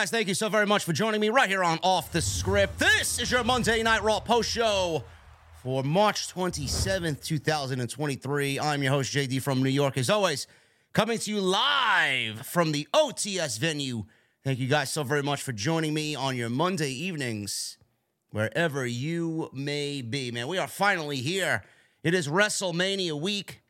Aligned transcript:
Guys? 0.00 0.10
Thank 0.10 0.28
you 0.28 0.34
so 0.34 0.48
very 0.48 0.64
much 0.64 0.84
for 0.84 0.94
joining 0.94 1.20
me 1.20 1.28
right 1.28 1.46
here 1.50 1.62
on 1.62 1.78
Off 1.82 2.10
the 2.10 2.22
Script. 2.22 2.78
This 2.78 3.20
is 3.20 3.30
your 3.30 3.44
Monday 3.44 3.82
Night 3.82 4.02
Raw 4.02 4.18
post 4.18 4.50
show 4.50 5.04
for 5.62 5.82
March 5.82 6.32
27th, 6.32 7.22
2023. 7.22 8.58
I'm 8.58 8.82
your 8.82 8.92
host, 8.92 9.12
JD 9.12 9.42
from 9.42 9.62
New 9.62 9.68
York, 9.68 9.98
as 9.98 10.08
always, 10.08 10.46
coming 10.94 11.18
to 11.18 11.30
you 11.30 11.42
live 11.42 12.46
from 12.46 12.72
the 12.72 12.88
OTS 12.94 13.58
venue. 13.58 14.06
Thank 14.42 14.58
you 14.58 14.68
guys 14.68 14.90
so 14.90 15.02
very 15.02 15.22
much 15.22 15.42
for 15.42 15.52
joining 15.52 15.92
me 15.92 16.14
on 16.14 16.34
your 16.34 16.48
Monday 16.48 16.92
evenings, 16.92 17.76
wherever 18.30 18.86
you 18.86 19.50
may 19.52 20.00
be. 20.00 20.30
Man, 20.30 20.48
we 20.48 20.56
are 20.56 20.68
finally 20.68 21.18
here. 21.18 21.62
It 22.02 22.14
is 22.14 22.26
WrestleMania 22.26 23.20
week, 23.20 23.60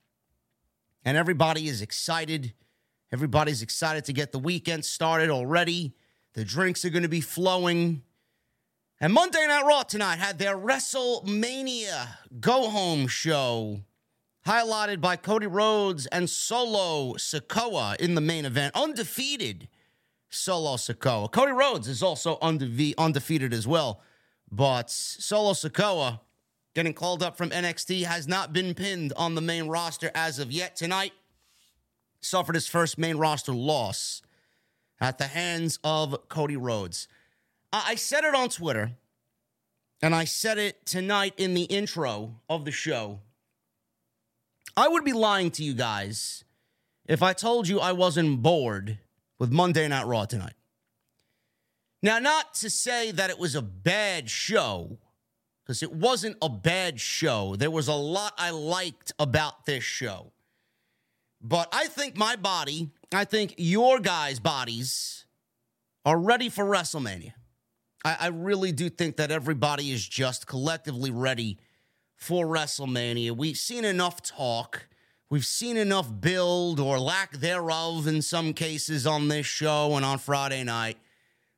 and 1.04 1.16
everybody 1.16 1.66
is 1.66 1.82
excited. 1.82 2.52
Everybody's 3.10 3.62
excited 3.62 4.04
to 4.04 4.12
get 4.12 4.30
the 4.30 4.38
weekend 4.38 4.84
started 4.84 5.28
already. 5.28 5.96
The 6.34 6.44
drinks 6.44 6.84
are 6.84 6.90
going 6.90 7.02
to 7.02 7.08
be 7.08 7.20
flowing. 7.20 8.02
And 9.00 9.12
Monday 9.12 9.44
Night 9.46 9.64
Raw 9.66 9.82
tonight 9.82 10.18
had 10.18 10.38
their 10.38 10.56
WrestleMania 10.56 12.08
go 12.40 12.70
home 12.70 13.08
show, 13.08 13.80
highlighted 14.46 15.00
by 15.00 15.16
Cody 15.16 15.48
Rhodes 15.48 16.06
and 16.06 16.30
Solo 16.30 17.14
Sikoa 17.14 17.96
in 17.96 18.14
the 18.14 18.20
main 18.20 18.44
event. 18.44 18.76
Undefeated 18.76 19.68
Solo 20.28 20.76
Sikoa. 20.76 21.32
Cody 21.32 21.52
Rhodes 21.52 21.88
is 21.88 22.02
also 22.02 22.36
undefe- 22.36 22.96
undefeated 22.96 23.52
as 23.52 23.66
well. 23.66 24.00
But 24.52 24.90
Solo 24.90 25.52
Sikoa, 25.52 26.20
getting 26.74 26.94
called 26.94 27.22
up 27.24 27.36
from 27.36 27.50
NXT, 27.50 28.04
has 28.04 28.28
not 28.28 28.52
been 28.52 28.74
pinned 28.74 29.12
on 29.16 29.34
the 29.34 29.40
main 29.40 29.66
roster 29.66 30.12
as 30.14 30.38
of 30.38 30.52
yet 30.52 30.76
tonight 30.76 31.12
suffered 32.20 32.54
his 32.54 32.68
first 32.68 32.98
main 32.98 33.16
roster 33.16 33.52
loss 33.52 34.22
at 35.00 35.18
the 35.18 35.26
hands 35.26 35.78
of 35.82 36.28
Cody 36.28 36.56
Rhodes. 36.56 37.08
I 37.72 37.94
said 37.94 38.24
it 38.24 38.34
on 38.34 38.48
Twitter, 38.48 38.92
and 40.02 40.14
I 40.14 40.24
said 40.24 40.58
it 40.58 40.84
tonight 40.84 41.34
in 41.36 41.54
the 41.54 41.64
intro 41.64 42.36
of 42.48 42.64
the 42.64 42.72
show. 42.72 43.20
I 44.76 44.88
would 44.88 45.04
be 45.04 45.12
lying 45.12 45.50
to 45.52 45.64
you 45.64 45.74
guys 45.74 46.44
if 47.06 47.22
I 47.22 47.32
told 47.32 47.68
you 47.68 47.80
I 47.80 47.92
wasn't 47.92 48.42
bored 48.42 48.98
with 49.38 49.50
Monday 49.50 49.86
Night 49.88 50.06
Raw 50.06 50.24
tonight. 50.24 50.54
Now, 52.02 52.18
not 52.18 52.54
to 52.54 52.70
say 52.70 53.10
that 53.10 53.30
it 53.30 53.38
was 53.38 53.54
a 53.54 53.62
bad 53.62 54.30
show, 54.30 54.98
because 55.62 55.82
it 55.82 55.92
wasn't 55.92 56.36
a 56.42 56.48
bad 56.48 56.98
show. 57.00 57.56
There 57.56 57.70
was 57.70 57.88
a 57.88 57.94
lot 57.94 58.32
I 58.38 58.50
liked 58.50 59.12
about 59.18 59.66
this 59.66 59.84
show. 59.84 60.32
But 61.40 61.68
I 61.72 61.86
think 61.86 62.16
my 62.16 62.36
body, 62.36 62.90
I 63.12 63.24
think 63.24 63.54
your 63.56 63.98
guys' 63.98 64.38
bodies 64.38 65.24
are 66.04 66.18
ready 66.18 66.48
for 66.48 66.64
WrestleMania. 66.64 67.32
I, 68.04 68.16
I, 68.20 68.26
really 68.28 68.72
do 68.72 68.88
think 68.88 69.16
that 69.16 69.30
everybody 69.30 69.90
is 69.90 70.06
just 70.06 70.46
collectively 70.46 71.10
ready 71.10 71.58
for 72.16 72.46
WrestleMania. 72.46 73.32
We've 73.32 73.56
seen 73.56 73.84
enough 73.84 74.22
talk. 74.22 74.88
We've 75.28 75.44
seen 75.44 75.76
enough 75.76 76.10
build 76.20 76.80
or 76.80 76.98
lack 76.98 77.32
thereof 77.32 78.06
in 78.06 78.22
some 78.22 78.52
cases 78.52 79.06
on 79.06 79.28
this 79.28 79.46
show 79.46 79.96
and 79.96 80.04
on 80.04 80.18
Friday 80.18 80.64
night. 80.64 80.98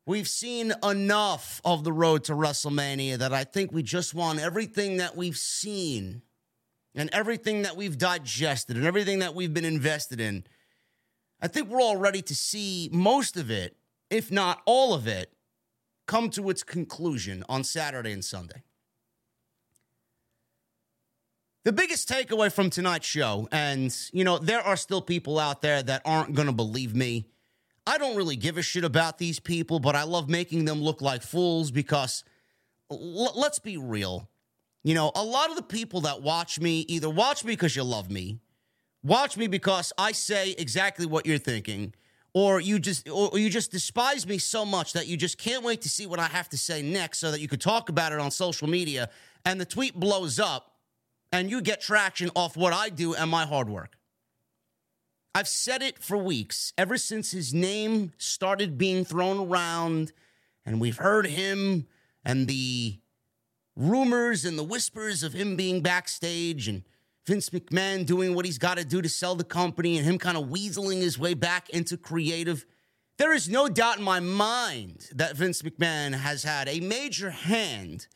We've 0.04 0.28
seen 0.28 0.72
enough 0.82 1.60
of 1.64 1.84
the 1.84 1.92
road 1.92 2.24
to 2.24 2.32
WrestleMania 2.32 3.18
that 3.18 3.32
I 3.32 3.44
think 3.44 3.72
we 3.72 3.84
just 3.84 4.14
want 4.14 4.40
everything 4.40 4.96
that 4.96 5.16
we've 5.16 5.36
seen 5.36 6.22
and 6.94 7.10
everything 7.12 7.62
that 7.62 7.76
we've 7.76 7.98
digested 7.98 8.76
and 8.76 8.84
everything 8.84 9.20
that 9.20 9.34
we've 9.34 9.54
been 9.54 9.64
invested 9.64 10.20
in, 10.20 10.44
I 11.40 11.48
think 11.48 11.68
we're 11.68 11.80
all 11.80 11.96
ready 11.96 12.22
to 12.22 12.34
see 12.34 12.88
most 12.92 13.36
of 13.36 13.50
it, 13.50 13.76
if 14.10 14.30
not 14.30 14.62
all 14.66 14.94
of 14.94 15.06
it, 15.06 15.32
come 16.06 16.30
to 16.30 16.50
its 16.50 16.62
conclusion 16.62 17.44
on 17.48 17.64
Saturday 17.64 18.12
and 18.12 18.24
Sunday. 18.24 18.62
The 21.64 21.72
biggest 21.72 22.08
takeaway 22.08 22.52
from 22.52 22.70
tonight's 22.70 23.06
show, 23.06 23.48
and 23.52 23.96
you 24.12 24.24
know, 24.24 24.38
there 24.38 24.60
are 24.60 24.76
still 24.76 25.00
people 25.00 25.38
out 25.38 25.62
there 25.62 25.82
that 25.82 26.02
aren't 26.04 26.34
going 26.34 26.48
to 26.48 26.52
believe 26.52 26.94
me. 26.94 27.28
I 27.86 27.98
don't 27.98 28.16
really 28.16 28.36
give 28.36 28.58
a 28.58 28.62
shit 28.62 28.84
about 28.84 29.18
these 29.18 29.38
people, 29.38 29.78
but 29.78 29.94
I 29.94 30.02
love 30.02 30.28
making 30.28 30.64
them 30.64 30.82
look 30.82 31.00
like 31.00 31.22
fools 31.22 31.70
because 31.70 32.24
l- 32.90 33.32
let's 33.36 33.58
be 33.60 33.76
real 33.76 34.28
you 34.84 34.94
know, 34.94 35.12
a 35.14 35.22
lot 35.22 35.50
of 35.50 35.56
the 35.56 35.62
people 35.62 36.02
that 36.02 36.22
watch 36.22 36.60
me 36.60 36.80
either 36.88 37.08
watch 37.08 37.44
me 37.44 37.52
because 37.52 37.76
you 37.76 37.84
love 37.84 38.10
me, 38.10 38.40
watch 39.02 39.36
me 39.36 39.46
because 39.46 39.92
I 39.96 40.12
say 40.12 40.52
exactly 40.58 41.06
what 41.06 41.26
you're 41.26 41.38
thinking, 41.38 41.94
or 42.34 42.60
you 42.60 42.78
just 42.78 43.08
or 43.08 43.38
you 43.38 43.50
just 43.50 43.70
despise 43.70 44.26
me 44.26 44.38
so 44.38 44.64
much 44.64 44.94
that 44.94 45.06
you 45.06 45.16
just 45.16 45.38
can't 45.38 45.62
wait 45.62 45.82
to 45.82 45.88
see 45.88 46.06
what 46.06 46.18
I 46.18 46.26
have 46.26 46.48
to 46.50 46.58
say 46.58 46.82
next 46.82 47.18
so 47.18 47.30
that 47.30 47.40
you 47.40 47.48
could 47.48 47.60
talk 47.60 47.88
about 47.88 48.12
it 48.12 48.18
on 48.18 48.30
social 48.30 48.68
media 48.68 49.10
and 49.44 49.60
the 49.60 49.64
tweet 49.64 49.94
blows 49.94 50.40
up 50.40 50.72
and 51.30 51.50
you 51.50 51.60
get 51.60 51.80
traction 51.80 52.30
off 52.34 52.56
what 52.56 52.72
I 52.72 52.88
do 52.88 53.14
and 53.14 53.30
my 53.30 53.46
hard 53.46 53.68
work. 53.68 53.98
I've 55.34 55.48
said 55.48 55.82
it 55.82 55.98
for 55.98 56.18
weeks, 56.18 56.72
ever 56.76 56.98
since 56.98 57.30
his 57.30 57.54
name 57.54 58.12
started 58.18 58.76
being 58.76 59.04
thrown 59.04 59.48
around 59.48 60.12
and 60.64 60.80
we've 60.80 60.98
heard 60.98 61.26
him 61.26 61.86
and 62.24 62.46
the 62.46 62.98
rumors 63.76 64.44
and 64.44 64.58
the 64.58 64.64
whispers 64.64 65.22
of 65.22 65.32
him 65.32 65.56
being 65.56 65.80
backstage 65.80 66.68
and 66.68 66.82
Vince 67.26 67.50
McMahon 67.50 68.04
doing 68.04 68.34
what 68.34 68.44
he's 68.44 68.58
got 68.58 68.78
to 68.78 68.84
do 68.84 69.00
to 69.00 69.08
sell 69.08 69.34
the 69.34 69.44
company 69.44 69.96
and 69.96 70.06
him 70.06 70.18
kind 70.18 70.36
of 70.36 70.44
weaseling 70.46 71.00
his 71.00 71.18
way 71.18 71.34
back 71.34 71.70
into 71.70 71.96
creative. 71.96 72.66
There 73.18 73.32
is 73.32 73.48
no 73.48 73.68
doubt 73.68 73.98
in 73.98 74.04
my 74.04 74.20
mind 74.20 75.08
that 75.14 75.36
Vince 75.36 75.62
McMahon 75.62 76.14
has 76.14 76.42
had 76.42 76.68
a 76.68 76.80
major 76.80 77.30
hand 77.30 78.08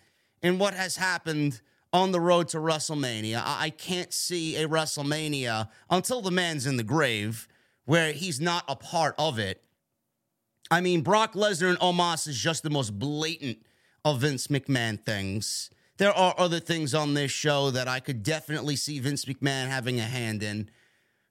in 0.42 0.58
what 0.58 0.74
has 0.74 0.96
happened 0.96 1.60
on 1.92 2.10
the 2.10 2.20
road 2.20 2.48
to 2.48 2.58
WrestleMania. 2.58 3.42
I 3.44 3.70
can't 3.70 4.12
see 4.12 4.56
a 4.56 4.68
WrestleMania 4.68 5.68
until 5.88 6.20
the 6.20 6.32
man's 6.32 6.66
in 6.66 6.76
the 6.76 6.82
grave 6.82 7.46
where 7.84 8.12
he's 8.12 8.40
not 8.40 8.64
a 8.68 8.74
part 8.74 9.14
of 9.18 9.38
it. 9.38 9.62
I 10.70 10.80
mean, 10.80 11.02
Brock 11.02 11.34
Lesnar 11.34 11.70
and 11.70 11.78
Omos 11.78 12.26
is 12.26 12.36
just 12.36 12.64
the 12.64 12.70
most 12.70 12.98
blatant 12.98 13.58
of 14.06 14.20
Vince 14.20 14.46
McMahon 14.46 15.04
things. 15.04 15.68
There 15.96 16.12
are 16.12 16.32
other 16.38 16.60
things 16.60 16.94
on 16.94 17.14
this 17.14 17.32
show 17.32 17.72
that 17.72 17.88
I 17.88 17.98
could 17.98 18.22
definitely 18.22 18.76
see 18.76 19.00
Vince 19.00 19.24
McMahon 19.24 19.66
having 19.66 19.98
a 19.98 20.04
hand 20.04 20.44
in. 20.44 20.70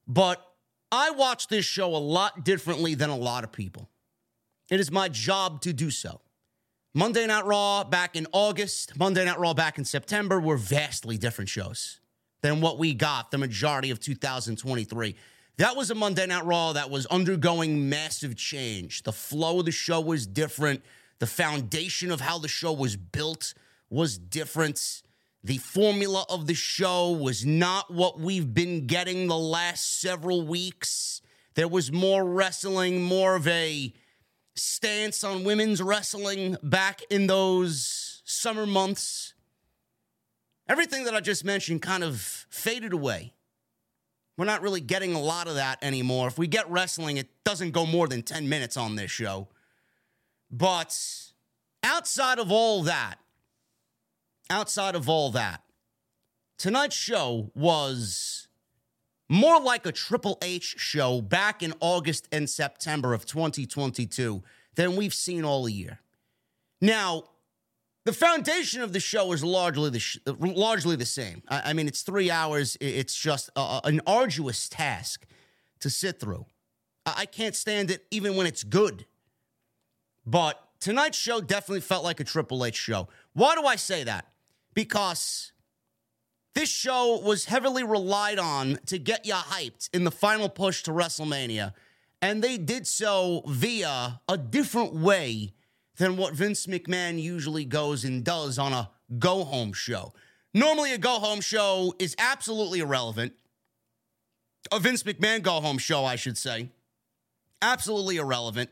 But 0.05 0.45
I 0.91 1.11
watch 1.11 1.47
this 1.47 1.63
show 1.63 1.95
a 1.95 1.97
lot 1.97 2.43
differently 2.43 2.93
than 2.93 3.09
a 3.09 3.15
lot 3.15 3.45
of 3.45 3.53
people. 3.53 3.89
It 4.69 4.81
is 4.81 4.91
my 4.91 5.07
job 5.07 5.61
to 5.61 5.71
do 5.71 5.89
so. 5.89 6.19
Monday 6.93 7.25
Night 7.25 7.45
Raw 7.45 7.85
back 7.85 8.17
in 8.17 8.27
August, 8.33 8.99
Monday 8.99 9.23
Night 9.23 9.39
Raw 9.39 9.53
back 9.53 9.77
in 9.77 9.85
September 9.85 10.41
were 10.41 10.57
vastly 10.57 11.17
different 11.17 11.49
shows 11.49 12.01
than 12.41 12.59
what 12.59 12.77
we 12.77 12.93
got 12.93 13.31
the 13.31 13.37
majority 13.37 13.89
of 13.89 14.01
2023. 14.01 15.15
That 15.57 15.77
was 15.77 15.91
a 15.91 15.95
Monday 15.95 16.25
Night 16.25 16.43
Raw 16.43 16.73
that 16.73 16.89
was 16.89 17.05
undergoing 17.05 17.87
massive 17.87 18.35
change. 18.35 19.03
The 19.03 19.13
flow 19.13 19.59
of 19.59 19.65
the 19.65 19.71
show 19.71 20.01
was 20.01 20.27
different. 20.27 20.83
The 21.19 21.27
foundation 21.27 22.11
of 22.11 22.21
how 22.21 22.37
the 22.37 22.47
show 22.47 22.73
was 22.73 22.95
built 22.95 23.53
was 23.89 24.17
different. 24.17 25.01
The 25.43 25.57
formula 25.59 26.25
of 26.29 26.47
the 26.47 26.55
show 26.55 27.11
was 27.11 27.45
not 27.45 27.93
what 27.93 28.19
we've 28.19 28.53
been 28.53 28.87
getting 28.87 29.27
the 29.27 29.37
last 29.37 30.01
several 30.01 30.41
weeks. 30.41 31.21
There 31.53 31.67
was 31.67 31.91
more 31.91 32.25
wrestling, 32.25 33.03
more 33.03 33.35
of 33.35 33.47
a 33.47 33.93
stance 34.55 35.23
on 35.23 35.43
women's 35.43 35.81
wrestling 35.81 36.57
back 36.63 37.01
in 37.09 37.27
those 37.27 38.21
summer 38.25 38.65
months. 38.65 39.33
Everything 40.67 41.03
that 41.03 41.13
I 41.13 41.19
just 41.19 41.45
mentioned 41.45 41.81
kind 41.81 42.03
of 42.03 42.19
faded 42.49 42.91
away. 42.91 43.33
We're 44.37 44.45
not 44.45 44.61
really 44.61 44.81
getting 44.81 45.13
a 45.13 45.21
lot 45.21 45.47
of 45.47 45.55
that 45.55 45.77
anymore. 45.81 46.27
If 46.27 46.37
we 46.37 46.47
get 46.47 46.69
wrestling, 46.69 47.17
it 47.17 47.29
doesn't 47.43 47.71
go 47.71 47.85
more 47.85 48.07
than 48.07 48.21
10 48.21 48.49
minutes 48.49 48.75
on 48.75 48.95
this 48.95 49.11
show. 49.11 49.47
But 50.57 50.97
outside 51.83 52.39
of 52.39 52.49
all 52.49 52.83
that, 52.83 53.15
outside 54.49 54.95
of 54.95 55.09
all 55.09 55.31
that, 55.31 55.61
tonight's 56.57 56.95
show 56.95 57.51
was 57.53 58.47
more 59.27 59.59
like 59.59 59.85
a 59.85 59.91
Triple 59.91 60.37
H 60.41 60.75
show 60.77 61.21
back 61.21 61.61
in 61.61 61.73
August 61.81 62.29
and 62.31 62.49
September 62.49 63.13
of 63.13 63.25
2022 63.25 64.43
than 64.75 64.95
we've 64.95 65.13
seen 65.13 65.43
all 65.43 65.67
year. 65.67 65.99
Now, 66.79 67.23
the 68.05 68.13
foundation 68.13 68.81
of 68.81 68.93
the 68.93 69.01
show 69.01 69.33
is 69.33 69.43
largely 69.43 69.89
the 69.89 69.99
sh- 69.99 70.19
largely 70.25 70.95
the 70.95 71.05
same. 71.05 71.43
I, 71.49 71.71
I, 71.71 71.73
mean, 71.73 71.87
it's 71.87 72.03
three 72.03 72.31
hours. 72.31 72.77
It's 72.79 73.15
just 73.15 73.49
a, 73.57 73.81
an 73.83 73.99
arduous 74.07 74.69
task 74.69 75.25
to 75.81 75.89
sit 75.89 76.17
through. 76.17 76.45
I, 77.05 77.13
I 77.17 77.25
can't 77.25 77.55
stand 77.55 77.91
it 77.91 78.05
even 78.09 78.37
when 78.37 78.47
it's 78.47 78.63
good. 78.63 79.05
But 80.25 80.61
tonight's 80.79 81.17
show 81.17 81.41
definitely 81.41 81.81
felt 81.81 82.03
like 82.03 82.19
a 82.19 82.23
Triple 82.23 82.65
H 82.65 82.75
show. 82.75 83.07
Why 83.33 83.55
do 83.55 83.65
I 83.65 83.75
say 83.75 84.03
that? 84.03 84.31
Because 84.73 85.51
this 86.53 86.69
show 86.69 87.19
was 87.19 87.45
heavily 87.45 87.83
relied 87.83 88.39
on 88.39 88.79
to 88.87 88.97
get 88.97 89.25
you 89.25 89.33
hyped 89.33 89.89
in 89.93 90.03
the 90.03 90.11
final 90.11 90.49
push 90.49 90.83
to 90.83 90.91
WrestleMania, 90.91 91.73
and 92.21 92.41
they 92.41 92.57
did 92.57 92.87
so 92.87 93.43
via 93.45 94.21
a 94.27 94.37
different 94.37 94.93
way 94.93 95.53
than 95.97 96.17
what 96.17 96.33
Vince 96.33 96.65
McMahon 96.65 97.21
usually 97.21 97.65
goes 97.65 98.03
and 98.03 98.23
does 98.23 98.57
on 98.57 98.73
a 98.73 98.89
go 99.19 99.43
home 99.43 99.73
show. 99.73 100.13
Normally, 100.53 100.93
a 100.93 100.97
go 100.97 101.19
home 101.19 101.41
show 101.41 101.93
is 101.99 102.15
absolutely 102.17 102.79
irrelevant. 102.79 103.33
A 104.71 104.79
Vince 104.79 105.03
McMahon 105.03 105.41
go 105.41 105.59
home 105.59 105.77
show, 105.77 106.05
I 106.05 106.15
should 106.15 106.37
say, 106.37 106.69
absolutely 107.61 108.17
irrelevant. 108.17 108.71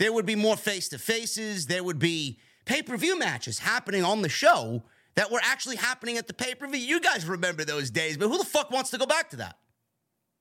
There 0.00 0.14
would 0.14 0.24
be 0.24 0.34
more 0.34 0.56
face 0.56 0.88
to 0.88 0.98
faces, 0.98 1.66
there 1.66 1.84
would 1.84 1.98
be 1.98 2.38
pay 2.64 2.80
per 2.80 2.96
view 2.96 3.18
matches 3.18 3.58
happening 3.58 4.02
on 4.02 4.22
the 4.22 4.30
show 4.30 4.82
that 5.14 5.30
were 5.30 5.40
actually 5.42 5.76
happening 5.76 6.16
at 6.16 6.26
the 6.26 6.32
pay 6.32 6.54
per 6.54 6.66
view. 6.66 6.80
You 6.80 7.00
guys 7.00 7.26
remember 7.26 7.66
those 7.66 7.90
days, 7.90 8.16
but 8.16 8.28
who 8.28 8.38
the 8.38 8.46
fuck 8.46 8.70
wants 8.70 8.88
to 8.92 8.98
go 8.98 9.04
back 9.04 9.28
to 9.30 9.36
that? 9.36 9.58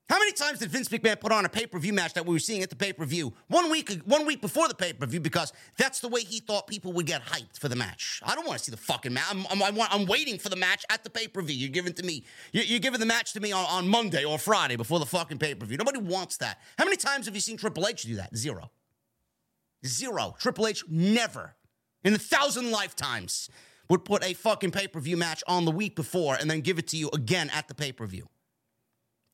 How 0.08 0.18
many 0.18 0.32
times 0.32 0.60
did 0.60 0.70
Vince 0.70 0.88
McMahon 0.88 1.20
put 1.20 1.34
on 1.34 1.44
a 1.44 1.50
pay 1.50 1.66
per 1.66 1.78
view 1.78 1.92
match 1.92 2.14
that 2.14 2.26
we 2.26 2.32
were 2.32 2.40
seeing 2.40 2.64
at 2.64 2.70
the 2.70 2.78
pay 2.78 2.94
per 2.94 3.04
view 3.04 3.34
one 3.50 3.70
week 3.70 3.92
one 4.06 4.26
week 4.26 4.40
before 4.40 4.70
the 4.70 4.76
pay 4.76 4.94
per 4.94 5.06
view 5.06 5.20
because 5.20 5.52
that's 5.78 6.00
the 6.00 6.08
way 6.08 6.22
he 6.22 6.40
thought 6.40 6.66
people 6.66 6.94
would 6.94 7.06
get 7.06 7.26
hyped 7.26 7.60
for 7.60 7.68
the 7.68 7.76
match? 7.76 8.22
I 8.26 8.36
don't 8.36 8.48
want 8.48 8.60
to 8.60 8.64
see 8.64 8.72
the 8.72 8.78
fucking 8.78 9.14
match. 9.14 9.26
I'm, 9.30 9.46
I'm, 9.62 9.78
I'm, 9.78 10.06
waiting 10.06 10.40
for 10.40 10.48
the 10.48 10.56
match 10.56 10.86
at 10.90 11.04
the 11.04 11.10
pay 11.10 11.28
per 11.28 11.42
view. 11.42 11.58
You're 11.58 11.70
giving 11.70 11.92
to 11.96 12.04
me. 12.04 12.24
You're, 12.54 12.64
you're, 12.64 12.80
giving 12.80 13.02
the 13.02 13.06
match 13.06 13.34
to 13.34 13.42
me 13.42 13.52
on, 13.52 13.66
on 13.66 13.90
Monday 13.90 14.24
or 14.24 14.40
Friday 14.40 14.78
before 14.78 15.00
the 15.00 15.06
fucking 15.06 15.38
pay 15.38 15.54
per 15.54 15.66
view. 15.66 15.76
Nobody 15.76 16.00
wants 16.00 16.38
that. 16.38 16.62
How 16.78 16.86
many 16.86 16.96
times 16.96 17.26
have 17.26 17.36
you 17.36 17.42
seen 17.42 17.58
Triple 17.58 17.86
H 17.86 18.04
do 18.04 18.16
that? 18.16 18.34
Zero. 18.38 18.72
Zero. 19.86 20.36
Triple 20.40 20.68
H 20.68 20.84
never 20.88 21.56
in 22.04 22.14
a 22.14 22.18
thousand 22.18 22.72
lifetimes 22.72 23.50
would 23.90 24.06
put 24.06 24.24
a 24.24 24.34
fucking 24.34 24.72
pay 24.72 24.88
per 24.88 25.00
view 25.00 25.18
match 25.18 25.44
on 25.48 25.66
the 25.66 25.72
week 25.72 25.96
before 25.96 26.36
and 26.36 26.50
then 26.50 26.62
give 26.62 26.80
it 26.80 26.88
to 26.88 26.98
you 26.98 27.10
again 27.14 27.50
at 27.54 27.68
the 27.68 27.76
pay 27.76 27.92
per 27.92 28.06
view. 28.06 28.30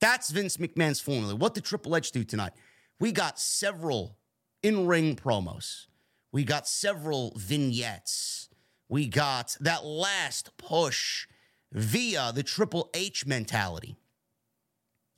That's 0.02 0.30
Vince 0.30 0.58
McMahon's 0.58 1.00
formula. 1.00 1.36
What 1.36 1.54
did 1.54 1.66
Triple 1.66 1.96
H 1.96 2.12
do 2.12 2.24
tonight? 2.24 2.54
We 3.00 3.12
got 3.12 3.40
several 3.40 4.18
in 4.64 4.88
ring 4.88 5.16
promos, 5.16 5.88
we 6.32 6.44
got 6.44 6.68
several 6.68 7.34
vignettes, 7.36 8.50
we 8.90 9.08
got 9.08 9.56
that 9.60 9.86
last 9.86 10.58
push 10.58 11.28
via 11.72 12.32
the 12.34 12.44
Triple 12.44 12.90
H 12.94 13.26
mentality. 13.26 13.98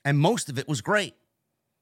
And 0.03 0.17
most 0.17 0.49
of 0.49 0.57
it 0.57 0.67
was 0.67 0.81
great. 0.81 1.15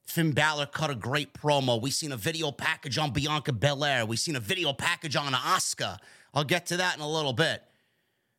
Finn 0.06 0.32
Balor 0.32 0.68
cut 0.68 0.90
a 0.90 0.96
great 0.96 1.34
promo. 1.34 1.82
We 1.82 1.92
seen 1.92 2.12
a 2.12 2.18
video 2.18 2.52
package 2.52 2.98
on 2.98 3.12
Bianca 3.12 3.52
Belair. 3.52 4.06
We 4.06 4.18
seen 4.18 4.36
a 4.36 4.40
video 4.40 4.72
package 4.72 5.16
on 5.16 5.34
Asuka. 5.34 5.98
I'll 6.34 6.44
get 6.44 6.68
to 6.68 6.78
that 6.78 6.96
in 6.96 7.02
a 7.02 7.10
little 7.10 7.34
bit. 7.34 7.64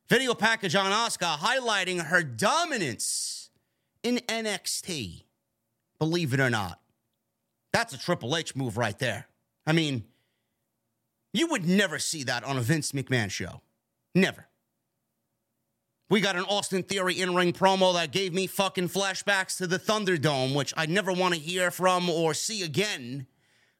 Video 0.09 0.33
package 0.33 0.75
on 0.75 0.91
Asuka 0.91 1.37
highlighting 1.37 2.01
her 2.05 2.23
dominance 2.23 3.49
in 4.01 4.17
NXT. 4.27 5.23
Believe 5.99 6.33
it 6.33 6.39
or 6.39 6.49
not. 6.49 6.79
That's 7.73 7.93
a 7.93 7.99
Triple 7.99 8.37
H 8.37 8.55
move 8.55 8.77
right 8.77 8.97
there. 8.97 9.27
I 9.65 9.73
mean, 9.73 10.05
you 11.33 11.47
would 11.47 11.65
never 11.67 11.99
see 11.99 12.23
that 12.23 12.43
on 12.43 12.57
a 12.57 12.61
Vince 12.61 12.93
McMahon 12.93 13.29
show. 13.29 13.61
Never. 14.15 14.47
We 16.09 16.21
got 16.21 16.37
an 16.37 16.45
Austin 16.45 16.83
Theory 16.83 17.19
in 17.19 17.35
ring 17.35 17.51
promo 17.51 17.93
that 17.95 18.13
gave 18.13 18.33
me 18.33 18.47
fucking 18.47 18.87
flashbacks 18.87 19.57
to 19.57 19.67
the 19.67 19.77
Thunderdome, 19.77 20.55
which 20.55 20.73
I 20.77 20.85
never 20.85 21.11
want 21.11 21.33
to 21.33 21.39
hear 21.39 21.69
from 21.69 22.09
or 22.09 22.33
see 22.33 22.63
again. 22.63 23.27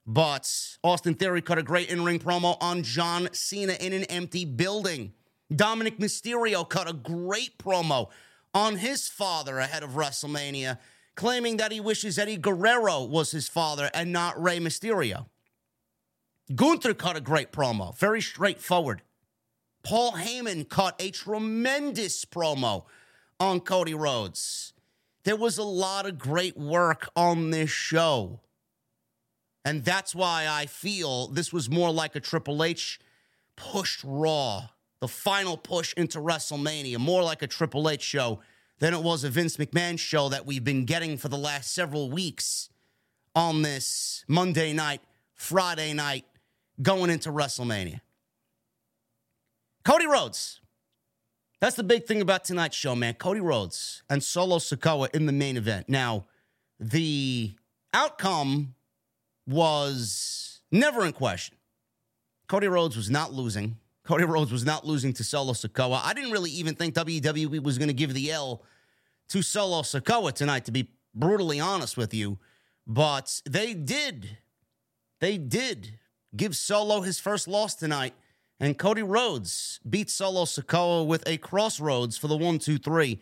But 0.06 0.52
Austin 0.84 1.14
Theory 1.14 1.42
cut 1.42 1.58
a 1.58 1.64
great 1.64 1.90
in 1.90 2.04
ring 2.04 2.20
promo 2.20 2.58
on 2.60 2.84
John 2.84 3.30
Cena 3.32 3.78
in 3.80 3.94
an 3.94 4.04
empty 4.06 4.44
building. 4.44 5.14
Dominik 5.54 6.00
Mysterio 6.00 6.68
cut 6.68 6.90
a 6.90 6.94
great 6.94 7.58
promo 7.58 8.10
on 8.54 8.76
his 8.76 9.08
father 9.08 9.60
ahead 9.60 9.84
of 9.84 9.92
WrestleMania, 9.92 10.80
claiming 11.16 11.56
that 11.58 11.72
he 11.72 11.80
wishes 11.80 12.20
Eddie 12.20 12.36
Guerrero 12.36 13.06
was 13.06 13.32
his 13.32 13.48
father 13.48 13.90
and 13.94 14.12
not 14.12 14.42
Rey 14.42 14.60
Mysterio. 14.60 15.28
Gunther 16.54 16.94
cut 16.94 17.16
a 17.16 17.22
great 17.22 17.54
promo, 17.54 17.98
very 17.98 18.20
straightforward. 18.20 19.02
Paul 19.84 20.14
Heyman 20.14 20.68
cut 20.68 20.96
a 21.00 21.12
tremendous 21.12 22.26
promo 22.26 22.86
on 23.40 23.60
Cody 23.62 23.94
Rhodes. 23.94 24.74
There 25.24 25.36
was 25.36 25.58
a 25.58 25.64
lot 25.64 26.06
of 26.06 26.18
great 26.18 26.58
work 26.58 27.10
on 27.16 27.52
this 27.52 27.70
show. 27.70 28.42
And 29.64 29.84
that's 29.84 30.16
why 30.16 30.48
I 30.50 30.66
feel 30.66 31.28
this 31.28 31.52
was 31.52 31.70
more 31.70 31.92
like 31.92 32.16
a 32.16 32.20
Triple 32.20 32.64
H 32.64 33.00
pushed 33.56 34.02
Raw 34.04 34.70
the 35.00 35.08
final 35.08 35.58
push 35.58 35.94
into 35.94 36.20
WrestleMania, 36.20 36.98
more 36.98 37.24
like 37.24 37.42
a 37.42 37.48
Triple 37.48 37.90
H 37.90 38.02
show 38.02 38.40
than 38.80 38.94
it 38.94 39.02
was 39.02 39.24
a 39.24 39.30
Vince 39.30 39.58
McMahon 39.58 39.98
show 39.98 40.30
that 40.30 40.46
we've 40.46 40.64
been 40.64 40.86
getting 40.86 41.18
for 41.18 41.30
the 41.30 41.38
last 41.38 41.74
several 41.74 42.10
weeks 42.10 42.70
on 43.36 43.62
this 43.62 44.24
Monday 44.28 44.74
night, 44.74 45.02
Friday 45.34 45.94
night, 45.94 46.26
going 46.82 47.10
into 47.10 47.32
WrestleMania. 47.32 48.02
Cody 49.88 50.06
Rhodes. 50.06 50.60
That's 51.62 51.78
the 51.78 51.84
big 51.84 52.04
thing 52.08 52.20
about 52.20 52.44
tonight's 52.44 52.76
show, 52.76 52.94
man. 52.94 53.14
Cody 53.14 53.40
Rhodes 53.40 54.04
and 54.10 54.22
Solo 54.22 54.58
Sikoa 54.58 55.16
in 55.16 55.28
the 55.28 55.32
main 55.32 55.56
event. 55.56 55.88
Now, 55.88 56.26
the 56.78 57.56
outcome 57.94 58.76
was 59.48 60.60
never 60.74 61.06
in 61.06 61.14
question. 61.14 61.56
Cody 62.50 62.68
Rhodes 62.68 62.98
was 62.98 63.10
not 63.10 63.32
losing. 63.32 63.78
Cody 64.04 64.26
Rhodes 64.26 64.52
was 64.52 64.66
not 64.66 64.86
losing 64.86 65.14
to 65.14 65.24
Solo 65.24 65.54
Sikoa. 65.54 66.02
I 66.04 66.14
didn't 66.14 66.32
really 66.32 66.52
even 66.52 66.76
think 66.76 66.94
WWE 66.94 67.64
was 67.64 67.78
going 67.78 67.88
to 67.88 67.94
give 67.94 68.14
the 68.14 68.30
L 68.30 68.64
to 69.30 69.42
Solo 69.42 69.84
Sikoa 69.84 70.34
tonight, 70.34 70.66
to 70.66 70.72
be 70.72 70.90
brutally 71.16 71.62
honest 71.62 71.96
with 71.96 72.14
you. 72.14 72.40
But 72.86 73.42
they 73.50 73.74
did. 73.74 74.38
They 75.22 75.38
did 75.38 75.98
give 76.36 76.58
Solo 76.58 77.00
his 77.00 77.22
first 77.22 77.48
loss 77.48 77.74
tonight. 77.74 78.14
And 78.60 78.78
Cody 78.78 79.04
Rhodes 79.04 79.80
beat 79.88 80.10
Solo 80.10 80.46
Sikoa 80.46 81.06
with 81.06 81.28
a 81.28 81.38
Cross 81.38 81.80
Rhodes 81.80 82.18
for 82.18 82.28
the 82.28 82.38
one, 82.38 82.58
two, 82.58 82.78
three. 82.78 83.20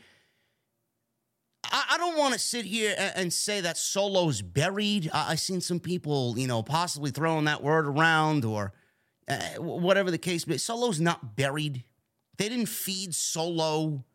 I, 1.65 1.86
I 1.92 1.98
don't 1.98 2.18
want 2.18 2.34
to 2.34 2.39
sit 2.39 2.65
here 2.65 2.96
and, 2.98 3.13
and, 3.15 3.34
say 3.34 3.62
that 3.62 3.77
Solo's 3.77 4.42
buried. 4.42 5.10
I, 5.13 5.32
I 5.32 5.36
seen 5.36 5.60
some 5.62 5.80
people, 5.80 6.36
you 6.38 6.48
know, 6.48 6.63
possibly 6.63 7.12
throwing 7.12 7.46
that 7.46 7.63
word 7.63 7.86
around 7.86 8.46
or 8.46 8.72
uh, 9.27 9.39
whatever 9.58 10.10
the 10.10 10.18
case 10.18 10.48
may 10.48 10.54
be. 10.54 10.58
Solo's 10.58 11.01
not 11.01 11.36
buried. 11.36 11.84
They 12.38 12.48
didn't 12.48 12.68
feed 12.68 13.13
Solo 13.13 14.06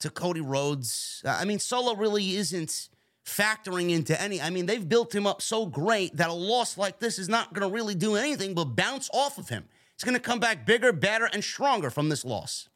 to 0.00 0.10
Cody 0.10 0.40
Rhodes. 0.40 1.22
I 1.26 1.44
mean, 1.44 1.58
Solo 1.58 1.94
really 1.94 2.36
isn't 2.36 2.90
factoring 3.24 3.90
into 3.90 4.20
any. 4.20 4.40
I 4.40 4.50
mean, 4.50 4.66
they've 4.66 4.86
built 4.86 5.14
him 5.14 5.26
up 5.26 5.40
so 5.40 5.66
great 5.66 6.16
that 6.16 6.28
a 6.28 6.34
loss 6.34 6.76
like 6.76 6.98
this 6.98 7.18
is 7.18 7.28
not 7.28 7.52
going 7.54 7.68
to 7.68 7.74
really 7.74 7.94
do 7.94 8.16
anything 8.16 8.54
but 8.54 8.76
bounce 8.76 9.08
off 9.12 9.38
of 9.38 9.48
him. 9.48 9.64
He's 9.96 10.04
going 10.04 10.14
to 10.14 10.20
come 10.20 10.40
back 10.40 10.66
bigger, 10.66 10.92
better, 10.92 11.28
and 11.32 11.42
stronger 11.42 11.90
from 11.90 12.08
this 12.08 12.24
loss. 12.24 12.68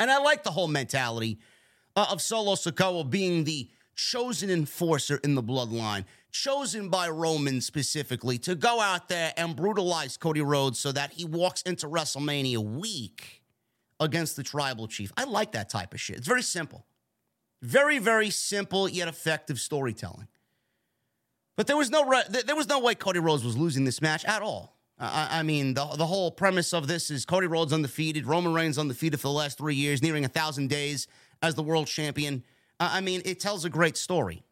And 0.00 0.10
I 0.10 0.18
like 0.18 0.44
the 0.44 0.50
whole 0.50 0.68
mentality 0.68 1.38
uh, 1.94 2.06
of 2.10 2.22
Solo 2.22 2.54
Sikoa 2.54 3.08
being 3.08 3.44
the 3.44 3.68
chosen 3.94 4.50
enforcer 4.50 5.20
in 5.22 5.34
the 5.34 5.42
bloodline 5.42 6.04
chosen 6.32 6.88
by 6.88 7.08
Roman 7.08 7.60
specifically 7.60 8.38
to 8.38 8.54
go 8.54 8.80
out 8.80 9.08
there 9.08 9.32
and 9.36 9.54
brutalize 9.54 10.16
Cody 10.16 10.40
Rhodes 10.40 10.78
so 10.78 10.90
that 10.92 11.12
he 11.12 11.24
walks 11.24 11.62
into 11.62 11.86
WrestleMania 11.86 12.58
weak 12.58 13.42
against 14.00 14.36
the 14.36 14.42
tribal 14.42 14.88
chief. 14.88 15.12
I 15.16 15.24
like 15.24 15.52
that 15.52 15.68
type 15.68 15.92
of 15.94 16.00
shit. 16.00 16.16
It's 16.16 16.26
very 16.26 16.42
simple. 16.42 16.86
Very, 17.60 17.98
very 17.98 18.30
simple 18.30 18.88
yet 18.88 19.08
effective 19.08 19.60
storytelling. 19.60 20.26
But 21.54 21.66
there 21.66 21.76
was 21.76 21.90
no 21.90 22.04
re- 22.04 22.24
there 22.46 22.56
was 22.56 22.66
no 22.66 22.80
way 22.80 22.94
Cody 22.94 23.20
Rhodes 23.20 23.44
was 23.44 23.56
losing 23.56 23.84
this 23.84 24.00
match 24.00 24.24
at 24.24 24.42
all. 24.42 24.78
I, 25.04 25.42
mean, 25.42 25.74
the, 25.74 25.84
the 25.96 26.06
whole 26.06 26.30
premise 26.30 26.72
of 26.72 26.86
this 26.86 27.10
is 27.10 27.24
Cody 27.24 27.48
Rhodes 27.48 27.72
undefeated, 27.72 28.24
Roman 28.24 28.54
Reigns 28.54 28.78
undefeated 28.78 29.20
for 29.20 29.28
the 29.28 29.34
last 29.34 29.58
three 29.58 29.74
years, 29.74 30.00
nearing 30.00 30.24
a 30.24 30.28
thousand 30.28 30.70
days 30.70 31.08
as 31.42 31.56
the 31.56 31.62
world 31.62 31.88
champion. 31.88 32.44
I 32.78 33.00
mean, 33.00 33.20
it 33.24 33.40
tells 33.40 33.64
a 33.64 33.70
great 33.70 33.96
story. 33.96 34.44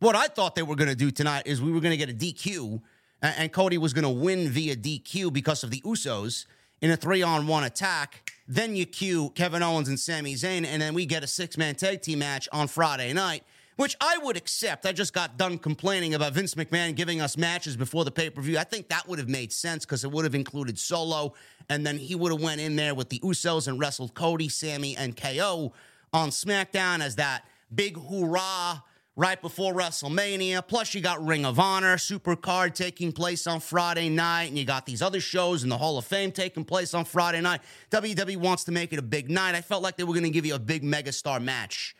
What 0.00 0.14
I 0.14 0.26
thought 0.26 0.54
they 0.54 0.62
were 0.62 0.76
going 0.76 0.90
to 0.90 0.96
do 0.96 1.10
tonight 1.10 1.44
is 1.46 1.62
we 1.62 1.72
were 1.72 1.80
going 1.80 1.96
to 1.98 2.06
get 2.06 2.10
a 2.10 2.12
DQ, 2.12 2.82
and 3.22 3.50
Cody 3.52 3.78
was 3.78 3.94
going 3.94 4.04
to 4.04 4.10
win 4.10 4.50
via 4.50 4.76
DQ 4.76 5.32
because 5.32 5.64
of 5.64 5.70
the 5.70 5.80
Usos 5.80 6.44
in 6.82 6.90
a 6.90 6.96
three 6.96 7.22
on 7.22 7.46
one 7.46 7.64
attack. 7.64 8.32
Then 8.46 8.76
you 8.76 8.84
cue 8.84 9.30
Kevin 9.30 9.62
Owens 9.62 9.88
and 9.88 9.98
Sami 9.98 10.34
Zayn, 10.34 10.66
and 10.66 10.82
then 10.82 10.92
we 10.92 11.06
get 11.06 11.24
a 11.24 11.26
six 11.26 11.56
man 11.56 11.74
tag 11.74 12.02
team 12.02 12.18
match 12.18 12.50
on 12.52 12.68
Friday 12.68 13.12
night, 13.14 13.44
which 13.76 13.96
I 14.00 14.18
would 14.18 14.36
accept. 14.36 14.86
I 14.86 14.92
just 14.92 15.12
got 15.12 15.36
done 15.36 15.58
complaining 15.58 16.14
about 16.14 16.32
Vince 16.32 16.54
McMahon 16.54 16.94
giving 16.94 17.20
us 17.20 17.36
matches 17.36 17.76
before 17.76 18.04
the 18.04 18.10
pay 18.10 18.30
per 18.30 18.40
view. 18.40 18.58
I 18.58 18.64
think 18.64 18.88
that 18.88 19.08
would 19.08 19.18
have 19.18 19.28
made 19.28 19.52
sense 19.52 19.84
because 19.84 20.04
it 20.04 20.10
would 20.10 20.24
have 20.24 20.34
included 20.34 20.78
Solo, 20.78 21.34
and 21.68 21.86
then 21.86 21.98
he 21.98 22.14
would 22.14 22.32
have 22.32 22.42
went 22.42 22.60
in 22.60 22.76
there 22.76 22.94
with 22.94 23.08
the 23.08 23.18
Usos 23.20 23.68
and 23.68 23.78
wrestled 23.78 24.14
Cody, 24.14 24.48
Sami, 24.48 24.96
and 24.96 25.16
KO 25.16 25.72
on 26.12 26.30
SmackDown 26.30 27.00
as 27.00 27.16
that 27.16 27.44
big 27.74 27.96
hoorah 27.96 28.82
right 29.16 29.40
before 29.40 29.74
WrestleMania. 29.74 30.66
Plus, 30.66 30.94
you 30.94 31.00
got 31.00 31.24
Ring 31.24 31.44
of 31.44 31.58
Honor, 31.58 31.98
Super 31.98 32.36
Card 32.36 32.74
taking 32.74 33.12
place 33.12 33.46
on 33.46 33.60
Friday 33.60 34.08
night, 34.08 34.44
and 34.44 34.58
you 34.58 34.64
got 34.64 34.86
these 34.86 35.02
other 35.02 35.20
shows 35.20 35.62
in 35.62 35.68
the 35.68 35.78
Hall 35.78 35.98
of 35.98 36.04
Fame 36.04 36.32
taking 36.32 36.64
place 36.64 36.94
on 36.94 37.04
Friday 37.04 37.40
night. 37.40 37.60
WWE 37.90 38.36
wants 38.38 38.64
to 38.64 38.72
make 38.72 38.92
it 38.92 38.98
a 38.98 39.02
big 39.02 39.30
night. 39.30 39.54
I 39.54 39.60
felt 39.60 39.82
like 39.82 39.96
they 39.96 40.04
were 40.04 40.14
going 40.14 40.24
to 40.24 40.30
give 40.30 40.46
you 40.46 40.54
a 40.54 40.58
big 40.58 40.82
megastar 40.82 41.42
match 41.42 41.94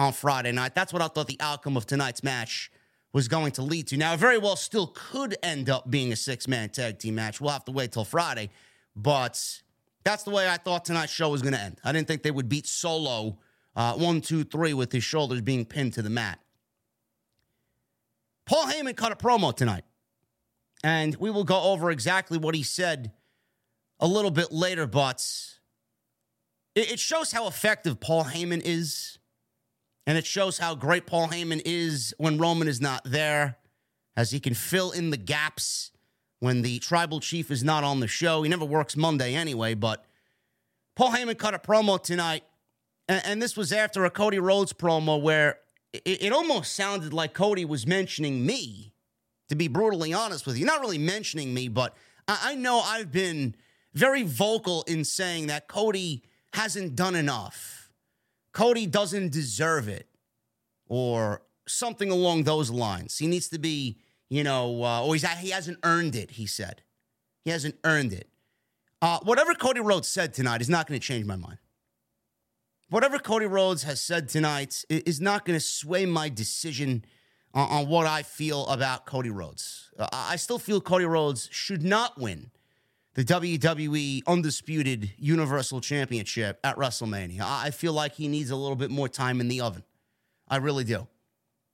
on 0.00 0.12
Friday 0.14 0.50
night. 0.50 0.74
That's 0.74 0.94
what 0.94 1.02
I 1.02 1.08
thought 1.08 1.28
the 1.28 1.36
outcome 1.40 1.76
of 1.76 1.84
tonight's 1.84 2.24
match 2.24 2.72
was 3.12 3.28
going 3.28 3.52
to 3.52 3.62
lead 3.62 3.88
to. 3.88 3.98
Now, 3.98 4.14
it 4.14 4.16
very 4.16 4.38
well 4.38 4.56
still 4.56 4.86
could 4.94 5.36
end 5.42 5.68
up 5.68 5.90
being 5.90 6.10
a 6.10 6.16
six 6.16 6.48
man 6.48 6.70
tag 6.70 6.98
team 6.98 7.16
match. 7.16 7.38
We'll 7.40 7.50
have 7.50 7.66
to 7.66 7.72
wait 7.72 7.92
till 7.92 8.04
Friday, 8.04 8.48
but 8.96 9.60
that's 10.02 10.22
the 10.22 10.30
way 10.30 10.48
I 10.48 10.56
thought 10.56 10.86
tonight's 10.86 11.12
show 11.12 11.28
was 11.28 11.42
going 11.42 11.52
to 11.52 11.60
end. 11.60 11.80
I 11.84 11.92
didn't 11.92 12.08
think 12.08 12.22
they 12.22 12.30
would 12.30 12.48
beat 12.48 12.66
Solo 12.66 13.38
uh, 13.76 13.92
one, 13.94 14.22
two, 14.22 14.42
three 14.42 14.72
with 14.72 14.90
his 14.90 15.04
shoulders 15.04 15.42
being 15.42 15.66
pinned 15.66 15.92
to 15.94 16.02
the 16.02 16.10
mat. 16.10 16.40
Paul 18.46 18.66
Heyman 18.66 18.96
cut 18.96 19.12
a 19.12 19.16
promo 19.16 19.54
tonight, 19.54 19.84
and 20.82 21.14
we 21.16 21.30
will 21.30 21.44
go 21.44 21.62
over 21.64 21.90
exactly 21.90 22.38
what 22.38 22.54
he 22.54 22.62
said 22.62 23.12
a 24.00 24.06
little 24.06 24.30
bit 24.30 24.50
later, 24.50 24.86
but 24.86 25.22
it 26.74 26.98
shows 26.98 27.32
how 27.32 27.46
effective 27.46 28.00
Paul 28.00 28.24
Heyman 28.24 28.62
is, 28.64 29.18
and 30.06 30.16
it 30.18 30.26
shows 30.26 30.58
how 30.58 30.74
great 30.74 31.06
Paul 31.06 31.28
Heyman 31.28 31.62
is 31.64 32.14
when 32.18 32.38
Roman 32.38 32.68
is 32.68 32.80
not 32.80 33.02
there, 33.04 33.56
as 34.16 34.30
he 34.30 34.40
can 34.40 34.54
fill 34.54 34.90
in 34.90 35.10
the 35.10 35.16
gaps 35.16 35.92
when 36.40 36.62
the 36.62 36.78
tribal 36.78 37.20
chief 37.20 37.50
is 37.50 37.62
not 37.62 37.84
on 37.84 38.00
the 38.00 38.08
show. 38.08 38.42
He 38.42 38.48
never 38.48 38.64
works 38.64 38.96
Monday 38.96 39.34
anyway, 39.34 39.74
but 39.74 40.04
Paul 40.96 41.12
Heyman 41.12 41.38
cut 41.38 41.54
a 41.54 41.58
promo 41.58 42.02
tonight, 42.02 42.44
and, 43.08 43.42
this 43.42 43.56
was 43.56 43.72
after 43.72 44.04
a 44.04 44.10
Cody 44.10 44.38
Rhodes 44.38 44.72
promo 44.72 45.20
where 45.20 45.58
it, 45.92 46.22
it 46.22 46.32
almost 46.32 46.74
sounded 46.74 47.12
like 47.12 47.34
Cody 47.34 47.64
was 47.64 47.86
mentioning 47.86 48.44
me, 48.44 48.92
to 49.48 49.56
be 49.56 49.66
brutally 49.66 50.12
honest 50.12 50.46
with 50.46 50.56
you. 50.56 50.64
Not 50.64 50.80
really 50.80 50.98
mentioning 50.98 51.52
me, 51.52 51.68
but 51.68 51.96
I, 52.28 52.52
I 52.52 52.54
know 52.54 52.80
I've 52.80 53.10
been 53.10 53.54
very 53.94 54.22
vocal 54.22 54.82
in 54.82 55.04
saying 55.04 55.48
that 55.48 55.68
Cody 55.68 56.22
hasn't 56.52 56.94
done 56.94 57.14
enough. 57.16 57.79
Cody 58.52 58.86
doesn't 58.86 59.32
deserve 59.32 59.88
it, 59.88 60.08
or 60.86 61.42
something 61.66 62.10
along 62.10 62.44
those 62.44 62.70
lines. 62.70 63.18
He 63.18 63.26
needs 63.26 63.48
to 63.50 63.58
be, 63.58 63.98
you 64.28 64.42
know, 64.42 64.82
uh, 64.82 65.04
or 65.04 65.14
he's, 65.14 65.26
he 65.38 65.50
hasn't 65.50 65.78
earned 65.84 66.16
it, 66.16 66.32
he 66.32 66.46
said. 66.46 66.82
He 67.44 67.50
hasn't 67.50 67.76
earned 67.84 68.12
it. 68.12 68.28
Uh, 69.00 69.18
whatever 69.22 69.54
Cody 69.54 69.80
Rhodes 69.80 70.08
said 70.08 70.34
tonight 70.34 70.60
is 70.60 70.68
not 70.68 70.86
going 70.86 70.98
to 71.00 71.06
change 71.06 71.24
my 71.24 71.36
mind 71.36 71.58
whatever 72.90 73.18
Cody 73.18 73.46
Rhodes 73.46 73.84
has 73.84 74.02
said 74.02 74.28
tonight 74.28 74.84
is 74.90 75.20
not 75.20 75.44
going 75.44 75.58
to 75.58 75.64
sway 75.64 76.04
my 76.04 76.28
decision 76.28 77.04
on, 77.54 77.68
on, 77.68 77.88
what 77.88 78.06
I 78.06 78.22
feel 78.22 78.66
about 78.66 79.06
Cody 79.06 79.30
Rhodes. 79.30 79.90
Uh, 79.98 80.08
I 80.12 80.36
still 80.36 80.58
feel 80.58 80.80
Cody 80.80 81.06
Rhodes 81.06 81.48
should 81.50 81.82
not 81.82 82.20
win 82.20 82.50
the 83.14 83.24
WWE 83.24 84.22
Undisputed 84.26 85.12
Universal 85.18 85.80
Championship 85.80 86.60
at 86.62 86.76
WrestleMania. 86.76 87.40
I 87.40 87.70
feel 87.70 87.92
like 87.92 88.14
he 88.14 88.28
needs 88.28 88.50
a 88.50 88.56
little 88.56 88.76
bit 88.76 88.90
more 88.90 89.08
time 89.08 89.40
in 89.40 89.48
the 89.48 89.60
oven. 89.60 89.82
I 90.48 90.56
really 90.56 90.84
do. 90.84 91.08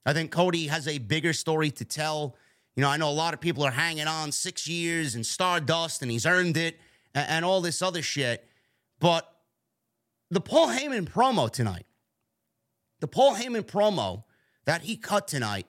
I 0.07 0.13
think 0.13 0.31
Cody 0.31 0.69
has 0.69 0.89
a 0.89 0.99
bigger 0.99 1.33
story 1.33 1.71
to 1.73 1.85
tell. 1.85 2.37
You 2.75 2.83
know, 2.83 2.89
I 2.89 2.97
know 2.97 3.11
a 3.11 3.13
lot 3.13 3.35
of 3.35 3.41
people 3.41 3.65
are 3.65 3.71
hanging 3.71 4.07
on 4.07 4.33
six 4.33 4.67
years 4.67 5.15
and 5.15 5.27
Stardust 5.27 6.03
and 6.03 6.11
he's 6.11 6.27
earned 6.27 6.57
it 6.57 6.79
and, 7.15 7.29
and 7.29 7.45
all 7.45 7.61
this 7.61 7.83
other 7.83 8.03
shit. 8.03 8.47
But 8.99 9.31
the 10.31 10.41
Paul 10.41 10.69
Heyman 10.69 11.09
promo 11.09 11.51
tonight, 11.51 11.87
the 13.01 13.09
Paul 13.09 13.35
Heyman 13.35 13.63
promo 13.63 14.25
that 14.65 14.83
he 14.83 14.97
cut 14.97 15.29
tonight 15.29 15.67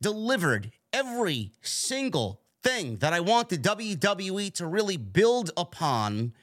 delivered 0.00 0.72
every 0.92 1.52
single 1.62 2.40
thing 2.62 2.98
that 2.98 3.12
I 3.12 3.20
want 3.20 3.48
the 3.48 3.58
WWE 3.58 4.52
to 4.54 4.66
really 4.66 4.96
build 4.96 5.50
upon 5.56 6.34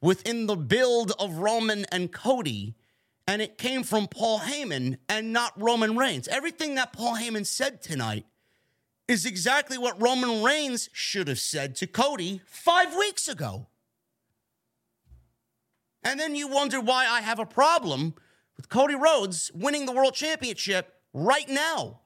within 0.00 0.46
the 0.46 0.56
build 0.56 1.12
of 1.18 1.38
Roman 1.38 1.84
and 1.86 2.12
Cody. 2.12 2.74
And 3.26 3.42
it 3.42 3.58
came 3.58 3.82
from 3.82 4.06
Paul 4.06 4.40
Heyman 4.40 4.98
and 5.08 5.32
not 5.32 5.60
Roman 5.60 5.96
Reigns. 5.96 6.28
Everything 6.28 6.76
that 6.76 6.92
Paul 6.92 7.16
Heyman 7.16 7.44
said 7.44 7.82
tonight 7.82 8.24
is 9.08 9.26
exactly 9.26 9.78
what 9.78 10.00
Roman 10.00 10.42
Reigns 10.42 10.88
should 10.92 11.28
have 11.28 11.38
said 11.38 11.74
to 11.76 11.86
Cody 11.86 12.40
five 12.46 12.94
weeks 12.96 13.28
ago. 13.28 13.66
And 16.02 16.20
then 16.20 16.36
you 16.36 16.46
wonder 16.46 16.80
why 16.80 17.06
I 17.06 17.20
have 17.20 17.40
a 17.40 17.46
problem 17.46 18.14
with 18.56 18.68
Cody 18.68 18.94
Rhodes 18.94 19.50
winning 19.54 19.86
the 19.86 19.92
world 19.92 20.14
championship 20.14 20.94
right 21.12 21.48
now. 21.48 22.00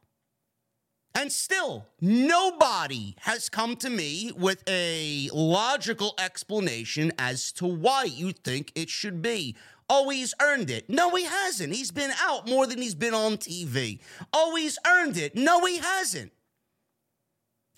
And 1.15 1.33
still, 1.33 1.87
nobody 2.01 3.17
has 3.21 3.49
come 3.49 3.77
to 3.77 3.91
me 3.91 4.33
with 4.37 4.63
a 4.69 5.29
logical 5.33 6.15
explanation 6.19 7.13
as 7.19 7.53
to 7.53 7.67
why 7.67 8.05
you 8.05 8.33
think 8.33 8.73
it 8.75 8.89
should 8.89 9.21
be. 9.21 9.57
Oh, 9.89 10.09
he's 10.09 10.35
earned 10.41 10.71
it. 10.71 10.89
No, 10.89 11.15
he 11.17 11.25
hasn't. 11.25 11.75
He's 11.75 11.91
been 11.91 12.13
out 12.23 12.49
more 12.49 12.67
than 12.67 12.81
he's 12.81 12.95
been 12.95 13.13
on 13.13 13.39
TV. 13.39 13.99
Oh, 14.33 14.55
he's 14.55 14.79
earned 14.87 15.17
it. 15.17 15.35
No, 15.35 15.65
he 15.65 15.79
hasn't. 15.79 16.31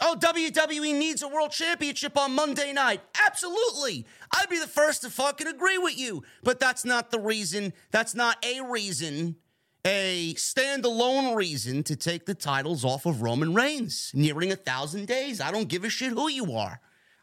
Oh, 0.05 0.17
WWE 0.19 0.99
needs 0.99 1.23
a 1.23 1.29
world 1.29 1.53
championship 1.53 2.19
on 2.19 2.35
Monday 2.35 2.73
night. 2.73 3.01
Absolutely. 3.27 4.05
I'd 4.37 4.51
be 4.51 4.59
the 4.59 4.67
first 4.67 5.03
to 5.03 5.11
fucking 5.11 5.47
agree 5.47 5.79
with 5.79 5.97
you. 5.97 6.23
But 6.43 6.61
that's 6.61 6.85
not 6.85 7.11
the 7.11 7.21
reason. 7.21 7.73
That's 7.93 8.15
not 8.15 8.45
a 8.45 8.61
reason, 8.61 9.37
a 9.85 10.35
standalone 10.35 11.35
reason 11.35 11.83
to 11.85 11.97
take 11.97 12.27
the 12.27 12.35
titles 12.35 12.85
off 12.85 13.07
of 13.07 13.23
Roman 13.23 13.55
Reigns. 13.55 14.11
Nearing 14.15 14.53
a 14.53 14.57
thousand 14.57 15.07
days. 15.07 15.41
I 15.41 15.51
don't 15.51 15.69
give 15.69 15.85
a 15.85 15.89
shit 15.89 16.12
who 16.12 16.29
you 16.29 16.53
are. 16.53 16.81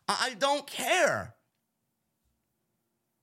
I 0.08 0.36
don't 0.40 0.66
care. 0.68 1.36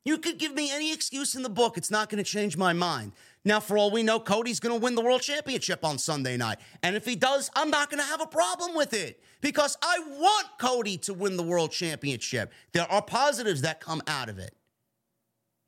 You 0.05 0.19
could 0.19 0.38
give 0.38 0.55
me 0.55 0.71
any 0.73 0.93
excuse 0.93 1.35
in 1.35 1.43
the 1.43 1.49
book. 1.49 1.76
It's 1.76 1.90
not 1.90 2.09
going 2.09 2.23
to 2.23 2.31
change 2.31 2.57
my 2.57 2.73
mind. 2.73 3.11
Now, 3.45 3.59
for 3.59 3.76
all 3.76 3.90
we 3.90 4.05
know, 4.05 4.21
Cody's 4.21 4.61
going 4.61 4.75
to 4.75 4.81
win 4.81 4.95
the 4.95 5.02
world 5.02 5.21
championship 5.21 5.85
on 5.85 5.99
Sunday 5.99 6.37
night. 6.37 6.59
And 6.85 6.95
if 6.95 7.05
he 7.05 7.16
does, 7.16 7.50
I'm 7.57 7.71
not 7.71 7.90
going 7.90 8.00
to 8.00 8.09
have 8.09 8.21
a 8.21 8.26
problem 8.26 8.76
with 8.76 8.95
it 8.95 9.21
because 9.40 9.76
I 9.83 9.99
want 9.99 10.47
Cody 10.61 10.97
to 10.99 11.14
win 11.14 11.37
the 11.37 11.43
world 11.43 11.73
championship. 11.73 12.52
There 12.73 12.90
are 12.90 13.02
positives 13.02 13.62
that 13.62 13.81
come 13.81 14.00
out 14.07 14.28
of 14.28 14.38
it. 14.38 14.55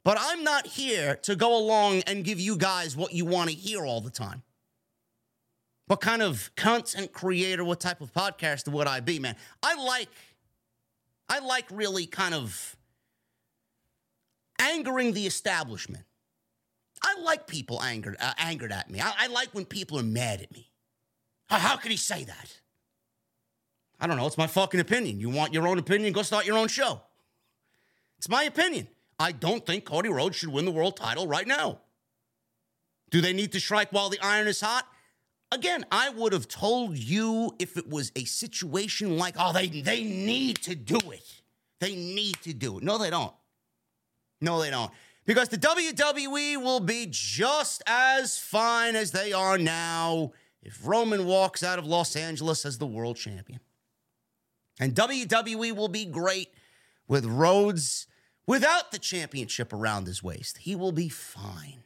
But 0.04 0.16
I'm 0.20 0.44
not 0.44 0.66
here 0.66 1.16
to 1.22 1.36
go 1.36 1.56
along 1.56 2.02
and 2.06 2.24
give 2.24 2.40
you 2.40 2.56
guys 2.56 2.96
what 2.96 3.12
you 3.12 3.24
want 3.24 3.50
to 3.50 3.56
hear 3.56 3.84
all 3.84 4.00
the 4.00 4.10
time. 4.10 4.42
What 5.86 6.00
kind 6.00 6.22
of 6.22 6.50
content 6.54 7.12
creator, 7.12 7.64
what 7.64 7.80
type 7.80 8.00
of 8.00 8.12
podcaster 8.12 8.68
would 8.68 8.86
I 8.86 9.00
be, 9.00 9.18
man? 9.18 9.36
I 9.62 9.74
like, 9.74 10.08
I 11.28 11.40
like 11.40 11.64
really 11.70 12.06
kind 12.06 12.34
of 12.34 12.76
angering 14.58 15.12
the 15.12 15.26
establishment. 15.26 16.04
I 17.02 17.20
like 17.22 17.46
people 17.46 17.82
angered, 17.82 18.16
uh, 18.20 18.34
angered 18.38 18.72
at 18.72 18.90
me. 18.90 19.00
I, 19.00 19.12
I, 19.18 19.26
like 19.28 19.48
when 19.52 19.64
people 19.64 19.98
are 19.98 20.04
mad 20.04 20.42
at 20.42 20.52
me. 20.52 20.70
How, 21.48 21.58
how 21.58 21.76
could 21.76 21.90
he 21.90 21.96
say 21.96 22.24
that? 22.24 22.60
I 24.00 24.06
don't 24.06 24.16
know. 24.16 24.26
It's 24.26 24.38
my 24.38 24.46
fucking 24.46 24.80
opinion. 24.80 25.20
You 25.20 25.30
want 25.30 25.54
your 25.54 25.66
own 25.66 25.78
opinion? 25.78 26.12
Go 26.12 26.22
start 26.22 26.46
your 26.46 26.58
own 26.58 26.68
show. 26.68 27.00
It's 28.18 28.28
my 28.28 28.44
opinion. 28.44 28.88
I 29.18 29.32
don't 29.32 29.64
think 29.64 29.84
Cody 29.84 30.08
Rhodes 30.08 30.36
should 30.36 30.50
win 30.50 30.64
the 30.64 30.70
world 30.70 30.96
title 30.96 31.26
right 31.26 31.46
now. 31.46 31.80
Do 33.10 33.20
they 33.20 33.32
need 33.32 33.52
to 33.52 33.60
strike 33.60 33.90
while 33.90 34.10
the 34.10 34.20
iron 34.20 34.46
is 34.46 34.60
hot? 34.60 34.86
Again, 35.50 35.84
I 35.90 36.10
would 36.10 36.32
have 36.34 36.46
told 36.46 36.98
you 36.98 37.54
if 37.58 37.76
it 37.76 37.88
was 37.88 38.12
a 38.14 38.24
situation 38.24 39.16
like, 39.16 39.34
oh, 39.38 39.52
they, 39.52 39.68
they 39.68 40.04
need 40.04 40.58
to 40.62 40.74
do 40.74 40.98
it. 41.10 41.24
They 41.80 41.96
need 41.96 42.36
to 42.42 42.52
do 42.52 42.78
it. 42.78 42.84
No, 42.84 42.98
they 42.98 43.08
don't. 43.08 43.32
No, 44.40 44.60
they 44.60 44.70
don't 44.70 44.92
because 45.28 45.50
the 45.50 45.58
WWE 45.58 46.56
will 46.56 46.80
be 46.80 47.06
just 47.10 47.82
as 47.86 48.38
fine 48.38 48.96
as 48.96 49.12
they 49.12 49.34
are 49.34 49.58
now 49.58 50.32
if 50.62 50.80
Roman 50.86 51.26
walks 51.26 51.62
out 51.62 51.78
of 51.78 51.86
Los 51.86 52.16
Angeles 52.16 52.64
as 52.64 52.78
the 52.78 52.86
world 52.86 53.18
champion. 53.18 53.60
And 54.80 54.94
WWE 54.94 55.76
will 55.76 55.88
be 55.88 56.06
great 56.06 56.48
with 57.08 57.26
Rhodes 57.26 58.06
without 58.48 58.90
the 58.90 58.98
championship 58.98 59.72
around 59.72 60.08
his 60.08 60.24
waist. 60.24 60.58
He 60.58 60.74
will 60.74 60.90
be 60.90 61.08
fine. 61.08 61.84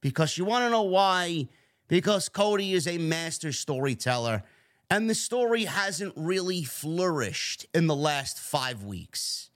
Because 0.00 0.36
you 0.36 0.44
want 0.44 0.64
to 0.64 0.70
know 0.70 0.82
why? 0.82 1.46
Because 1.86 2.28
Cody 2.28 2.72
is 2.72 2.88
a 2.88 2.98
master 2.98 3.52
storyteller, 3.52 4.42
and 4.90 5.08
the 5.08 5.14
story 5.14 5.66
hasn't 5.66 6.14
really 6.16 6.64
flourished 6.64 7.66
in 7.72 7.86
the 7.86 7.94
last 7.94 8.40
five 8.40 8.82
weeks 8.82 9.50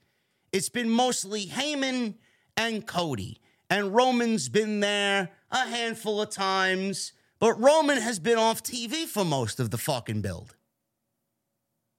it's 0.54 0.68
been 0.68 0.88
mostly 0.88 1.46
Heyman 1.46 2.14
and 2.56 2.86
Cody. 2.86 3.40
And 3.68 3.92
Roman's 3.92 4.48
been 4.48 4.78
there 4.78 5.30
a 5.50 5.66
handful 5.66 6.22
of 6.22 6.30
times, 6.30 7.12
but 7.40 7.60
Roman 7.60 7.98
has 7.98 8.20
been 8.20 8.38
off 8.38 8.62
TV 8.62 9.04
for 9.04 9.24
most 9.24 9.58
of 9.58 9.72
the 9.72 9.78
fucking 9.78 10.20
build. 10.20 10.54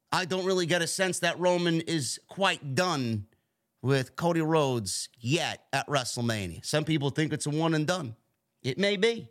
I 0.09 0.23
don't 0.23 0.45
really 0.45 0.65
get 0.65 0.81
a 0.81 0.87
sense 0.87 1.19
that 1.19 1.37
Roman 1.37 1.81
is 1.81 2.17
quite 2.29 2.75
done 2.75 3.25
with 3.85 4.15
Cody 4.15 4.41
Rhodes 4.41 5.09
yet 5.19 5.67
at 5.71 5.87
WrestleMania. 5.87 6.65
Some 6.65 6.85
people 6.85 7.11
think 7.11 7.31
it's 7.31 7.45
a 7.45 7.51
one 7.51 7.75
and 7.75 7.85
done. 7.85 8.15
It 8.63 8.79
may 8.79 8.97
be. 8.97 9.29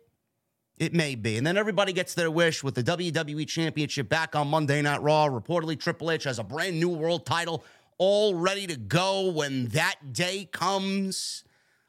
It 0.77 0.93
may 0.93 1.15
be. 1.15 1.35
And 1.35 1.45
then 1.45 1.57
everybody 1.57 1.91
gets 1.91 2.13
their 2.13 2.31
wish 2.31 2.63
with 2.63 2.73
the 2.73 2.83
WWE 2.83 3.45
Championship 3.49 4.07
back 4.07 4.33
on 4.33 4.47
Monday 4.47 4.81
Night 4.81 5.01
Raw. 5.01 5.27
Reportedly, 5.27 5.77
Triple 5.77 6.09
H 6.09 6.23
has 6.23 6.39
a 6.39 6.43
brand 6.43 6.79
new 6.79 6.87
world 6.87 7.25
title 7.25 7.65
all 7.97 8.33
ready 8.33 8.65
to 8.67 8.77
go 8.77 9.29
when 9.29 9.67
that 9.67 10.13
day 10.13 10.47
comes. 10.49 11.43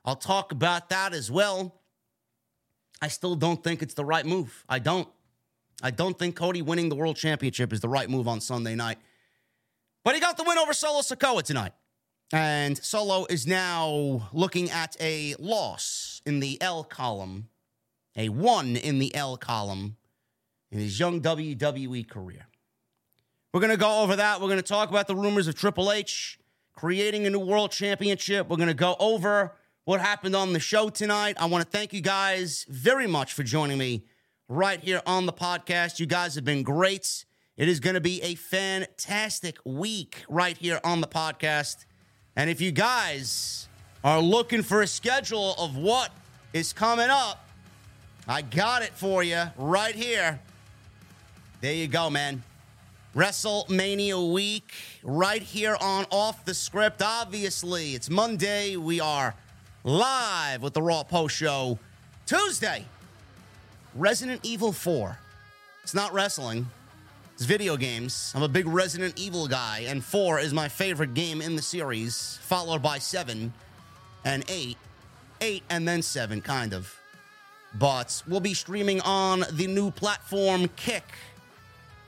I'll 0.04 0.16
talk 0.16 0.50
about 0.50 0.88
that 0.88 1.14
as 1.14 1.30
well. 1.30 1.72
I 3.00 3.06
still 3.06 3.36
don't 3.36 3.62
think 3.62 3.80
it's 3.80 3.94
the 3.94 4.04
right 4.04 4.26
move. 4.26 4.64
I 4.68 4.80
don't. 4.80 5.08
I 5.84 5.92
don't 5.92 6.18
think 6.18 6.34
Cody 6.34 6.62
winning 6.62 6.88
the 6.88 6.96
world 6.96 7.14
championship 7.14 7.72
is 7.72 7.78
the 7.78 7.88
right 7.88 8.10
move 8.10 8.26
on 8.26 8.40
Sunday 8.40 8.74
night. 8.74 8.98
But 10.02 10.16
he 10.16 10.20
got 10.20 10.36
the 10.36 10.42
win 10.42 10.58
over 10.58 10.72
Solo 10.72 11.00
Sikoa 11.02 11.44
tonight. 11.44 11.72
And 12.32 12.76
Solo 12.78 13.26
is 13.30 13.46
now 13.46 14.28
looking 14.32 14.70
at 14.70 14.96
a 15.00 15.34
loss 15.38 16.20
in 16.26 16.40
the 16.40 16.60
L 16.60 16.82
column, 16.82 17.48
a 18.16 18.28
one 18.28 18.76
in 18.76 18.98
the 18.98 19.14
L 19.14 19.36
column 19.36 19.96
in 20.70 20.80
his 20.80 20.98
young 20.98 21.20
WWE 21.20 22.08
career. 22.08 22.48
We're 23.52 23.60
going 23.60 23.70
to 23.70 23.76
go 23.76 24.02
over 24.02 24.16
that. 24.16 24.40
We're 24.40 24.48
going 24.48 24.58
to 24.58 24.62
talk 24.62 24.90
about 24.90 25.06
the 25.06 25.16
rumors 25.16 25.46
of 25.48 25.54
Triple 25.54 25.92
H 25.92 26.38
creating 26.74 27.26
a 27.26 27.30
new 27.30 27.38
world 27.38 27.70
championship. 27.70 28.48
We're 28.48 28.56
going 28.56 28.68
to 28.68 28.74
go 28.74 28.96
over 29.00 29.54
what 29.84 30.00
happened 30.00 30.36
on 30.36 30.52
the 30.52 30.60
show 30.60 30.90
tonight. 30.90 31.36
I 31.40 31.46
want 31.46 31.64
to 31.64 31.70
thank 31.70 31.92
you 31.92 32.00
guys 32.00 32.66
very 32.68 33.06
much 33.06 33.32
for 33.32 33.44
joining 33.44 33.78
me 33.78 34.04
right 34.48 34.80
here 34.80 35.00
on 35.06 35.26
the 35.26 35.32
podcast. 35.32 36.00
You 36.00 36.06
guys 36.06 36.34
have 36.34 36.44
been 36.44 36.62
great. 36.64 37.24
It 37.56 37.68
is 37.68 37.80
going 37.80 37.94
to 37.94 38.00
be 38.00 38.20
a 38.22 38.34
fantastic 38.34 39.58
week 39.64 40.24
right 40.28 40.58
here 40.58 40.80
on 40.84 41.00
the 41.00 41.06
podcast. 41.06 41.85
And 42.36 42.50
if 42.50 42.60
you 42.60 42.70
guys 42.70 43.66
are 44.04 44.20
looking 44.20 44.62
for 44.62 44.82
a 44.82 44.86
schedule 44.86 45.54
of 45.58 45.76
what 45.76 46.10
is 46.52 46.74
coming 46.74 47.08
up, 47.08 47.48
I 48.28 48.42
got 48.42 48.82
it 48.82 48.92
for 48.92 49.22
you 49.22 49.42
right 49.56 49.94
here. 49.94 50.38
There 51.62 51.72
you 51.72 51.88
go, 51.88 52.10
man. 52.10 52.42
WrestleMania 53.14 54.30
week 54.30 54.74
right 55.02 55.42
here 55.42 55.78
on 55.80 56.04
Off 56.10 56.44
the 56.44 56.52
Script. 56.52 57.00
Obviously, 57.02 57.94
it's 57.94 58.10
Monday. 58.10 58.76
We 58.76 59.00
are 59.00 59.34
live 59.84 60.60
with 60.60 60.74
the 60.74 60.82
Raw 60.82 61.04
Post 61.04 61.34
Show. 61.34 61.78
Tuesday, 62.26 62.84
Resident 63.94 64.40
Evil 64.42 64.72
4. 64.72 65.18
It's 65.82 65.94
not 65.94 66.12
wrestling, 66.12 66.66
it's 67.36 67.44
video 67.44 67.76
games. 67.76 68.32
I'm 68.34 68.42
a 68.42 68.48
big 68.48 68.66
Resident 68.66 69.18
Evil 69.18 69.46
guy, 69.46 69.84
and 69.88 70.02
4 70.02 70.40
is 70.40 70.54
my 70.54 70.68
favorite 70.68 71.12
game 71.12 71.42
in 71.42 71.54
the 71.54 71.60
series, 71.60 72.38
followed 72.40 72.82
by 72.82 72.96
7 72.96 73.52
and 74.24 74.44
8. 74.48 74.78
8 75.42 75.62
and 75.68 75.86
then 75.86 76.00
7, 76.00 76.40
kind 76.40 76.72
of. 76.72 76.98
But 77.78 78.22
we'll 78.26 78.40
be 78.40 78.54
streaming 78.54 79.02
on 79.02 79.44
the 79.52 79.66
new 79.66 79.90
platform 79.90 80.68
Kick 80.76 81.04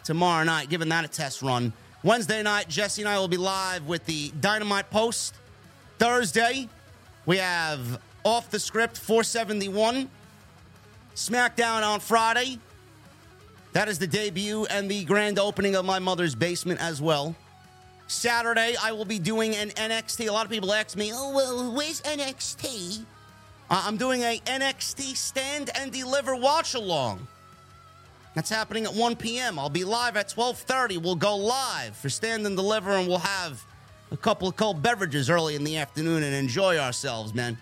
tomorrow 0.02 0.44
night, 0.44 0.70
giving 0.70 0.88
that 0.88 1.04
a 1.04 1.08
test 1.08 1.42
run. 1.42 1.74
Wednesday 2.02 2.42
night, 2.42 2.70
Jesse 2.70 3.02
and 3.02 3.08
I 3.10 3.18
will 3.18 3.28
be 3.28 3.36
live 3.36 3.86
with 3.86 4.06
the 4.06 4.32
Dynamite 4.40 4.90
Post. 4.90 5.34
Thursday, 5.98 6.70
we 7.26 7.36
have 7.36 8.00
Off 8.24 8.48
the 8.48 8.58
Script 8.58 8.96
471. 8.96 10.08
SmackDown 11.14 11.86
on 11.86 12.00
Friday. 12.00 12.60
That 13.72 13.88
is 13.88 13.98
the 13.98 14.06
debut 14.06 14.66
and 14.66 14.90
the 14.90 15.04
grand 15.04 15.38
opening 15.38 15.76
of 15.76 15.84
my 15.84 15.98
mother's 15.98 16.34
basement 16.34 16.80
as 16.80 17.00
well. 17.00 17.34
Saturday, 18.06 18.74
I 18.82 18.92
will 18.92 19.04
be 19.04 19.18
doing 19.18 19.54
an 19.54 19.68
NXT. 19.70 20.28
A 20.28 20.32
lot 20.32 20.46
of 20.46 20.50
people 20.50 20.72
ask 20.72 20.96
me, 20.96 21.12
oh, 21.14 21.34
well, 21.34 21.72
where's 21.74 22.00
NXT? 22.00 23.04
I'm 23.70 23.98
doing 23.98 24.22
a 24.22 24.40
NXT 24.46 25.14
stand 25.14 25.70
and 25.74 25.92
deliver 25.92 26.34
watch 26.34 26.74
along. 26.74 27.28
That's 28.34 28.50
happening 28.50 28.84
at 28.84 28.94
1 28.94 29.16
p.m. 29.16 29.58
I'll 29.58 29.68
be 29.68 29.84
live 29.84 30.16
at 30.16 30.28
12:30. 30.28 31.02
We'll 31.02 31.16
go 31.16 31.36
live 31.36 31.96
for 31.96 32.08
stand 32.08 32.46
and 32.46 32.56
deliver, 32.56 32.92
and 32.92 33.08
we'll 33.08 33.18
have 33.18 33.62
a 34.10 34.16
couple 34.16 34.48
of 34.48 34.56
cold 34.56 34.82
beverages 34.82 35.28
early 35.28 35.54
in 35.54 35.64
the 35.64 35.76
afternoon 35.76 36.22
and 36.22 36.34
enjoy 36.34 36.78
ourselves, 36.78 37.34
man. 37.34 37.58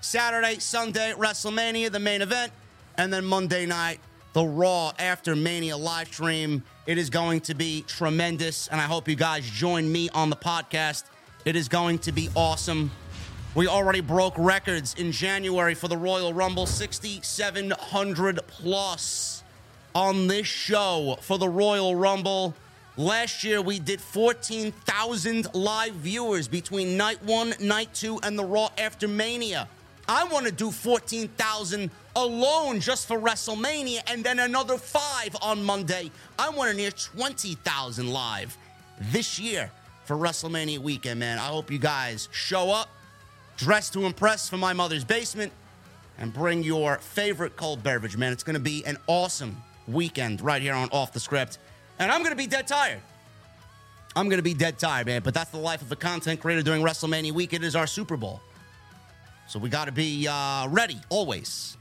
Saturday, 0.00 0.58
Sunday, 0.58 1.12
WrestleMania, 1.12 1.92
the 1.92 2.00
main 2.00 2.22
event, 2.22 2.52
and 2.96 3.12
then 3.12 3.24
Monday 3.24 3.64
night, 3.66 4.00
the 4.34 4.44
Raw 4.44 4.92
After 4.98 5.36
Mania 5.36 5.76
live 5.76 6.08
stream. 6.08 6.64
It 6.86 6.98
is 6.98 7.08
going 7.08 7.40
to 7.42 7.54
be 7.54 7.84
tremendous, 7.86 8.66
and 8.66 8.80
I 8.80 8.84
hope 8.84 9.08
you 9.08 9.14
guys 9.14 9.48
join 9.48 9.90
me 9.90 10.08
on 10.10 10.28
the 10.28 10.36
podcast. 10.36 11.04
It 11.44 11.54
is 11.54 11.68
going 11.68 12.00
to 12.00 12.10
be 12.10 12.28
awesome. 12.34 12.90
We 13.54 13.68
already 13.68 14.00
broke 14.00 14.34
records 14.36 14.96
in 14.98 15.12
January 15.12 15.74
for 15.74 15.86
the 15.86 15.96
Royal 15.96 16.34
Rumble 16.34 16.66
6,700 16.66 18.40
plus 18.48 19.44
on 19.94 20.26
this 20.26 20.48
show 20.48 21.16
for 21.20 21.38
the 21.38 21.48
Royal 21.48 21.94
Rumble. 21.94 22.54
Last 22.96 23.44
year, 23.44 23.62
we 23.62 23.78
did 23.78 24.00
14,000 24.00 25.54
live 25.54 25.94
viewers 25.94 26.48
between 26.48 26.96
night 26.96 27.22
one, 27.22 27.54
night 27.60 27.94
two, 27.94 28.18
and 28.24 28.36
the 28.36 28.44
Raw 28.44 28.70
After 28.78 29.06
Mania. 29.06 29.68
I 30.08 30.24
want 30.24 30.46
to 30.46 30.52
do 30.52 30.72
14,000 30.72 31.88
alone 32.16 32.80
just 32.80 33.06
for 33.06 33.18
WrestleMania 33.18 34.00
and 34.10 34.22
then 34.22 34.38
another 34.38 34.76
five 34.78 35.36
on 35.42 35.62
Monday. 35.62 36.10
I 36.38 36.50
want 36.50 36.70
to 36.70 36.76
near 36.76 36.90
20,000 36.90 38.12
live 38.12 38.56
this 39.12 39.38
year 39.38 39.70
for 40.04 40.16
WrestleMania 40.16 40.78
weekend, 40.78 41.20
man. 41.20 41.38
I 41.38 41.46
hope 41.46 41.70
you 41.70 41.78
guys 41.78 42.28
show 42.32 42.70
up, 42.70 42.88
dress 43.56 43.90
to 43.90 44.04
impress 44.04 44.48
for 44.48 44.56
my 44.56 44.72
mother's 44.72 45.04
basement, 45.04 45.52
and 46.18 46.32
bring 46.32 46.62
your 46.62 46.98
favorite 46.98 47.56
cold 47.56 47.82
beverage, 47.82 48.16
man. 48.16 48.32
It's 48.32 48.44
going 48.44 48.54
to 48.54 48.60
be 48.60 48.84
an 48.86 48.96
awesome 49.06 49.56
weekend 49.88 50.40
right 50.40 50.62
here 50.62 50.74
on 50.74 50.88
Off 50.90 51.12
the 51.12 51.20
Script. 51.20 51.58
And 51.98 52.10
I'm 52.10 52.20
going 52.20 52.32
to 52.32 52.36
be 52.36 52.46
dead 52.46 52.66
tired. 52.66 53.00
I'm 54.16 54.28
going 54.28 54.38
to 54.38 54.44
be 54.44 54.54
dead 54.54 54.78
tired, 54.78 55.06
man. 55.06 55.22
But 55.22 55.34
that's 55.34 55.50
the 55.50 55.58
life 55.58 55.82
of 55.82 55.90
a 55.90 55.96
content 55.96 56.40
creator 56.40 56.62
during 56.62 56.82
WrestleMania 56.82 57.32
week. 57.32 57.52
It 57.52 57.64
is 57.64 57.74
our 57.74 57.86
Super 57.86 58.16
Bowl. 58.16 58.40
So 59.48 59.58
we 59.58 59.68
got 59.68 59.86
to 59.86 59.92
be 59.92 60.26
uh, 60.28 60.68
ready 60.68 60.98
always. 61.08 61.76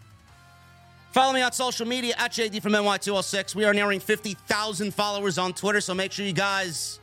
Follow 1.14 1.32
me 1.32 1.44
on 1.44 1.52
social 1.52 1.86
media 1.86 2.16
at 2.18 2.32
JD 2.32 2.60
from 2.64 2.72
NY206. 2.72 3.54
We 3.54 3.66
are 3.66 3.74
nearing 3.76 4.00
50,000 4.00 4.92
followers 4.96 5.38
on 5.38 5.54
Twitter, 5.54 5.80
so 5.80 5.94
make 5.94 6.12
sure 6.12 6.26
you 6.26 6.34
guys 6.34 7.00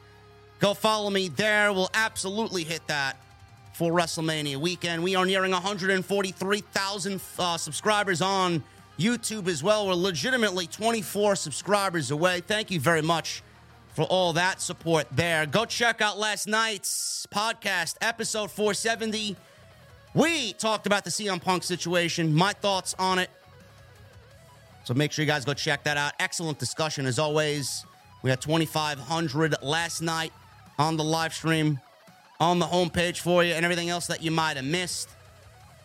go 0.59 0.75
follow 0.75 1.11
me 1.11 1.29
there. 1.29 1.73
We'll 1.73 1.93
absolutely 1.95 2.65
hit 2.65 2.85
that 2.89 3.17
for 3.73 3.93
WrestleMania 3.93 4.57
weekend. 4.57 5.05
We 5.05 5.15
are 5.15 5.25
nearing 5.25 5.53
143,000 5.53 7.21
uh, 7.39 7.57
subscribers 7.57 8.21
on 8.21 8.65
YouTube 8.99 9.47
as 9.47 9.63
well. 9.63 9.87
We're 9.87 9.95
legitimately 9.95 10.67
24 10.67 11.37
subscribers 11.37 12.11
away. 12.11 12.41
Thank 12.41 12.73
you 12.73 12.81
very 12.81 13.03
much 13.03 13.45
for 13.95 14.07
all 14.07 14.33
that 14.33 14.61
support 14.61 15.07
there. 15.13 15.47
Go 15.47 15.65
check 15.65 16.01
out 16.01 16.19
last 16.19 16.49
night's 16.49 17.29
podcast, 17.33 17.95
episode 18.01 18.51
470. 18.51 19.37
We 20.15 20.53
talked 20.55 20.89
about 20.89 21.05
the 21.05 21.11
CM 21.11 21.41
Punk 21.41 21.63
situation, 21.63 22.35
my 22.35 22.55
thoughts 22.55 22.97
on 22.99 23.21
it. 23.21 23.31
So 24.85 24.95
make 24.95 25.13
sure 25.13 25.23
you 25.23 25.31
guys 25.31 25.45
go 25.45 25.55
check 25.55 25.85
that 25.85 25.97
out. 25.97 26.13
Excellent 26.19 26.59
discussion 26.59 27.07
as 27.07 27.19
always. 27.19 27.85
We 28.23 28.31
had 28.31 28.41
2,500 28.41 29.57
last 29.63 30.01
night 30.03 30.33
on 30.79 30.97
the 30.97 31.05
live 31.05 31.35
stream, 31.35 31.81
on 32.39 32.59
the 32.59 32.67
homepage 32.67 33.19
for 33.19 33.45
you, 33.45 33.53
and 33.53 33.65
everything 33.65 33.91
else 33.91 34.07
that 34.09 34.23
you 34.23 34.31
might 34.31 34.57
have 34.57 34.65
missed. 34.65 35.09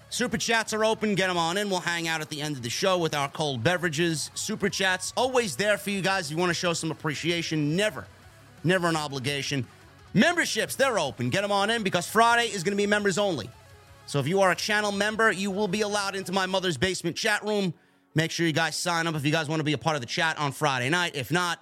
Super 0.09 0.37
chats 0.37 0.73
are 0.73 0.85
open. 0.85 1.15
Get 1.15 1.27
them 1.27 1.37
on 1.37 1.57
in. 1.57 1.69
We'll 1.69 1.81
hang 1.81 2.07
out 2.07 2.21
at 2.21 2.29
the 2.29 2.41
end 2.41 2.55
of 2.55 2.61
the 2.63 2.69
show 2.69 2.97
with 2.97 3.13
our 3.13 3.27
cold 3.27 3.63
beverages. 3.63 4.31
Super 4.33 4.69
chats 4.69 5.11
always 5.17 5.55
there 5.55 5.77
for 5.77 5.89
you 5.89 6.01
guys. 6.01 6.27
If 6.27 6.31
you 6.31 6.37
want 6.37 6.51
to 6.51 6.53
show 6.53 6.73
some 6.73 6.91
appreciation, 6.91 7.75
never, 7.75 8.05
never 8.63 8.87
an 8.87 8.95
obligation. 8.95 9.67
Memberships, 10.13 10.75
they're 10.75 10.97
open. 10.97 11.29
Get 11.29 11.41
them 11.41 11.51
on 11.51 11.69
in 11.69 11.83
because 11.83 12.07
Friday 12.07 12.47
is 12.47 12.63
going 12.63 12.71
to 12.71 12.81
be 12.81 12.87
members 12.87 13.17
only. 13.17 13.49
So 14.05 14.19
if 14.19 14.27
you 14.27 14.39
are 14.41 14.51
a 14.51 14.55
channel 14.55 14.93
member, 14.93 15.31
you 15.31 15.51
will 15.51 15.67
be 15.67 15.81
allowed 15.81 16.15
into 16.15 16.31
my 16.31 16.45
mother's 16.45 16.77
basement 16.77 17.17
chat 17.17 17.43
room. 17.43 17.73
Make 18.15 18.31
sure 18.31 18.47
you 18.47 18.53
guys 18.53 18.77
sign 18.77 19.07
up 19.07 19.15
if 19.15 19.25
you 19.25 19.31
guys 19.31 19.49
want 19.49 19.59
to 19.59 19.65
be 19.65 19.73
a 19.73 19.77
part 19.77 19.95
of 19.95 20.01
the 20.01 20.07
chat 20.07 20.39
on 20.39 20.53
Friday 20.53 20.89
night. 20.89 21.15
If 21.15 21.31
not, 21.31 21.59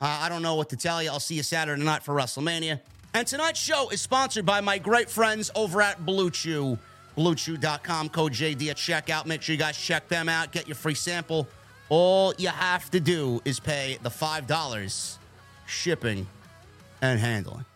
uh, 0.00 0.18
I 0.20 0.28
don't 0.28 0.42
know 0.42 0.56
what 0.56 0.68
to 0.70 0.76
tell 0.76 1.00
you. 1.00 1.10
I'll 1.10 1.20
see 1.20 1.36
you 1.36 1.44
Saturday 1.44 1.82
night 1.82 2.02
for 2.02 2.12
WrestleMania. 2.12 2.80
And 3.14 3.26
tonight's 3.26 3.60
show 3.60 3.88
is 3.90 4.00
sponsored 4.00 4.44
by 4.44 4.60
my 4.60 4.78
great 4.78 5.08
friends 5.08 5.50
over 5.54 5.80
at 5.80 6.04
Blue 6.04 6.30
Chew. 6.30 6.76
BlueChew.com, 7.16 8.08
code 8.08 8.32
JD 8.32 8.70
at 8.70 8.76
checkout. 8.76 9.26
Make 9.26 9.42
sure 9.42 9.52
you 9.52 9.58
guys 9.58 9.76
check 9.76 10.08
them 10.08 10.28
out. 10.28 10.50
Get 10.50 10.66
your 10.66 10.74
free 10.74 10.94
sample. 10.94 11.46
All 11.88 12.32
you 12.38 12.48
have 12.48 12.90
to 12.90 13.00
do 13.00 13.40
is 13.44 13.60
pay 13.60 13.98
the 14.02 14.08
$5 14.08 15.18
shipping 15.66 16.26
and 17.02 17.20
handling. 17.20 17.66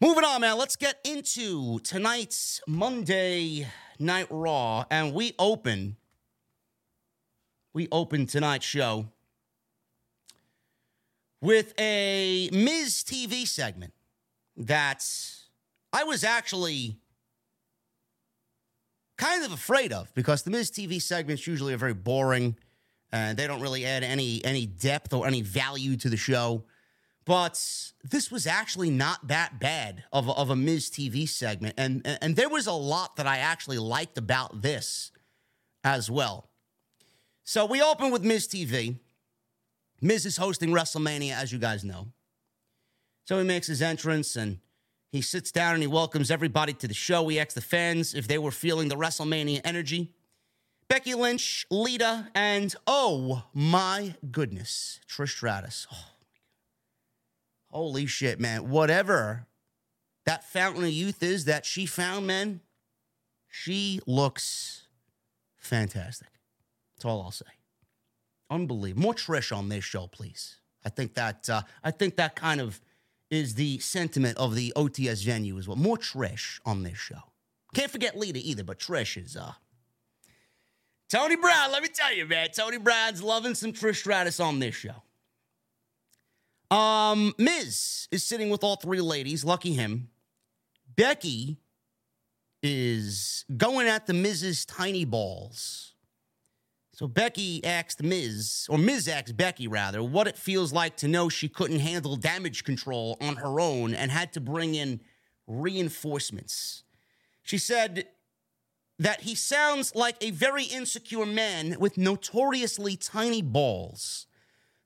Moving 0.00 0.24
on, 0.24 0.40
man. 0.40 0.58
Let's 0.58 0.76
get 0.76 0.98
into 1.04 1.78
tonight's 1.80 2.60
Monday 2.66 3.68
Night 4.00 4.26
Raw, 4.30 4.84
and 4.90 5.12
we 5.12 5.34
open. 5.38 5.96
We 7.72 7.86
open 7.92 8.26
tonight's 8.26 8.64
show 8.66 9.06
with 11.40 11.72
a 11.78 12.50
Miz 12.52 13.04
TV 13.04 13.46
segment 13.46 13.92
that 14.56 15.06
I 15.92 16.04
was 16.04 16.24
actually 16.24 16.98
kind 19.16 19.44
of 19.44 19.52
afraid 19.52 19.92
of 19.92 20.12
because 20.14 20.42
the 20.42 20.50
Miz 20.50 20.70
TV 20.70 21.00
segments 21.00 21.46
usually 21.46 21.74
are 21.74 21.78
very 21.78 21.94
boring 21.94 22.56
and 23.12 23.36
they 23.36 23.46
don't 23.46 23.60
really 23.60 23.84
add 23.84 24.02
any 24.02 24.44
any 24.44 24.66
depth 24.66 25.12
or 25.12 25.26
any 25.26 25.42
value 25.42 25.96
to 25.96 26.08
the 26.08 26.16
show. 26.16 26.64
But 27.30 27.92
this 28.02 28.32
was 28.32 28.44
actually 28.44 28.90
not 28.90 29.28
that 29.28 29.60
bad 29.60 30.02
of 30.12 30.26
a, 30.26 30.32
of 30.32 30.50
a 30.50 30.56
Miz 30.56 30.90
TV 30.90 31.28
segment, 31.28 31.74
and 31.78 32.04
and 32.20 32.34
there 32.34 32.48
was 32.48 32.66
a 32.66 32.72
lot 32.72 33.14
that 33.18 33.26
I 33.28 33.36
actually 33.36 33.78
liked 33.78 34.18
about 34.18 34.62
this 34.62 35.12
as 35.84 36.10
well. 36.10 36.50
So 37.44 37.66
we 37.66 37.80
open 37.80 38.10
with 38.10 38.24
Miz 38.24 38.48
TV. 38.48 38.98
Miz 40.02 40.26
is 40.26 40.38
hosting 40.38 40.70
WrestleMania, 40.70 41.36
as 41.36 41.52
you 41.52 41.60
guys 41.60 41.84
know. 41.84 42.08
So 43.26 43.38
he 43.38 43.44
makes 43.44 43.68
his 43.68 43.80
entrance 43.80 44.34
and 44.34 44.58
he 45.12 45.22
sits 45.22 45.52
down 45.52 45.74
and 45.74 45.84
he 45.84 45.86
welcomes 45.86 46.32
everybody 46.32 46.72
to 46.72 46.88
the 46.88 46.94
show. 46.94 47.28
He 47.28 47.38
asks 47.38 47.54
the 47.54 47.60
fans 47.60 48.12
if 48.12 48.26
they 48.26 48.38
were 48.38 48.50
feeling 48.50 48.88
the 48.88 48.96
WrestleMania 48.96 49.60
energy. 49.62 50.10
Becky 50.88 51.14
Lynch, 51.14 51.64
Lita, 51.70 52.26
and 52.34 52.74
oh 52.88 53.44
my 53.54 54.16
goodness, 54.32 54.98
Trish 55.08 55.28
Stratus. 55.28 55.86
Oh, 55.92 56.09
holy 57.70 58.06
shit, 58.06 58.40
man. 58.40 58.70
Whatever 58.70 59.46
that 60.26 60.44
fountain 60.44 60.84
of 60.84 60.90
youth 60.90 61.22
is 61.22 61.46
that 61.46 61.64
she 61.64 61.86
found, 61.86 62.26
man, 62.26 62.60
she 63.48 64.00
looks 64.06 64.86
fantastic. 65.56 66.28
That's 66.96 67.04
all 67.04 67.22
I'll 67.22 67.30
say. 67.30 67.46
Unbelievable. 68.50 69.02
More 69.02 69.14
Trish 69.14 69.56
on 69.56 69.68
this 69.68 69.84
show, 69.84 70.06
please. 70.06 70.56
I 70.84 70.88
think 70.88 71.14
that 71.14 71.48
uh, 71.48 71.62
I 71.84 71.90
think 71.90 72.16
that 72.16 72.36
kind 72.36 72.60
of 72.60 72.80
is 73.30 73.54
the 73.54 73.78
sentiment 73.78 74.36
of 74.38 74.54
the 74.54 74.72
OTS 74.76 75.24
venue 75.24 75.58
as 75.58 75.68
well. 75.68 75.76
More 75.76 75.96
Trish 75.96 76.58
on 76.64 76.82
this 76.82 76.98
show. 76.98 77.20
Can't 77.74 77.90
forget 77.90 78.18
Lita 78.18 78.40
either, 78.42 78.64
but 78.64 78.78
Trish 78.78 79.22
is 79.22 79.36
uh 79.36 79.52
Tony 81.08 81.34
Brown, 81.34 81.72
let 81.72 81.82
me 81.82 81.88
tell 81.88 82.14
you, 82.14 82.24
man. 82.24 82.50
Tony 82.50 82.78
Brown's 82.78 83.20
loving 83.20 83.56
some 83.56 83.72
Trish 83.72 83.96
Stratus 83.96 84.38
on 84.38 84.60
this 84.60 84.76
show. 84.76 85.02
Um, 86.70 87.34
Miz 87.38 88.08
is 88.10 88.22
sitting 88.24 88.50
with 88.50 88.62
all 88.62 88.76
three 88.76 89.00
ladies. 89.00 89.44
Lucky 89.44 89.72
him. 89.72 90.10
Becky 90.96 91.58
is 92.62 93.44
going 93.56 93.88
at 93.88 94.06
the 94.06 94.14
Miz's 94.14 94.64
tiny 94.64 95.04
balls. 95.04 95.94
So 96.92 97.08
Becky 97.08 97.64
asked 97.64 98.02
Miz, 98.02 98.66
or 98.68 98.76
Miz 98.76 99.08
asked 99.08 99.34
Becky 99.34 99.66
rather, 99.66 100.02
what 100.02 100.26
it 100.26 100.36
feels 100.36 100.70
like 100.70 100.98
to 100.98 101.08
know 101.08 101.30
she 101.30 101.48
couldn't 101.48 101.78
handle 101.80 102.14
damage 102.14 102.62
control 102.62 103.16
on 103.22 103.36
her 103.36 103.58
own 103.58 103.94
and 103.94 104.10
had 104.10 104.34
to 104.34 104.40
bring 104.40 104.74
in 104.74 105.00
reinforcements. 105.46 106.84
She 107.42 107.56
said 107.56 108.08
that 108.98 109.22
he 109.22 109.34
sounds 109.34 109.94
like 109.94 110.16
a 110.20 110.30
very 110.30 110.64
insecure 110.64 111.24
man 111.24 111.76
with 111.80 111.96
notoriously 111.96 112.96
tiny 112.96 113.40
balls. 113.40 114.26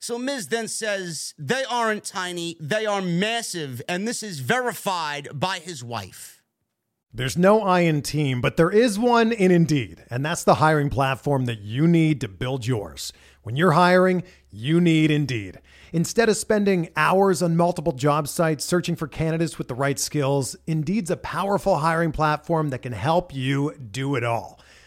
So 0.05 0.19
Miz 0.19 0.49
then 0.49 0.69
says 0.69 1.33
they 1.39 1.65
aren't 1.65 2.05
tiny, 2.05 2.59
they 2.61 2.85
are 2.85 3.01
massive, 3.01 3.81
and 3.89 4.07
this 4.07 4.23
is 4.23 4.41
verified 4.41 5.29
by 5.33 5.61
his 5.61 5.83
wife. 5.83 6.43
There's 7.11 7.39
no 7.39 7.63
I 7.63 7.81
in 7.81 8.03
team, 8.03 8.43
but 8.43 8.59
there 8.59 8.71
is 8.71 8.99
one 8.99 9.33
in 9.33 9.51
Indeed, 9.51 10.05
and 10.11 10.23
that's 10.23 10.45
the 10.45 10.57
hiring 10.57 10.91
platform 10.91 11.47
that 11.47 11.61
you 11.61 11.87
need 11.87 12.21
to 12.21 12.29
build 12.29 12.67
yours. 12.67 13.15
When 13.45 13.57
you're 13.57 13.73
hiring, 13.73 14.25
you 14.51 14.79
need 14.79 15.11
Indeed. 15.11 15.61
Instead 15.91 16.29
of 16.29 16.37
spending 16.37 16.91
hours 16.97 17.41
on 17.41 17.57
multiple 17.57 17.93
job 17.93 18.29
sites 18.29 18.63
searching 18.63 18.97
for 18.97 19.09
candidates 19.09 19.57
with 19.57 19.69
the 19.69 19.75
right 19.75 19.99
skills, 19.99 20.55
Indeed's 20.67 21.11
a 21.11 21.17
powerful 21.17 21.77
hiring 21.77 22.13
platform 22.13 22.69
that 22.69 22.83
can 22.83 22.93
help 22.93 23.35
you 23.35 23.75
do 23.77 24.17
it 24.17 24.25
all. 24.25 24.61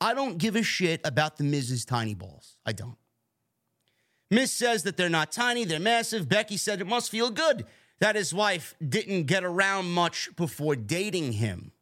I 0.00 0.14
don't 0.14 0.38
give 0.38 0.56
a 0.56 0.62
shit 0.62 1.00
about 1.04 1.36
the 1.36 1.44
Miz's 1.44 1.84
tiny 1.84 2.14
balls. 2.14 2.56
I 2.64 2.72
don't. 2.72 2.96
Miz 4.30 4.52
says 4.52 4.84
that 4.84 4.96
they're 4.96 5.08
not 5.08 5.32
tiny, 5.32 5.64
they're 5.64 5.80
massive. 5.80 6.28
Becky 6.28 6.56
said 6.56 6.80
it 6.80 6.86
must 6.86 7.10
feel 7.10 7.30
good 7.30 7.66
that 7.98 8.16
his 8.16 8.32
wife 8.32 8.74
didn't 8.86 9.24
get 9.24 9.44
around 9.44 9.90
much 9.90 10.30
before 10.36 10.76
dating 10.76 11.32
him. 11.32 11.72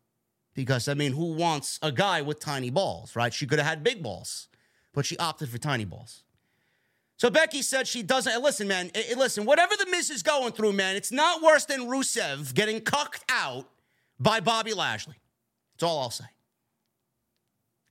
Because, 0.55 0.89
I 0.89 0.95
mean, 0.95 1.13
who 1.13 1.35
wants 1.35 1.79
a 1.83 1.93
guy 1.93 2.23
with 2.23 2.41
tiny 2.41 2.71
balls, 2.71 3.15
right? 3.15 3.33
She 3.33 3.47
could 3.47 3.61
have 3.61 3.69
had 3.69 3.85
big 3.85 4.03
balls, 4.03 4.49
but 4.93 5.07
she 5.07 5.17
opted 5.19 5.51
for 5.51 5.59
tiny 5.59 5.85
balls. 5.85 6.25
So 7.17 7.31
Becky 7.31 7.63
said 7.63 7.87
she 7.87 8.03
doesn't. 8.03 8.43
Listen, 8.43 8.67
man, 8.67 8.91
listen, 9.17 9.45
whatever 9.45 9.75
the 9.77 9.87
Miz 9.91 10.11
is 10.11 10.23
going 10.23 10.53
through, 10.53 10.73
man, 10.73 10.97
it's 10.97 11.13
not 11.13 11.43
worse 11.43 11.65
than 11.65 11.83
Rusev 11.83 12.55
getting 12.55 12.81
cucked 12.81 13.25
out 13.29 13.69
by 14.19 14.41
Bobby 14.41 14.73
Lashley. 14.73 15.17
That's 15.75 15.85
all 15.85 16.01
I'll 16.01 16.11
say. 16.11 16.25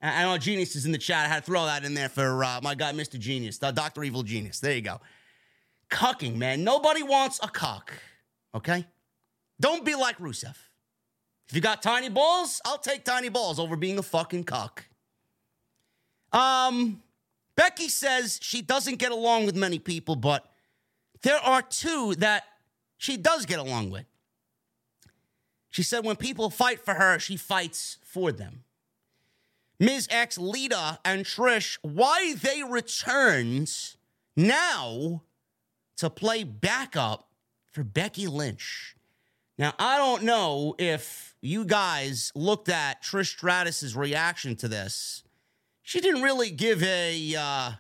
I 0.02 0.24
know 0.24 0.38
Genius 0.38 0.76
is 0.76 0.86
in 0.86 0.92
the 0.92 0.98
chat. 0.98 1.26
I 1.26 1.28
had 1.28 1.40
to 1.44 1.46
throw 1.46 1.66
that 1.66 1.84
in 1.84 1.94
there 1.94 2.10
for 2.10 2.44
uh, 2.44 2.60
my 2.62 2.76
guy, 2.76 2.92
Mr. 2.92 3.18
Genius, 3.20 3.58
the 3.58 3.72
Dr. 3.72 4.04
Evil 4.04 4.22
Genius. 4.22 4.60
There 4.60 4.74
you 4.74 4.82
go. 4.82 5.02
Cucking, 5.90 6.36
man. 6.36 6.64
Nobody 6.64 7.02
wants 7.02 7.40
a 7.42 7.48
cuck, 7.48 7.94
okay? 8.54 8.86
Don't 9.60 9.84
be 9.84 9.96
like 9.96 10.18
Rusev. 10.20 10.56
If 11.50 11.56
you 11.56 11.62
got 11.62 11.82
tiny 11.82 12.10
balls, 12.10 12.62
I'll 12.66 12.78
take 12.78 13.06
tiny 13.06 13.30
balls 13.30 13.60
over 13.60 13.76
being 13.76 13.98
a 13.98 14.04
fucking 14.04 14.44
cuck. 14.44 14.86
Um, 16.32 17.02
Becky 17.56 17.88
says 17.88 18.40
she 18.42 18.62
doesn't 18.62 18.96
get 18.96 19.12
along 19.12 19.46
with 19.46 19.56
many 19.56 19.80
people, 19.80 20.16
but 20.16 20.46
there 21.24 21.40
are 21.40 21.62
two 21.62 22.16
that 22.16 22.44
she 22.98 23.18
does 23.18 23.46
get 23.46 23.60
along 23.60 23.90
with. 23.90 24.06
She 25.70 25.84
said 25.84 26.06
when 26.06 26.18
people 26.18 26.50
fight 26.50 26.82
for 26.84 26.94
her, 26.94 27.18
she 27.18 27.38
fights 27.38 27.98
for 28.04 28.32
them. 28.32 28.64
Ms. 29.80 30.08
X, 30.10 30.38
Lita, 30.38 31.00
and 31.06 31.24
Trish, 31.24 31.78
why 31.82 32.34
they 32.36 32.64
returned 32.64 33.72
now 34.36 35.22
to 35.98 36.10
play 36.10 36.44
backup 36.44 37.30
for 37.72 37.84
Becky 37.84 38.28
Lynch. 38.28 38.96
Now, 39.58 39.74
I 39.80 39.98
don't 39.98 40.24
know 40.24 40.76
if 40.78 41.36
you 41.42 41.66
guys 41.66 42.32
looked 42.36 42.70
at 42.70 43.04
Trish 43.04 43.36
Stratus's 43.36 43.96
reaction 43.96 44.56
to 44.58 44.68
this. 44.68 45.24
She 45.82 46.00
didn't 46.00 46.22
really 46.22 46.52
give 46.52 46.84
a 46.84 47.36
uh, 47.36 47.72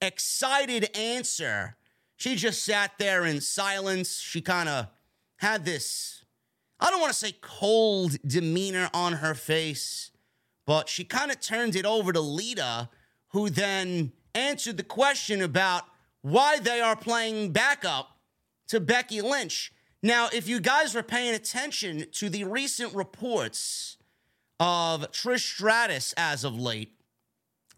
excited 0.00 0.96
answer. 0.96 1.76
She 2.16 2.36
just 2.36 2.64
sat 2.64 2.92
there 2.98 3.24
in 3.24 3.40
silence. 3.40 4.18
She 4.18 4.40
kind 4.40 4.68
of 4.68 4.86
had 5.36 5.64
this, 5.64 6.24
I 6.78 6.90
don't 6.90 7.00
want 7.00 7.12
to 7.12 7.18
say 7.18 7.34
cold 7.40 8.16
demeanor 8.26 8.90
on 8.92 9.14
her 9.14 9.34
face, 9.34 10.09
but 10.70 10.88
she 10.88 11.02
kind 11.02 11.32
of 11.32 11.40
turns 11.40 11.74
it 11.74 11.84
over 11.84 12.12
to 12.12 12.20
Lita, 12.20 12.88
who 13.30 13.50
then 13.50 14.12
answered 14.36 14.76
the 14.76 14.84
question 14.84 15.42
about 15.42 15.82
why 16.22 16.60
they 16.60 16.80
are 16.80 16.94
playing 16.94 17.50
backup 17.50 18.16
to 18.68 18.78
Becky 18.78 19.20
Lynch. 19.20 19.72
Now, 20.00 20.28
if 20.32 20.46
you 20.46 20.60
guys 20.60 20.94
were 20.94 21.02
paying 21.02 21.34
attention 21.34 22.06
to 22.12 22.28
the 22.28 22.44
recent 22.44 22.94
reports 22.94 23.96
of 24.60 25.10
Trish 25.10 25.40
Stratus 25.40 26.14
as 26.16 26.44
of 26.44 26.54
late, 26.54 26.92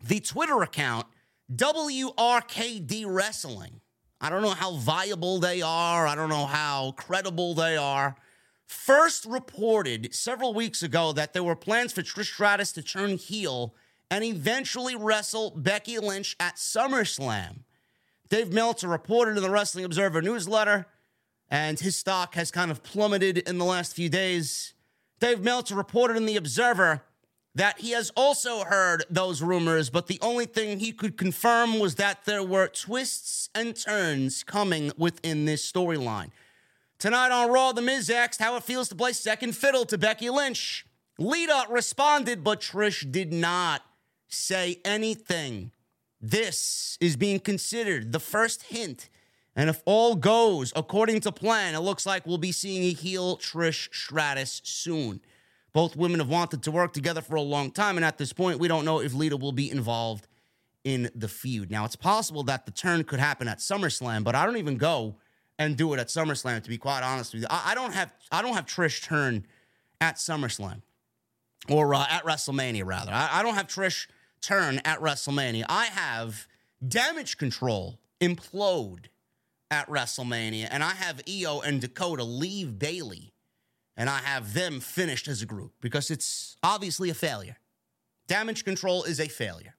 the 0.06 0.20
Twitter 0.20 0.60
account 0.60 1.06
WRKD 1.50 3.06
Wrestling, 3.06 3.80
I 4.20 4.28
don't 4.28 4.42
know 4.42 4.50
how 4.50 4.76
viable 4.76 5.38
they 5.38 5.62
are. 5.62 6.06
I 6.06 6.14
don't 6.14 6.28
know 6.28 6.44
how 6.44 6.92
credible 6.98 7.54
they 7.54 7.78
are. 7.78 8.16
First 8.66 9.24
reported 9.24 10.14
several 10.14 10.54
weeks 10.54 10.82
ago 10.82 11.12
that 11.12 11.32
there 11.32 11.44
were 11.44 11.56
plans 11.56 11.92
for 11.92 12.02
Trish 12.02 12.32
Stratus 12.32 12.72
to 12.72 12.82
turn 12.82 13.16
heel 13.16 13.74
and 14.10 14.24
eventually 14.24 14.94
wrestle 14.94 15.52
Becky 15.56 15.98
Lynch 15.98 16.36
at 16.38 16.56
SummerSlam. 16.56 17.60
Dave 18.28 18.52
Meltzer 18.52 18.88
reported 18.88 19.36
in 19.36 19.42
the 19.42 19.50
Wrestling 19.50 19.84
Observer 19.84 20.22
newsletter, 20.22 20.86
and 21.50 21.78
his 21.78 21.96
stock 21.96 22.34
has 22.34 22.50
kind 22.50 22.70
of 22.70 22.82
plummeted 22.82 23.38
in 23.38 23.58
the 23.58 23.64
last 23.64 23.94
few 23.94 24.08
days. 24.08 24.74
Dave 25.20 25.40
Meltzer 25.40 25.74
reported 25.74 26.16
in 26.16 26.26
the 26.26 26.36
Observer 26.36 27.02
that 27.54 27.80
he 27.80 27.90
has 27.90 28.10
also 28.16 28.64
heard 28.64 29.04
those 29.10 29.42
rumors, 29.42 29.90
but 29.90 30.06
the 30.06 30.18
only 30.22 30.46
thing 30.46 30.78
he 30.78 30.92
could 30.92 31.18
confirm 31.18 31.78
was 31.78 31.96
that 31.96 32.24
there 32.24 32.42
were 32.42 32.68
twists 32.68 33.50
and 33.54 33.76
turns 33.76 34.42
coming 34.42 34.92
within 34.96 35.44
this 35.44 35.70
storyline. 35.70 36.30
Tonight 37.02 37.32
on 37.32 37.50
Raw, 37.50 37.72
The 37.72 37.82
Miz 37.82 38.08
asked 38.10 38.40
how 38.40 38.54
it 38.54 38.62
feels 38.62 38.88
to 38.90 38.94
play 38.94 39.12
second 39.12 39.56
fiddle 39.56 39.84
to 39.86 39.98
Becky 39.98 40.30
Lynch. 40.30 40.86
Lita 41.18 41.66
responded, 41.68 42.44
but 42.44 42.60
Trish 42.60 43.10
did 43.10 43.32
not 43.32 43.82
say 44.28 44.80
anything. 44.84 45.72
This 46.20 46.96
is 47.00 47.16
being 47.16 47.40
considered 47.40 48.12
the 48.12 48.20
first 48.20 48.62
hint. 48.62 49.08
And 49.56 49.68
if 49.68 49.82
all 49.84 50.14
goes 50.14 50.72
according 50.76 51.22
to 51.22 51.32
plan, 51.32 51.74
it 51.74 51.80
looks 51.80 52.06
like 52.06 52.24
we'll 52.24 52.38
be 52.38 52.52
seeing 52.52 52.84
a 52.84 52.92
heel 52.92 53.36
Trish 53.36 53.92
Stratus 53.92 54.60
soon. 54.62 55.20
Both 55.72 55.96
women 55.96 56.20
have 56.20 56.28
wanted 56.28 56.62
to 56.62 56.70
work 56.70 56.92
together 56.92 57.20
for 57.20 57.34
a 57.34 57.42
long 57.42 57.72
time, 57.72 57.96
and 57.96 58.04
at 58.04 58.18
this 58.18 58.32
point, 58.32 58.60
we 58.60 58.68
don't 58.68 58.84
know 58.84 59.00
if 59.00 59.12
Lita 59.12 59.36
will 59.36 59.50
be 59.50 59.68
involved 59.68 60.28
in 60.84 61.10
the 61.16 61.26
feud. 61.26 61.68
Now, 61.68 61.84
it's 61.84 61.96
possible 61.96 62.44
that 62.44 62.64
the 62.64 62.70
turn 62.70 63.02
could 63.02 63.18
happen 63.18 63.48
at 63.48 63.58
SummerSlam, 63.58 64.22
but 64.22 64.36
I 64.36 64.46
don't 64.46 64.58
even 64.58 64.76
go 64.76 65.16
and 65.58 65.76
do 65.76 65.92
it 65.94 66.00
at 66.00 66.08
SummerSlam. 66.08 66.62
To 66.62 66.68
be 66.68 66.78
quite 66.78 67.02
honest 67.02 67.32
with 67.32 67.42
you, 67.42 67.48
I, 67.50 67.72
I 67.72 67.74
don't 67.74 67.92
have 67.92 68.12
I 68.30 68.42
don't 68.42 68.54
have 68.54 68.66
Trish 68.66 69.02
turn 69.02 69.46
at 70.00 70.16
SummerSlam 70.16 70.82
or 71.68 71.94
uh, 71.94 72.06
at 72.08 72.24
WrestleMania 72.24 72.84
rather. 72.84 73.12
I, 73.12 73.28
I 73.32 73.42
don't 73.42 73.54
have 73.54 73.68
Trish 73.68 74.08
turn 74.40 74.80
at 74.84 75.00
WrestleMania. 75.00 75.64
I 75.68 75.86
have 75.86 76.46
Damage 76.86 77.38
Control 77.38 77.98
implode 78.20 79.06
at 79.70 79.88
WrestleMania, 79.88 80.68
and 80.70 80.82
I 80.82 80.90
have 80.90 81.22
Io 81.28 81.60
and 81.60 81.80
Dakota 81.80 82.24
leave 82.24 82.78
Bayley 82.78 83.32
and 83.96 84.08
I 84.08 84.18
have 84.18 84.54
them 84.54 84.80
finished 84.80 85.28
as 85.28 85.42
a 85.42 85.46
group 85.46 85.72
because 85.80 86.10
it's 86.10 86.56
obviously 86.62 87.10
a 87.10 87.14
failure. 87.14 87.58
Damage 88.26 88.64
control 88.64 89.04
is 89.04 89.20
a 89.20 89.28
failure. 89.28 89.74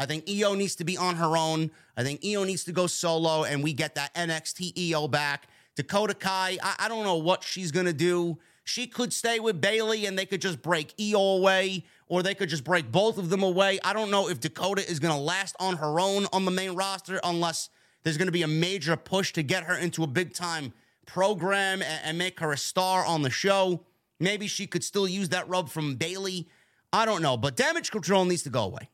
I 0.00 0.06
think 0.06 0.24
Io 0.26 0.54
needs 0.54 0.74
to 0.76 0.84
be 0.84 0.96
on 0.96 1.16
her 1.16 1.36
own. 1.36 1.70
I 1.94 2.02
think 2.02 2.24
Io 2.24 2.42
needs 2.44 2.64
to 2.64 2.72
go 2.72 2.86
solo, 2.86 3.44
and 3.44 3.62
we 3.62 3.74
get 3.74 3.94
that 3.96 4.14
NXT 4.14 4.94
Io 4.94 5.06
back. 5.06 5.46
Dakota 5.76 6.14
Kai, 6.14 6.56
I, 6.62 6.74
I 6.78 6.88
don't 6.88 7.04
know 7.04 7.16
what 7.16 7.44
she's 7.44 7.70
gonna 7.70 7.92
do. 7.92 8.38
She 8.64 8.86
could 8.86 9.12
stay 9.12 9.40
with 9.40 9.60
Bayley 9.60 10.06
and 10.06 10.18
they 10.18 10.24
could 10.24 10.40
just 10.40 10.62
break 10.62 10.94
Io 10.98 11.20
away, 11.20 11.84
or 12.08 12.22
they 12.22 12.34
could 12.34 12.48
just 12.48 12.64
break 12.64 12.90
both 12.90 13.18
of 13.18 13.28
them 13.28 13.42
away. 13.42 13.78
I 13.84 13.92
don't 13.92 14.10
know 14.10 14.30
if 14.30 14.40
Dakota 14.40 14.88
is 14.90 15.00
gonna 15.00 15.20
last 15.20 15.54
on 15.60 15.76
her 15.76 16.00
own 16.00 16.26
on 16.32 16.46
the 16.46 16.50
main 16.50 16.74
roster 16.74 17.20
unless 17.22 17.68
there's 18.02 18.16
gonna 18.16 18.30
be 18.30 18.42
a 18.42 18.48
major 18.48 18.96
push 18.96 19.34
to 19.34 19.42
get 19.42 19.64
her 19.64 19.76
into 19.76 20.02
a 20.02 20.06
big 20.06 20.32
time 20.32 20.72
program 21.04 21.82
and, 21.82 22.00
and 22.04 22.18
make 22.18 22.40
her 22.40 22.52
a 22.52 22.56
star 22.56 23.04
on 23.04 23.20
the 23.20 23.30
show. 23.30 23.84
Maybe 24.18 24.46
she 24.46 24.66
could 24.66 24.82
still 24.82 25.06
use 25.06 25.28
that 25.28 25.46
rub 25.46 25.68
from 25.68 25.96
Bayley. 25.96 26.48
I 26.90 27.04
don't 27.04 27.20
know, 27.20 27.36
but 27.36 27.54
damage 27.54 27.90
control 27.90 28.24
needs 28.24 28.44
to 28.44 28.50
go 28.50 28.62
away. 28.62 28.88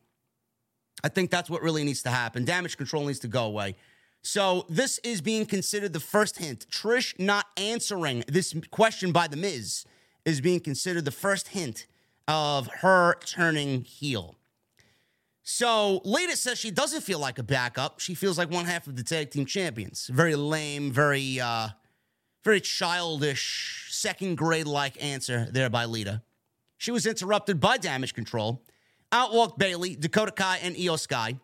I 1.03 1.09
think 1.09 1.31
that's 1.31 1.49
what 1.49 1.61
really 1.61 1.83
needs 1.83 2.01
to 2.03 2.09
happen. 2.09 2.45
Damage 2.45 2.77
control 2.77 3.05
needs 3.05 3.19
to 3.19 3.27
go 3.27 3.45
away. 3.45 3.75
So 4.21 4.65
this 4.67 4.99
is 4.99 5.21
being 5.21 5.45
considered 5.45 5.93
the 5.93 5.99
first 5.99 6.37
hint. 6.37 6.67
Trish 6.69 7.17
not 7.19 7.45
answering 7.55 8.23
this 8.27 8.55
question 8.71 9.11
by 9.11 9.27
The 9.27 9.37
Miz 9.37 9.85
is 10.25 10.41
being 10.41 10.59
considered 10.59 11.05
the 11.05 11.11
first 11.11 11.49
hint 11.49 11.85
of 12.27 12.67
her 12.67 13.15
turning 13.25 13.83
heel. 13.83 14.35
So 15.43 16.01
Lita 16.03 16.35
says 16.35 16.57
she 16.57 16.71
doesn't 16.71 17.01
feel 17.01 17.19
like 17.19 17.39
a 17.39 17.43
backup. 17.43 18.01
She 18.01 18.15
feels 18.15 18.37
like 18.37 18.51
one 18.51 18.65
half 18.65 18.85
of 18.87 18.97
the 18.97 19.03
tag 19.03 19.31
team 19.31 19.45
champions. 19.45 20.07
Very 20.07 20.35
lame, 20.35 20.91
very 20.91 21.39
uh, 21.39 21.69
very 22.43 22.59
childish, 22.59 23.87
second 23.91 24.35
grade 24.35 24.67
like 24.67 25.01
answer 25.01 25.47
there 25.51 25.69
by 25.69 25.85
Lita. 25.85 26.21
She 26.77 26.91
was 26.91 27.05
interrupted 27.05 27.61
by 27.61 27.77
damage 27.77 28.13
control. 28.13 28.61
Out 29.11 29.33
walked 29.33 29.57
Bayley, 29.57 29.95
Dakota 29.95 30.31
Kai, 30.31 30.57
and 30.57 30.75
Io 30.77 30.95
Sky. 30.95 31.39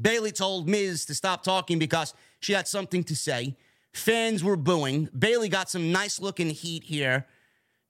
Bayley 0.00 0.30
told 0.30 0.68
Miz 0.68 1.04
to 1.06 1.14
stop 1.14 1.42
talking 1.42 1.78
because 1.78 2.14
she 2.40 2.52
had 2.52 2.68
something 2.68 3.02
to 3.04 3.16
say. 3.16 3.56
Fans 3.92 4.44
were 4.44 4.56
booing. 4.56 5.08
Bayley 5.18 5.48
got 5.48 5.68
some 5.68 5.90
nice 5.90 6.20
looking 6.20 6.50
heat 6.50 6.84
here. 6.84 7.26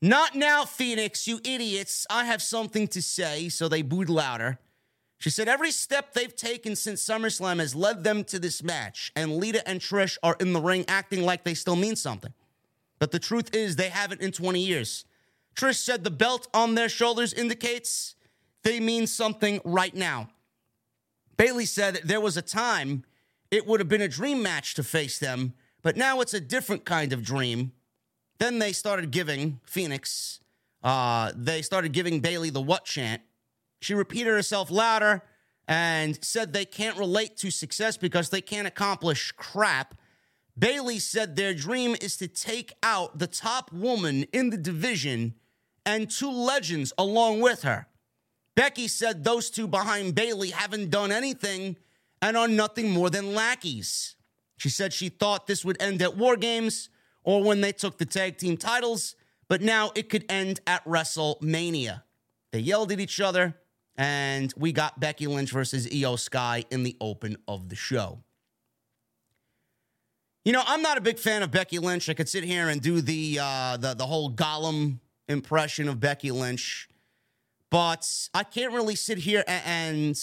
Not 0.01 0.35
now, 0.35 0.64
Phoenix, 0.64 1.27
you 1.27 1.40
idiots. 1.44 2.07
I 2.09 2.24
have 2.24 2.40
something 2.40 2.88
to 2.88 3.03
say. 3.03 3.48
So 3.48 3.68
they 3.68 3.83
booed 3.83 4.09
louder. 4.09 4.59
She 5.18 5.31
said 5.31 5.48
every 5.48 5.72
step 5.72 6.14
they've 6.14 6.35
taken 6.35 6.77
since 6.77 7.05
SummerSlam 7.05 7.59
has 7.59 7.74
led 7.74 8.05
them 8.05 8.22
to 8.24 8.38
this 8.38 8.62
match, 8.62 9.11
and 9.16 9.37
Lita 9.37 9.68
and 9.68 9.81
Trish 9.81 10.16
are 10.22 10.37
in 10.38 10.53
the 10.53 10.61
ring 10.61 10.85
acting 10.87 11.22
like 11.22 11.42
they 11.42 11.55
still 11.55 11.74
mean 11.74 11.96
something. 11.96 12.33
But 13.01 13.11
the 13.11 13.18
truth 13.18 13.53
is, 13.53 13.74
they 13.74 13.88
haven't 13.88 14.20
in 14.20 14.31
20 14.31 14.61
years. 14.61 15.05
Trish 15.57 15.77
said 15.77 16.05
the 16.05 16.11
belt 16.11 16.46
on 16.55 16.77
their 16.77 16.88
shoulders 16.88 17.33
indicates 17.33 18.14
they 18.68 18.81
mean 18.81 19.07
something 19.07 19.62
right 19.64 19.94
now. 19.94 20.28
Bayley 21.38 21.64
said 21.64 22.00
there 22.04 22.20
was 22.20 22.37
a 22.37 22.42
time 22.42 23.02
it 23.50 23.66
would 23.66 23.81
have 23.81 23.88
been 23.88 24.02
a 24.02 24.09
dream 24.09 24.42
match 24.42 24.74
to 24.74 24.83
face 24.83 25.18
them, 25.18 25.54
but 25.81 25.96
now 25.96 26.20
it's 26.20 26.35
a 26.35 26.40
different 26.40 26.85
kind 26.85 27.14
of 27.14 27.24
dream. 27.24 27.72
Then 28.37 28.59
they 28.59 28.72
started 28.72 29.11
giving 29.11 29.61
Phoenix, 29.64 30.40
uh, 30.83 31.33
they 31.35 31.62
started 31.62 31.92
giving 31.92 32.20
Bayley 32.20 32.50
the 32.50 32.61
what 32.61 32.85
chant. 32.85 33.22
She 33.81 33.94
repeated 33.94 34.35
herself 34.35 34.70
louder 34.70 35.22
and 35.66 36.22
said 36.22 36.52
they 36.52 36.66
can't 36.66 36.98
relate 36.98 37.38
to 37.38 37.50
success 37.50 37.96
because 37.96 38.28
they 38.28 38.42
can't 38.42 38.68
accomplish 38.68 39.33
crap. 39.33 39.94
Bayley 40.59 40.98
said 40.98 41.37
their 41.37 41.54
dream 41.54 41.96
is 42.02 42.18
to 42.18 42.28
take 42.28 42.74
out 42.83 43.18
the 43.18 43.28
top 43.28 43.72
woman 43.72 44.24
in 44.24 44.50
the 44.50 44.59
division 44.59 45.37
and 45.87 46.11
two 46.11 46.31
legends 46.31 46.92
along 46.98 47.40
with 47.40 47.62
her. 47.62 47.87
Becky 48.59 48.88
said 48.88 49.23
those 49.23 49.51
two 49.51 49.68
behind 49.68 50.16
Bayley 50.16 50.51
haven't 50.51 50.90
done 50.90 51.12
anything 51.12 51.77
and 52.21 52.37
are 52.37 52.49
nothing 52.49 52.90
more 52.90 53.09
than 53.09 53.33
lackeys. 53.33 54.16
She 54.57 54.68
said 54.68 54.92
she 54.92 55.11
thought 55.11 55.47
this 55.47 55.64
would 55.64 55.81
end 55.81 56.03
at 56.03 56.16
War 56.16 56.37
Games 56.37 56.88
or 57.23 57.44
when 57.44 57.61
they 57.61 57.71
took 57.71 57.99
the 57.99 58.05
tag 58.05 58.37
team 58.37 58.57
titles, 58.57 59.14
but 59.47 59.62
now 59.62 59.92
it 59.94 60.09
could 60.09 60.25
end 60.29 60.59
at 60.66 60.85
WrestleMania. 60.85 62.03
They 62.51 62.59
yelled 62.59 62.90
at 62.90 62.99
each 62.99 63.21
other 63.21 63.55
and 63.97 64.53
we 64.57 64.73
got 64.73 64.99
Becky 64.99 65.29
Lynch 65.29 65.53
versus 65.53 65.88
Io 65.94 66.16
Sky 66.16 66.64
in 66.68 66.83
the 66.83 66.97
open 67.01 67.37
of 67.47 67.68
the 67.68 67.77
show. 67.77 68.25
You 70.44 70.53
know, 70.53 70.64
I'm 70.66 70.83
not 70.83 70.99
a 70.99 71.01
big 71.01 71.21
fan 71.21 71.44
of 71.44 71.53
Becky 71.53 71.79
Lynch. 71.79 72.09
I 72.09 72.14
could 72.14 72.29
sit 72.29 72.42
here 72.42 72.71
and 72.71 72.81
do 72.81 73.03
the 73.03 73.38
uh, 73.40 73.77
the 73.77 73.94
the 73.94 74.07
whole 74.07 74.33
Gollum 74.33 74.99
impression 75.29 75.88
of 75.88 76.01
Becky 76.01 76.33
Lynch, 76.33 76.88
but 77.70 78.28
I 78.35 78.44
can't 78.44 78.72
really 78.72 78.94
sit 78.94 79.18
here 79.18 79.44
and 79.46 80.18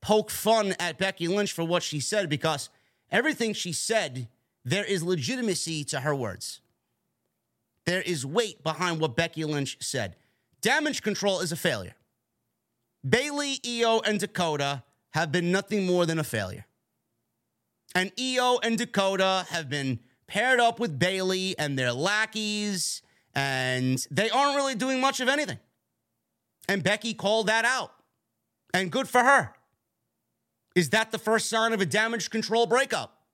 poke 0.00 0.30
fun 0.30 0.74
at 0.78 0.98
Becky 0.98 1.28
Lynch 1.28 1.52
for 1.52 1.64
what 1.64 1.82
she 1.82 2.00
said 2.00 2.28
because 2.28 2.70
everything 3.10 3.52
she 3.52 3.72
said, 3.72 4.28
there 4.64 4.84
is 4.84 5.02
legitimacy 5.02 5.84
to 5.84 6.00
her 6.00 6.14
words. 6.14 6.60
There 7.86 8.02
is 8.02 8.24
weight 8.24 8.62
behind 8.62 9.00
what 9.00 9.16
Becky 9.16 9.44
Lynch 9.44 9.78
said. 9.80 10.16
Damage 10.60 11.02
control 11.02 11.40
is 11.40 11.52
a 11.52 11.56
failure. 11.56 11.94
Bayley, 13.08 13.58
Io, 13.66 14.00
and 14.00 14.20
Dakota 14.20 14.82
have 15.10 15.32
been 15.32 15.50
nothing 15.50 15.86
more 15.86 16.06
than 16.06 16.18
a 16.18 16.24
failure. 16.24 16.66
And 17.94 18.12
Io 18.20 18.58
and 18.62 18.78
Dakota 18.78 19.46
have 19.48 19.68
been 19.68 19.98
paired 20.26 20.60
up 20.60 20.78
with 20.78 20.98
Bayley 20.98 21.58
and 21.58 21.78
their 21.78 21.92
lackeys, 21.92 23.02
and 23.34 24.06
they 24.10 24.30
aren't 24.30 24.56
really 24.56 24.74
doing 24.74 25.00
much 25.00 25.20
of 25.20 25.28
anything. 25.28 25.58
And 26.70 26.84
Becky 26.84 27.14
called 27.14 27.48
that 27.48 27.64
out. 27.64 27.92
And 28.72 28.92
good 28.92 29.08
for 29.08 29.24
her. 29.24 29.52
Is 30.76 30.90
that 30.90 31.10
the 31.10 31.18
first 31.18 31.50
sign 31.50 31.72
of 31.72 31.80
a 31.80 31.86
damage 31.86 32.30
control 32.30 32.64
breakup? 32.64 33.24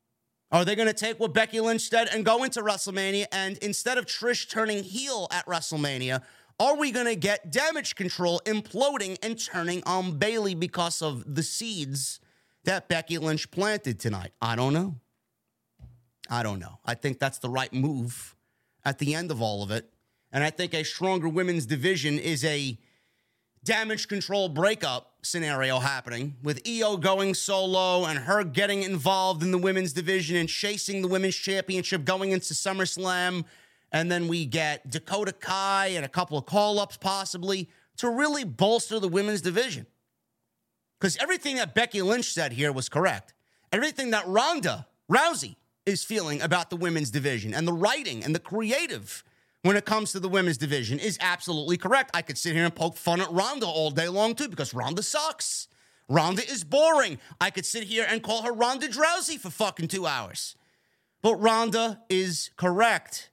Are 0.50 0.64
they 0.64 0.74
going 0.74 0.88
to 0.88 0.94
take 0.94 1.20
what 1.20 1.34
Becky 1.34 1.60
Lynch 1.60 1.82
said 1.82 2.08
and 2.10 2.24
go 2.24 2.44
into 2.44 2.62
WrestleMania 2.62 3.26
and 3.30 3.58
instead 3.58 3.98
of 3.98 4.06
Trish 4.06 4.48
turning 4.48 4.82
heel 4.82 5.28
at 5.30 5.44
WrestleMania, 5.44 6.22
are 6.58 6.78
we 6.78 6.90
going 6.90 7.04
to 7.04 7.14
get 7.14 7.52
damage 7.52 7.94
control 7.94 8.40
imploding 8.46 9.18
and 9.22 9.38
turning 9.38 9.82
on 9.84 10.16
Bayley 10.16 10.54
because 10.54 11.02
of 11.02 11.34
the 11.34 11.42
seeds 11.42 12.20
that 12.64 12.88
Becky 12.88 13.18
Lynch 13.18 13.50
planted 13.50 14.00
tonight? 14.00 14.32
I 14.40 14.56
don't 14.56 14.72
know. 14.72 14.94
I 16.30 16.42
don't 16.42 16.58
know. 16.58 16.78
I 16.86 16.94
think 16.94 17.18
that's 17.18 17.38
the 17.38 17.50
right 17.50 17.72
move 17.74 18.34
at 18.82 18.98
the 18.98 19.14
end 19.14 19.30
of 19.30 19.42
all 19.42 19.62
of 19.62 19.70
it. 19.70 19.92
And 20.32 20.42
I 20.42 20.48
think 20.48 20.72
a 20.72 20.84
stronger 20.84 21.28
women's 21.28 21.66
division 21.66 22.18
is 22.18 22.42
a 22.42 22.78
damage 23.66 24.06
control 24.06 24.48
breakup 24.48 25.12
scenario 25.22 25.80
happening 25.80 26.36
with 26.42 26.62
Io 26.66 26.96
going 26.96 27.34
solo 27.34 28.06
and 28.06 28.16
her 28.20 28.44
getting 28.44 28.84
involved 28.84 29.42
in 29.42 29.50
the 29.50 29.58
women's 29.58 29.92
division 29.92 30.36
and 30.36 30.48
chasing 30.48 31.02
the 31.02 31.08
women's 31.08 31.34
championship 31.34 32.04
going 32.04 32.30
into 32.30 32.54
SummerSlam. 32.54 33.44
And 33.90 34.10
then 34.10 34.28
we 34.28 34.46
get 34.46 34.88
Dakota 34.88 35.32
Kai 35.32 35.88
and 35.88 36.04
a 36.04 36.08
couple 36.08 36.38
of 36.38 36.46
call 36.46 36.78
ups 36.78 36.96
possibly 36.96 37.68
to 37.96 38.08
really 38.08 38.44
bolster 38.44 39.00
the 39.00 39.08
women's 39.08 39.42
division. 39.42 39.86
Because 41.00 41.16
everything 41.16 41.56
that 41.56 41.74
Becky 41.74 42.02
Lynch 42.02 42.32
said 42.32 42.52
here 42.52 42.72
was 42.72 42.88
correct. 42.88 43.34
Everything 43.72 44.10
that 44.12 44.26
Ronda 44.28 44.86
Rousey 45.10 45.56
is 45.84 46.04
feeling 46.04 46.40
about 46.40 46.70
the 46.70 46.76
women's 46.76 47.10
division 47.10 47.52
and 47.52 47.66
the 47.66 47.72
writing 47.72 48.22
and 48.22 48.32
the 48.32 48.40
creative 48.40 49.24
when 49.66 49.76
it 49.76 49.84
comes 49.84 50.12
to 50.12 50.20
the 50.20 50.28
women's 50.28 50.58
division 50.58 50.98
is 50.98 51.18
absolutely 51.20 51.76
correct. 51.76 52.12
I 52.14 52.22
could 52.22 52.38
sit 52.38 52.54
here 52.54 52.64
and 52.64 52.74
poke 52.74 52.96
fun 52.96 53.20
at 53.20 53.30
Ronda 53.32 53.66
all 53.66 53.90
day 53.90 54.08
long 54.08 54.34
too 54.34 54.48
because 54.48 54.72
Ronda 54.72 55.02
sucks. 55.02 55.66
Ronda 56.08 56.42
is 56.48 56.62
boring. 56.62 57.18
I 57.40 57.50
could 57.50 57.66
sit 57.66 57.82
here 57.82 58.06
and 58.08 58.22
call 58.22 58.42
her 58.42 58.52
Ronda 58.52 58.88
Drowsy 58.88 59.38
for 59.38 59.50
fucking 59.50 59.88
two 59.88 60.06
hours. 60.06 60.54
But 61.20 61.36
Ronda 61.36 62.00
is 62.08 62.50
correct 62.56 63.30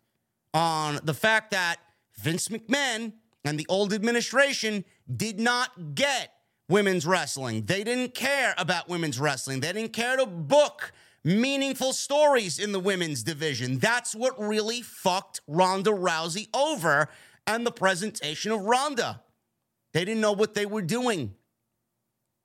on 0.53 0.99
the 1.03 1.13
fact 1.13 1.51
that 1.51 1.77
Vince 2.15 2.47
McMahon 2.47 3.13
and 3.45 3.59
the 3.59 3.67
old 3.69 3.93
administration 3.93 4.85
did 5.15 5.39
not 5.39 5.93
get 5.93 6.33
women's 6.67 7.05
wrestling. 7.05 7.65
They 7.65 7.83
didn't 7.83 8.15
care 8.15 8.55
about 8.57 8.89
women's 8.89 9.19
wrestling. 9.19 9.59
They 9.59 9.73
didn't 9.73 9.93
care 9.93 10.17
to 10.17 10.25
book 10.25 10.93
meaningful 11.23 11.93
stories 11.93 12.59
in 12.59 12.71
the 12.71 12.79
women's 12.79 13.23
division. 13.23 13.79
That's 13.79 14.13
what 14.13 14.39
really 14.39 14.81
fucked 14.81 15.41
Ronda 15.47 15.91
Rousey 15.91 16.49
over 16.53 17.09
and 17.47 17.65
the 17.65 17.71
presentation 17.71 18.51
of 18.51 18.61
Ronda. 18.61 19.21
They 19.93 20.05
didn't 20.05 20.21
know 20.21 20.31
what 20.31 20.53
they 20.53 20.65
were 20.65 20.81
doing. 20.81 21.35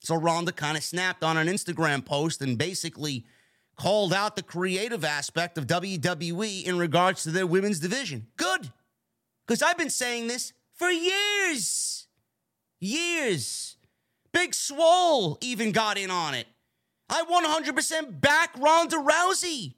So 0.01 0.15
Ronda 0.15 0.53
kind 0.53 0.77
of 0.77 0.85
snapped 0.85 1.25
on 1.25 1.37
an 1.37 1.49
Instagram 1.49 2.05
post 2.05 2.41
and 2.41 2.57
basically 2.57 3.27
called 3.77 4.13
out 4.13 4.37
the 4.37 4.43
creative 4.43 5.05
aspect 5.05 5.57
of 5.57 5.67
WWE 5.67 6.65
in 6.65 6.79
regards 6.79 7.23
to 7.23 7.31
their 7.31 7.47
women's 7.47 7.81
division. 7.81 8.27
Good. 8.37 8.73
Because 9.47 9.63
I've 9.63 9.79
been 9.79 9.91
saying 9.91 10.27
this 10.27 10.53
for 10.75 10.91
years. 10.91 12.07
Years. 12.81 13.77
Big 14.33 14.55
Swole 14.55 15.39
even 15.41 15.73
got 15.73 15.97
in 15.97 16.11
on 16.11 16.35
it. 16.35 16.47
I 17.09 17.23
100% 17.23 18.21
back 18.21 18.51
Ronda 18.59 18.97
Rousey. 18.97 19.75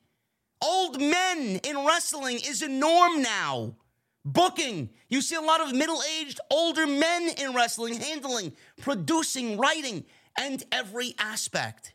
Old 0.63 1.01
men 1.01 1.61
in 1.65 1.87
wrestling 1.87 2.37
is 2.45 2.63
a 2.63 2.69
norm 2.69 3.23
now. 3.23 3.77
Booking. 4.25 4.91
You 5.09 5.23
see 5.23 5.37
a 5.37 5.41
lot 5.41 5.61
of 5.61 5.75
middle 5.75 6.03
aged, 6.21 6.41
older 6.51 6.87
men 6.87 7.31
in 7.39 7.55
wrestling 7.55 7.95
handling, 7.95 8.53
producing, 8.81 9.57
writing, 9.57 10.05
and 10.39 10.63
every 10.71 11.15
aspect. 11.19 11.95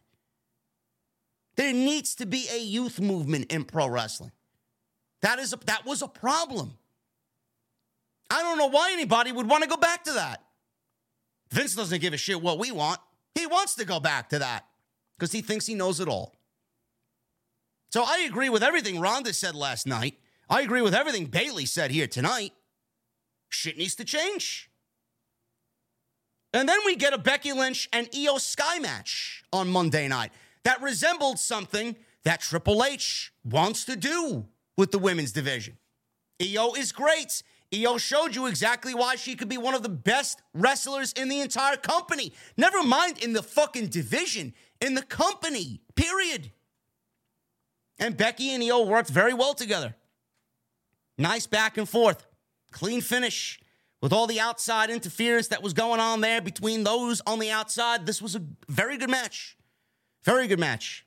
There 1.55 1.73
needs 1.73 2.15
to 2.15 2.25
be 2.25 2.47
a 2.51 2.59
youth 2.59 2.99
movement 2.99 3.51
in 3.51 3.63
pro 3.63 3.87
wrestling. 3.87 4.31
That, 5.21 5.39
is 5.39 5.53
a, 5.53 5.57
that 5.65 5.85
was 5.85 6.01
a 6.01 6.07
problem. 6.07 6.73
I 8.29 8.41
don't 8.41 8.57
know 8.57 8.69
why 8.69 8.91
anybody 8.91 9.31
would 9.31 9.47
want 9.47 9.63
to 9.63 9.69
go 9.69 9.77
back 9.77 10.03
to 10.05 10.13
that. 10.13 10.43
Vince 11.51 11.75
doesn't 11.75 12.01
give 12.01 12.13
a 12.13 12.17
shit 12.17 12.41
what 12.41 12.57
we 12.57 12.71
want. 12.71 12.99
He 13.35 13.45
wants 13.45 13.75
to 13.75 13.85
go 13.85 13.99
back 13.99 14.29
to 14.29 14.39
that 14.39 14.65
because 15.17 15.31
he 15.31 15.41
thinks 15.41 15.65
he 15.65 15.75
knows 15.75 15.99
it 15.99 16.07
all. 16.07 16.35
So 17.91 18.03
I 18.03 18.25
agree 18.27 18.49
with 18.49 18.63
everything 18.63 18.99
Ronda 18.99 19.33
said 19.33 19.55
last 19.55 19.87
night. 19.87 20.19
I 20.49 20.61
agree 20.61 20.81
with 20.81 20.93
everything 20.93 21.25
Bayley 21.25 21.65
said 21.65 21.91
here 21.91 22.07
tonight. 22.07 22.53
Shit 23.49 23.77
needs 23.77 23.95
to 23.95 24.03
change. 24.03 24.69
And 26.53 26.69
then 26.69 26.79
we 26.85 26.95
get 26.95 27.13
a 27.13 27.17
Becky 27.17 27.51
Lynch 27.51 27.89
and 27.91 28.09
Io 28.15 28.37
Sky 28.37 28.79
match 28.79 29.43
on 29.51 29.69
Monday 29.69 30.07
night 30.07 30.31
that 30.63 30.81
resembled 30.81 31.39
something 31.39 31.95
that 32.23 32.41
Triple 32.41 32.83
H 32.83 33.31
wants 33.43 33.85
to 33.85 33.95
do 33.95 34.45
with 34.77 34.91
the 34.91 34.99
women's 34.99 35.31
division. 35.31 35.77
Io 36.41 36.73
is 36.73 36.91
great. 36.91 37.43
Io 37.73 37.97
showed 37.97 38.35
you 38.35 38.45
exactly 38.45 38.93
why 38.93 39.15
she 39.15 39.35
could 39.35 39.49
be 39.49 39.57
one 39.57 39.73
of 39.73 39.83
the 39.83 39.89
best 39.89 40.41
wrestlers 40.53 41.13
in 41.13 41.29
the 41.29 41.39
entire 41.39 41.77
company. 41.77 42.33
Never 42.57 42.83
mind 42.83 43.23
in 43.23 43.33
the 43.33 43.43
fucking 43.43 43.87
division 43.87 44.53
in 44.81 44.95
the 44.95 45.01
company, 45.01 45.81
period. 45.95 46.51
And 47.99 48.17
Becky 48.17 48.53
and 48.53 48.63
Io 48.63 48.85
worked 48.85 49.09
very 49.09 49.33
well 49.33 49.53
together. 49.53 49.95
Nice 51.17 51.47
back 51.47 51.77
and 51.77 51.87
forth, 51.87 52.25
clean 52.71 53.01
finish 53.01 53.59
with 54.01 54.11
all 54.11 54.27
the 54.27 54.39
outside 54.39 54.89
interference 54.89 55.47
that 55.47 55.63
was 55.63 55.73
going 55.73 55.99
on 55.99 56.21
there 56.21 56.41
between 56.41 56.83
those 56.83 57.21
on 57.25 57.39
the 57.39 57.51
outside. 57.51 58.05
This 58.05 58.21
was 58.21 58.35
a 58.35 58.43
very 58.67 58.97
good 58.97 59.09
match. 59.09 59.57
Very 60.23 60.47
good 60.47 60.59
match. 60.59 61.05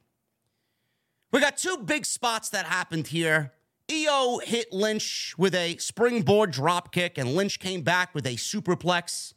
We 1.31 1.41
got 1.41 1.59
two 1.59 1.79
big 1.79 2.07
spots 2.07 2.49
that 2.51 2.65
happened 2.65 3.09
here. 3.09 3.53
Io 3.91 4.39
hit 4.39 4.73
Lynch 4.73 5.35
with 5.37 5.55
a 5.55 5.77
springboard 5.79 6.53
dropkick, 6.53 7.19
and 7.19 7.35
Lynch 7.35 7.59
came 7.59 7.83
back 7.83 8.15
with 8.15 8.27
a 8.27 8.37
superplex. 8.37 9.35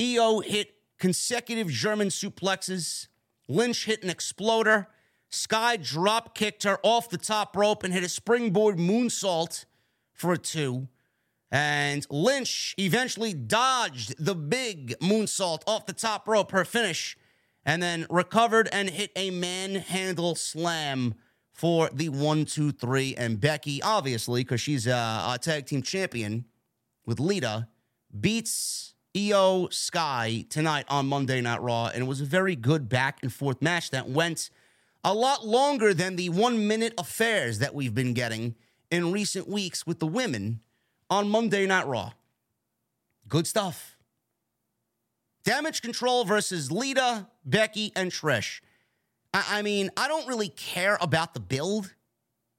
Io 0.00 0.40
hit 0.40 0.74
consecutive 0.98 1.68
German 1.68 2.08
suplexes. 2.08 3.07
Lynch 3.48 3.86
hit 3.86 4.02
an 4.02 4.10
exploder. 4.10 4.88
Sky 5.30 5.76
drop 5.76 6.34
kicked 6.34 6.64
her 6.64 6.78
off 6.82 7.08
the 7.08 7.18
top 7.18 7.56
rope 7.56 7.82
and 7.82 7.92
hit 7.92 8.04
a 8.04 8.08
springboard 8.08 8.78
moonsault 8.78 9.64
for 10.12 10.32
a 10.32 10.38
two. 10.38 10.88
And 11.50 12.06
Lynch 12.10 12.74
eventually 12.78 13.32
dodged 13.32 14.22
the 14.22 14.34
big 14.34 14.98
moonsault 15.00 15.62
off 15.66 15.86
the 15.86 15.94
top 15.94 16.28
rope, 16.28 16.50
her 16.50 16.64
finish, 16.64 17.16
and 17.64 17.82
then 17.82 18.06
recovered 18.10 18.68
and 18.70 18.90
hit 18.90 19.10
a 19.16 19.30
manhandle 19.30 20.34
slam 20.34 21.14
for 21.52 21.90
the 21.92 22.10
one, 22.10 22.44
two, 22.44 22.70
three. 22.70 23.14
And 23.16 23.40
Becky, 23.40 23.82
obviously, 23.82 24.44
because 24.44 24.60
she's 24.60 24.86
a, 24.86 24.92
a 24.92 25.38
tag 25.40 25.66
team 25.66 25.82
champion 25.82 26.44
with 27.06 27.18
Lita, 27.18 27.68
beats 28.18 28.94
Io 29.18 29.68
Sky 29.70 30.44
tonight 30.48 30.84
on 30.88 31.06
Monday 31.06 31.40
Night 31.40 31.60
Raw, 31.60 31.86
and 31.86 32.04
it 32.04 32.06
was 32.06 32.20
a 32.20 32.24
very 32.24 32.54
good 32.54 32.88
back 32.88 33.18
and 33.22 33.32
forth 33.32 33.60
match 33.60 33.90
that 33.90 34.08
went 34.08 34.50
a 35.02 35.12
lot 35.12 35.46
longer 35.46 35.92
than 35.92 36.16
the 36.16 36.28
one 36.28 36.68
minute 36.68 36.94
affairs 36.98 37.58
that 37.58 37.74
we've 37.74 37.94
been 37.94 38.14
getting 38.14 38.54
in 38.90 39.10
recent 39.10 39.48
weeks 39.48 39.86
with 39.86 39.98
the 39.98 40.06
women 40.06 40.60
on 41.10 41.28
Monday 41.28 41.66
Night 41.66 41.86
Raw. 41.86 42.12
Good 43.28 43.46
stuff. 43.46 43.96
Damage 45.44 45.82
control 45.82 46.24
versus 46.24 46.70
Lita, 46.70 47.26
Becky, 47.44 47.92
and 47.96 48.12
Trish. 48.12 48.60
I, 49.34 49.58
I 49.58 49.62
mean, 49.62 49.90
I 49.96 50.06
don't 50.06 50.28
really 50.28 50.48
care 50.50 50.98
about 51.00 51.34
the 51.34 51.40
build, 51.40 51.94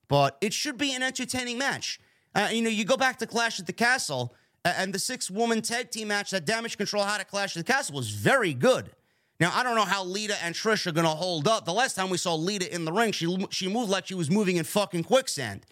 but 0.07 0.37
it 0.41 0.53
should 0.53 0.77
be 0.77 0.93
an 0.93 1.03
entertaining 1.03 1.57
match. 1.57 1.99
Uh, 2.35 2.49
you 2.51 2.61
know, 2.61 2.69
you 2.69 2.85
go 2.85 2.97
back 2.97 3.17
to 3.19 3.27
Clash 3.27 3.59
at 3.59 3.67
the 3.67 3.73
Castle 3.73 4.33
and 4.65 4.93
the 4.93 4.99
six 4.99 5.29
woman 5.29 5.61
tag 5.61 5.91
team 5.91 6.09
match 6.09 6.31
that 6.31 6.45
Damage 6.45 6.77
Control 6.77 7.03
had 7.03 7.21
at 7.21 7.29
Clash 7.29 7.55
of 7.55 7.65
the 7.65 7.71
Castle 7.71 7.95
was 7.95 8.09
very 8.09 8.53
good. 8.53 8.91
Now, 9.39 9.51
I 9.53 9.63
don't 9.63 9.75
know 9.75 9.85
how 9.85 10.03
Lita 10.03 10.35
and 10.43 10.53
Trish 10.53 10.85
are 10.85 10.91
going 10.91 11.05
to 11.05 11.11
hold 11.11 11.47
up. 11.47 11.63
The 11.63 11.73
last 11.73 11.95
time 11.95 12.09
we 12.09 12.17
saw 12.17 12.35
Lita 12.35 12.73
in 12.73 12.83
the 12.83 12.91
ring, 12.91 13.13
she, 13.13 13.47
she 13.51 13.69
moved 13.69 13.89
like 13.89 14.05
she 14.05 14.15
was 14.15 14.29
moving 14.29 14.57
in 14.57 14.65
fucking 14.65 15.05
quicksand. 15.05 15.65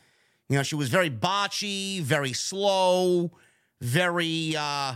You 0.47 0.55
know, 0.55 0.63
she 0.63 0.75
was 0.75 0.87
very 0.87 1.09
botchy, 1.09 2.01
very 2.01 2.31
slow, 2.31 3.31
very, 3.81 4.55
uh, 4.57 4.95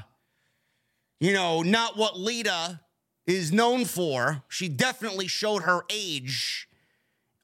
you 1.20 1.34
know, 1.34 1.62
not 1.62 1.98
what 1.98 2.18
Lita 2.18 2.80
is 3.28 3.52
known 3.52 3.84
for. 3.84 4.44
She 4.48 4.70
definitely 4.70 5.28
showed 5.28 5.64
her 5.64 5.82
age 5.90 6.70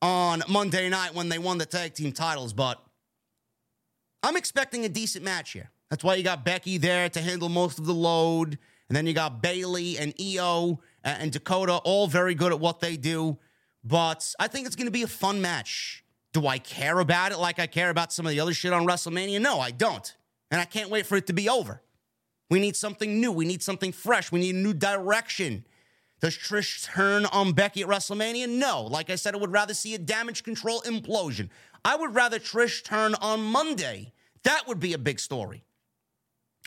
on 0.01 0.43
Monday 0.47 0.87
night 0.87 1.13
when 1.13 1.27
they 1.27 1.39
won 1.39 1.57
the 1.57 1.65
tag 1.65 1.93
team 1.93 2.13
titles, 2.13 2.53
but 2.53 2.81
I'm 4.23 4.37
expecting 4.37 4.85
a 4.85 4.89
decent 4.89 5.25
match 5.25 5.51
here. 5.51 5.71
That's 5.89 6.03
why 6.03 6.15
you 6.15 6.23
got 6.23 6.43
Becky 6.43 6.77
there 6.77 7.09
to 7.09 7.21
handle 7.21 7.49
most 7.49 7.79
of 7.79 7.85
the 7.85 7.93
load. 7.93 8.57
And 8.89 8.95
then 8.95 9.05
you 9.05 9.13
got 9.13 9.41
Bayley 9.41 9.97
and 9.97 10.13
Io 10.19 10.79
and 11.03 11.31
Dakota, 11.31 11.77
all 11.83 12.07
very 12.07 12.35
good 12.35 12.51
at 12.51 12.59
what 12.59 12.79
they 12.79 12.97
do. 12.97 13.37
But 13.83 14.33
I 14.39 14.47
think 14.47 14.67
it's 14.67 14.75
going 14.75 14.87
to 14.87 14.91
be 14.91 15.03
a 15.03 15.07
fun 15.07 15.41
match. 15.41 16.03
Do 16.33 16.45
I 16.47 16.57
care 16.57 16.99
about 16.99 17.31
it 17.31 17.39
like 17.39 17.59
I 17.59 17.67
care 17.67 17.89
about 17.89 18.11
some 18.11 18.25
of 18.25 18.31
the 18.31 18.39
other 18.39 18.53
shit 18.53 18.73
on 18.73 18.85
WrestleMania? 18.85 19.41
No, 19.41 19.59
I 19.59 19.71
don't. 19.71 20.15
And 20.51 20.59
I 20.61 20.65
can't 20.65 20.89
wait 20.89 21.05
for 21.05 21.15
it 21.17 21.27
to 21.27 21.33
be 21.33 21.49
over. 21.49 21.81
We 22.49 22.59
need 22.59 22.75
something 22.75 23.19
new. 23.19 23.31
We 23.31 23.45
need 23.45 23.61
something 23.63 23.91
fresh. 23.91 24.31
We 24.31 24.39
need 24.39 24.55
a 24.55 24.57
new 24.57 24.73
direction. 24.73 25.65
Does 26.21 26.37
Trish 26.37 26.85
turn 26.85 27.25
on 27.27 27.53
Becky 27.53 27.81
at 27.81 27.87
WrestleMania? 27.87 28.49
No. 28.49 28.83
Like 28.83 29.09
I 29.09 29.15
said, 29.15 29.35
I 29.35 29.37
would 29.37 29.51
rather 29.51 29.73
see 29.73 29.95
a 29.95 29.99
damage 29.99 30.43
control 30.43 30.81
implosion. 30.81 31.49
I 31.83 31.95
would 31.95 32.15
rather 32.15 32.39
Trish 32.39 32.83
turn 32.83 33.15
on 33.15 33.41
Monday. 33.41 34.13
That 34.43 34.67
would 34.67 34.79
be 34.79 34.93
a 34.93 34.97
big 34.97 35.19
story. 35.19 35.63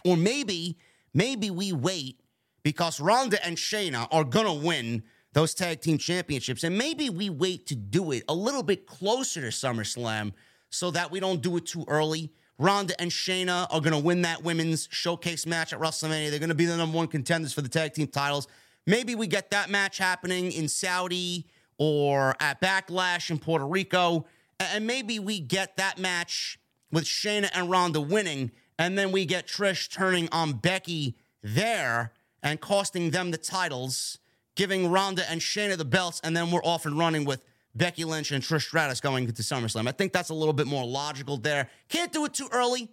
Or 0.04 0.16
maybe, 0.16 0.76
maybe 1.14 1.50
we 1.50 1.72
wait 1.72 2.20
because 2.62 3.00
Ronda 3.00 3.44
and 3.44 3.56
Shayna 3.56 4.08
are 4.10 4.24
gonna 4.24 4.54
win 4.54 5.02
those 5.32 5.54
tag 5.54 5.80
team 5.80 5.98
championships, 5.98 6.64
and 6.64 6.76
maybe 6.76 7.08
we 7.08 7.30
wait 7.30 7.66
to 7.66 7.76
do 7.76 8.10
it 8.12 8.24
a 8.28 8.34
little 8.34 8.62
bit 8.62 8.86
closer 8.86 9.40
to 9.40 9.48
SummerSlam 9.48 10.32
so 10.70 10.90
that 10.90 11.10
we 11.10 11.20
don't 11.20 11.40
do 11.40 11.56
it 11.56 11.66
too 11.66 11.84
early. 11.88 12.32
Ronda 12.58 13.00
and 13.00 13.10
Shayna 13.10 13.66
are 13.70 13.80
going 13.80 13.94
to 13.94 13.98
win 13.98 14.22
that 14.22 14.44
women's 14.44 14.86
showcase 14.90 15.46
match 15.46 15.72
at 15.72 15.80
WrestleMania. 15.80 16.30
They're 16.30 16.38
going 16.38 16.50
to 16.50 16.54
be 16.54 16.66
the 16.66 16.76
number 16.76 16.96
one 16.96 17.08
contenders 17.08 17.54
for 17.54 17.62
the 17.62 17.68
tag 17.68 17.94
team 17.94 18.06
titles. 18.06 18.48
Maybe 18.86 19.14
we 19.14 19.26
get 19.26 19.50
that 19.50 19.70
match 19.70 19.96
happening 19.98 20.52
in 20.52 20.68
Saudi 20.68 21.46
or 21.78 22.36
at 22.38 22.60
Backlash 22.60 23.30
in 23.30 23.38
Puerto 23.38 23.66
Rico. 23.66 24.26
And 24.58 24.86
maybe 24.86 25.18
we 25.18 25.40
get 25.40 25.78
that 25.78 25.98
match 25.98 26.58
with 26.92 27.04
Shayna 27.04 27.48
and 27.54 27.70
Ronda 27.70 28.00
winning. 28.00 28.50
And 28.80 28.96
then 28.96 29.12
we 29.12 29.26
get 29.26 29.46
Trish 29.46 29.90
turning 29.92 30.30
on 30.32 30.54
Becky 30.54 31.14
there 31.42 32.12
and 32.42 32.58
costing 32.58 33.10
them 33.10 33.30
the 33.30 33.36
titles, 33.36 34.18
giving 34.56 34.90
Ronda 34.90 35.30
and 35.30 35.38
Shayna 35.38 35.76
the 35.76 35.84
belts. 35.84 36.18
And 36.24 36.34
then 36.34 36.50
we're 36.50 36.64
off 36.64 36.86
and 36.86 36.98
running 36.98 37.26
with 37.26 37.44
Becky 37.74 38.04
Lynch 38.04 38.32
and 38.32 38.42
Trish 38.42 38.62
Stratus 38.62 39.02
going 39.02 39.24
into 39.28 39.42
SummerSlam. 39.42 39.86
I 39.86 39.92
think 39.92 40.14
that's 40.14 40.30
a 40.30 40.34
little 40.34 40.54
bit 40.54 40.66
more 40.66 40.86
logical 40.86 41.36
there. 41.36 41.68
Can't 41.90 42.10
do 42.10 42.24
it 42.24 42.32
too 42.32 42.48
early, 42.52 42.88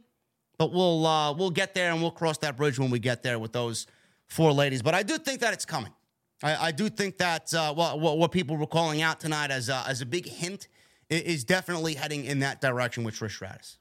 but 0.58 0.74
we'll 0.74 1.08
uh, 1.08 1.32
we'll 1.32 1.52
get 1.52 1.74
there 1.74 1.94
and 1.94 2.02
we'll 2.02 2.12
cross 2.12 2.38
that 2.40 2.58
bridge 2.58 2.78
when 2.78 2.92
we 2.92 3.00
get 3.00 3.24
there 3.24 3.40
with 3.40 3.54
those 3.54 3.88
four 4.26 4.52
ladies. 4.52 4.82
But 4.82 4.94
I 4.94 5.04
do 5.04 5.18
think 5.18 5.40
that 5.40 5.54
it's 5.54 5.66
coming. 5.66 5.94
I, 6.44 6.68
I 6.68 6.72
do 6.74 6.90
think 6.90 7.18
that 7.20 7.54
uh, 7.54 7.74
what, 7.74 7.98
what 7.98 8.34
people 8.34 8.58
were 8.58 8.68
calling 8.68 9.02
out 9.02 9.22
tonight 9.22 9.52
as 9.52 9.70
a, 9.70 9.86
as 9.88 10.02
a 10.02 10.06
big 10.06 10.28
hint 10.28 10.68
is 11.10 11.46
definitely 11.46 11.94
heading 11.94 12.26
in 12.26 12.40
that 12.40 12.60
direction 12.60 13.06
with 13.06 13.16
Trish 13.16 13.36
Stratus. 13.36 13.78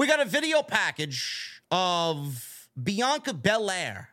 We 0.00 0.06
got 0.06 0.18
a 0.18 0.24
video 0.24 0.62
package 0.62 1.60
of 1.70 2.70
Bianca 2.82 3.34
Belair 3.34 4.08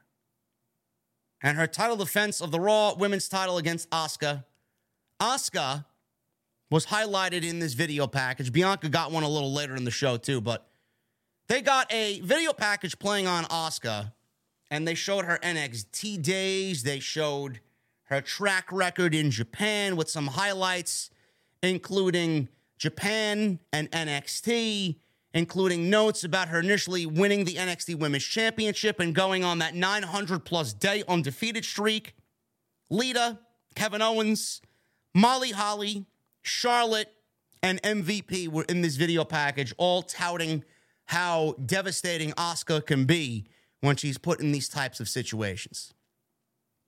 and 1.42 1.58
her 1.58 1.66
title 1.66 1.96
defense 1.96 2.42
of 2.42 2.52
the 2.52 2.60
Raw 2.60 2.96
Women's 2.96 3.30
title 3.30 3.58
against 3.58 3.90
Asuka. 3.90 4.44
Asuka 5.22 5.86
was 6.70 6.88
highlighted 6.88 7.46
in 7.46 7.60
this 7.60 7.72
video 7.72 8.06
package. 8.06 8.52
Bianca 8.52 8.90
got 8.90 9.14
one 9.14 9.24
a 9.24 9.30
little 9.30 9.54
later 9.54 9.78
in 9.78 9.86
the 9.86 9.92
show, 9.92 10.18
too, 10.18 10.42
but 10.42 10.68
they 11.48 11.62
got 11.62 11.90
a 11.94 12.20
video 12.20 12.52
package 12.52 13.00
playing 13.00 13.26
on 13.26 13.46
Asuka, 13.46 14.12
and 14.70 14.86
they 14.86 14.94
showed 14.94 15.24
her 15.24 15.40
NXT 15.42 16.22
days. 16.22 16.84
They 16.84 17.00
showed 17.00 17.62
her 18.08 18.20
track 18.20 18.74
record 18.74 19.16
in 19.16 19.32
Japan 19.32 19.96
with 19.96 20.10
some 20.10 20.28
highlights, 20.28 21.12
including 21.64 22.50
Japan 22.78 23.60
and 23.72 23.90
NXT 23.92 24.98
including 25.38 25.88
notes 25.88 26.24
about 26.24 26.48
her 26.48 26.60
initially 26.60 27.06
winning 27.06 27.46
the 27.46 27.54
NXT 27.54 28.00
Women's 28.00 28.24
Championship 28.24 29.00
and 29.00 29.14
going 29.14 29.44
on 29.44 29.60
that 29.60 29.76
900 29.76 30.44
plus 30.44 30.74
day 30.74 31.04
undefeated 31.08 31.64
streak. 31.64 32.16
Lita, 32.90 33.38
Kevin 33.76 34.02
Owens, 34.02 34.62
Molly 35.14 35.52
Holly, 35.52 36.08
Charlotte, 36.42 37.14
and 37.62 37.80
MVP 37.84 38.48
were 38.48 38.64
in 38.64 38.82
this 38.82 38.96
video 38.96 39.24
package, 39.24 39.76
all 39.78 40.02
touting 40.02 40.64
how 41.06 41.54
devastating 41.64 42.32
Asuka 42.32 42.84
can 42.84 43.06
be 43.06 43.46
when 43.82 43.96
she's 43.96 44.18
put 44.18 44.40
in 44.40 44.52
these 44.52 44.68
types 44.68 45.00
of 45.00 45.08
situations. 45.08 45.94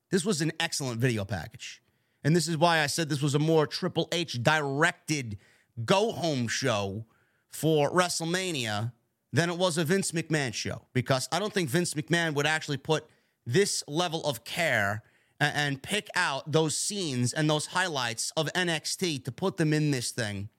This 0.09 0.25
was 0.25 0.41
an 0.41 0.53
excellent 0.59 0.99
video 0.99 1.23
package. 1.23 1.83
And 2.23 2.35
this 2.35 2.47
is 2.47 2.57
why 2.57 2.79
I 2.79 2.87
said 2.87 3.09
this 3.09 3.21
was 3.21 3.35
a 3.35 3.39
more 3.39 3.67
Triple 3.67 4.07
H 4.11 4.41
directed 4.41 5.37
go 5.85 6.11
home 6.11 6.47
show 6.47 7.05
for 7.51 7.91
WrestleMania 7.91 8.91
than 9.31 9.49
it 9.49 9.57
was 9.57 9.77
a 9.77 9.83
Vince 9.83 10.11
McMahon 10.11 10.53
show 10.53 10.81
because 10.93 11.27
I 11.31 11.39
don't 11.39 11.53
think 11.53 11.69
Vince 11.69 11.93
McMahon 11.93 12.33
would 12.33 12.47
actually 12.47 12.77
put 12.77 13.05
this 13.45 13.83
level 13.87 14.23
of 14.25 14.43
care 14.43 15.03
and 15.39 15.81
pick 15.81 16.09
out 16.15 16.51
those 16.51 16.77
scenes 16.77 17.33
and 17.33 17.49
those 17.49 17.67
highlights 17.67 18.31
of 18.35 18.47
NXT 18.53 19.23
to 19.25 19.31
put 19.31 19.57
them 19.57 19.73
in 19.73 19.91
this 19.91 20.11
thing 20.11 20.49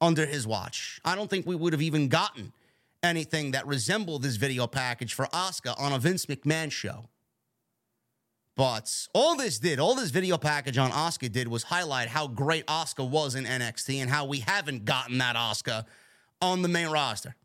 under 0.00 0.26
his 0.26 0.46
watch. 0.46 1.00
I 1.04 1.14
don't 1.14 1.30
think 1.30 1.46
we 1.46 1.54
would 1.54 1.72
have 1.72 1.82
even 1.82 2.08
gotten 2.08 2.52
anything 3.02 3.52
that 3.52 3.66
resembled 3.66 4.22
this 4.22 4.36
video 4.36 4.66
package 4.66 5.14
for 5.14 5.26
Asuka 5.26 5.78
on 5.80 5.92
a 5.92 5.98
Vince 5.98 6.26
McMahon 6.26 6.70
show. 6.70 7.06
But 8.56 9.08
all 9.14 9.36
this 9.36 9.58
did, 9.58 9.80
all 9.80 9.94
this 9.94 10.10
video 10.10 10.36
package 10.36 10.76
on 10.76 10.90
Asuka 10.90 11.32
did 11.32 11.48
was 11.48 11.62
highlight 11.62 12.08
how 12.08 12.26
great 12.26 12.66
Asuka 12.66 13.08
was 13.08 13.34
in 13.34 13.44
NXT 13.44 13.96
and 14.02 14.10
how 14.10 14.26
we 14.26 14.40
haven't 14.40 14.84
gotten 14.84 15.18
that 15.18 15.34
Asuka 15.34 15.86
on 16.40 16.62
the 16.62 16.68
main 16.68 16.88
roster. 16.88 17.36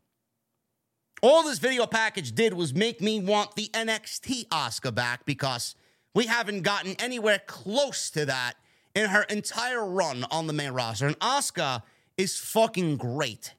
All 1.22 1.42
this 1.42 1.58
video 1.58 1.86
package 1.86 2.32
did 2.32 2.52
was 2.52 2.74
make 2.74 3.00
me 3.00 3.20
want 3.20 3.54
the 3.54 3.68
NXT 3.72 4.48
Asuka 4.48 4.94
back 4.94 5.24
because 5.24 5.74
we 6.14 6.26
haven't 6.26 6.62
gotten 6.62 6.94
anywhere 6.98 7.40
close 7.46 8.10
to 8.10 8.26
that 8.26 8.54
in 8.94 9.08
her 9.10 9.22
entire 9.24 9.84
run 9.84 10.24
on 10.30 10.46
the 10.46 10.52
main 10.52 10.72
roster. 10.72 11.06
And 11.06 11.18
Asuka 11.20 11.82
is 12.16 12.38
fucking 12.38 12.96
great. 12.96 13.54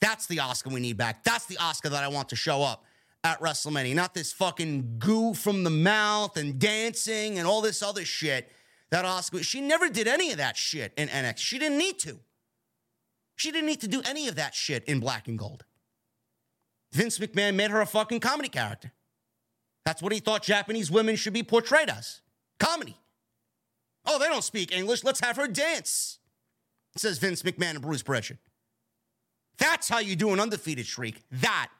That's 0.00 0.26
the 0.26 0.38
Asuka 0.38 0.72
we 0.72 0.80
need 0.80 0.96
back. 0.96 1.24
That's 1.24 1.46
the 1.46 1.56
Asuka 1.56 1.90
that 1.90 2.02
I 2.02 2.08
want 2.08 2.28
to 2.30 2.36
show 2.36 2.62
up 2.62 2.84
at 3.22 3.40
WrestleMania. 3.40 3.94
Not 3.94 4.14
this 4.14 4.32
fucking 4.32 4.96
goo 4.98 5.34
from 5.34 5.62
the 5.62 5.70
mouth 5.70 6.36
and 6.36 6.58
dancing 6.58 7.38
and 7.38 7.46
all 7.46 7.60
this 7.60 7.82
other 7.82 8.04
shit 8.04 8.50
that 8.90 9.04
Asuka. 9.04 9.44
She 9.44 9.60
never 9.60 9.88
did 9.88 10.08
any 10.08 10.32
of 10.32 10.38
that 10.38 10.56
shit 10.56 10.92
in 10.96 11.08
NXT. 11.08 11.38
She 11.38 11.58
didn't 11.58 11.78
need 11.78 11.98
to. 12.00 12.18
She 13.40 13.50
didn't 13.50 13.68
need 13.68 13.80
to 13.80 13.88
do 13.88 14.02
any 14.04 14.28
of 14.28 14.34
that 14.34 14.54
shit 14.54 14.84
in 14.84 15.00
black 15.00 15.26
and 15.26 15.38
gold. 15.38 15.64
Vince 16.92 17.18
McMahon 17.18 17.54
made 17.54 17.70
her 17.70 17.80
a 17.80 17.86
fucking 17.86 18.20
comedy 18.20 18.50
character. 18.50 18.92
That's 19.86 20.02
what 20.02 20.12
he 20.12 20.20
thought 20.20 20.42
Japanese 20.42 20.90
women 20.90 21.16
should 21.16 21.32
be 21.32 21.42
portrayed 21.42 21.88
as 21.88 22.20
comedy. 22.58 22.98
Oh, 24.04 24.18
they 24.18 24.26
don't 24.26 24.44
speak 24.44 24.76
English. 24.76 25.04
Let's 25.04 25.20
have 25.20 25.36
her 25.36 25.48
dance, 25.48 26.18
says 26.98 27.16
Vince 27.16 27.42
McMahon 27.42 27.70
and 27.70 27.80
Bruce 27.80 28.02
Prichard. 28.02 28.36
That's 29.56 29.88
how 29.88 30.00
you 30.00 30.16
do 30.16 30.34
an 30.34 30.40
undefeated 30.40 30.84
streak. 30.84 31.22
That. 31.30 31.70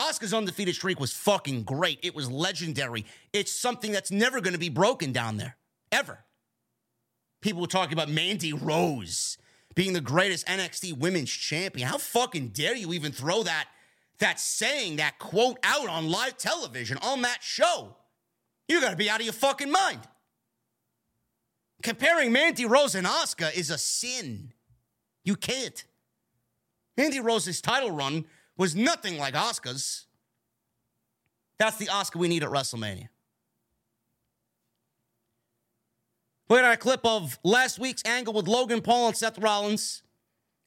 Asuka's 0.00 0.32
undefeated 0.32 0.76
streak 0.76 0.98
was 0.98 1.12
fucking 1.12 1.64
great. 1.64 1.98
It 2.02 2.14
was 2.14 2.30
legendary. 2.30 3.04
It's 3.34 3.52
something 3.52 3.92
that's 3.92 4.10
never 4.10 4.40
going 4.40 4.54
to 4.54 4.58
be 4.58 4.70
broken 4.70 5.12
down 5.12 5.36
there, 5.36 5.58
ever. 5.92 6.20
People 7.42 7.60
were 7.60 7.66
talking 7.66 7.92
about 7.92 8.08
Mandy 8.08 8.54
Rose 8.54 9.36
being 9.74 9.92
the 9.92 10.00
greatest 10.00 10.46
NXT 10.46 10.98
women's 10.98 11.30
champion. 11.30 11.88
How 11.88 11.98
fucking 11.98 12.48
dare 12.48 12.76
you 12.76 12.92
even 12.92 13.12
throw 13.12 13.42
that 13.44 13.68
that 14.18 14.38
saying, 14.38 14.96
that 14.96 15.18
quote 15.18 15.58
out 15.62 15.88
on 15.88 16.10
live 16.10 16.36
television 16.36 16.98
on 17.02 17.22
that 17.22 17.38
show? 17.42 17.96
You 18.68 18.80
got 18.80 18.90
to 18.90 18.96
be 18.96 19.10
out 19.10 19.20
of 19.20 19.26
your 19.26 19.32
fucking 19.32 19.70
mind. 19.70 20.00
Comparing 21.82 22.30
Mandy 22.30 22.66
Rose 22.66 22.94
and 22.94 23.06
Asuka 23.06 23.54
is 23.56 23.70
a 23.70 23.78
sin. 23.78 24.52
You 25.24 25.36
can't. 25.36 25.84
Mandy 26.96 27.20
Rose's 27.20 27.60
title 27.60 27.90
run 27.90 28.26
was 28.56 28.76
nothing 28.76 29.16
like 29.16 29.34
Asuka's. 29.34 30.06
That's 31.58 31.76
the 31.78 31.86
Asuka 31.86 32.16
we 32.16 32.28
need 32.28 32.42
at 32.42 32.50
WrestleMania. 32.50 33.08
We 36.50 36.56
got 36.56 36.74
a 36.74 36.76
clip 36.76 37.06
of 37.06 37.38
last 37.44 37.78
week's 37.78 38.02
angle 38.04 38.34
with 38.34 38.48
Logan 38.48 38.82
Paul 38.82 39.06
and 39.06 39.16
Seth 39.16 39.38
Rollins. 39.38 40.02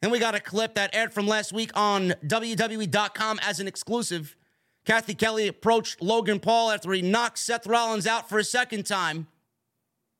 Then 0.02 0.12
we 0.12 0.20
got 0.20 0.34
a 0.34 0.40
clip 0.40 0.76
that 0.76 0.96
aired 0.96 1.12
from 1.12 1.28
last 1.28 1.52
week 1.52 1.72
on 1.76 2.14
WWE.com 2.26 3.40
as 3.42 3.60
an 3.60 3.68
exclusive. 3.68 4.38
Cathy 4.86 5.14
Kelly 5.14 5.50
approached 5.50 6.02
Logan 6.02 6.40
Paul 6.40 6.72
after 6.72 6.94
he 6.94 7.02
knocked 7.02 7.38
Seth 7.38 7.68
Rollins 7.68 8.08
out 8.08 8.30
for 8.30 8.40
a 8.40 8.46
second 8.46 8.86
time. 8.86 9.28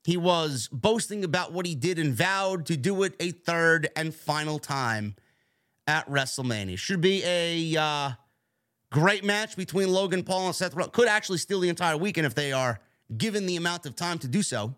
He 0.04 0.18
was 0.18 0.68
boasting 0.70 1.24
about 1.24 1.54
what 1.54 1.66
he 1.66 1.76
did 1.76 1.98
and 1.98 2.14
vowed 2.14 2.66
to 2.66 2.76
do 2.76 3.02
it 3.04 3.16
a 3.22 3.32
third 3.32 3.88
and 3.96 4.14
final 4.14 4.60
time 4.60 5.16
at 5.88 6.10
WrestleMania. 6.10 6.78
Should 6.78 7.00
be 7.00 7.24
a 7.24 7.78
uh, 7.82 8.12
great 8.92 9.24
match 9.24 9.56
between 9.56 9.88
Logan 9.88 10.24
Paul 10.24 10.48
and 10.48 10.56
Seth 10.56 10.76
Rollins. 10.76 10.94
Could 10.94 11.08
actually 11.08 11.38
steal 11.38 11.62
the 11.62 11.70
entire 11.70 11.96
weekend 11.96 12.28
if 12.28 12.36
they 12.36 12.52
are 12.52 12.82
given 13.16 13.46
the 13.46 13.56
amount 13.56 13.86
of 13.86 13.96
time 13.96 14.20
to 14.20 14.28
do 14.28 14.44
so. 14.44 14.76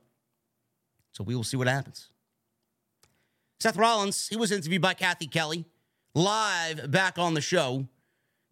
So 1.16 1.24
we 1.24 1.36
will 1.36 1.44
see 1.44 1.58
what 1.58 1.68
happens. 1.68 2.10
Seth 3.60 3.78
Rollins, 3.78 4.28
he 4.28 4.36
was 4.36 4.52
interviewed 4.52 4.82
by 4.82 4.94
Cathy 4.94 5.28
Kelly 5.28 5.66
live 6.14 6.92
back 6.92 7.18
on 7.18 7.34
the 7.34 7.42
show. 7.42 7.88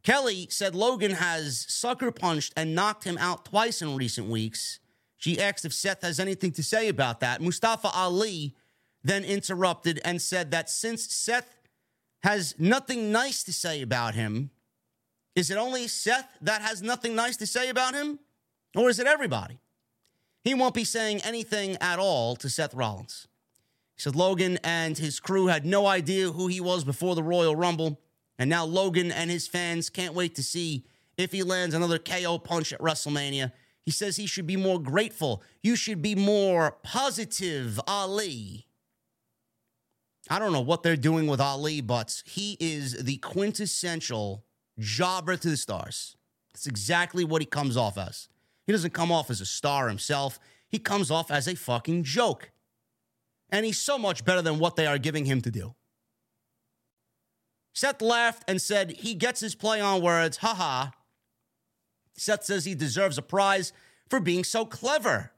Kelly 0.01 0.47
said 0.49 0.73
Logan 0.73 1.11
has 1.11 1.65
sucker 1.67 2.11
punched 2.11 2.53
and 2.55 2.73
knocked 2.73 3.03
him 3.03 3.17
out 3.17 3.45
twice 3.45 3.81
in 3.81 3.95
recent 3.95 4.27
weeks. 4.27 4.79
She 5.17 5.39
asked 5.39 5.65
if 5.65 5.73
Seth 5.73 6.01
has 6.03 6.19
anything 6.19 6.51
to 6.53 6.63
say 6.63 6.87
about 6.87 7.19
that. 7.19 7.41
Mustafa 7.41 7.89
Ali 7.93 8.55
then 9.03 9.23
interrupted 9.23 9.99
and 10.05 10.21
said 10.21 10.51
that 10.51 10.69
since 10.69 11.13
Seth 11.13 11.59
has 12.23 12.55
nothing 12.57 13.11
nice 13.11 13.43
to 13.43 13.53
say 13.53 13.81
about 13.81 14.15
him, 14.15 14.51
is 15.35 15.51
it 15.51 15.57
only 15.57 15.87
Seth 15.87 16.37
that 16.41 16.61
has 16.61 16.81
nothing 16.81 17.15
nice 17.15 17.35
to 17.37 17.47
say 17.47 17.69
about 17.69 17.93
him? 17.93 18.19
Or 18.75 18.89
is 18.89 18.99
it 18.99 19.07
everybody? 19.07 19.59
He 20.43 20.53
won't 20.53 20.73
be 20.73 20.83
saying 20.83 21.21
anything 21.21 21.77
at 21.79 21.99
all 21.99 22.35
to 22.37 22.49
Seth 22.49 22.73
Rollins. 22.73 23.27
He 23.95 24.01
said 24.01 24.15
Logan 24.15 24.59
and 24.63 24.97
his 24.97 25.19
crew 25.19 25.47
had 25.47 25.65
no 25.65 25.87
idea 25.87 26.31
who 26.31 26.47
he 26.47 26.59
was 26.59 26.83
before 26.83 27.15
the 27.15 27.23
Royal 27.23 27.55
Rumble. 27.55 28.01
And 28.37 28.49
now 28.49 28.65
Logan 28.65 29.11
and 29.11 29.29
his 29.29 29.47
fans 29.47 29.89
can't 29.89 30.15
wait 30.15 30.35
to 30.35 30.43
see 30.43 30.85
if 31.17 31.31
he 31.31 31.43
lands 31.43 31.75
another 31.75 31.99
KO 31.99 32.39
punch 32.39 32.73
at 32.73 32.79
WrestleMania. 32.79 33.51
He 33.85 33.91
says 33.91 34.15
he 34.15 34.25
should 34.25 34.47
be 34.47 34.57
more 34.57 34.79
grateful. 34.79 35.43
You 35.61 35.75
should 35.75 36.01
be 36.01 36.15
more 36.15 36.77
positive, 36.83 37.79
Ali. 37.87 38.67
I 40.29 40.39
don't 40.39 40.53
know 40.53 40.61
what 40.61 40.83
they're 40.83 40.95
doing 40.95 41.27
with 41.27 41.41
Ali, 41.41 41.81
but 41.81 42.23
he 42.25 42.57
is 42.59 43.03
the 43.03 43.17
quintessential 43.17 44.45
jobber 44.79 45.35
to 45.35 45.49
the 45.49 45.57
stars. 45.57 46.15
That's 46.53 46.65
exactly 46.65 47.23
what 47.23 47.41
he 47.41 47.45
comes 47.45 47.77
off 47.77 47.97
as. 47.97 48.29
He 48.65 48.71
doesn't 48.71 48.93
come 48.93 49.11
off 49.11 49.29
as 49.29 49.41
a 49.41 49.45
star 49.45 49.87
himself, 49.87 50.39
he 50.67 50.79
comes 50.79 51.11
off 51.11 51.29
as 51.29 51.47
a 51.47 51.55
fucking 51.55 52.03
joke. 52.03 52.51
And 53.49 53.65
he's 53.65 53.77
so 53.77 53.97
much 53.97 54.25
better 54.25 54.41
than 54.41 54.57
what 54.57 54.75
they 54.75 54.87
are 54.87 54.97
giving 54.97 55.25
him 55.25 55.41
to 55.41 55.51
do. 55.51 55.75
Seth 57.73 58.01
laughed 58.01 58.43
and 58.47 58.61
said 58.61 58.91
he 58.91 59.13
gets 59.13 59.39
his 59.39 59.55
play 59.55 59.81
on 59.81 60.01
words, 60.01 60.37
haha. 60.37 60.87
Seth 62.15 62.43
says 62.43 62.65
he 62.65 62.75
deserves 62.75 63.17
a 63.17 63.21
prize 63.21 63.73
for 64.09 64.19
being 64.19 64.43
so 64.43 64.65
clever. 64.65 65.31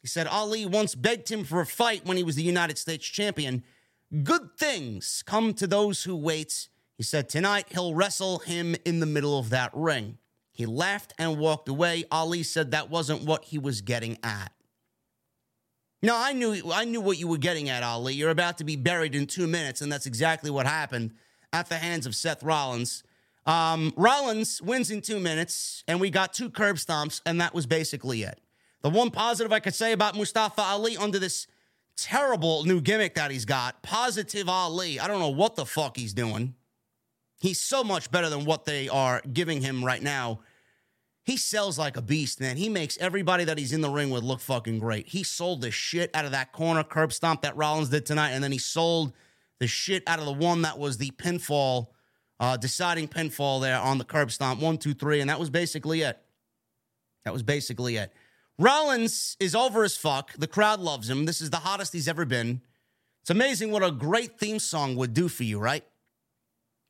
He 0.00 0.08
said 0.08 0.26
Ali 0.26 0.66
once 0.66 0.94
begged 0.94 1.30
him 1.30 1.44
for 1.44 1.60
a 1.60 1.66
fight 1.66 2.04
when 2.04 2.16
he 2.16 2.24
was 2.24 2.36
the 2.36 2.42
United 2.42 2.78
States 2.78 3.06
champion. 3.06 3.62
Good 4.22 4.56
things 4.58 5.22
come 5.26 5.54
to 5.54 5.66
those 5.66 6.04
who 6.04 6.16
wait. 6.16 6.68
He 6.96 7.02
said 7.02 7.28
tonight 7.28 7.66
he'll 7.70 7.94
wrestle 7.94 8.40
him 8.40 8.76
in 8.84 9.00
the 9.00 9.06
middle 9.06 9.38
of 9.38 9.50
that 9.50 9.70
ring. 9.72 10.18
He 10.52 10.66
laughed 10.66 11.14
and 11.18 11.38
walked 11.38 11.68
away. 11.68 12.04
Ali 12.10 12.42
said 12.42 12.70
that 12.70 12.90
wasn't 12.90 13.24
what 13.24 13.44
he 13.44 13.58
was 13.58 13.80
getting 13.80 14.18
at. 14.22 14.52
No, 16.02 16.16
I 16.16 16.32
knew 16.32 16.72
I 16.72 16.84
knew 16.84 17.00
what 17.00 17.18
you 17.18 17.28
were 17.28 17.38
getting 17.38 17.68
at, 17.68 17.82
Ali. 17.82 18.14
You're 18.14 18.30
about 18.30 18.58
to 18.58 18.64
be 18.64 18.76
buried 18.76 19.14
in 19.14 19.26
two 19.26 19.46
minutes, 19.46 19.80
and 19.80 19.90
that's 19.90 20.06
exactly 20.06 20.50
what 20.50 20.66
happened 20.66 21.12
at 21.52 21.68
the 21.68 21.76
hands 21.76 22.06
of 22.06 22.14
Seth 22.14 22.42
Rollins. 22.42 23.02
Um, 23.46 23.92
Rollins 23.96 24.60
wins 24.62 24.90
in 24.90 25.00
two 25.00 25.20
minutes, 25.20 25.84
and 25.88 26.00
we 26.00 26.10
got 26.10 26.32
two 26.32 26.50
curb 26.50 26.76
stomps, 26.76 27.20
and 27.24 27.40
that 27.40 27.54
was 27.54 27.66
basically 27.66 28.22
it. 28.22 28.40
The 28.82 28.90
one 28.90 29.10
positive 29.10 29.52
I 29.52 29.60
could 29.60 29.74
say 29.74 29.92
about 29.92 30.16
Mustafa 30.16 30.60
Ali 30.60 30.96
under 30.96 31.18
this 31.18 31.46
terrible 31.96 32.64
new 32.64 32.80
gimmick 32.80 33.14
that 33.14 33.30
he's 33.30 33.44
got, 33.44 33.82
positive 33.82 34.48
Ali. 34.48 34.98
I 34.98 35.06
don't 35.06 35.20
know 35.20 35.28
what 35.28 35.56
the 35.56 35.66
fuck 35.66 35.96
he's 35.96 36.14
doing. 36.14 36.54
He's 37.42 37.58
so 37.58 37.82
much 37.82 38.08
better 38.08 38.28
than 38.28 38.44
what 38.44 38.66
they 38.66 38.88
are 38.88 39.20
giving 39.32 39.62
him 39.62 39.84
right 39.84 40.00
now. 40.00 40.42
He 41.24 41.36
sells 41.36 41.76
like 41.76 41.96
a 41.96 42.00
beast, 42.00 42.38
man. 42.38 42.56
He 42.56 42.68
makes 42.68 42.96
everybody 42.98 43.42
that 43.42 43.58
he's 43.58 43.72
in 43.72 43.80
the 43.80 43.90
ring 43.90 44.10
with 44.10 44.22
look 44.22 44.38
fucking 44.38 44.78
great. 44.78 45.08
He 45.08 45.24
sold 45.24 45.60
the 45.60 45.72
shit 45.72 46.14
out 46.14 46.24
of 46.24 46.30
that 46.30 46.52
corner 46.52 46.84
curb 46.84 47.12
stomp 47.12 47.42
that 47.42 47.56
Rollins 47.56 47.88
did 47.88 48.06
tonight, 48.06 48.30
and 48.30 48.44
then 48.44 48.52
he 48.52 48.58
sold 48.58 49.12
the 49.58 49.66
shit 49.66 50.04
out 50.06 50.20
of 50.20 50.24
the 50.26 50.32
one 50.32 50.62
that 50.62 50.78
was 50.78 50.98
the 50.98 51.10
pinfall, 51.10 51.88
uh, 52.38 52.56
deciding 52.56 53.08
pinfall 53.08 53.60
there 53.60 53.76
on 53.76 53.98
the 53.98 54.04
curb 54.04 54.30
stomp. 54.30 54.60
One, 54.60 54.78
two, 54.78 54.94
three, 54.94 55.18
and 55.18 55.28
that 55.28 55.40
was 55.40 55.50
basically 55.50 56.02
it. 56.02 56.22
That 57.24 57.32
was 57.32 57.42
basically 57.42 57.96
it. 57.96 58.12
Rollins 58.56 59.36
is 59.40 59.56
over 59.56 59.82
as 59.82 59.96
fuck. 59.96 60.32
The 60.34 60.46
crowd 60.46 60.78
loves 60.78 61.10
him. 61.10 61.24
This 61.24 61.40
is 61.40 61.50
the 61.50 61.56
hottest 61.56 61.92
he's 61.92 62.06
ever 62.06 62.24
been. 62.24 62.60
It's 63.22 63.30
amazing 63.30 63.72
what 63.72 63.82
a 63.82 63.90
great 63.90 64.38
theme 64.38 64.60
song 64.60 64.94
would 64.94 65.12
do 65.12 65.26
for 65.26 65.42
you, 65.42 65.58
right? 65.58 65.84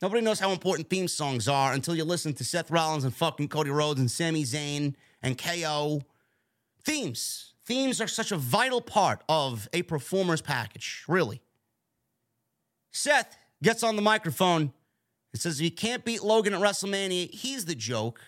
Nobody 0.03 0.21
knows 0.21 0.41
how 0.41 0.51
important 0.51 0.91
theme 0.91 1.07
songs 1.07 1.47
are 1.47 1.73
until 1.73 1.95
you 1.95 2.03
listen 2.03 2.35
to 2.35 2.45
Seth 2.45 2.73
Rollins 2.73 3.05
and 3.05 3.15
fucking 3.15 3.47
Cody 3.47 3.71
Rhodes 3.71 4.01
and 4.01 4.11
Sami 4.11 4.43
Zayn 4.43 4.97
and 5.23 5.39
KO. 5.39 6.03
Themes. 6.83 7.55
Themes 7.65 8.01
are 8.01 8.09
such 8.09 8.33
a 8.33 8.37
vital 8.37 8.81
part 8.81 9.23
of 9.29 9.69
a 9.73 9.83
performer's 9.83 10.43
package, 10.43 11.05
really. 11.07 11.41
Seth 12.91 13.37
gets 13.63 13.85
on 13.85 13.95
the 13.95 14.03
microphone 14.03 14.73
and 15.33 15.41
says 15.41 15.61
if 15.61 15.65
you 15.65 15.71
can't 15.71 16.05
beat 16.05 16.25
Logan 16.25 16.53
at 16.53 16.61
WrestleMania, 16.61 17.31
he's 17.31 17.67
the 17.67 17.77
joke, 17.77 18.21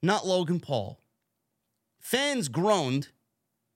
not 0.00 0.24
Logan 0.24 0.60
Paul. 0.60 1.00
Fans 1.98 2.48
groaned. 2.48 3.08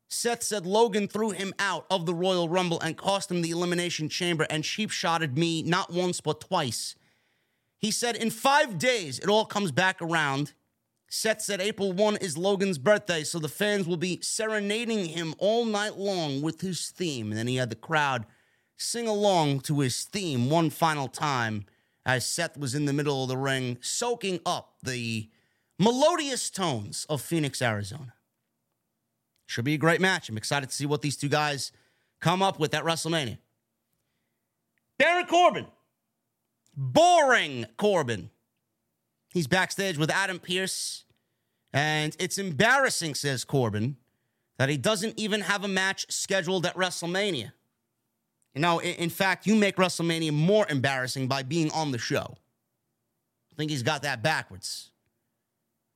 Seth 0.08 0.44
said 0.44 0.64
Logan 0.64 1.08
threw 1.08 1.30
him 1.30 1.52
out 1.58 1.86
of 1.90 2.06
the 2.06 2.14
Royal 2.14 2.48
Rumble 2.48 2.78
and 2.78 2.96
cost 2.96 3.32
him 3.32 3.42
the 3.42 3.50
Elimination 3.50 4.08
Chamber 4.08 4.46
and 4.48 4.62
cheap 4.62 4.92
shotted 4.92 5.36
me 5.36 5.64
not 5.64 5.92
once 5.92 6.20
but 6.20 6.40
twice. 6.40 6.94
He 7.82 7.90
said 7.90 8.14
in 8.14 8.30
five 8.30 8.78
days 8.78 9.18
it 9.18 9.28
all 9.28 9.44
comes 9.44 9.72
back 9.72 10.00
around. 10.00 10.54
Seth 11.08 11.42
said 11.42 11.60
April 11.60 11.92
1 11.92 12.16
is 12.18 12.38
Logan's 12.38 12.78
birthday, 12.78 13.24
so 13.24 13.38
the 13.40 13.48
fans 13.48 13.86
will 13.86 13.96
be 13.98 14.20
serenading 14.22 15.06
him 15.06 15.34
all 15.36 15.64
night 15.64 15.98
long 15.98 16.40
with 16.40 16.60
his 16.60 16.88
theme. 16.88 17.30
And 17.30 17.36
then 17.36 17.48
he 17.48 17.56
had 17.56 17.68
the 17.68 17.76
crowd 17.76 18.24
sing 18.78 19.08
along 19.08 19.60
to 19.60 19.80
his 19.80 20.04
theme 20.04 20.48
one 20.48 20.70
final 20.70 21.08
time 21.08 21.66
as 22.06 22.24
Seth 22.24 22.56
was 22.56 22.74
in 22.74 22.84
the 22.84 22.92
middle 22.92 23.24
of 23.24 23.28
the 23.28 23.36
ring, 23.36 23.78
soaking 23.80 24.40
up 24.46 24.76
the 24.82 25.28
melodious 25.78 26.50
tones 26.50 27.04
of 27.10 27.20
Phoenix, 27.20 27.60
Arizona. 27.60 28.14
Should 29.46 29.64
be 29.64 29.74
a 29.74 29.78
great 29.78 30.00
match. 30.00 30.28
I'm 30.28 30.36
excited 30.36 30.70
to 30.70 30.74
see 30.74 30.86
what 30.86 31.02
these 31.02 31.16
two 31.16 31.28
guys 31.28 31.72
come 32.20 32.42
up 32.42 32.58
with 32.58 32.74
at 32.74 32.84
WrestleMania. 32.84 33.38
Baron 34.98 35.26
Corbin. 35.26 35.66
Boring 36.74 37.66
Corbin. 37.76 38.30
He's 39.32 39.46
backstage 39.46 39.98
with 39.98 40.10
Adam 40.10 40.38
Pearce. 40.38 41.04
And 41.72 42.14
it's 42.18 42.38
embarrassing, 42.38 43.14
says 43.14 43.44
Corbin, 43.44 43.96
that 44.58 44.68
he 44.68 44.76
doesn't 44.76 45.18
even 45.18 45.40
have 45.40 45.64
a 45.64 45.68
match 45.68 46.06
scheduled 46.10 46.66
at 46.66 46.76
WrestleMania. 46.76 47.52
You 48.54 48.60
know, 48.60 48.80
in, 48.80 49.08
fact, 49.08 49.46
you 49.46 49.54
make 49.54 49.76
WrestleMania 49.76 50.32
more 50.32 50.66
embarrassing 50.68 51.26
by 51.26 51.42
being 51.42 51.70
on 51.72 51.90
the 51.90 51.98
show. 51.98 52.36
I 53.50 53.54
think 53.56 53.70
he's 53.70 53.82
got 53.82 54.02
that 54.02 54.22
backwards. 54.22 54.90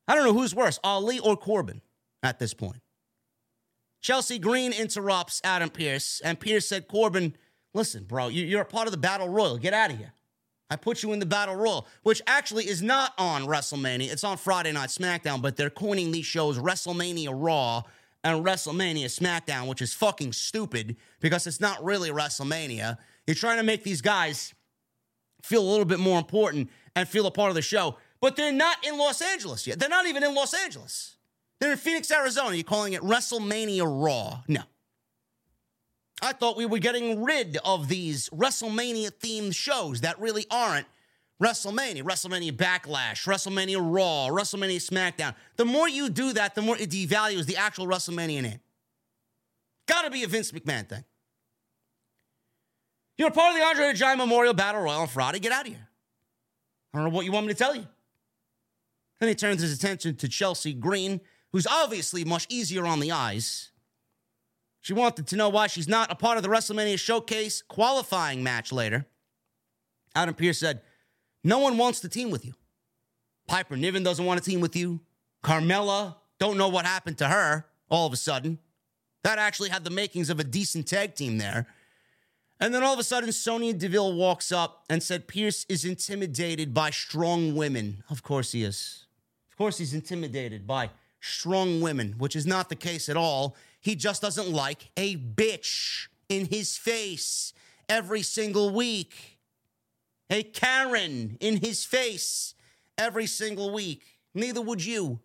I 0.08 0.14
don't 0.14 0.24
know 0.24 0.32
who's 0.32 0.54
worse, 0.54 0.78
Ali 0.82 1.18
or 1.18 1.36
Corbin 1.36 1.82
at 2.22 2.38
this 2.38 2.54
point. 2.54 2.80
Chelsea 4.00 4.38
Green 4.38 4.72
interrupts 4.72 5.40
Adam 5.44 5.68
Pearce, 5.68 6.22
and 6.24 6.40
Pearce 6.40 6.66
said, 6.66 6.88
Corbin, 6.88 7.36
listen, 7.74 8.04
bro, 8.04 8.28
you're 8.28 8.62
a 8.62 8.66
part 8.66 8.86
of 8.86 8.92
the 8.92 8.98
Battle 8.98 9.28
Royal. 9.28 9.58
Get 9.58 9.74
out 9.74 9.90
of 9.90 9.98
here. 9.98 10.12
I 10.68 10.76
put 10.76 11.02
you 11.02 11.12
in 11.12 11.20
the 11.20 11.26
Battle 11.26 11.54
Royal, 11.54 11.86
which 12.02 12.20
actually 12.26 12.68
is 12.68 12.82
not 12.82 13.12
on 13.18 13.46
WrestleMania. 13.46 14.10
It's 14.10 14.24
on 14.24 14.36
Friday 14.36 14.72
Night 14.72 14.88
SmackDown, 14.88 15.40
but 15.40 15.56
they're 15.56 15.70
coining 15.70 16.10
these 16.10 16.26
shows 16.26 16.58
WrestleMania 16.58 17.30
Raw 17.32 17.82
and 18.24 18.44
WrestleMania 18.44 19.04
SmackDown, 19.04 19.68
which 19.68 19.80
is 19.80 19.94
fucking 19.94 20.32
stupid 20.32 20.96
because 21.20 21.46
it's 21.46 21.60
not 21.60 21.84
really 21.84 22.10
WrestleMania. 22.10 22.98
You're 23.26 23.36
trying 23.36 23.58
to 23.58 23.62
make 23.62 23.84
these 23.84 24.00
guys 24.00 24.54
feel 25.42 25.62
a 25.62 25.70
little 25.70 25.84
bit 25.84 26.00
more 26.00 26.18
important 26.18 26.70
and 26.96 27.08
feel 27.08 27.26
a 27.26 27.30
part 27.30 27.50
of 27.50 27.54
the 27.54 27.62
show, 27.62 27.96
but 28.20 28.34
they're 28.34 28.52
not 28.52 28.84
in 28.84 28.98
Los 28.98 29.22
Angeles 29.22 29.66
yet. 29.66 29.78
They're 29.78 29.88
not 29.88 30.06
even 30.06 30.24
in 30.24 30.34
Los 30.34 30.52
Angeles. 30.52 31.16
They're 31.60 31.72
in 31.72 31.78
Phoenix, 31.78 32.10
Arizona. 32.10 32.56
You're 32.56 32.64
calling 32.64 32.94
it 32.94 33.02
WrestleMania 33.02 33.84
Raw. 33.84 34.42
No. 34.48 34.62
I 36.22 36.32
thought 36.32 36.56
we 36.56 36.66
were 36.66 36.78
getting 36.78 37.22
rid 37.22 37.58
of 37.64 37.88
these 37.88 38.28
WrestleMania 38.30 39.10
themed 39.10 39.54
shows 39.54 40.00
that 40.00 40.18
really 40.18 40.46
aren't 40.50 40.86
WrestleMania, 41.42 42.02
WrestleMania 42.02 42.52
Backlash, 42.52 43.26
WrestleMania 43.26 43.78
Raw, 43.78 44.28
WrestleMania 44.28 44.76
SmackDown. 44.76 45.34
The 45.56 45.66
more 45.66 45.88
you 45.88 46.08
do 46.08 46.32
that, 46.32 46.54
the 46.54 46.62
more 46.62 46.76
it 46.78 46.90
devalues 46.90 47.44
the 47.44 47.58
actual 47.58 47.86
WrestleMania 47.86 48.42
name. 48.42 48.60
Gotta 49.86 50.10
be 50.10 50.24
a 50.24 50.26
Vince 50.26 50.52
McMahon 50.52 50.88
thing. 50.88 51.04
You're 53.18 53.30
part 53.30 53.54
of 53.54 53.60
the 53.60 53.66
Andre 53.66 53.88
the 53.88 53.94
Giant 53.94 54.18
Memorial 54.18 54.54
Battle 54.54 54.82
Royal 54.82 55.00
on 55.00 55.08
Friday. 55.08 55.38
Get 55.38 55.52
out 55.52 55.66
of 55.66 55.72
here. 55.72 55.88
I 56.92 56.98
don't 56.98 57.10
know 57.10 57.14
what 57.14 57.24
you 57.24 57.32
want 57.32 57.46
me 57.46 57.52
to 57.52 57.58
tell 57.58 57.74
you. 57.74 57.86
Then 59.20 59.28
he 59.28 59.34
turns 59.34 59.62
his 59.62 59.72
attention 59.72 60.16
to 60.16 60.28
Chelsea 60.28 60.72
Green, 60.72 61.20
who's 61.52 61.66
obviously 61.66 62.24
much 62.24 62.46
easier 62.48 62.86
on 62.86 63.00
the 63.00 63.12
eyes. 63.12 63.70
She 64.86 64.92
wanted 64.92 65.26
to 65.26 65.36
know 65.36 65.48
why 65.48 65.66
she's 65.66 65.88
not 65.88 66.12
a 66.12 66.14
part 66.14 66.36
of 66.36 66.44
the 66.44 66.48
WrestleMania 66.48 66.96
Showcase 66.96 67.60
qualifying 67.60 68.44
match 68.44 68.70
later. 68.70 69.04
Adam 70.14 70.32
Pearce 70.32 70.60
said, 70.60 70.80
no 71.42 71.58
one 71.58 71.76
wants 71.76 71.98
to 71.98 72.08
team 72.08 72.30
with 72.30 72.44
you. 72.44 72.54
Piper 73.48 73.76
Niven 73.76 74.04
doesn't 74.04 74.24
want 74.24 74.40
to 74.40 74.48
team 74.48 74.60
with 74.60 74.76
you. 74.76 75.00
Carmella, 75.42 76.14
don't 76.38 76.56
know 76.56 76.68
what 76.68 76.86
happened 76.86 77.18
to 77.18 77.26
her 77.26 77.66
all 77.88 78.06
of 78.06 78.12
a 78.12 78.16
sudden. 78.16 78.60
That 79.24 79.40
actually 79.40 79.70
had 79.70 79.82
the 79.82 79.90
makings 79.90 80.30
of 80.30 80.38
a 80.38 80.44
decent 80.44 80.86
tag 80.86 81.16
team 81.16 81.38
there. 81.38 81.66
And 82.60 82.72
then 82.72 82.84
all 82.84 82.92
of 82.92 83.00
a 83.00 83.02
sudden, 83.02 83.32
Sonya 83.32 83.72
Deville 83.72 84.14
walks 84.14 84.52
up 84.52 84.84
and 84.88 85.02
said 85.02 85.26
Pearce 85.26 85.66
is 85.68 85.84
intimidated 85.84 86.72
by 86.72 86.90
strong 86.90 87.56
women. 87.56 88.04
Of 88.08 88.22
course 88.22 88.52
he 88.52 88.62
is. 88.62 89.06
Of 89.50 89.56
course 89.56 89.78
he's 89.78 89.94
intimidated 89.94 90.64
by 90.64 90.90
strong 91.18 91.80
women, 91.80 92.14
which 92.18 92.36
is 92.36 92.46
not 92.46 92.68
the 92.68 92.76
case 92.76 93.08
at 93.08 93.16
all. 93.16 93.56
He 93.86 93.94
just 93.94 94.20
doesn't 94.20 94.50
like 94.50 94.90
a 94.96 95.16
bitch 95.16 96.08
in 96.28 96.46
his 96.46 96.76
face 96.76 97.52
every 97.88 98.22
single 98.22 98.70
week 98.70 99.38
a 100.28 100.42
Karen 100.42 101.36
in 101.38 101.58
his 101.58 101.84
face 101.84 102.54
every 102.98 103.26
single 103.26 103.72
week. 103.72 104.02
Neither 104.34 104.60
would 104.60 104.84
you. 104.84 105.20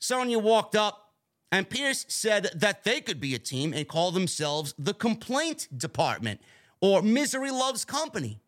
Sonya 0.00 0.40
walked 0.40 0.74
up, 0.74 1.12
and 1.52 1.70
Pearce 1.70 2.04
said 2.08 2.50
that 2.56 2.82
they 2.82 3.00
could 3.00 3.20
be 3.20 3.36
a 3.36 3.38
team 3.38 3.72
and 3.72 3.86
call 3.86 4.10
themselves 4.10 4.74
the 4.76 4.92
Complaint 4.92 5.68
Department 5.76 6.40
or 6.80 7.02
Misery 7.02 7.52
Loves 7.52 7.84
Company. 7.84 8.40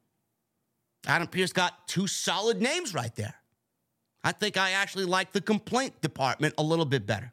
Adam 1.06 1.28
Pearce 1.28 1.52
got 1.52 1.86
two 1.86 2.08
solid 2.08 2.60
names 2.60 2.92
right 2.92 3.14
there. 3.14 3.36
I 4.24 4.32
think 4.32 4.56
I 4.56 4.72
actually 4.72 5.04
like 5.04 5.30
the 5.30 5.40
Complaint 5.40 6.00
Department 6.00 6.54
a 6.58 6.62
little 6.64 6.86
bit 6.86 7.06
better. 7.06 7.30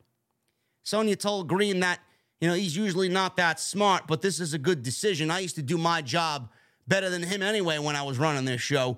Sonya 0.84 1.16
told 1.16 1.48
Green 1.48 1.80
that 1.82 2.00
You 2.40 2.48
know, 2.48 2.56
he's 2.56 2.76
usually 2.76 3.10
not 3.10 3.38
that 3.38 3.60
smart, 3.60 4.08
but 4.08 4.22
this 4.22 4.40
is 4.40 4.54
a 4.54 4.58
good 4.58 4.82
decision. 4.82 5.30
I 5.30 5.40
used 5.40 5.56
to 5.56 5.62
do 5.62 5.78
my 5.78 6.02
job 6.02 6.50
better 6.88 7.10
than 7.10 7.24
him 7.24 7.42
anyway 7.42 7.78
when 7.78 7.96
I 7.96 8.02
was 8.02 8.18
running 8.18 8.46
this 8.46 8.62
show. 8.62 8.98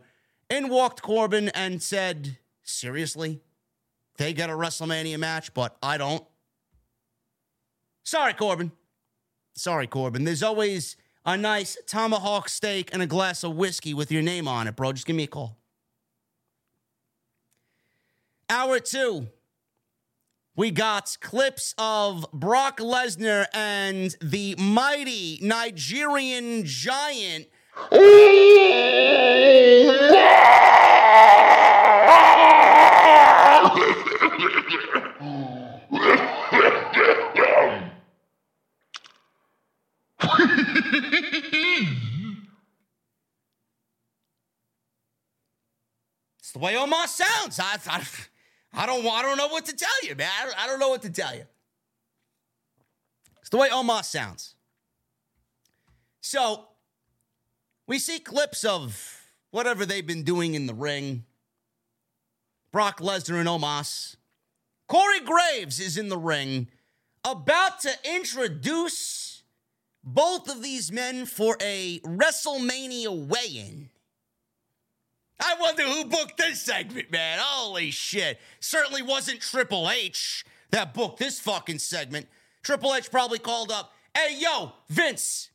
In 0.50 0.70
walked 0.70 1.02
Corbin 1.02 1.50
and 1.50 1.82
said, 1.82 2.38
Seriously? 2.64 3.42
They 4.18 4.34
get 4.34 4.50
a 4.50 4.54
WrestleMania 4.54 5.18
match, 5.18 5.54
but 5.54 5.76
I 5.82 5.98
don't. 5.98 6.24
Sorry, 8.04 8.34
Corbin. 8.34 8.72
Sorry, 9.56 9.88
Corbin. 9.88 10.24
There's 10.24 10.44
always 10.44 10.96
a 11.26 11.38
nice 11.38 11.78
tomahawk 11.88 12.50
steak 12.50 12.90
and 12.94 13.02
a 13.02 13.08
glass 13.08 13.44
of 13.44 13.56
whiskey 13.56 13.94
with 13.94 14.12
your 14.12 14.22
name 14.22 14.48
on 14.48 14.68
it, 14.68 14.76
bro. 14.76 14.94
Just 14.94 15.06
give 15.06 15.16
me 15.16 15.24
a 15.24 15.28
call. 15.28 15.58
Hour 18.50 18.80
two. 18.80 19.28
We 20.56 20.70
got 20.70 21.18
clips 21.20 21.74
of 21.80 22.28
Brock 22.32 22.78
Lesnar 22.78 23.48
and 23.56 24.16
the 24.22 24.56
mighty 24.60 25.40
Nigerian 25.42 26.64
giant. 26.64 27.48
it's 46.38 46.52
the 46.52 46.60
way 46.60 46.78
Omar 46.78 47.08
sounds. 47.08 47.60
I, 47.60 48.04
I 48.74 48.86
don't 48.86 49.06
I 49.06 49.22
don't 49.22 49.38
know 49.38 49.48
what 49.48 49.66
to 49.66 49.76
tell 49.76 49.90
you, 50.04 50.16
man. 50.16 50.30
I 50.42 50.46
don't, 50.46 50.64
I 50.64 50.68
don't 50.68 50.80
know 50.80 50.90
what 50.90 51.04
to 51.04 51.10
tell 51.10 51.36
you. 51.36 51.44
It's 53.42 53.50
the 53.50 53.58
way 53.58 53.70
Omar 53.72 54.04
sounds. 54.04 54.56
So 56.22 56.68
we 57.86 58.00
see 58.00 58.20
clips 58.20 58.64
of 58.64 59.22
whatever 59.52 59.86
they've 59.86 60.08
been 60.08 60.24
doing 60.24 60.56
in 60.56 60.66
the 60.66 60.74
ring. 60.74 61.26
Brock 62.72 63.00
Lesnar 63.00 63.40
and 63.40 63.48
Omos. 63.48 64.16
Corey 64.88 65.20
Graves 65.20 65.80
is 65.80 65.98
in 65.98 66.10
the 66.10 66.18
ring, 66.18 66.68
about 67.24 67.80
to 67.82 67.92
introduce 68.04 69.44
both 70.04 70.50
of 70.50 70.64
these 70.64 70.92
men 70.92 71.26
for 71.26 71.56
a 71.62 72.00
WrestleMania 72.00 73.28
weigh-in. 73.28 73.90
I 75.40 75.56
wonder 75.60 75.84
who 75.84 76.06
booked 76.06 76.38
this 76.38 76.62
segment, 76.62 77.12
man. 77.12 77.40
Holy 77.42 77.92
shit. 77.92 78.40
Certainly 78.60 79.02
wasn't 79.02 79.42
Triple 79.42 79.90
H 79.90 80.46
that 80.74 80.94
booked 80.94 81.20
this 81.20 81.40
fucking 81.40 81.80
segment. 81.80 82.28
Triple 82.64 82.96
H 82.96 83.12
probably 83.12 83.40
called 83.40 83.72
up, 83.72 83.94
hey, 84.16 84.38
yo, 84.40 84.72
Vince, 84.90 85.50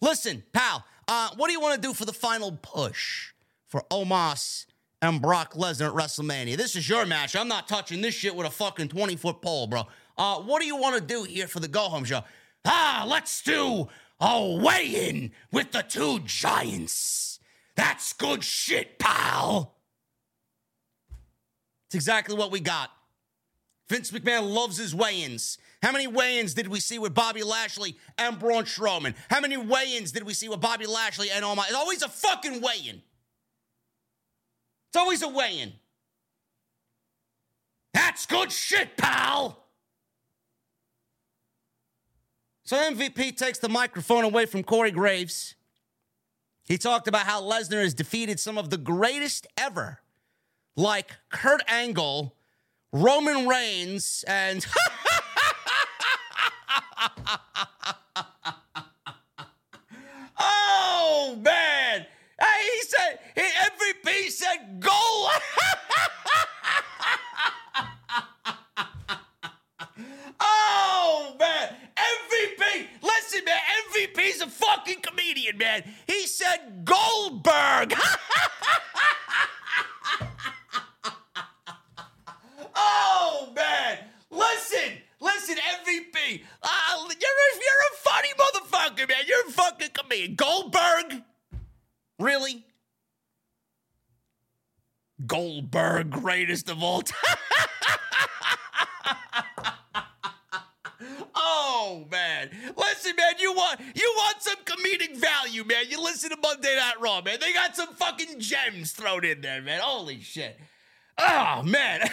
listen, 0.00 0.42
pal, 0.52 0.84
uh, 1.08 1.30
what 1.36 1.46
do 1.46 1.52
you 1.52 1.60
want 1.60 1.80
to 1.80 1.80
do 1.80 1.94
for 1.94 2.04
the 2.04 2.12
final 2.12 2.52
push 2.52 3.32
for 3.68 3.82
Omos 3.90 4.66
and 5.00 5.22
Brock 5.22 5.54
Lesnar 5.54 5.88
at 5.88 5.94
WrestleMania? 5.94 6.56
This 6.56 6.76
is 6.76 6.88
your 6.88 7.06
match. 7.06 7.34
I'm 7.36 7.48
not 7.48 7.68
touching 7.68 8.00
this 8.00 8.14
shit 8.14 8.34
with 8.34 8.46
a 8.46 8.50
fucking 8.50 8.88
20 8.88 9.16
foot 9.16 9.40
pole, 9.40 9.66
bro. 9.66 9.84
Uh, 10.18 10.40
what 10.40 10.60
do 10.60 10.66
you 10.66 10.76
want 10.76 10.96
to 10.96 11.00
do 11.00 11.22
here 11.22 11.46
for 11.46 11.60
the 11.60 11.68
go 11.68 11.82
home 11.82 12.04
show? 12.04 12.22
Ah, 12.66 13.06
let's 13.08 13.42
do 13.42 13.88
a 14.20 14.60
weigh 14.62 15.08
in 15.08 15.30
with 15.50 15.72
the 15.72 15.82
two 15.82 16.20
giants. 16.20 17.29
That's 17.80 18.12
good 18.12 18.44
shit, 18.44 18.98
pal. 18.98 19.74
It's 21.86 21.94
exactly 21.94 22.36
what 22.36 22.50
we 22.50 22.60
got. 22.60 22.90
Vince 23.88 24.10
McMahon 24.10 24.52
loves 24.52 24.76
his 24.76 24.94
weigh 24.94 25.22
ins. 25.22 25.56
How 25.82 25.90
many 25.90 26.06
weigh 26.06 26.40
ins 26.40 26.52
did 26.52 26.68
we 26.68 26.78
see 26.78 26.98
with 26.98 27.14
Bobby 27.14 27.42
Lashley 27.42 27.96
and 28.18 28.38
Braun 28.38 28.64
Strowman? 28.64 29.14
How 29.30 29.40
many 29.40 29.56
weigh 29.56 29.96
ins 29.96 30.12
did 30.12 30.24
we 30.24 30.34
see 30.34 30.50
with 30.50 30.60
Bobby 30.60 30.84
Lashley 30.84 31.30
and 31.30 31.42
Omos? 31.42 31.68
It's 31.68 31.74
always 31.74 32.02
a 32.02 32.10
fucking 32.10 32.60
weigh 32.60 32.86
in. 32.86 33.00
It's 34.90 34.96
always 34.98 35.22
a 35.22 35.28
weigh 35.28 35.60
in. 35.60 35.72
That's 37.94 38.26
good 38.26 38.52
shit, 38.52 38.98
pal. 38.98 39.64
So 42.62 42.76
MVP 42.76 43.38
takes 43.38 43.58
the 43.58 43.70
microphone 43.70 44.24
away 44.24 44.44
from 44.44 44.64
Corey 44.64 44.90
Graves. 44.90 45.54
He 46.64 46.78
talked 46.78 47.08
about 47.08 47.26
how 47.26 47.42
Lesnar 47.42 47.82
has 47.82 47.94
defeated 47.94 48.38
some 48.38 48.56
of 48.56 48.70
the 48.70 48.76
greatest 48.76 49.46
ever, 49.56 50.00
like 50.76 51.16
Kurt 51.28 51.62
Angle, 51.68 52.36
Roman 52.92 53.48
Reigns, 53.48 54.24
and. 54.28 54.64
oh, 60.38 61.38
man. 61.42 62.06
Hey, 62.40 62.62
he 62.62 62.82
said, 62.82 63.18
he, 63.34 63.42
MVP 63.42 64.30
said 64.30 64.80
goal. 64.80 64.92
oh, 70.40 71.36
man. 71.38 71.74
MVP. 71.96 72.86
Listen, 73.02 73.44
man. 73.44 73.60
A 74.40 74.46
fucking 74.46 75.00
comedian, 75.02 75.58
man. 75.58 75.82
He 76.06 76.26
said 76.26 76.84
Goldberg. 76.84 77.94
oh, 82.74 83.52
man. 83.54 83.98
Listen. 84.30 84.98
Listen, 85.20 85.56
MVP. 85.56 86.42
Uh, 86.62 86.96
you're, 86.96 87.06
a, 87.06 87.10
you're 87.20 87.84
a 87.92 87.96
funny 87.98 88.30
motherfucker, 88.38 89.06
man. 89.08 89.24
You're 89.26 89.46
a 89.46 89.50
fucking 89.52 89.90
comedian. 89.92 90.36
Goldberg? 90.36 91.22
Really? 92.18 92.64
Goldberg, 95.26 96.10
greatest 96.10 96.70
of 96.70 96.82
all 96.82 97.02
time. 97.02 97.36
Oh 101.72 102.04
man, 102.10 102.50
listen, 102.76 103.14
man. 103.16 103.34
You 103.38 103.52
want 103.52 103.80
you 103.94 104.12
want 104.16 104.42
some 104.42 104.56
comedic 104.64 105.16
value, 105.16 105.62
man. 105.64 105.84
You 105.88 106.02
listen 106.02 106.30
to 106.30 106.36
Monday 106.42 106.74
Night 106.74 107.00
Raw, 107.00 107.22
man. 107.22 107.38
They 107.40 107.52
got 107.52 107.76
some 107.76 107.94
fucking 107.94 108.40
gems 108.40 108.90
thrown 108.90 109.24
in 109.24 109.40
there, 109.40 109.62
man. 109.62 109.80
Holy 109.80 110.20
shit. 110.20 110.58
Oh 111.16 111.62
man, 111.62 112.10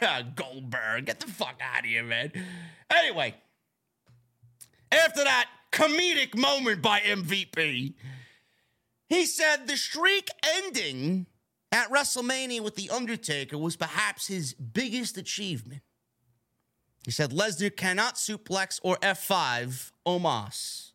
Goldberg, 0.34 1.06
get 1.06 1.20
the 1.20 1.28
fuck 1.28 1.60
out 1.60 1.80
of 1.80 1.84
here, 1.84 2.02
man. 2.02 2.32
Anyway, 2.90 3.36
after 4.90 5.22
that 5.22 5.48
comedic 5.70 6.36
moment 6.36 6.82
by 6.82 6.98
MVP, 6.98 7.94
he 9.08 9.26
said 9.26 9.68
the 9.68 9.76
streak 9.76 10.30
ending 10.42 11.26
at 11.70 11.90
WrestleMania 11.92 12.60
with 12.60 12.74
The 12.74 12.90
Undertaker 12.90 13.56
was 13.56 13.76
perhaps 13.76 14.26
his 14.26 14.52
biggest 14.54 15.16
achievement. 15.16 15.82
He 17.06 17.12
said 17.12 17.30
Lesnar 17.30 17.74
cannot 17.76 18.16
suplex 18.16 18.80
or 18.82 18.96
F5 18.96 19.92
Omos. 20.04 20.90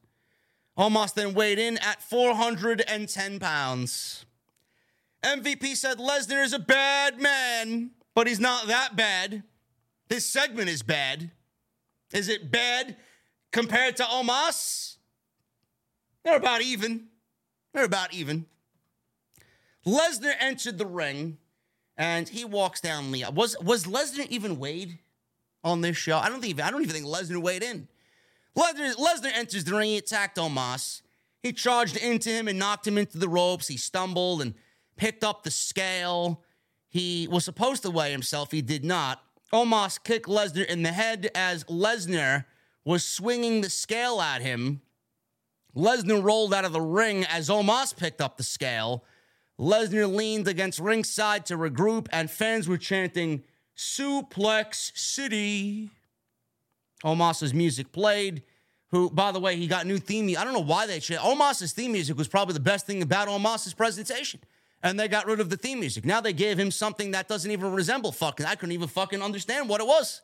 Omos 0.77 1.13
then 1.13 1.33
weighed 1.33 1.57
in 1.57 1.77
at 1.77 2.03
410 2.03 3.39
pounds. 3.39 4.25
MVP 5.23 5.77
said 5.77 5.99
Lesnar 5.99 6.43
is 6.43 6.51
a 6.51 6.59
bad 6.59 7.21
man, 7.21 7.91
but 8.13 8.27
he's 8.27 8.41
not 8.41 8.67
that 8.67 8.97
bad. 8.97 9.43
This 10.09 10.25
segment 10.25 10.67
is 10.67 10.83
bad. 10.83 11.31
Is 12.11 12.27
it 12.27 12.51
bad 12.51 12.97
compared 13.53 13.95
to 13.95 14.03
Omos? 14.03 14.97
They're 16.25 16.35
about 16.35 16.61
even. 16.61 17.07
They're 17.73 17.85
about 17.85 18.13
even. 18.13 18.47
Lesnar 19.85 20.33
entered 20.41 20.77
the 20.77 20.85
ring 20.85 21.37
and 21.95 22.27
he 22.27 22.43
walks 22.43 22.81
down 22.81 23.13
the 23.13 23.23
was 23.33 23.55
was 23.61 23.85
Lesnar 23.85 24.27
even 24.27 24.59
weighed 24.59 24.99
on 25.63 25.81
this 25.81 25.97
show? 25.97 26.17
I 26.17 26.29
don't 26.29 26.41
think 26.41 26.61
I 26.61 26.71
don't 26.71 26.81
even 26.81 26.93
think 26.93 27.05
Lesnar 27.05 27.41
weighed 27.41 27.63
in. 27.63 27.87
Lesnar, 28.57 28.95
Lesnar 28.95 29.31
enters 29.33 29.63
the 29.63 29.75
ring, 29.75 29.89
he 29.89 29.97
attacked 29.97 30.37
Omos. 30.37 31.01
He 31.41 31.53
charged 31.53 31.97
into 31.97 32.29
him 32.29 32.47
and 32.47 32.59
knocked 32.59 32.85
him 32.85 32.97
into 32.97 33.17
the 33.17 33.29
ropes. 33.29 33.67
He 33.67 33.77
stumbled 33.77 34.41
and 34.41 34.53
picked 34.95 35.23
up 35.23 35.43
the 35.43 35.51
scale. 35.51 36.43
He 36.89 37.27
was 37.31 37.45
supposed 37.45 37.83
to 37.83 37.89
weigh 37.89 38.11
himself, 38.11 38.51
he 38.51 38.61
did 38.61 38.83
not. 38.83 39.23
Omos 39.53 40.01
kicked 40.01 40.27
Lesnar 40.27 40.65
in 40.65 40.83
the 40.83 40.91
head 40.91 41.29
as 41.33 41.63
Lesnar 41.65 42.45
was 42.85 43.03
swinging 43.03 43.61
the 43.61 43.69
scale 43.69 44.21
at 44.21 44.41
him. 44.41 44.81
Lesnar 45.75 46.23
rolled 46.23 46.53
out 46.53 46.65
of 46.65 46.73
the 46.73 46.81
ring 46.81 47.25
as 47.25 47.49
Omos 47.49 47.95
picked 47.95 48.21
up 48.21 48.37
the 48.37 48.43
scale. 48.43 49.03
Lesnar 49.59 50.13
leaned 50.13 50.47
against 50.47 50.79
ringside 50.79 51.45
to 51.45 51.57
regroup, 51.57 52.07
and 52.11 52.29
fans 52.29 52.67
were 52.67 52.77
chanting, 52.77 53.43
Suplex 53.81 54.95
City. 54.95 55.89
Omos's 57.03 57.51
music 57.51 57.91
played. 57.91 58.43
Who, 58.91 59.09
by 59.09 59.31
the 59.31 59.39
way, 59.39 59.55
he 59.55 59.67
got 59.67 59.87
new 59.87 59.97
theme. 59.97 60.37
I 60.37 60.43
don't 60.43 60.53
know 60.53 60.59
why 60.59 60.85
they 60.85 60.99
changed. 60.99 61.23
Omos's 61.23 61.71
theme 61.71 61.93
music 61.93 62.15
was 62.15 62.27
probably 62.27 62.53
the 62.53 62.59
best 62.59 62.85
thing 62.85 63.01
about 63.01 63.27
Omos's 63.27 63.73
presentation. 63.73 64.39
And 64.83 64.99
they 64.99 65.07
got 65.07 65.25
rid 65.25 65.39
of 65.39 65.49
the 65.49 65.57
theme 65.57 65.79
music. 65.79 66.05
Now 66.05 66.21
they 66.21 66.33
gave 66.33 66.59
him 66.59 66.69
something 66.69 67.11
that 67.11 67.27
doesn't 67.27 67.49
even 67.49 67.71
resemble 67.71 68.11
fucking. 68.11 68.45
I 68.45 68.53
couldn't 68.55 68.73
even 68.73 68.87
fucking 68.87 69.21
understand 69.21 69.67
what 69.67 69.81
it 69.81 69.87
was. 69.87 70.21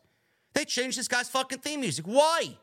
They 0.53 0.65
changed 0.65 0.99
this 0.99 1.07
guy's 1.07 1.29
fucking 1.29 1.59
theme 1.59 1.81
music. 1.81 2.05
Why? 2.05 2.57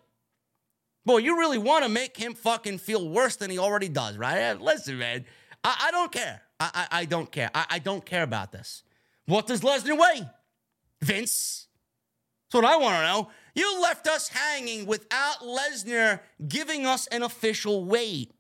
Boy, 1.05 1.19
you 1.19 1.39
really 1.39 1.59
want 1.59 1.83
to 1.85 1.89
make 1.89 2.17
him 2.17 2.35
fucking 2.35 2.79
feel 2.79 3.09
worse 3.09 3.37
than 3.37 3.51
he 3.51 3.59
already 3.59 3.89
does, 3.89 4.17
right? 4.17 4.61
Listen, 4.61 4.99
man, 4.99 5.25
I, 5.65 5.87
I 5.87 5.91
don't 5.91 6.13
care. 6.13 6.43
I, 6.61 6.71
I, 6.75 7.01
I 7.01 7.05
don't 7.05 7.31
care. 7.33 7.51
I, 7.53 7.67
I 7.71 7.79
don't 7.81 8.05
care 8.05 8.23
about 8.23 8.53
this. 8.53 8.85
What 9.27 9.47
does 9.47 9.61
Lesnar 9.63 9.99
weigh? 9.99 10.29
Vince? 11.05 11.69
That's 12.51 12.63
what 12.63 12.71
I 12.71 12.77
want 12.77 12.97
to 12.97 13.03
know. 13.03 13.31
You 13.55 13.81
left 13.81 14.07
us 14.09 14.29
hanging 14.29 14.87
without 14.87 15.41
Lesnar 15.41 16.21
giving 16.49 16.87
us 16.87 17.07
an 17.09 17.23
official 17.23 17.85
weight. 17.85 18.33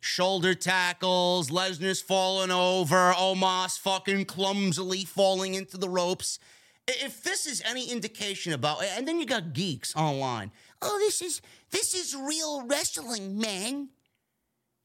Shoulder 0.00 0.54
tackles, 0.54 1.50
Lesnar's 1.50 2.00
falling 2.00 2.50
over, 2.50 3.12
Omos 3.12 3.78
fucking 3.78 4.26
clumsily 4.26 5.04
falling 5.04 5.54
into 5.54 5.76
the 5.76 5.88
ropes. 5.88 6.38
If 6.86 7.22
this 7.24 7.46
is 7.46 7.62
any 7.64 7.90
indication 7.90 8.52
about, 8.52 8.84
and 8.84 9.08
then 9.08 9.18
you 9.18 9.26
got 9.26 9.52
geeks 9.52 9.94
online. 9.96 10.52
Oh, 10.80 10.98
this 10.98 11.20
is 11.20 11.42
this 11.70 11.94
is 11.94 12.14
real 12.14 12.64
wrestling, 12.66 13.38
man. 13.38 13.88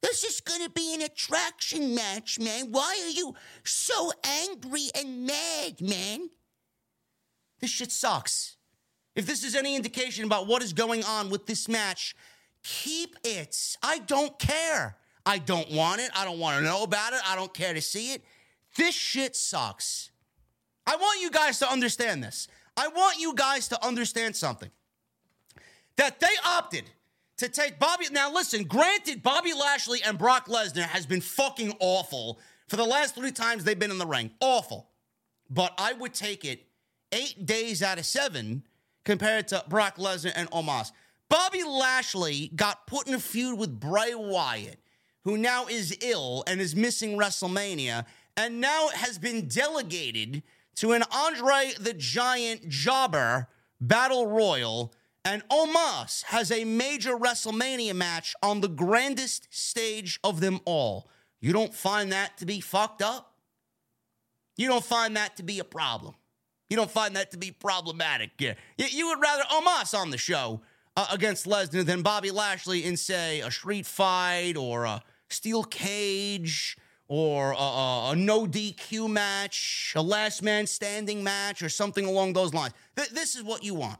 This 0.02 0.24
is 0.24 0.42
gonna 0.42 0.70
be 0.70 0.96
an 0.96 1.02
attraction 1.02 1.94
match, 1.94 2.40
man. 2.40 2.72
Why 2.72 3.00
are 3.06 3.10
you 3.10 3.36
so 3.64 4.12
angry 4.24 4.90
and 4.96 5.26
mad, 5.26 5.80
man? 5.80 6.30
This 7.60 7.70
shit 7.70 7.92
sucks. 7.92 8.58
If 9.16 9.26
this 9.26 9.44
is 9.44 9.56
any 9.56 9.76
indication 9.76 10.26
about 10.26 10.48
what 10.48 10.64
is 10.64 10.74
going 10.74 11.04
on 11.04 11.30
with 11.30 11.46
this 11.46 11.68
match, 11.68 12.16
keep 12.64 13.16
it. 13.24 13.78
I 13.84 14.00
don't 14.00 14.38
care. 14.40 14.98
I 15.26 15.38
don't 15.38 15.70
want 15.72 16.02
it. 16.02 16.10
I 16.16 16.26
don't 16.26 16.40
want 16.40 16.58
to 16.58 16.64
know 16.64 16.84
about 16.84 17.14
it. 17.14 17.20
I 17.26 17.36
don't 17.36 17.54
care 17.54 17.74
to 17.74 17.82
see 17.82 18.14
it. 18.14 18.24
This 18.76 18.96
shit 18.96 19.36
sucks. 19.36 20.10
I 20.88 20.96
want 20.96 21.22
you 21.22 21.30
guys 21.30 21.60
to 21.60 21.72
understand 21.72 22.24
this. 22.24 22.48
I 22.76 22.88
want 22.88 23.20
you 23.20 23.36
guys 23.36 23.68
to 23.68 23.86
understand 23.86 24.36
something. 24.36 24.72
That 25.98 26.20
they 26.20 26.28
opted 26.46 26.86
to 27.42 27.50
take 27.50 27.80
Bobby. 27.80 28.06
Now, 28.12 28.32
listen, 28.32 28.66
granted, 28.66 29.24
Bobby 29.24 29.54
Lashley 29.54 30.02
and 30.04 30.16
Brock 30.16 30.48
Lesnar 30.48 30.84
has 30.84 31.08
been 31.08 31.22
fucking 31.22 31.74
awful 31.80 32.40
for 32.68 32.76
the 32.76 32.86
last 32.86 33.16
three 33.16 33.32
times 33.32 33.64
they've 33.64 33.78
been 33.78 33.90
in 33.90 33.98
the 33.98 34.06
ring. 34.06 34.30
Awful. 34.40 34.92
But 35.50 35.74
I 35.80 35.94
would 35.94 36.14
take 36.14 36.46
it 36.46 36.68
eight 37.12 37.48
days 37.48 37.82
out 37.82 37.98
of 37.98 38.06
seven 38.06 38.64
compared 39.06 39.48
to 39.48 39.64
Brock 39.68 39.98
Lesnar 39.98 40.34
and 40.36 40.52
Omos. 40.52 40.92
Bobby 41.30 41.64
Lashley 41.64 42.52
got 42.56 42.86
put 42.86 43.08
in 43.08 43.16
a 43.16 43.20
feud 43.20 43.58
with 43.58 43.80
Bray 43.80 44.14
Wyatt, 44.14 44.80
who 45.24 45.36
now 45.36 45.66
is 45.66 45.98
ill 46.02 46.44
and 46.46 46.62
is 46.62 46.76
missing 46.76 47.18
WrestleMania, 47.18 48.06
and 48.38 48.62
now 48.62 48.90
has 48.94 49.18
been 49.18 49.48
delegated 49.48 50.44
to 50.76 50.92
an 50.92 51.04
Andre 51.12 51.72
the 51.80 51.94
Giant 51.94 52.70
jobber 52.70 53.48
battle 53.80 54.28
royal. 54.28 54.94
And 55.24 55.48
Omos 55.50 56.24
has 56.26 56.52
a 56.52 56.66
major 56.66 57.16
WrestleMania 57.16 57.94
match 57.94 58.36
on 58.42 58.62
the 58.62 58.68
grandest 58.68 59.48
stage 59.52 60.20
of 60.24 60.40
them 60.40 60.60
all. 60.66 61.10
You 61.40 61.54
don't 61.54 61.74
find 61.74 62.12
that 62.12 62.38
to 62.38 62.46
be 62.46 62.60
fucked 62.60 63.02
up? 63.02 63.36
You 64.58 64.68
don't 64.68 64.84
find 64.84 65.16
that 65.18 65.38
to 65.38 65.44
be 65.44 65.60
a 65.60 65.64
problem? 65.64 66.16
You 66.70 66.78
don't 66.78 66.90
find 66.90 67.16
that 67.16 67.32
to 67.32 67.38
be 67.38 67.52
problematic. 67.52 68.32
Yeah. 68.40 68.54
You 68.78 69.08
would 69.10 69.20
rather 69.20 69.44
Omos 69.44 69.98
on 69.98 70.10
the 70.10 70.18
show 70.18 70.62
uh, 70.96 71.08
against 71.12 71.46
Lesnar 71.46 71.86
than 71.86 72.02
Bobby 72.02 72.32
Lashley 72.32 72.86
in, 72.86 72.98
say, 72.98 73.42
a 73.42 73.52
street 73.52 73.86
fight 73.86 74.56
or 74.58 74.86
a 74.86 75.04
steel 75.30 75.64
cage 75.64 76.78
or 77.08 77.52
a, 77.52 77.56
a, 77.56 78.12
a, 78.12 78.16
no 78.16 78.46
DQ 78.48 79.10
match, 79.10 79.94
a 79.98 80.02
last 80.02 80.42
man 80.42 80.66
standing 80.66 81.22
match, 81.22 81.62
or 81.62 81.68
something 81.68 82.06
along 82.06 82.34
those 82.34 82.54
lines. 82.54 82.74
Th- 82.96 83.10
this 83.10 83.36
is 83.36 83.44
what 83.44 83.64
you 83.64 83.74
want. 83.74 84.00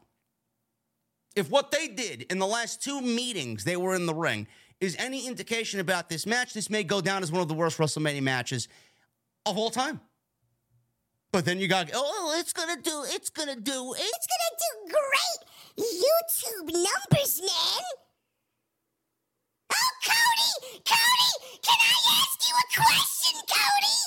If 1.36 1.50
what 1.50 1.72
they 1.72 1.88
did 1.88 2.24
in 2.30 2.40
the 2.40 2.48
last 2.48 2.84
two 2.84 3.02
meetings 3.02 3.64
they 3.64 3.78
were 3.78 3.96
in 3.96 4.06
the 4.06 4.14
ring 4.14 4.48
is 4.80 4.96
any 5.00 5.28
indication 5.28 5.80
about 5.80 6.10
this 6.10 6.26
match, 6.26 6.54
this 6.54 6.70
may 6.70 6.84
go 6.84 7.00
down 7.02 7.24
as 7.24 7.32
one 7.32 7.42
of 7.42 7.48
the 7.48 7.54
worst 7.54 7.78
WrestleMania 7.78 8.22
matches 8.22 8.68
of 9.46 9.58
all 9.58 9.70
time. 9.70 10.02
But 11.32 11.46
then 11.46 11.60
you 11.60 11.70
got, 11.70 11.90
oh, 11.94 12.36
it's 12.40 12.52
gonna 12.52 12.82
do, 12.82 13.04
it's 13.08 13.30
gonna 13.30 13.56
do, 13.56 13.96
it's 13.98 14.28
gonna 14.28 14.56
do 14.60 14.94
great 14.94 15.86
YouTube 15.86 16.74
numbers, 16.74 17.40
man. 17.40 17.84
Oh, 19.74 19.92
Cody, 20.04 20.82
Cody, 20.86 21.60
can 21.64 21.78
I 21.80 21.96
ask 22.20 22.42
you 22.42 22.54
a 22.54 22.66
question, 22.84 23.40
Cody? 23.48 24.00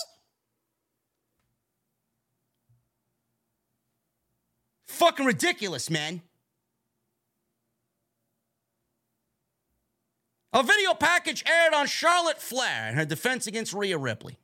Fucking 4.88 5.24
ridiculous, 5.24 5.88
man. 5.88 6.20
A 10.54 10.62
video 10.62 10.94
package 10.94 11.42
aired 11.46 11.74
on 11.74 11.88
Charlotte 11.88 12.40
Flair 12.40 12.86
and 12.86 12.96
her 12.96 13.04
defense 13.04 13.48
against 13.48 13.74
Rhea 13.74 13.98
Ripley. 13.98 14.38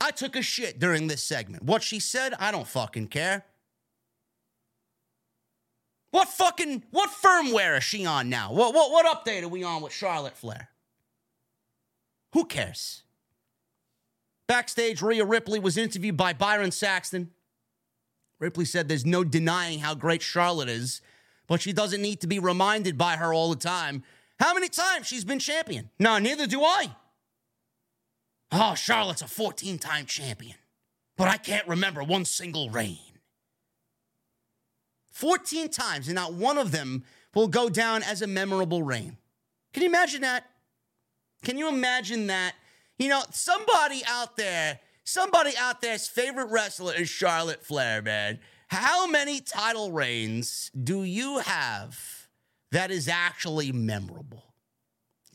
I 0.00 0.10
took 0.10 0.34
a 0.34 0.42
shit 0.42 0.80
during 0.80 1.06
this 1.06 1.22
segment. 1.22 1.62
What 1.62 1.84
she 1.84 2.00
said, 2.00 2.34
I 2.40 2.50
don't 2.50 2.66
fucking 2.66 3.06
care. 3.06 3.44
What 6.10 6.28
fucking 6.28 6.82
what 6.90 7.10
firmware 7.10 7.78
is 7.78 7.84
she 7.84 8.04
on 8.04 8.28
now? 8.28 8.52
What 8.52 8.74
what 8.74 8.90
what 8.90 9.06
update 9.06 9.44
are 9.44 9.48
we 9.48 9.62
on 9.62 9.82
with 9.82 9.92
Charlotte 9.92 10.36
Flair? 10.36 10.68
Who 12.32 12.44
cares? 12.44 13.04
Backstage, 14.48 15.00
Rhea 15.00 15.24
Ripley 15.24 15.60
was 15.60 15.76
interviewed 15.76 16.16
by 16.16 16.32
Byron 16.32 16.72
Saxton. 16.72 17.30
Ripley 18.40 18.64
said 18.64 18.88
there's 18.88 19.06
no 19.06 19.22
denying 19.22 19.78
how 19.78 19.94
great 19.94 20.22
Charlotte 20.22 20.68
is, 20.68 21.00
but 21.46 21.60
she 21.60 21.72
doesn't 21.72 22.02
need 22.02 22.20
to 22.20 22.26
be 22.26 22.38
reminded 22.38 22.96
by 22.96 23.16
her 23.16 23.32
all 23.32 23.50
the 23.50 23.56
time 23.56 24.02
how 24.40 24.54
many 24.54 24.68
times 24.68 25.06
she's 25.06 25.24
been 25.24 25.38
champion. 25.38 25.90
No, 25.98 26.18
neither 26.18 26.46
do 26.46 26.62
I. 26.62 26.94
Oh, 28.50 28.74
Charlotte's 28.74 29.22
a 29.22 29.28
14 29.28 29.78
time 29.78 30.06
champion, 30.06 30.56
but 31.16 31.28
I 31.28 31.36
can't 31.36 31.66
remember 31.66 32.02
one 32.02 32.24
single 32.24 32.70
reign. 32.70 32.98
14 35.12 35.68
times, 35.70 36.08
and 36.08 36.16
not 36.16 36.34
one 36.34 36.58
of 36.58 36.72
them 36.72 37.04
will 37.34 37.48
go 37.48 37.68
down 37.68 38.02
as 38.02 38.22
a 38.22 38.26
memorable 38.26 38.82
reign. 38.82 39.16
Can 39.72 39.82
you 39.82 39.88
imagine 39.88 40.22
that? 40.22 40.44
Can 41.42 41.58
you 41.58 41.68
imagine 41.68 42.28
that? 42.28 42.54
You 42.98 43.08
know, 43.08 43.22
somebody 43.30 44.02
out 44.08 44.36
there, 44.36 44.80
somebody 45.04 45.52
out 45.58 45.80
there's 45.80 46.06
favorite 46.08 46.46
wrestler 46.46 46.94
is 46.94 47.08
Charlotte 47.08 47.64
Flair, 47.64 48.02
man. 48.02 48.38
How 48.74 49.06
many 49.06 49.40
title 49.40 49.92
reigns 49.92 50.72
do 50.82 51.04
you 51.04 51.38
have 51.38 52.26
that 52.72 52.90
is 52.90 53.06
actually 53.06 53.70
memorable? 53.70 54.52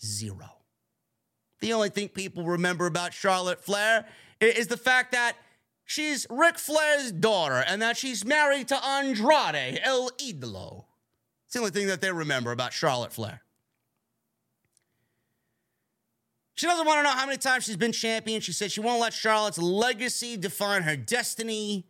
Zero. 0.04 0.58
The 1.62 1.72
only 1.72 1.88
thing 1.88 2.10
people 2.10 2.44
remember 2.44 2.86
about 2.86 3.14
Charlotte 3.14 3.64
Flair 3.64 4.06
is 4.42 4.68
the 4.68 4.76
fact 4.76 5.14
that 5.14 5.38
she's 5.86 6.28
Ric 6.30 6.60
Flair's 6.60 7.14
daughter 7.14 7.64
and 7.66 7.82
that 7.82 7.96
she's 7.96 8.26
married 8.26 8.68
to 8.68 8.86
Andrade 8.86 9.80
El 9.84 10.10
Idolo. 10.18 10.84
It's 11.46 11.54
the 11.54 11.60
only 11.60 11.72
thing 11.72 11.88
that 11.88 12.02
they 12.02 12.12
remember 12.12 12.52
about 12.52 12.74
Charlotte 12.74 13.14
Flair. 13.14 13.42
She 16.56 16.66
doesn't 16.68 16.86
want 16.86 17.00
to 17.00 17.04
know 17.04 17.18
how 17.18 17.26
many 17.26 17.38
times 17.38 17.64
she's 17.64 17.78
been 17.78 17.94
champion. 17.94 18.42
She 18.42 18.52
said 18.52 18.70
she 18.70 18.82
won't 18.82 19.00
let 19.00 19.14
Charlotte's 19.14 19.58
legacy 19.58 20.36
define 20.36 20.82
her 20.82 20.98
destiny. 20.98 21.86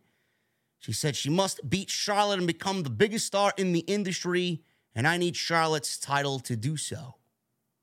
She 0.80 0.92
said 0.92 1.14
she 1.14 1.30
must 1.30 1.68
beat 1.68 1.90
Charlotte 1.90 2.38
and 2.38 2.46
become 2.46 2.82
the 2.82 2.90
biggest 2.90 3.26
star 3.26 3.52
in 3.56 3.72
the 3.72 3.80
industry, 3.80 4.62
and 4.94 5.06
I 5.06 5.18
need 5.18 5.36
Charlotte's 5.36 5.98
title 5.98 6.40
to 6.40 6.56
do 6.56 6.76
so. 6.76 7.16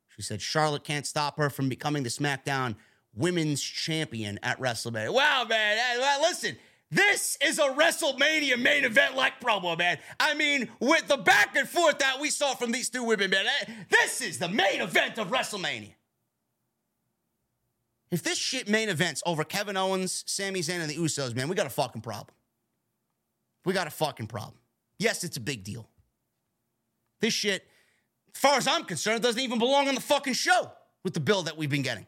She 0.09 0.23
said 0.23 0.41
Charlotte 0.41 0.83
can't 0.83 1.05
stop 1.05 1.37
her 1.37 1.49
from 1.51 1.69
becoming 1.69 2.01
the 2.01 2.09
SmackDown 2.09 2.75
Women's 3.13 3.61
Champion 3.61 4.39
at 4.41 4.59
WrestleMania. 4.59 5.13
Wow, 5.13 5.45
man. 5.47 5.77
Listen, 6.21 6.57
this 6.89 7.37
is 7.39 7.59
a 7.59 7.69
WrestleMania 7.69 8.59
main 8.59 8.83
event 8.83 9.15
like 9.15 9.39
promo, 9.39 9.77
man. 9.77 9.99
I 10.19 10.33
mean, 10.33 10.67
with 10.79 11.07
the 11.07 11.17
back 11.17 11.55
and 11.55 11.69
forth 11.69 11.99
that 11.99 12.19
we 12.19 12.31
saw 12.31 12.55
from 12.55 12.71
these 12.71 12.89
two 12.89 13.03
women, 13.03 13.29
man, 13.29 13.45
this 13.89 14.21
is 14.21 14.39
the 14.39 14.49
main 14.49 14.81
event 14.81 15.19
of 15.19 15.27
WrestleMania. 15.27 15.93
If 18.09 18.23
this 18.23 18.37
shit 18.39 18.67
main 18.67 18.89
events 18.89 19.21
over 19.25 19.43
Kevin 19.43 19.77
Owens, 19.77 20.23
Sami 20.25 20.61
Zayn, 20.61 20.79
and 20.79 20.89
the 20.89 20.95
Usos, 20.95 21.35
man, 21.35 21.47
we 21.47 21.55
got 21.55 21.67
a 21.67 21.69
fucking 21.69 22.01
problem. 22.01 22.33
We 23.67 23.73
got 23.73 23.85
a 23.85 23.91
fucking 23.91 24.27
problem. 24.27 24.55
Yes, 24.97 25.25
it's 25.25 25.35
a 25.35 25.41
big 25.41 25.65
deal. 25.65 25.89
This 27.19 27.33
shit 27.33 27.67
as 28.33 28.39
far 28.39 28.55
as 28.55 28.65
I'm 28.65 28.85
concerned, 28.85 29.23
doesn't 29.23 29.41
even 29.41 29.59
belong 29.59 29.89
on 29.89 29.95
the 29.95 29.99
fucking 29.99 30.35
show 30.35 30.71
with 31.03 31.13
the 31.13 31.19
bill 31.19 31.41
that 31.43 31.57
we've 31.57 31.69
been 31.69 31.81
getting. 31.81 32.07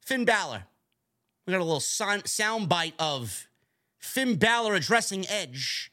Finn 0.00 0.26
Balor. 0.26 0.64
We 1.46 1.52
got 1.52 1.60
a 1.60 1.64
little 1.64 1.80
sound 1.80 2.68
bite 2.68 2.92
of 2.98 3.46
Finn 4.00 4.36
Balor 4.36 4.74
addressing 4.74 5.26
Edge. 5.28 5.90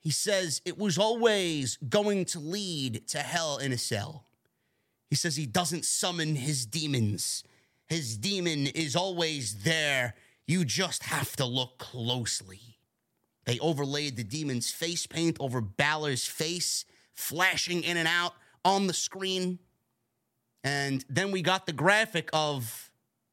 He 0.00 0.10
says 0.10 0.60
it 0.64 0.76
was 0.76 0.98
always 0.98 1.76
going 1.88 2.24
to 2.24 2.40
lead 2.40 3.06
to 3.08 3.18
hell 3.18 3.58
in 3.58 3.70
a 3.70 3.78
cell. 3.78 4.24
He 5.08 5.14
says 5.14 5.36
he 5.36 5.46
doesn't 5.46 5.84
summon 5.84 6.34
his 6.34 6.66
demons. 6.66 7.44
His 7.86 8.16
demon 8.16 8.66
is 8.66 8.96
always 8.96 9.62
there. 9.62 10.14
You 10.46 10.64
just 10.64 11.04
have 11.04 11.36
to 11.36 11.44
look 11.44 11.78
closely. 11.78 12.78
They 13.44 13.58
overlaid 13.58 14.16
the 14.16 14.24
demon's 14.24 14.70
face 14.70 15.06
paint 15.06 15.36
over 15.40 15.60
Balor's 15.60 16.26
face, 16.26 16.84
flashing 17.14 17.82
in 17.82 17.96
and 17.96 18.08
out 18.08 18.34
on 18.64 18.86
the 18.86 18.94
screen. 18.94 19.58
And 20.62 21.04
then 21.08 21.30
we 21.30 21.42
got 21.42 21.66
the 21.66 21.72
graphic 21.72 22.30
of 22.32 22.90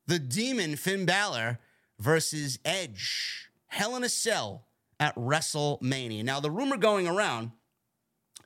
the 0.08 0.20
demon 0.20 0.76
Finn 0.76 1.06
Balor 1.06 1.60
versus 2.00 2.60
Edge. 2.66 3.50
Hell 3.68 3.96
in 3.96 4.04
a 4.04 4.10
Cell 4.10 4.66
at 5.00 5.16
WrestleMania. 5.16 6.24
Now, 6.24 6.40
the 6.40 6.52
rumor 6.52 6.78
going 6.78 7.08
around 7.08 7.52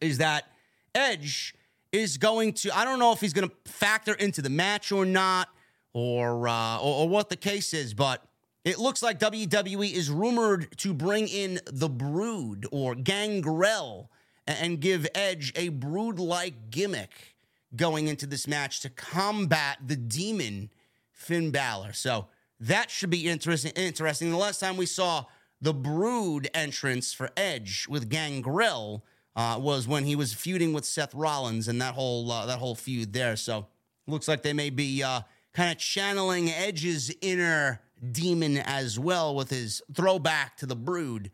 is 0.01 0.19
that 0.19 0.45
Edge 0.93 1.55
is 1.91 2.17
going 2.17 2.53
to, 2.53 2.77
I 2.77 2.85
don't 2.85 2.99
know 2.99 3.11
if 3.11 3.21
he's 3.21 3.33
going 3.33 3.49
to 3.49 3.71
factor 3.71 4.13
into 4.13 4.41
the 4.41 4.49
match 4.49 4.91
or 4.91 5.05
not, 5.05 5.49
or, 5.93 6.47
uh, 6.47 6.77
or, 6.77 7.03
or 7.03 7.09
what 7.09 7.29
the 7.29 7.35
case 7.35 7.73
is, 7.73 7.93
but 7.93 8.23
it 8.65 8.79
looks 8.79 9.03
like 9.03 9.19
WWE 9.19 9.93
is 9.93 10.09
rumored 10.09 10.75
to 10.79 10.93
bring 10.93 11.27
in 11.27 11.59
the 11.67 11.87
Brood 11.87 12.67
or 12.71 12.95
Gangrel 12.95 14.09
and 14.47 14.81
give 14.81 15.07
Edge 15.13 15.53
a 15.55 15.69
Brood 15.69 16.19
like 16.19 16.71
gimmick 16.71 17.35
going 17.75 18.07
into 18.07 18.25
this 18.25 18.47
match 18.47 18.79
to 18.81 18.89
combat 18.89 19.77
the 19.85 19.95
demon 19.95 20.71
Finn 21.11 21.51
Balor. 21.51 21.93
So 21.93 22.27
that 22.59 22.89
should 22.89 23.11
be 23.11 23.27
interesting. 23.29 23.71
Interesting. 23.75 24.31
The 24.31 24.37
last 24.37 24.59
time 24.59 24.77
we 24.77 24.87
saw 24.87 25.25
the 25.61 25.73
Brood 25.73 26.49
entrance 26.53 27.13
for 27.13 27.29
Edge 27.37 27.85
with 27.87 28.09
Gangrel 28.09 29.05
uh, 29.35 29.59
was 29.61 29.87
when 29.87 30.05
he 30.05 30.15
was 30.15 30.33
feuding 30.33 30.73
with 30.73 30.85
Seth 30.85 31.13
Rollins 31.13 31.67
and 31.67 31.79
that 31.81 31.93
whole 31.93 32.31
uh, 32.31 32.47
that 32.47 32.57
whole 32.57 32.75
feud 32.75 33.13
there. 33.13 33.35
So 33.35 33.67
looks 34.07 34.27
like 34.27 34.41
they 34.41 34.53
may 34.53 34.71
be 34.71 35.03
uh, 35.03 35.21
kind 35.53 35.71
of 35.71 35.77
channeling 35.77 36.49
Edge's 36.49 37.13
inner 37.21 37.81
demon 38.11 38.57
as 38.57 38.99
well 38.99 39.35
with 39.35 39.49
his 39.49 39.81
throwback 39.93 40.57
to 40.57 40.65
the 40.65 40.75
Brood 40.75 41.31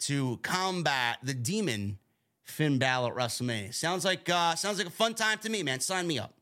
to 0.00 0.38
combat 0.42 1.18
the 1.22 1.34
demon 1.34 1.98
Finn 2.44 2.78
Balor 2.78 3.12
at 3.12 3.16
WrestleMania. 3.16 3.72
Sounds 3.72 4.04
like 4.04 4.28
uh, 4.28 4.54
sounds 4.54 4.78
like 4.78 4.86
a 4.86 4.90
fun 4.90 5.14
time 5.14 5.38
to 5.38 5.50
me, 5.50 5.62
man. 5.62 5.80
Sign 5.80 6.06
me 6.06 6.18
up. 6.18 6.34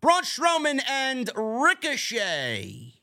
Braun 0.00 0.22
Strowman 0.22 0.82
and 0.86 1.30
Ricochet, 1.34 2.94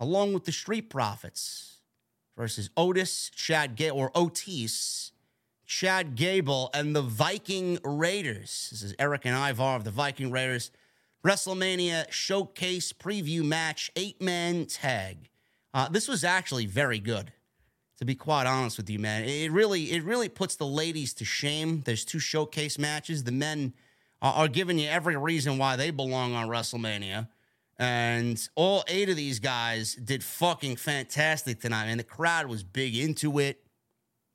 along 0.00 0.32
with 0.32 0.44
the 0.44 0.52
Street 0.52 0.90
Profits, 0.90 1.78
versus 2.36 2.70
Otis, 2.76 3.30
Chad 3.30 3.76
Gable, 3.76 3.98
or 3.98 4.10
Otis, 4.14 5.12
Chad 5.64 6.16
Gable, 6.16 6.70
and 6.74 6.96
the 6.96 7.02
Viking 7.02 7.78
Raiders. 7.84 8.68
This 8.70 8.82
is 8.82 8.94
Erik 8.98 9.24
and 9.24 9.36
Ivar 9.36 9.76
of 9.76 9.84
the 9.84 9.92
Viking 9.92 10.32
Raiders. 10.32 10.72
WrestleMania 11.24 12.10
Showcase 12.10 12.92
Preview 12.92 13.44
Match, 13.44 13.92
eight 13.94 14.20
man 14.20 14.66
tag. 14.66 15.28
Uh, 15.72 15.88
this 15.88 16.08
was 16.08 16.24
actually 16.24 16.66
very 16.66 16.98
good, 16.98 17.32
to 17.98 18.04
be 18.04 18.16
quite 18.16 18.46
honest 18.46 18.76
with 18.76 18.90
you, 18.90 18.98
man. 18.98 19.24
It 19.24 19.52
really, 19.52 19.92
it 19.92 20.02
really 20.02 20.28
puts 20.28 20.56
the 20.56 20.66
ladies 20.66 21.14
to 21.14 21.24
shame. 21.24 21.82
There's 21.84 22.04
two 22.04 22.18
showcase 22.18 22.76
matches. 22.76 23.22
The 23.22 23.32
men 23.32 23.72
are 24.20 24.48
giving 24.48 24.78
you 24.78 24.88
every 24.88 25.16
reason 25.16 25.58
why 25.58 25.76
they 25.76 25.90
belong 25.90 26.34
on 26.34 26.48
WrestleMania. 26.48 27.28
And 27.78 28.48
all 28.54 28.84
eight 28.88 29.08
of 29.08 29.16
these 29.16 29.38
guys 29.38 29.94
did 29.94 30.22
fucking 30.22 30.76
fantastic 30.76 31.60
tonight, 31.60 31.86
and 31.86 32.00
the 32.00 32.04
crowd 32.04 32.46
was 32.46 32.62
big 32.62 32.96
into 32.96 33.38
it. 33.38 33.60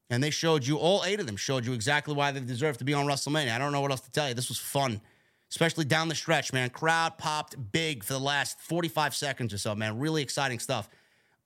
And 0.09 0.23
they 0.23 0.29
showed 0.29 0.65
you, 0.65 0.77
all 0.77 1.03
eight 1.05 1.19
of 1.19 1.25
them 1.25 1.35
showed 1.35 1.65
you 1.65 1.73
exactly 1.73 2.13
why 2.13 2.31
they 2.31 2.39
deserve 2.39 2.77
to 2.77 2.85
be 2.85 2.93
on 2.93 3.05
WrestleMania. 3.05 3.53
I 3.53 3.57
don't 3.57 3.73
know 3.73 3.81
what 3.81 3.91
else 3.91 4.01
to 4.01 4.11
tell 4.11 4.29
you. 4.29 4.33
This 4.33 4.47
was 4.47 4.57
fun, 4.57 5.01
especially 5.49 5.85
down 5.85 6.07
the 6.07 6.15
stretch, 6.15 6.53
man. 6.53 6.69
Crowd 6.69 7.17
popped 7.17 7.71
big 7.71 8.03
for 8.03 8.13
the 8.13 8.19
last 8.19 8.59
45 8.61 9.15
seconds 9.15 9.53
or 9.53 9.57
so, 9.57 9.75
man. 9.75 9.99
Really 9.99 10.21
exciting 10.21 10.59
stuff. 10.59 10.89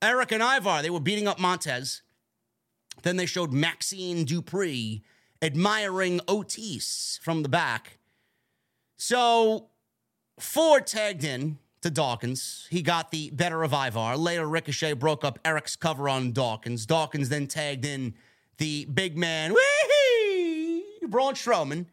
Erik 0.02 0.32
and 0.32 0.41
Ivar, 0.41 0.82
they 0.82 0.89
were 0.89 0.99
beating 0.99 1.28
up 1.28 1.39
Montez. 1.39 2.02
Then 3.04 3.18
they 3.18 3.26
showed 3.26 3.54
Maxxine 3.54 4.26
Dupri 4.26 5.02
admiring 5.41 6.20
Otis 6.28 7.20
from 7.22 7.43
the 7.43 7.49
back. 7.49 7.99
So 8.97 9.70
Ford 10.39 10.86
tagged 10.88 11.24
in 11.24 11.58
to 11.82 11.89
Dawkins. 11.89 12.68
He 12.70 12.82
got 12.82 13.12
the 13.12 13.32
better 13.32 13.64
of 13.64 13.74
Ivar. 13.74 14.18
Later, 14.18 14.47
Ricochet 14.47 14.93
broke 14.93 15.24
up 15.24 15.39
Erik's 15.43 15.76
cover 15.76 16.08
on 16.08 16.32
Dawkins. 16.32 16.86
Dawkins 16.86 17.30
then 17.30 17.47
tagged 17.47 17.86
in 17.86 18.14
the 18.58 18.86
big 18.86 19.18
man, 19.18 19.54
wee 19.54 20.84
Braun 21.08 21.34
Strowman. 21.34 21.88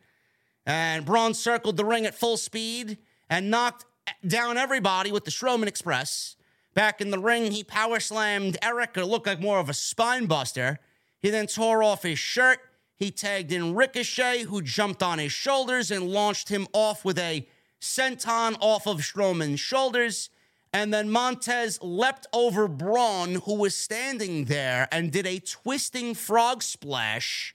And 0.68 1.06
Braun 1.06 1.32
circled 1.32 1.78
the 1.78 1.84
ring 1.84 2.04
at 2.04 2.14
full 2.14 2.36
speed 2.36 2.98
and 3.30 3.50
knocked 3.50 3.86
down 4.26 4.58
everybody 4.58 5.10
with 5.10 5.24
the 5.24 5.30
Strowman 5.30 5.66
Express. 5.66 6.36
Back 6.74 7.00
in 7.00 7.10
the 7.10 7.18
ring, 7.18 7.50
he 7.50 7.64
power 7.64 7.98
slammed 7.98 8.58
Erik. 8.62 8.96
It 8.96 9.06
looked 9.06 9.26
like 9.26 9.40
more 9.40 9.58
of 9.58 9.70
a 9.70 9.74
spine 9.74 10.26
buster. 10.26 10.78
He 11.18 11.30
then 11.30 11.46
tore 11.46 11.82
off 11.82 12.02
his 12.04 12.18
shirt 12.18 12.60
he 12.98 13.12
tagged 13.12 13.52
in 13.52 13.76
Ricochet, 13.76 14.42
who 14.42 14.60
jumped 14.60 15.04
on 15.04 15.20
his 15.20 15.32
shoulders 15.32 15.90
and 15.92 16.10
launched 16.10 16.48
him 16.48 16.66
off 16.72 17.04
with 17.04 17.18
a 17.18 17.46
senton 17.80 18.56
off 18.60 18.88
of 18.88 18.98
Strowman's 18.98 19.60
shoulders. 19.60 20.30
And 20.72 20.92
then 20.92 21.08
Montez 21.08 21.78
leapt 21.80 22.26
over 22.32 22.66
Braun, 22.66 23.36
who 23.36 23.54
was 23.54 23.76
standing 23.76 24.46
there, 24.46 24.88
and 24.90 25.12
did 25.12 25.26
a 25.26 25.38
twisting 25.38 26.14
frog 26.14 26.62
splash 26.62 27.54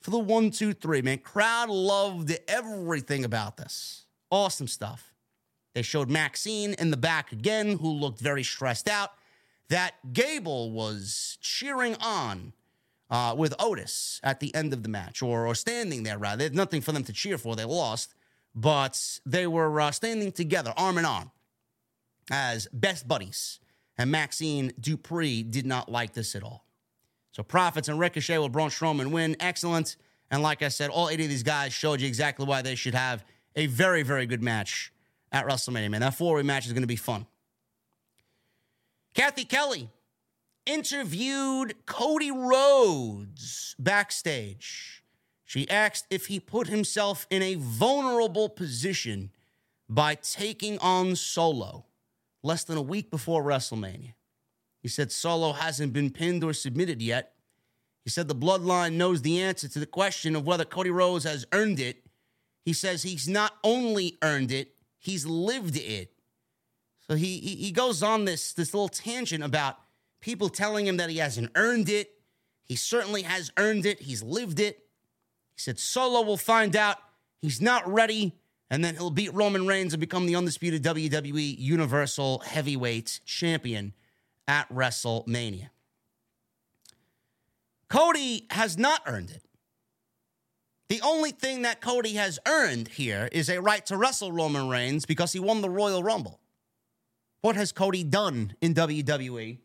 for 0.00 0.10
the 0.10 0.18
one, 0.18 0.50
two, 0.50 0.72
three. 0.72 1.02
Man, 1.02 1.18
crowd 1.18 1.68
loved 1.68 2.36
everything 2.48 3.24
about 3.24 3.56
this. 3.56 4.06
Awesome 4.30 4.68
stuff. 4.68 5.12
They 5.74 5.82
showed 5.82 6.10
Maxxine 6.10 6.74
in 6.74 6.90
the 6.90 6.96
back 6.96 7.32
again, 7.32 7.78
who 7.78 7.90
looked 7.90 8.20
very 8.20 8.42
stressed 8.42 8.88
out. 8.88 9.10
That 9.68 9.94
Gable 10.12 10.72
was 10.72 11.38
cheering 11.40 11.94
on 12.00 12.52
uh, 13.08 13.34
with 13.36 13.54
Otis 13.60 14.20
at 14.22 14.40
the 14.40 14.54
end 14.54 14.72
of 14.72 14.82
the 14.82 14.88
match, 14.88 15.22
or, 15.22 15.46
or 15.46 15.54
standing 15.54 16.02
there 16.02 16.18
rather. 16.18 16.38
There's 16.38 16.52
nothing 16.52 16.80
for 16.80 16.92
them 16.92 17.04
to 17.04 17.12
cheer 17.12 17.38
for. 17.38 17.54
They 17.54 17.64
lost, 17.64 18.14
but 18.54 19.20
they 19.24 19.46
were 19.46 19.80
uh, 19.80 19.90
standing 19.92 20.32
together, 20.32 20.72
arm 20.76 20.98
in 20.98 21.04
arm, 21.04 21.30
as 22.30 22.66
best 22.72 23.06
buddies. 23.06 23.60
And 23.96 24.10
Maxxine 24.10 24.72
Dupri 24.80 25.48
did 25.48 25.66
not 25.66 25.90
like 25.90 26.14
this 26.14 26.34
at 26.34 26.42
all. 26.42 26.64
So 27.40 27.44
Profits 27.44 27.88
and 27.88 27.98
Ricochet 27.98 28.36
will 28.36 28.50
Braun 28.50 28.68
Strowman 28.68 29.12
win. 29.12 29.34
Excellent. 29.40 29.96
And 30.30 30.42
like 30.42 30.60
I 30.60 30.68
said, 30.68 30.90
all 30.90 31.08
eight 31.08 31.22
of 31.22 31.28
these 31.30 31.42
guys 31.42 31.72
showed 31.72 32.02
you 32.02 32.06
exactly 32.06 32.44
why 32.44 32.60
they 32.60 32.74
should 32.74 32.94
have 32.94 33.24
a 33.56 33.64
very, 33.64 34.02
very 34.02 34.26
good 34.26 34.42
match 34.42 34.92
at 35.32 35.46
WrestleMania, 35.46 35.90
man. 35.90 36.02
That 36.02 36.12
four-way 36.12 36.42
match 36.42 36.66
is 36.66 36.74
going 36.74 36.82
to 36.82 36.86
be 36.86 36.96
fun. 36.96 37.24
Cathy 39.14 39.46
Kelly 39.46 39.88
interviewed 40.66 41.86
Cody 41.86 42.30
Rhodes 42.30 43.74
backstage. 43.78 45.02
She 45.46 45.66
asked 45.70 46.04
if 46.10 46.26
he 46.26 46.40
put 46.40 46.66
himself 46.66 47.26
in 47.30 47.40
a 47.40 47.54
vulnerable 47.54 48.50
position 48.50 49.30
by 49.88 50.16
taking 50.16 50.78
on 50.80 51.16
Solo 51.16 51.86
less 52.42 52.64
than 52.64 52.76
a 52.76 52.82
week 52.82 53.10
before 53.10 53.42
WrestleMania. 53.42 54.12
He 54.82 54.88
said 54.88 55.12
Solo 55.12 55.52
hasn't 55.52 55.92
been 55.92 56.10
pinned 56.10 56.42
or 56.42 56.52
submitted 56.52 57.02
yet. 57.02 57.34
He 58.04 58.10
said 58.10 58.28
the 58.28 58.34
bloodline 58.34 58.94
knows 58.94 59.22
the 59.22 59.40
answer 59.40 59.68
to 59.68 59.78
the 59.78 59.86
question 59.86 60.34
of 60.34 60.46
whether 60.46 60.64
Cody 60.64 60.90
Rhodes 60.90 61.24
has 61.24 61.46
earned 61.52 61.78
it. 61.78 62.06
He 62.64 62.72
says 62.72 63.02
he's 63.02 63.28
not 63.28 63.56
only 63.62 64.18
earned 64.22 64.52
it, 64.52 64.74
he's 64.98 65.26
lived 65.26 65.76
it. 65.76 66.12
So 67.06 67.14
he 67.14 67.38
he, 67.38 67.56
he 67.56 67.72
goes 67.72 68.02
on 68.02 68.24
this 68.24 68.52
this 68.52 68.72
little 68.72 68.88
tangent 68.88 69.44
about 69.44 69.78
people 70.20 70.48
telling 70.48 70.86
him 70.86 70.96
that 70.96 71.10
he 71.10 71.18
hasn't 71.18 71.50
earned 71.54 71.88
it. 71.88 72.12
He 72.64 72.76
certainly 72.76 73.22
has 73.22 73.52
earned 73.56 73.84
it. 73.84 74.00
He's 74.00 74.22
lived 74.22 74.60
it. 74.60 74.76
He 75.54 75.60
said 75.60 75.78
Solo 75.78 76.22
will 76.22 76.36
find 76.36 76.76
out 76.76 76.96
he's 77.42 77.60
not 77.60 77.90
ready, 77.90 78.38
and 78.70 78.84
then 78.84 78.94
he'll 78.94 79.10
beat 79.10 79.34
Roman 79.34 79.66
Reigns 79.66 79.92
and 79.92 80.00
become 80.00 80.26
the 80.26 80.36
undisputed 80.36 80.82
WWE 80.84 81.58
Universal 81.58 82.40
Heavyweight 82.40 83.20
Champion 83.26 83.92
at 84.46 84.68
WrestleMania. 84.68 85.70
Cody 87.88 88.46
has 88.50 88.78
not 88.78 89.02
earned 89.06 89.30
it. 89.30 89.42
The 90.88 91.00
only 91.02 91.30
thing 91.30 91.62
that 91.62 91.80
Cody 91.80 92.14
has 92.14 92.38
earned 92.46 92.88
here 92.88 93.28
is 93.32 93.48
a 93.48 93.60
right 93.60 93.84
to 93.86 93.96
wrestle 93.96 94.32
Roman 94.32 94.68
Reigns 94.68 95.06
because 95.06 95.32
he 95.32 95.40
won 95.40 95.60
the 95.60 95.70
Royal 95.70 96.02
Rumble. 96.02 96.40
What 97.42 97.56
has 97.56 97.72
Cody 97.72 98.04
done 98.04 98.54
in 98.60 98.74
WWE 98.74 99.58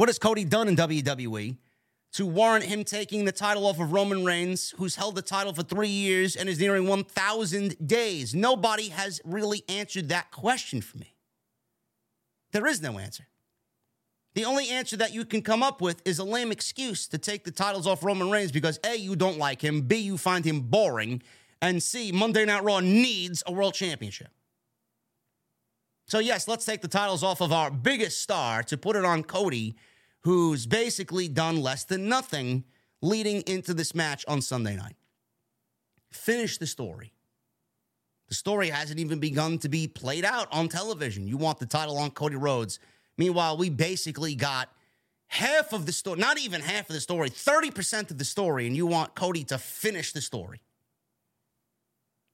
what 0.00 0.08
has 0.08 0.18
Cody 0.18 0.44
done 0.46 0.66
in 0.66 0.76
WWE 0.76 1.58
to 2.14 2.24
warrant 2.24 2.64
him 2.64 2.84
taking 2.84 3.26
the 3.26 3.32
title 3.32 3.66
off 3.66 3.78
of 3.78 3.92
Roman 3.92 4.24
Reigns, 4.24 4.72
who's 4.78 4.96
held 4.96 5.14
the 5.14 5.20
title 5.20 5.52
for 5.52 5.62
three 5.62 5.90
years 5.90 6.36
and 6.36 6.48
is 6.48 6.58
nearing 6.58 6.86
1,000 6.88 7.76
days? 7.86 8.34
Nobody 8.34 8.88
has 8.88 9.20
really 9.26 9.62
answered 9.68 10.08
that 10.08 10.30
question 10.30 10.80
for 10.80 10.96
me. 10.96 11.14
There 12.52 12.66
is 12.66 12.80
no 12.80 12.98
answer. 12.98 13.26
The 14.34 14.44
only 14.44 14.68
answer 14.68 14.96
that 14.96 15.12
you 15.12 15.24
can 15.24 15.42
come 15.42 15.62
up 15.62 15.80
with 15.80 16.02
is 16.04 16.18
a 16.18 16.24
lame 16.24 16.52
excuse 16.52 17.08
to 17.08 17.18
take 17.18 17.44
the 17.44 17.50
titles 17.50 17.86
off 17.86 18.04
Roman 18.04 18.30
Reigns 18.30 18.52
because 18.52 18.78
A, 18.84 18.94
you 18.96 19.16
don't 19.16 19.38
like 19.38 19.60
him, 19.60 19.82
B, 19.82 19.96
you 19.96 20.16
find 20.16 20.44
him 20.44 20.60
boring, 20.60 21.22
and 21.60 21.82
C, 21.82 22.12
Monday 22.12 22.44
Night 22.44 22.62
Raw 22.62 22.80
needs 22.80 23.42
a 23.46 23.52
world 23.52 23.74
championship. 23.74 24.28
So, 26.06 26.18
yes, 26.18 26.48
let's 26.48 26.64
take 26.64 26.80
the 26.80 26.88
titles 26.88 27.22
off 27.22 27.40
of 27.40 27.52
our 27.52 27.70
biggest 27.70 28.20
star 28.20 28.62
to 28.64 28.76
put 28.76 28.96
it 28.96 29.04
on 29.04 29.22
Cody 29.22 29.76
who's 30.22 30.66
basically 30.66 31.28
done 31.28 31.60
less 31.60 31.84
than 31.84 32.08
nothing 32.08 32.64
leading 33.02 33.42
into 33.42 33.72
this 33.74 33.94
match 33.94 34.24
on 34.28 34.42
Sunday 34.42 34.76
night. 34.76 34.96
Finish 36.12 36.58
the 36.58 36.66
story. 36.66 37.12
The 38.28 38.34
story 38.34 38.68
hasn't 38.68 39.00
even 39.00 39.18
begun 39.18 39.58
to 39.58 39.68
be 39.68 39.88
played 39.88 40.24
out 40.24 40.48
on 40.52 40.68
television. 40.68 41.26
You 41.26 41.36
want 41.36 41.58
the 41.58 41.66
title 41.66 41.96
on 41.98 42.10
Cody 42.10 42.36
Rhodes. 42.36 42.78
Meanwhile, 43.20 43.58
we 43.58 43.68
basically 43.68 44.34
got 44.34 44.70
half 45.26 45.74
of 45.74 45.84
the 45.84 45.92
story, 45.92 46.18
not 46.18 46.38
even 46.38 46.62
half 46.62 46.88
of 46.88 46.94
the 46.94 47.02
story, 47.02 47.28
30% 47.28 48.10
of 48.10 48.16
the 48.16 48.24
story, 48.24 48.66
and 48.66 48.74
you 48.74 48.86
want 48.86 49.14
Cody 49.14 49.44
to 49.44 49.58
finish 49.58 50.14
the 50.14 50.22
story. 50.22 50.62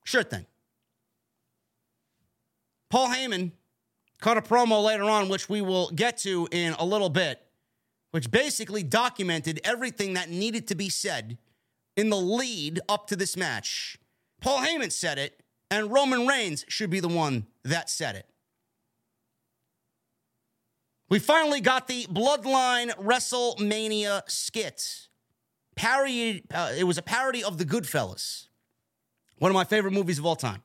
Sure 0.05 0.23
thing. 0.23 0.47
Paul 2.89 3.09
Heyman 3.09 3.51
cut 4.21 4.39
a 4.39 4.41
promo 4.41 4.85
later 4.85 5.03
on, 5.03 5.29
which 5.29 5.49
we 5.49 5.61
will 5.61 5.91
get 5.91 6.19
to 6.19 6.47
in 6.53 6.75
a 6.75 6.85
little 6.85 7.11
bit, 7.11 7.45
which 8.13 8.31
basically 8.31 8.85
documented 8.85 9.61
everything 9.65 10.15
that 10.15 10.31
needed 10.31 10.69
to 10.69 10.77
be 10.77 10.89
said 10.89 11.37
in 11.97 12.11
the 12.11 12.17
lead 12.17 12.79
up 12.89 13.09
to 13.09 13.17
this 13.17 13.37
match. 13.37 13.99
Paul 14.41 14.59
Heyman 14.59 14.93
said 14.93 15.19
it, 15.19 15.41
and 15.69 15.91
Roman 15.91 16.29
Reigns 16.29 16.65
should 16.69 16.91
be 16.91 17.01
the 17.01 17.09
one 17.09 17.49
that 17.65 17.91
said 17.91 18.15
it. 18.15 18.27
We 21.09 21.19
finally 21.19 21.61
got 21.61 21.87
the 21.87 22.05
Bloodline 22.07 22.91
WrestleMania 22.97 24.23
skit. 24.29 25.09
Parody, 25.77 26.43
uh, 26.53 26.73
it 26.77 26.85
was 26.85 26.99
a 26.99 27.03
parody 27.03 27.45
of 27.45 27.59
The 27.59 27.65
Goodfellas, 27.65 28.49
one 29.39 29.51
of 29.51 29.55
my 29.55 29.65
favorite 29.65 29.93
movies 29.93 30.19
of 30.19 30.27
all 30.27 30.37
time. 30.37 30.63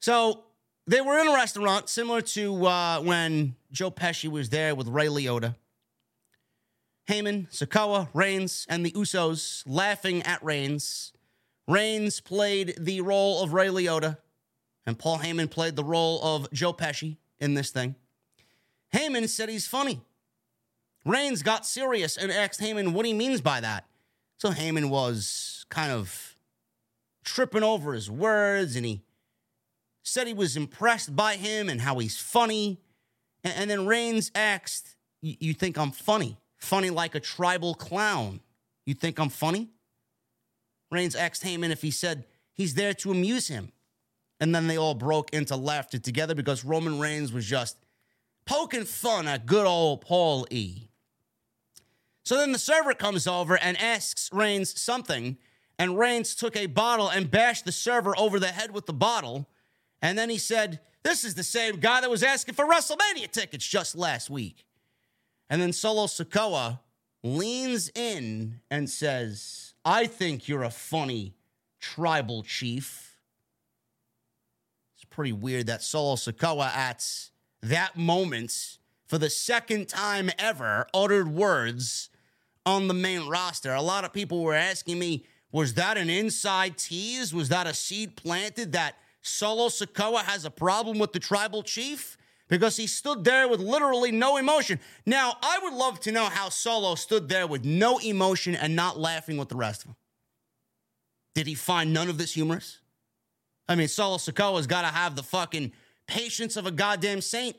So 0.00 0.44
they 0.86 1.00
were 1.00 1.18
in 1.18 1.28
a 1.28 1.34
restaurant 1.34 1.88
similar 1.88 2.20
to 2.20 2.66
uh, 2.66 3.00
when 3.00 3.54
Joe 3.70 3.90
Pesci 3.90 4.28
was 4.30 4.50
there 4.50 4.74
with 4.74 4.88
Ray 4.88 5.06
Liotta. 5.06 5.54
Heyman, 7.08 7.50
Sikoa, 7.50 8.08
Reigns, 8.12 8.66
and 8.68 8.84
the 8.84 8.90
Usos 8.90 9.62
laughing 9.66 10.22
at 10.24 10.42
Reigns 10.44 11.12
Reigns 11.68 12.20
played 12.20 12.74
the 12.80 13.02
role 13.02 13.42
of 13.42 13.52
Ray 13.52 13.68
Liotta, 13.68 14.16
and 14.86 14.98
Paul 14.98 15.18
Heyman 15.18 15.50
played 15.50 15.76
the 15.76 15.84
role 15.84 16.18
of 16.22 16.50
Joe 16.50 16.72
Pesci 16.72 17.18
in 17.38 17.52
this 17.52 17.70
thing. 17.70 17.94
Heyman 18.94 19.28
said 19.28 19.48
he's 19.48 19.66
funny. 19.66 20.00
Reigns 21.04 21.42
got 21.42 21.66
serious 21.66 22.16
and 22.16 22.30
asked 22.30 22.60
Heyman 22.60 22.92
what 22.92 23.06
he 23.06 23.12
means 23.12 23.40
by 23.40 23.60
that. 23.60 23.86
So 24.38 24.50
Heyman 24.50 24.88
was 24.88 25.66
kind 25.68 25.92
of 25.92 26.36
tripping 27.24 27.62
over 27.62 27.92
his 27.92 28.10
words 28.10 28.76
and 28.76 28.86
he 28.86 29.02
said 30.02 30.26
he 30.26 30.34
was 30.34 30.56
impressed 30.56 31.14
by 31.14 31.36
him 31.36 31.68
and 31.68 31.80
how 31.80 31.98
he's 31.98 32.18
funny. 32.18 32.80
And, 33.44 33.70
then 33.70 33.86
Reigns 33.86 34.30
asked, 34.34 34.96
You 35.20 35.54
think 35.54 35.78
I'm 35.78 35.92
funny? 35.92 36.38
Funny 36.56 36.90
like 36.90 37.14
a 37.14 37.20
tribal 37.20 37.74
clown. 37.74 38.40
You 38.84 38.94
think 38.94 39.18
I'm 39.18 39.28
funny? 39.28 39.68
Reigns 40.90 41.14
asked 41.14 41.44
Heyman 41.44 41.70
if 41.70 41.82
he 41.82 41.90
said 41.90 42.24
he's 42.52 42.74
there 42.74 42.94
to 42.94 43.10
amuse 43.10 43.48
him. 43.48 43.72
And 44.40 44.54
then 44.54 44.66
they 44.66 44.76
all 44.76 44.94
broke 44.94 45.32
into 45.32 45.56
laughter 45.56 45.98
together 45.98 46.34
because 46.34 46.64
Roman 46.64 46.98
Reigns 46.98 47.32
was 47.32 47.44
just 47.44 47.76
poking 48.48 48.84
fun 48.84 49.28
at 49.28 49.44
good 49.44 49.66
old 49.66 50.00
Paul 50.00 50.46
E. 50.50 50.88
So 52.24 52.38
then 52.38 52.52
the 52.52 52.58
server 52.58 52.94
comes 52.94 53.26
over 53.26 53.58
and 53.58 53.78
asks 53.78 54.30
Reigns 54.32 54.80
something, 54.80 55.36
and 55.78 55.98
Reigns 55.98 56.34
took 56.34 56.56
a 56.56 56.66
bottle 56.66 57.08
and 57.08 57.30
bashed 57.30 57.66
the 57.66 57.72
server 57.72 58.18
over 58.18 58.40
the 58.40 58.48
head 58.48 58.72
with 58.72 58.86
the 58.86 58.92
bottle. 58.94 59.46
And 60.00 60.18
then 60.18 60.30
he 60.30 60.38
said, 60.38 60.80
This 61.02 61.24
is 61.24 61.34
the 61.34 61.44
same 61.44 61.76
guy 61.76 62.00
that 62.00 62.10
was 62.10 62.22
asking 62.22 62.54
for 62.54 62.66
WrestleMania 62.66 63.30
tickets 63.30 63.66
just 63.66 63.94
last 63.94 64.30
week. 64.30 64.64
And 65.50 65.60
then 65.60 65.72
Solo 65.72 66.06
Sikoa 66.06 66.80
leans 67.22 67.90
in 67.94 68.60
and 68.70 68.88
says, 68.88 69.74
I 69.84 70.06
think 70.06 70.48
you're 70.48 70.64
a 70.64 70.70
funny 70.70 71.34
tribal 71.80 72.42
chief. 72.42 73.16
It's 74.96 75.04
pretty 75.04 75.32
weird 75.32 75.66
that 75.66 75.82
Solo 75.82 76.16
Sikoa 76.16 76.66
at 76.66 77.30
that 77.62 77.96
moment, 77.96 78.78
for 79.06 79.18
the 79.18 79.30
second 79.30 79.88
time 79.88 80.30
ever, 80.38 80.86
uttered 80.94 81.28
words 81.28 82.10
on 82.64 82.88
the 82.88 82.94
main 82.94 83.28
roster. 83.28 83.72
A 83.72 83.82
lot 83.82 84.04
of 84.04 84.12
people 84.12 84.42
were 84.42 84.54
asking 84.54 84.98
me, 84.98 85.24
was 85.50 85.74
that 85.74 85.96
an 85.96 86.10
inside 86.10 86.76
tease? 86.76 87.32
Was 87.32 87.48
that 87.48 87.66
a 87.66 87.74
seed 87.74 88.16
planted 88.16 88.72
that 88.72 88.96
Solo 89.22 89.68
Sikoa 89.68 90.22
has 90.24 90.44
a 90.44 90.50
problem 90.50 90.98
with 90.98 91.12
the 91.12 91.18
tribal 91.18 91.62
chief? 91.62 92.18
because 92.48 92.76
he 92.76 92.86
stood 92.86 93.24
there 93.24 93.46
with 93.46 93.60
literally 93.60 94.10
no 94.10 94.36
emotion. 94.36 94.80
Now, 95.06 95.36
I 95.42 95.60
would 95.62 95.74
love 95.74 96.00
to 96.00 96.12
know 96.12 96.24
how 96.24 96.48
Solo 96.48 96.94
stood 96.94 97.28
there 97.28 97.46
with 97.46 97.64
no 97.64 97.98
emotion 97.98 98.54
and 98.54 98.74
not 98.74 98.98
laughing 98.98 99.36
with 99.36 99.48
the 99.48 99.56
rest 99.56 99.82
of 99.82 99.88
them. 99.88 99.96
Did 101.34 101.46
he 101.46 101.54
find 101.54 101.92
none 101.92 102.08
of 102.08 102.18
this 102.18 102.34
humorous? 102.34 102.78
I 103.68 103.74
mean, 103.74 103.88
Solo 103.88 104.16
Sikoa's 104.16 104.66
got 104.66 104.82
to 104.82 104.88
have 104.88 105.14
the 105.14 105.22
fucking 105.22 105.72
patience 106.08 106.56
of 106.56 106.66
a 106.66 106.72
goddamn 106.72 107.20
saint. 107.20 107.56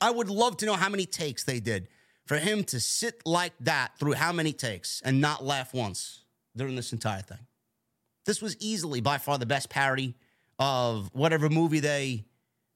I 0.00 0.10
would 0.10 0.28
love 0.28 0.58
to 0.58 0.66
know 0.66 0.74
how 0.74 0.90
many 0.90 1.06
takes 1.06 1.44
they 1.44 1.60
did 1.60 1.88
for 2.26 2.36
him 2.36 2.62
to 2.64 2.78
sit 2.78 3.22
like 3.24 3.54
that 3.60 3.98
through 3.98 4.12
how 4.12 4.32
many 4.32 4.52
takes 4.52 5.00
and 5.02 5.20
not 5.20 5.42
laugh 5.42 5.72
once 5.72 6.24
during 6.54 6.76
this 6.76 6.92
entire 6.92 7.22
thing. 7.22 7.38
This 8.26 8.42
was 8.42 8.56
easily 8.60 9.00
by 9.00 9.16
far 9.16 9.38
the 9.38 9.46
best 9.46 9.70
parody 9.70 10.14
of 10.58 11.08
whatever 11.14 11.48
movie 11.48 11.80
they 11.80 12.26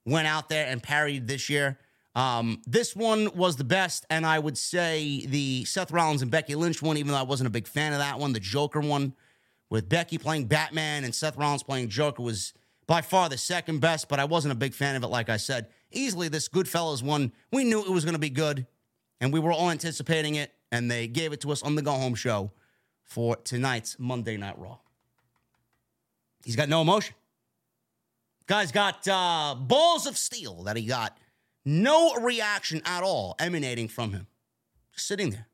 went 0.06 0.26
out 0.26 0.48
there 0.48 0.66
and 0.66 0.82
parodied 0.82 1.28
this 1.28 1.50
year. 1.50 1.78
Um, 2.14 2.62
this 2.66 2.96
one 2.96 3.30
was 3.34 3.56
the 3.56 3.64
best, 3.64 4.06
and 4.10 4.24
I 4.24 4.38
would 4.38 4.56
say 4.56 5.26
the 5.26 5.64
Seth 5.64 5.90
Rollins 5.90 6.22
and 6.22 6.30
Becky 6.30 6.54
Lynch 6.54 6.82
one, 6.82 6.96
even 6.96 7.12
though 7.12 7.18
I 7.18 7.22
wasn't 7.22 7.48
a 7.48 7.50
big 7.50 7.66
fan 7.66 7.92
of 7.92 7.98
that 7.98 8.18
one, 8.18 8.32
the 8.32 8.40
Joker 8.40 8.80
one 8.80 9.14
with 9.70 9.88
Becky 9.88 10.18
playing 10.18 10.46
Batman 10.46 11.04
and 11.04 11.14
Seth 11.14 11.36
Rollins 11.36 11.62
playing 11.62 11.88
Joker 11.88 12.22
was 12.22 12.52
by 12.92 13.00
far 13.00 13.30
the 13.30 13.38
second 13.38 13.80
best, 13.80 14.06
but 14.06 14.20
I 14.20 14.26
wasn't 14.26 14.52
a 14.52 14.54
big 14.54 14.74
fan 14.74 14.96
of 14.96 15.02
it, 15.02 15.06
like 15.06 15.30
I 15.30 15.38
said. 15.38 15.68
Easily, 15.92 16.28
this 16.28 16.46
Goodfellas 16.46 17.02
one, 17.02 17.32
we 17.50 17.64
knew 17.64 17.80
it 17.80 17.88
was 17.88 18.04
going 18.04 18.12
to 18.12 18.20
be 18.20 18.28
good, 18.28 18.66
and 19.18 19.32
we 19.32 19.40
were 19.40 19.50
all 19.50 19.70
anticipating 19.70 20.34
it, 20.34 20.52
and 20.70 20.90
they 20.90 21.06
gave 21.06 21.32
it 21.32 21.40
to 21.40 21.52
us 21.52 21.62
on 21.62 21.74
the 21.74 21.80
Go 21.80 21.92
Home 21.92 22.14
show 22.14 22.52
for 23.02 23.36
tonight's 23.36 23.98
Monday 23.98 24.36
Night 24.36 24.58
Raw. 24.58 24.76
He's 26.44 26.54
got 26.54 26.68
no 26.68 26.82
emotion. 26.82 27.14
Guy's 28.46 28.72
got 28.72 29.08
uh, 29.08 29.54
balls 29.58 30.06
of 30.06 30.18
steel 30.18 30.64
that 30.64 30.76
he 30.76 30.84
got 30.84 31.16
no 31.64 32.16
reaction 32.16 32.82
at 32.84 33.02
all 33.02 33.36
emanating 33.38 33.88
from 33.88 34.12
him. 34.12 34.26
Just 34.92 35.06
sitting 35.06 35.30
there. 35.30 35.46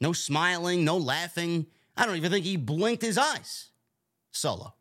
No 0.00 0.12
smiling, 0.12 0.84
no 0.84 0.96
laughing. 0.96 1.66
I 1.96 2.06
don't 2.06 2.14
even 2.14 2.30
think 2.30 2.44
he 2.44 2.56
blinked 2.56 3.02
his 3.02 3.18
eyes. 3.18 3.70
Solo. 4.30 4.74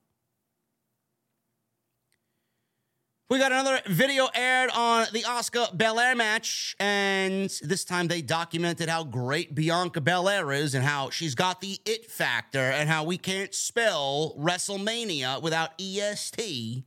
We 3.30 3.38
got 3.38 3.51
another 3.51 3.80
video 3.86 4.27
aired 4.34 4.71
on 4.71 5.05
the 5.13 5.21
Asuka 5.21 5.77
Belair 5.77 6.15
match, 6.15 6.75
and 6.80 7.47
this 7.61 7.86
time 7.86 8.07
they 8.07 8.23
documented 8.23 8.89
how 8.89 9.03
great 9.03 9.53
Bianca 9.53 10.01
Belair 10.01 10.51
is 10.51 10.73
and 10.73 10.84
how 10.84 11.11
she's 11.11 11.36
got 11.36 11.61
the 11.61 11.80
it 11.86 12.09
factor 12.09 12.57
and 12.57 12.89
how 12.89 13.03
we 13.03 13.19
can't 13.19 13.53
spell 13.53 14.36
WrestleMania 14.36 15.43
without 15.43 15.80
EST. 15.80 16.86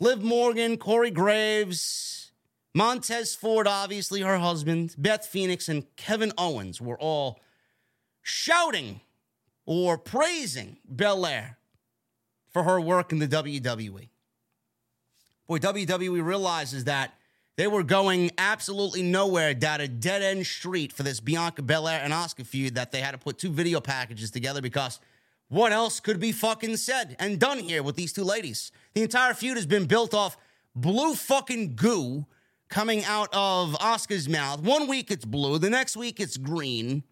Liv 0.00 0.22
Morgan, 0.22 0.78
Corey 0.78 1.10
Graves, 1.10 2.32
Montez 2.74 3.34
Ford, 3.34 3.66
obviously 3.66 4.22
her 4.22 4.38
husband, 4.38 4.94
Beth 4.96 5.26
Phoenix, 5.26 5.68
and 5.68 5.84
Kevin 5.96 6.32
Owens 6.38 6.80
were 6.80 6.98
all 6.98 7.40
shouting 8.22 9.02
or 9.66 9.98
praising 9.98 10.78
Belair 10.88 11.58
for 12.48 12.62
her 12.62 12.80
work 12.80 13.12
in 13.12 13.18
the 13.18 13.28
WWE. 13.28 14.08
Boy, 15.46 15.58
WWE 15.58 16.24
realizes 16.24 16.84
that 16.84 17.14
they 17.56 17.66
were 17.66 17.82
going 17.82 18.32
absolutely 18.36 19.02
nowhere 19.02 19.54
down 19.54 19.80
a 19.80 19.88
dead 19.88 20.22
end 20.22 20.46
street 20.46 20.92
for 20.92 21.02
this 21.02 21.20
Bianca 21.20 21.62
Belair 21.62 22.00
and 22.02 22.12
Asuka 22.12 22.44
feud 22.44 22.74
that 22.74 22.92
they 22.92 23.00
had 23.00 23.12
to 23.12 23.18
put 23.18 23.38
two 23.38 23.50
video 23.50 23.80
packages 23.80 24.30
together 24.30 24.60
because 24.60 25.00
what 25.48 25.72
else 25.72 26.00
could 26.00 26.18
be 26.18 26.32
fucking 26.32 26.76
said 26.76 27.16
and 27.18 27.38
done 27.38 27.58
here 27.58 27.82
with 27.82 27.96
these 27.96 28.12
two 28.12 28.24
ladies? 28.24 28.72
The 28.94 29.02
entire 29.02 29.32
feud 29.32 29.56
has 29.56 29.66
been 29.66 29.86
built 29.86 30.12
off 30.12 30.36
blue 30.74 31.14
fucking 31.14 31.76
goo 31.76 32.26
coming 32.68 33.04
out 33.04 33.28
of 33.32 33.74
Asuka's 33.74 34.28
mouth. 34.28 34.60
One 34.60 34.88
week 34.88 35.10
it's 35.10 35.24
blue, 35.24 35.58
the 35.58 35.70
next 35.70 35.96
week 35.96 36.18
it's 36.18 36.36
green. 36.36 37.04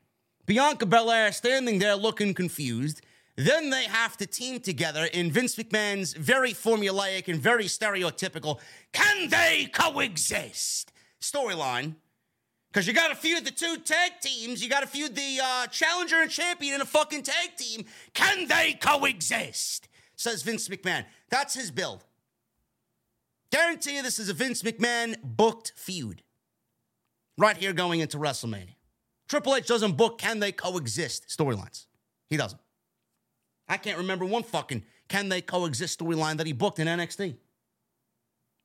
Bianca 0.47 0.85
Belair 0.85 1.33
standing 1.33 1.79
there 1.79 1.95
looking 1.95 2.35
confused. 2.35 3.01
Then 3.37 3.71
they 3.71 3.85
have 3.85 4.17
to 4.19 4.27
team 4.27 4.61
together 4.61 5.07
in 5.07 5.33
Vince 5.33 5.57
McMahon's 5.57 6.13
very 6.13 6.53
formulaic 6.53 7.27
and 7.27 7.41
very 7.41 7.65
stereotypical 7.65 8.61
can 8.93 9.29
they 9.29 9.69
coexist 9.73 10.93
storyline. 11.21 11.97
Because 12.73 12.89
you 12.89 12.93
got 12.93 13.09
to 13.09 13.15
feud 13.15 13.45
the 13.45 13.53
two 13.53 13.77
tag 13.79 14.13
teams. 14.21 14.63
You 14.63 14.69
got 14.69 14.81
to 14.81 14.89
feud 14.89 15.15
the 15.15 15.39
uh, 15.43 15.67
challenger 15.69 16.21
and 16.21 16.31
champion 16.31 16.75
in 16.75 16.81
a 16.81 16.85
fucking 16.85 17.23
tag 17.23 17.57
team. 17.57 17.85
Can 18.15 18.49
they 18.49 18.73
coexist? 18.73 19.89
Says 20.17 20.43
Vince 20.43 20.69
McMahon. 20.69 21.05
That's 21.31 21.55
his 21.55 21.71
build. 21.71 22.05
Guarantee 23.53 23.97
you 23.97 24.03
this 24.03 24.19
is 24.19 24.29
a 24.29 24.33
Vince 24.33 24.63
McMahon 24.63 25.17
booked 25.23 25.73
feud. 25.77 26.23
right 27.39 27.57
here 27.57 27.73
going 27.73 28.01
into 28.01 28.19
WrestleMania. 28.19 28.75
Triple 29.29 29.57
H 29.57 29.67
doesn't 29.67 29.97
book 29.97 30.19
can 30.19 30.41
they 30.41 30.53
coexist 30.53 31.29
storylines. 31.29 31.87
He 32.29 32.37
doesn't. 32.37 32.61
I 33.69 33.77
can't 33.77 33.99
remember 33.99 34.25
one 34.25 34.43
fucking 34.43 34.85
can 35.09 35.29
they 35.29 35.41
coexist 35.41 35.99
storyline 35.99 36.39
that 36.39 36.47
he 36.47 36.53
booked 36.53 36.79
in 36.79 36.89
NXT. 36.89 37.37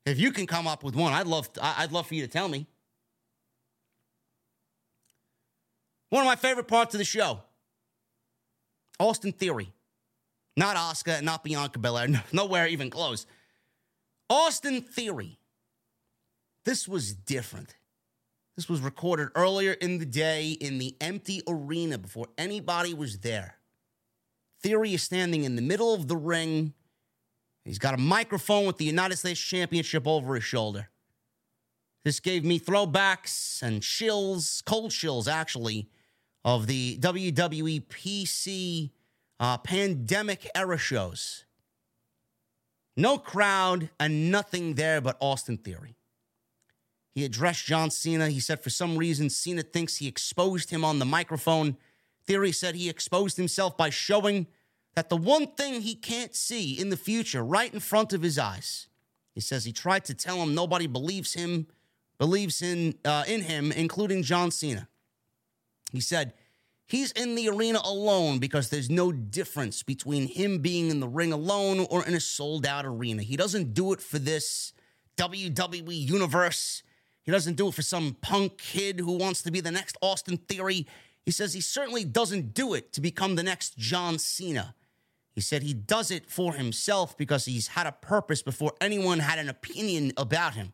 If 0.05 0.19
you 0.19 0.31
can 0.31 0.47
come 0.47 0.67
up 0.67 0.83
with 0.83 0.95
one, 0.95 1.13
I'd 1.13 1.27
love 1.27 1.49
I'd 1.61 1.91
love 1.91 2.07
for 2.07 2.15
you 2.15 2.21
to 2.21 2.27
tell 2.27 2.47
me. 2.47 2.67
One 6.09 6.23
of 6.23 6.27
my 6.27 6.35
favorite 6.35 6.67
parts 6.67 6.95
of 6.95 6.97
the 6.99 7.05
show. 7.05 7.41
Austin 8.99 9.31
Theory. 9.31 9.71
Not 10.57 10.75
Asuka, 10.75 11.21
not 11.21 11.43
Bianca 11.43 11.79
Belair, 11.79 12.07
nowhere 12.33 12.67
even 12.67 12.89
close. 12.89 13.25
Austin 14.29 14.81
Theory. 14.81 15.39
This 16.65 16.87
was 16.87 17.13
different. 17.13 17.75
This 18.55 18.67
was 18.67 18.81
recorded 18.81 19.29
earlier 19.35 19.71
in 19.71 19.99
the 19.99 20.05
day 20.05 20.51
in 20.51 20.79
the 20.79 20.95
empty 20.99 21.41
arena 21.47 21.97
before 21.97 22.27
anybody 22.37 22.93
was 22.93 23.19
there. 23.19 23.58
Theory 24.61 24.93
is 24.93 25.03
standing 25.03 25.43
in 25.43 25.55
the 25.55 25.61
middle 25.61 25.93
of 25.93 26.07
the 26.07 26.17
ring. 26.17 26.73
He's 27.63 27.79
got 27.79 27.93
a 27.93 27.97
microphone 27.97 28.65
with 28.65 28.77
the 28.77 28.85
United 28.85 29.17
States 29.17 29.39
Championship 29.39 30.07
over 30.07 30.35
his 30.35 30.43
shoulder. 30.43 30.89
This 32.03 32.19
gave 32.19 32.43
me 32.43 32.59
throwbacks 32.59 33.61
and 33.61 33.83
chills, 33.83 34.61
cold 34.65 34.91
chills 34.91 35.27
actually, 35.27 35.89
of 36.43 36.67
the 36.67 36.97
WWE 36.99 37.85
PC 37.87 38.91
uh, 39.39 39.57
pandemic 39.57 40.47
era 40.55 40.77
shows. 40.77 41.45
No 42.95 43.17
crowd 43.17 43.89
and 43.99 44.31
nothing 44.31 44.75
there 44.75 44.99
but 44.99 45.17
Austin 45.19 45.57
Theory. 45.57 45.95
He 47.15 47.25
addressed 47.25 47.65
John 47.65 47.91
Cena. 47.91 48.29
He 48.29 48.39
said 48.39 48.61
for 48.61 48.69
some 48.69 48.97
reason 48.97 49.29
Cena 49.29 49.61
thinks 49.61 49.97
he 49.97 50.07
exposed 50.07 50.69
him 50.69 50.85
on 50.85 50.99
the 50.99 51.05
microphone. 51.05 51.77
Theory 52.29 52.51
said 52.51 52.75
he 52.75 52.89
exposed 52.89 53.37
himself 53.37 53.75
by 53.75 53.89
showing 53.89 54.45
that 54.93 55.09
the 55.09 55.17
one 55.17 55.47
thing 55.47 55.81
he 55.81 55.95
can't 55.95 56.35
see 56.35 56.79
in 56.79 56.89
the 56.89 56.95
future 56.95 57.43
right 57.43 57.73
in 57.73 57.79
front 57.79 58.13
of 58.13 58.21
his 58.21 58.37
eyes. 58.37 58.87
He 59.33 59.41
says 59.41 59.65
he 59.65 59.71
tried 59.71 60.05
to 60.05 60.13
tell 60.13 60.37
him 60.43 60.53
nobody 60.53 60.85
believes 60.85 61.33
him, 61.33 61.65
believes 62.19 62.61
in 62.61 62.93
uh, 63.03 63.23
in 63.27 63.41
him, 63.41 63.71
including 63.71 64.21
John 64.21 64.51
Cena. 64.51 64.87
He 65.91 66.01
said 66.01 66.35
he's 66.85 67.11
in 67.13 67.33
the 67.33 67.49
arena 67.49 67.81
alone 67.83 68.37
because 68.37 68.69
there's 68.69 68.91
no 68.91 69.11
difference 69.11 69.81
between 69.81 70.27
him 70.27 70.59
being 70.59 70.91
in 70.91 70.99
the 70.99 71.07
ring 71.07 71.33
alone 71.33 71.87
or 71.89 72.05
in 72.05 72.13
a 72.13 72.19
sold 72.19 72.63
out 72.63 72.85
arena. 72.85 73.23
He 73.23 73.37
doesn't 73.37 73.73
do 73.73 73.91
it 73.91 74.01
for 74.01 74.19
this 74.19 74.71
WWE 75.17 76.07
universe. 76.07 76.83
He 77.23 77.31
doesn't 77.31 77.55
do 77.55 77.69
it 77.69 77.73
for 77.73 77.81
some 77.81 78.17
punk 78.21 78.59
kid 78.59 78.99
who 78.99 79.13
wants 79.13 79.41
to 79.41 79.51
be 79.51 79.61
the 79.61 79.71
next 79.71 79.97
Austin 80.03 80.37
Theory. 80.37 80.85
He 81.25 81.31
says 81.31 81.53
he 81.53 81.61
certainly 81.61 82.03
doesn't 82.03 82.53
do 82.53 82.73
it 82.73 82.91
to 82.93 83.01
become 83.01 83.35
the 83.35 83.43
next 83.43 83.77
John 83.77 84.17
Cena. 84.17 84.75
He 85.35 85.41
said 85.41 85.63
he 85.63 85.73
does 85.73 86.11
it 86.11 86.29
for 86.29 86.53
himself 86.53 87.17
because 87.17 87.45
he's 87.45 87.67
had 87.67 87.87
a 87.87 87.91
purpose 87.91 88.41
before 88.41 88.73
anyone 88.81 89.19
had 89.19 89.39
an 89.39 89.47
opinion 89.49 90.11
about 90.17 90.55
him. 90.55 90.73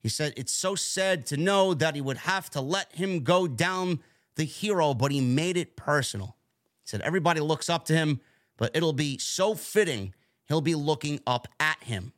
He 0.00 0.08
said 0.08 0.34
it's 0.36 0.52
so 0.52 0.74
sad 0.74 1.26
to 1.26 1.36
know 1.36 1.74
that 1.74 1.94
he 1.94 2.00
would 2.00 2.18
have 2.18 2.50
to 2.50 2.60
let 2.60 2.94
him 2.94 3.24
go 3.24 3.46
down 3.46 4.00
the 4.34 4.44
hero, 4.44 4.92
but 4.92 5.12
he 5.12 5.20
made 5.20 5.56
it 5.56 5.76
personal. 5.76 6.36
He 6.82 6.88
said 6.88 7.00
everybody 7.00 7.40
looks 7.40 7.70
up 7.70 7.84
to 7.86 7.94
him, 7.94 8.20
but 8.56 8.70
it'll 8.74 8.92
be 8.92 9.18
so 9.18 9.54
fitting 9.54 10.14
he'll 10.48 10.60
be 10.60 10.74
looking 10.74 11.20
up 11.26 11.48
at 11.58 11.82
him. 11.82 12.12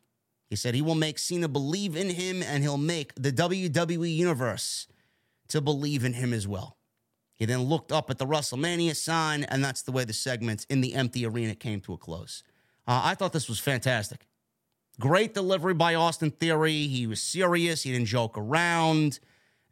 He 0.50 0.56
said 0.56 0.74
he 0.74 0.82
will 0.82 0.94
make 0.94 1.18
Cena 1.18 1.48
believe 1.48 1.96
in 1.96 2.10
him 2.10 2.42
and 2.42 2.62
he'll 2.62 2.78
make 2.78 3.14
the 3.14 3.32
WWE 3.32 4.14
Universe 4.14 4.86
to 5.48 5.60
believe 5.60 6.04
in 6.04 6.14
him 6.14 6.32
as 6.32 6.48
well. 6.48 6.77
He 7.38 7.46
then 7.46 7.62
looked 7.62 7.92
up 7.92 8.10
at 8.10 8.18
the 8.18 8.26
WrestleMania 8.26 8.96
sign, 8.96 9.44
and 9.44 9.64
that's 9.64 9.82
the 9.82 9.92
way 9.92 10.04
the 10.04 10.12
segment 10.12 10.66
in 10.68 10.80
the 10.80 10.94
empty 10.94 11.24
arena 11.24 11.54
came 11.54 11.80
to 11.82 11.92
a 11.92 11.96
close. 11.96 12.42
Uh, 12.86 13.00
I 13.04 13.14
thought 13.14 13.32
this 13.32 13.48
was 13.48 13.60
fantastic. 13.60 14.26
Great 14.98 15.34
delivery 15.34 15.74
by 15.74 15.94
Austin 15.94 16.32
Theory. 16.32 16.88
He 16.88 17.06
was 17.06 17.22
serious. 17.22 17.84
He 17.84 17.92
didn't 17.92 18.06
joke 18.06 18.36
around. 18.36 19.20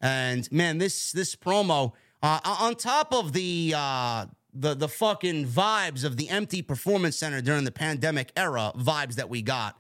And 0.01 0.51
man, 0.53 0.79
this 0.79 1.11
this 1.11 1.35
promo 1.35 1.93
uh, 2.23 2.41
on 2.45 2.77
top 2.77 3.13
of 3.13 3.33
the 3.33 3.75
uh, 3.77 4.27
the 4.55 4.75
the 4.75 4.89
fucking 4.89 5.47
vibes 5.47 6.05
of 6.05 6.17
the 6.17 6.29
empty 6.29 6.63
performance 6.63 7.17
center 7.17 7.41
during 7.41 7.65
the 7.65 7.73
pandemic 7.73 8.31
era 8.37 8.73
vibes 8.77 9.15
that 9.17 9.29
we 9.29 9.43
got 9.43 9.77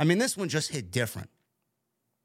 I 0.00 0.04
mean, 0.04 0.16
this 0.16 0.34
one 0.34 0.48
just 0.48 0.72
hit 0.72 0.90
different. 0.90 1.28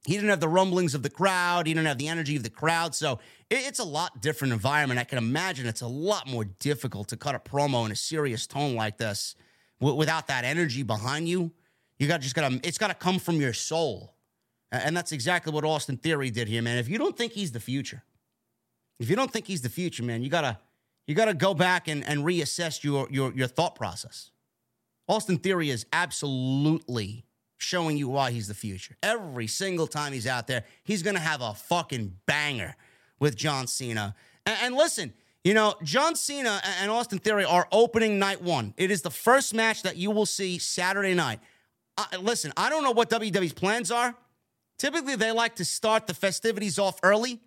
He 0.06 0.14
didn't 0.14 0.30
have 0.30 0.40
the 0.40 0.48
rumblings 0.48 0.94
of 0.94 1.02
the 1.02 1.10
crowd. 1.10 1.66
He 1.66 1.74
didn't 1.74 1.88
have 1.88 1.98
the 1.98 2.08
energy 2.08 2.36
of 2.36 2.44
the 2.44 2.50
crowd. 2.50 2.94
So 2.94 3.20
it's 3.50 3.80
a 3.80 3.84
lot 3.84 4.22
different 4.22 4.54
environment. 4.54 5.00
I 5.00 5.04
can 5.04 5.18
imagine 5.18 5.66
it's 5.66 5.82
a 5.82 5.88
lot 5.88 6.28
more 6.28 6.46
difficult 6.46 7.08
to 7.10 7.18
cut 7.18 7.34
a 7.34 7.40
promo 7.40 7.86
in 7.86 7.92
a 7.92 7.96
serious 7.96 8.46
tone 8.46 8.76
like 8.76 8.98
this 8.98 9.36
without 9.80 10.28
that 10.28 10.46
energy 10.46 10.84
behind 10.84 11.28
you. 11.28 11.52
You 11.98 12.08
got 12.08 12.22
just 12.22 12.36
got 12.36 12.50
to. 12.50 12.60
It's 12.64 12.78
got 12.78 12.90
to 12.90 12.94
come 12.94 13.20
from 13.20 13.40
your 13.40 13.54
soul, 13.54 14.16
and 14.72 14.96
that's 14.96 15.12
exactly 15.12 15.54
what 15.54 15.64
Austin 15.64 15.98
Theory 15.98 16.30
did 16.30 16.48
here, 16.48 16.62
man. 16.62 16.78
If 16.78 16.90
you 16.90 16.98
don't 16.98 17.18
think 17.18 17.32
he's 17.32 17.54
the 17.54 17.60
future, 17.60 18.04
if 19.00 19.10
you 19.10 19.16
don't 19.16 19.32
think 19.32 19.48
he's 19.48 19.62
the 19.62 19.70
future, 19.70 20.04
man, 20.04 20.22
you 20.22 20.30
gotta 20.30 20.60
you 21.08 21.16
gotta 21.16 21.34
go 21.34 21.54
back 21.54 21.88
and, 21.88 22.06
and 22.06 22.26
reassess 22.26 22.84
your 22.84 23.08
your 23.10 23.34
your 23.34 23.48
thought 23.48 23.76
process. 23.76 24.32
Austin 25.08 25.38
Theory 25.38 25.70
is 25.70 25.86
absolutely 25.94 27.26
showing 27.58 27.98
you 27.98 28.08
why 28.10 28.32
he's 28.32 28.48
the 28.48 28.54
future. 28.54 28.96
Every 29.02 29.48
single 29.48 29.88
time 29.88 30.14
he's 30.14 30.28
out 30.28 30.48
there, 30.48 30.64
he's 30.84 31.04
going 31.04 31.16
to 31.16 31.22
have 31.22 31.42
a 31.42 31.54
fucking 31.54 32.18
banger 32.26 32.76
with 33.20 33.36
John 33.36 33.68
Cena. 33.68 34.16
And, 34.46 34.58
and, 34.62 34.76
listen, 34.76 35.14
you 35.44 35.54
know, 35.54 35.76
John 35.84 36.16
Cena 36.16 36.62
and 36.82 36.92
Austin 36.92 37.20
Theory 37.20 37.46
are 37.46 37.68
opening 37.72 38.20
night 38.20 38.42
one. 38.42 38.74
It 38.78 38.92
is 38.92 39.02
the 39.02 39.12
first 39.12 39.54
match 39.54 39.84
that 39.84 39.98
you 39.98 40.12
will 40.12 40.26
see 40.26 40.58
Saturday 40.58 41.14
night. 41.14 41.40
Uh, 41.98 42.06
listen, 42.20 42.52
I 42.58 42.70
don't 42.70 42.84
know 42.84 42.92
what 42.92 43.10
WWE's 43.10 43.54
plans 43.54 43.92
are. 43.92 44.16
Typically, 44.78 45.16
they 45.16 45.32
like 45.32 45.56
to 45.56 45.66
start 45.66 46.08
the 46.08 46.14
festivities 46.14 46.78
off 46.78 47.00
early. 47.04 47.40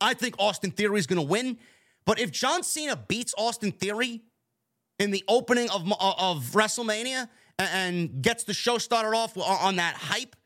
I 0.00 0.14
think 0.14 0.36
Austin 0.38 0.70
Theory 0.70 0.98
is 0.98 1.06
going 1.06 1.20
to 1.20 1.26
win. 1.26 1.58
But 2.06 2.18
if 2.18 2.30
John 2.30 2.62
Cena 2.62 2.96
beats 2.96 3.34
Austin 3.36 3.72
Theory 3.72 4.22
in 4.98 5.10
the 5.10 5.24
opening 5.28 5.68
of, 5.70 5.82
of 6.00 6.44
WrestleMania, 6.52 7.28
and 7.58 8.22
gets 8.22 8.44
the 8.44 8.54
show 8.54 8.78
started 8.78 9.16
off 9.16 9.36
on 9.36 9.76
that 9.76 9.94
hype 9.94 10.36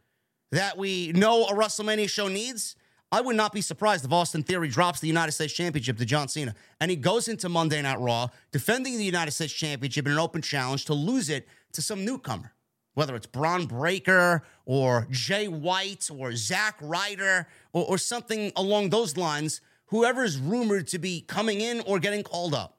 that 0.52 0.76
we 0.76 1.12
know 1.12 1.44
a 1.44 1.54
WrestleMania 1.54 2.08
show 2.08 2.28
needs, 2.28 2.76
I 3.10 3.20
would 3.20 3.36
not 3.36 3.52
be 3.52 3.60
surprised 3.60 4.04
if 4.04 4.12
Austin 4.12 4.42
Theory 4.42 4.68
drops 4.68 5.00
the 5.00 5.06
United 5.06 5.32
States 5.32 5.52
Championship 5.52 5.96
to 5.98 6.04
John 6.04 6.28
Cena 6.28 6.54
and 6.80 6.90
he 6.90 6.96
goes 6.96 7.28
into 7.28 7.48
Monday 7.48 7.80
Night 7.80 8.00
Raw 8.00 8.28
defending 8.52 8.98
the 8.98 9.04
United 9.04 9.30
States 9.30 9.52
Championship 9.52 10.06
in 10.06 10.12
an 10.12 10.18
open 10.18 10.42
challenge 10.42 10.84
to 10.86 10.94
lose 10.94 11.30
it 11.30 11.48
to 11.72 11.82
some 11.82 12.04
newcomer, 12.04 12.52
whether 12.94 13.16
it's 13.16 13.26
Bron 13.26 13.66
Breakker 13.66 14.42
or 14.66 15.06
Jay 15.10 15.48
White 15.48 16.10
or 16.14 16.34
Zack 16.34 16.76
Ryder 16.82 17.46
or, 17.72 17.84
or 17.86 17.98
something 17.98 18.52
along 18.56 18.90
those 18.90 19.16
lines, 19.16 19.62
whoever 19.86 20.22
is 20.22 20.38
rumored 20.38 20.86
to 20.88 20.98
be 20.98 21.22
coming 21.22 21.62
in 21.62 21.80
or 21.86 21.98
getting 21.98 22.22
called 22.22 22.54
up. 22.54 22.76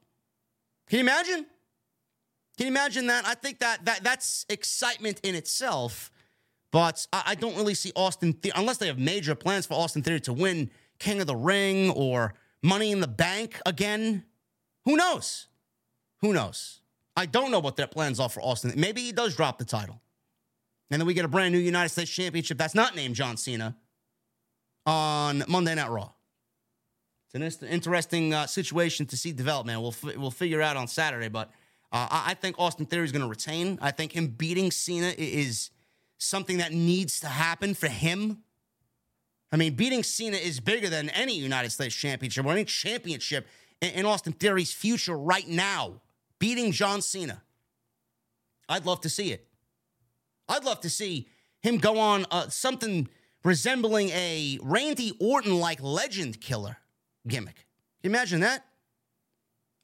Can 0.89 0.97
you 0.97 1.03
imagine? 1.03 1.45
Can 2.59 2.65
you 2.65 2.73
imagine 2.73 3.07
that? 3.07 3.25
I 3.25 3.35
think 3.35 3.59
that, 3.59 3.85
that 3.85 4.03
that's 4.03 4.45
excitement 4.49 5.21
in 5.23 5.33
itself. 5.33 6.11
But 6.73 7.07
I, 7.13 7.23
I 7.27 7.35
don't 7.35 7.55
really 7.55 7.73
see 7.73 7.93
Austin 7.95 8.37
the- 8.41 8.51
unless 8.53 8.75
they 8.79 8.87
have 8.87 8.99
major 8.99 9.33
plans 9.33 9.65
for 9.65 9.75
Austin 9.75 10.01
Theory 10.01 10.19
to 10.19 10.33
win 10.33 10.69
King 10.99 11.21
of 11.21 11.27
the 11.27 11.37
Ring 11.37 11.89
or 11.91 12.33
Money 12.61 12.91
in 12.91 12.99
the 12.99 13.07
Bank 13.07 13.61
again. 13.65 14.25
Who 14.83 14.97
knows? 14.97 15.47
Who 16.19 16.33
knows? 16.33 16.81
I 17.15 17.27
don't 17.27 17.49
know 17.49 17.61
what 17.61 17.77
their 17.77 17.87
plans 17.87 18.19
are 18.19 18.27
for 18.27 18.41
Austin. 18.41 18.73
Maybe 18.75 19.03
he 19.03 19.13
does 19.13 19.37
drop 19.37 19.57
the 19.57 19.63
title. 19.63 20.01
And 20.91 20.99
then 20.99 21.07
we 21.07 21.13
get 21.13 21.23
a 21.23 21.29
brand 21.29 21.53
new 21.53 21.59
United 21.59 21.87
States 21.87 22.11
Championship 22.11 22.57
that's 22.57 22.75
not 22.75 22.93
named 22.93 23.15
John 23.15 23.37
Cena 23.37 23.77
on 24.85 25.45
Monday 25.47 25.75
Night 25.75 25.89
Raw. 25.89 26.09
It's 27.33 27.61
an 27.61 27.69
interesting 27.69 28.33
uh, 28.33 28.47
situation 28.47 29.05
to 29.05 29.15
see 29.15 29.31
development. 29.31 29.79
We'll, 29.79 29.91
f- 29.91 30.17
we'll 30.17 30.29
figure 30.29 30.61
out 30.61 30.75
on 30.75 30.89
Saturday, 30.89 31.29
but 31.29 31.51
uh, 31.91 32.07
I 32.11 32.35
think 32.35 32.57
Austin 32.59 32.85
Theory 32.85 33.05
is 33.05 33.11
going 33.11 33.23
to 33.23 33.27
retain. 33.27 33.79
I 33.81 33.91
think 33.91 34.15
him 34.15 34.27
beating 34.27 34.71
Cena 34.71 35.13
is 35.17 35.71
something 36.17 36.57
that 36.57 36.71
needs 36.71 37.19
to 37.21 37.27
happen 37.27 37.73
for 37.73 37.87
him. 37.87 38.43
I 39.51 39.57
mean, 39.57 39.73
beating 39.75 40.03
Cena 40.03 40.37
is 40.37 40.59
bigger 40.59 40.89
than 40.89 41.09
any 41.09 41.35
United 41.35 41.71
States 41.71 41.95
championship 41.95 42.45
or 42.45 42.51
any 42.51 42.65
championship 42.65 43.47
in, 43.81 43.89
in 43.91 44.05
Austin 44.05 44.33
Theory's 44.33 44.71
future 44.71 45.17
right 45.17 45.47
now. 45.47 46.01
Beating 46.37 46.71
John 46.71 47.01
Cena. 47.01 47.41
I'd 48.67 48.85
love 48.85 49.01
to 49.01 49.09
see 49.09 49.31
it. 49.31 49.47
I'd 50.47 50.63
love 50.63 50.81
to 50.81 50.89
see 50.89 51.27
him 51.61 51.77
go 51.77 51.99
on 51.99 52.25
uh, 52.29 52.49
something 52.49 53.09
resembling 53.43 54.09
a 54.09 54.59
Randy 54.61 55.13
Orton 55.19 55.59
like 55.59 55.81
legend 55.81 56.39
killer 56.39 56.77
gimmick. 57.27 57.65
Imagine 58.03 58.41
that. 58.41 58.65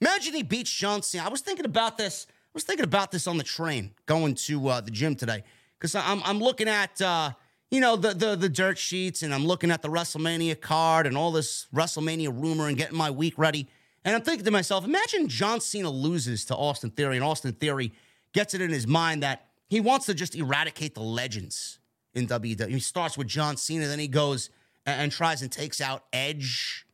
Imagine 0.02 0.34
he 0.34 0.44
beats 0.44 0.72
John 0.72 1.02
Cena. 1.02 1.26
I 1.26 1.30
was 1.30 1.42
thinking 1.42 1.66
about 1.66 1.98
this. 1.98 2.28
I 2.30 2.52
was 2.54 2.64
thinking 2.64 2.86
about 2.86 3.12
this 3.12 3.28
on 3.28 3.38
the 3.38 3.44
train 3.44 3.92
going 4.06 4.36
to 4.36 4.68
uh, 4.68 4.82
the 4.82 4.92
gym 4.92 5.16
today 5.16 5.44
because 5.80 5.96
I'm 5.96 6.22
I'm 6.24 6.40
looking 6.40 6.68
at 6.68 7.02
uh, 7.02 7.32
you 7.72 7.80
know, 7.82 7.96
the 7.96 8.14
the 8.14 8.36
the 8.36 8.50
dirt 8.50 8.78
sheets 8.78 9.24
and 9.24 9.34
I'm 9.34 9.46
looking 9.46 9.72
at 9.72 9.82
the 9.82 9.90
WrestleMania 9.90 10.60
card 10.60 11.08
and 11.08 11.18
all 11.18 11.32
this 11.32 11.68
WrestleMania 11.74 12.28
rumor 12.28 12.68
and 12.68 12.78
getting 12.78 12.98
my 12.98 13.12
week 13.12 13.38
ready. 13.38 13.68
And 14.04 14.16
I'm 14.16 14.22
thinking 14.22 14.46
to 14.46 14.52
myself, 14.52 14.86
imagine 14.86 15.28
John 15.28 15.60
Cena 15.60 15.90
loses 15.90 16.46
to 16.46 16.56
Austin 16.56 16.92
Theory 16.92 17.16
and 17.18 17.26
Austin 17.26 17.54
Theory 17.54 17.92
gets 18.34 18.54
it 18.54 18.62
in 18.62 18.70
his 18.70 18.86
mind 18.86 19.24
that 19.24 19.48
he 19.68 19.80
wants 19.80 20.06
to 20.06 20.14
just 20.14 20.36
eradicate 20.36 20.94
the 20.94 21.02
legends 21.02 21.80
in 22.14 22.28
WWE. 22.28 22.70
He 22.70 22.80
starts 22.80 23.18
with 23.18 23.28
John 23.28 23.58
Cena, 23.58 23.88
then 23.88 24.00
he 24.00 24.08
goes 24.08 24.52
and, 24.86 25.02
and 25.02 25.12
tries 25.12 25.42
and 25.42 25.52
takes 25.52 25.82
out 25.82 26.04
Edge. 26.14 26.86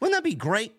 Wouldn't 0.00 0.16
that 0.16 0.24
be 0.24 0.34
great 0.34 0.74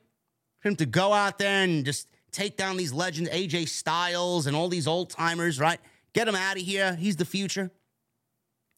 for 0.60 0.70
him 0.70 0.76
to 0.78 0.86
go 0.86 1.14
out 1.14 1.38
there 1.38 1.64
and 1.64 1.86
just 1.86 2.08
take 2.32 2.58
down 2.58 2.78
these 2.78 2.94
legends, 2.94 3.30
AJ 3.30 3.70
Styles 3.70 4.48
and 4.48 4.56
all 4.56 4.70
these 4.70 4.88
old 4.88 5.10
timers, 5.10 5.60
right? 5.60 5.80
Get 6.14 6.28
him 6.28 6.36
out 6.36 6.58
of 6.58 6.64
here. 6.64 6.96
He's 6.96 7.16
the 7.16 7.26
future. 7.26 7.72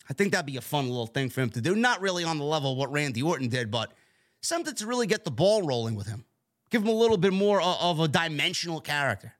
I 0.10 0.14
think 0.14 0.32
that'd 0.32 0.45
be 0.45 0.58
a 0.58 0.62
fun 0.62 0.90
little 0.90 1.08
thing 1.08 1.30
for 1.30 1.41
him 1.41 1.49
to 1.52 1.62
do. 1.62 1.76
Not 1.76 2.02
really 2.02 2.24
on 2.24 2.38
the 2.38 2.44
level 2.44 2.74
of 2.74 2.78
what 2.78 2.91
Randy 2.91 3.22
Orton 3.22 3.48
did, 3.48 3.72
but 3.72 3.94
something 4.41 4.76
to 4.76 4.88
really 4.88 5.08
get 5.08 5.24
the 5.24 5.32
ball 5.32 5.62
rolling 5.64 5.95
with 5.95 6.08
him. 6.08 6.26
Give 6.70 6.82
him 6.82 6.90
a 6.90 6.94
little 6.94 7.18
bit 7.18 7.34
more 7.34 7.62
of 7.62 7.99
a 7.99 8.08
dimensional 8.08 8.82
character. 8.82 9.34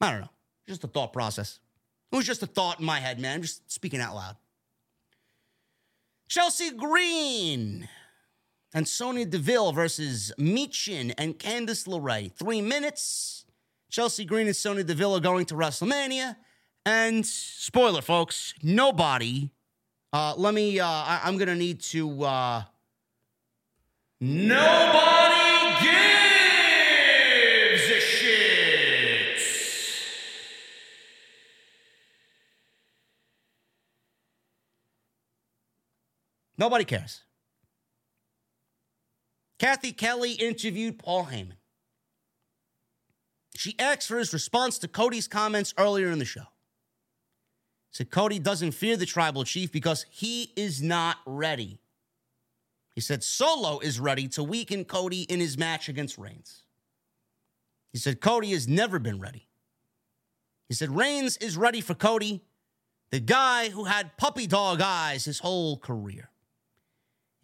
I 0.00 0.10
don't 0.10 0.20
know. 0.20 0.30
Just 0.66 0.84
a 0.84 0.86
thought 0.86 1.12
process. 1.12 1.60
It 2.12 2.16
was 2.16 2.26
just 2.26 2.42
a 2.42 2.46
thought 2.46 2.78
in 2.80 2.86
my 2.86 3.00
head, 3.00 3.18
man. 3.18 3.36
I'm 3.36 3.42
just 3.42 3.70
speaking 3.70 4.00
out 4.00 4.14
loud. 4.14 4.36
Chelsea 6.28 6.70
Green 6.70 7.88
and 8.74 8.86
Sonya 8.88 9.24
Deville 9.24 9.72
versus 9.72 10.32
Michin 10.38 11.14
and 11.16 11.38
Candice 11.38 11.86
LeRae. 11.86 12.32
Three 12.32 12.60
minutes. 12.60 13.46
Chelsea 13.88 14.24
Green 14.24 14.48
and 14.48 14.56
Sonya 14.56 14.82
Deville 14.82 15.14
are 15.14 15.20
going 15.20 15.46
to 15.46 15.54
WrestleMania. 15.54 16.34
And 16.84 17.24
spoiler, 17.24 18.02
folks, 18.02 18.52
nobody. 18.62 19.50
Uh, 20.12 20.34
let 20.36 20.52
me. 20.52 20.80
Uh, 20.80 20.86
I, 20.86 21.20
am 21.24 21.38
gonna 21.38 21.54
need 21.54 21.80
to. 21.82 22.24
Uh, 22.24 22.64
nobody 24.20 25.84
gives 25.84 25.90
a 27.90 28.00
shit. 28.00 29.40
Nobody 36.58 36.84
cares. 36.84 37.22
Cathy 39.64 39.92
Kelly 39.92 40.32
interviewed 40.32 40.98
Paul 40.98 41.24
Heyman. 41.24 41.56
She 43.56 43.74
asked 43.78 44.08
for 44.08 44.18
his 44.18 44.34
response 44.34 44.76
to 44.80 44.88
Cody's 44.88 45.26
comments 45.26 45.72
earlier 45.78 46.10
in 46.10 46.18
the 46.18 46.26
show 46.26 46.44
said 47.90 48.10
Cody 48.10 48.38
doesn't 48.38 48.72
fear 48.72 48.98
the 48.98 49.06
tribal 49.06 49.44
chief 49.44 49.72
because 49.72 50.04
he 50.10 50.52
is 50.54 50.82
not 50.82 51.16
ready. 51.24 51.78
He 52.94 53.00
said 53.00 53.22
Solo 53.22 53.78
is 53.78 53.98
ready 53.98 54.28
to 54.28 54.42
weaken 54.42 54.84
Cody 54.84 55.22
in 55.22 55.40
his 55.40 55.56
match 55.56 55.88
against 55.88 56.18
Reigns. 56.18 56.64
He 57.92 57.98
said 57.98 58.20
Cody 58.20 58.50
has 58.50 58.68
never 58.68 58.98
been 58.98 59.18
ready. 59.18 59.48
He 60.68 60.74
said 60.74 60.90
Reigns 60.90 61.38
is 61.38 61.56
ready 61.56 61.80
for 61.80 61.94
Cody, 61.94 62.42
the 63.10 63.20
guy 63.20 63.70
who 63.70 63.84
had 63.84 64.18
puppy 64.18 64.46
dog 64.46 64.82
eyes 64.82 65.24
his 65.24 65.38
whole 65.38 65.78
career. 65.78 66.28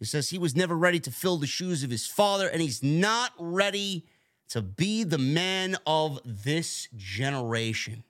He 0.01 0.05
says 0.05 0.31
he 0.31 0.39
was 0.39 0.55
never 0.55 0.75
ready 0.75 0.99
to 0.99 1.11
fill 1.11 1.37
the 1.37 1.45
shoes 1.45 1.83
of 1.83 1.91
his 1.91 2.07
father, 2.07 2.47
and 2.47 2.59
he's 2.59 2.81
not 2.81 3.33
ready 3.37 4.07
to 4.49 4.59
be 4.59 5.03
the 5.03 5.19
man 5.19 5.77
of 5.85 6.19
this 6.25 6.87
generation. 6.97 8.03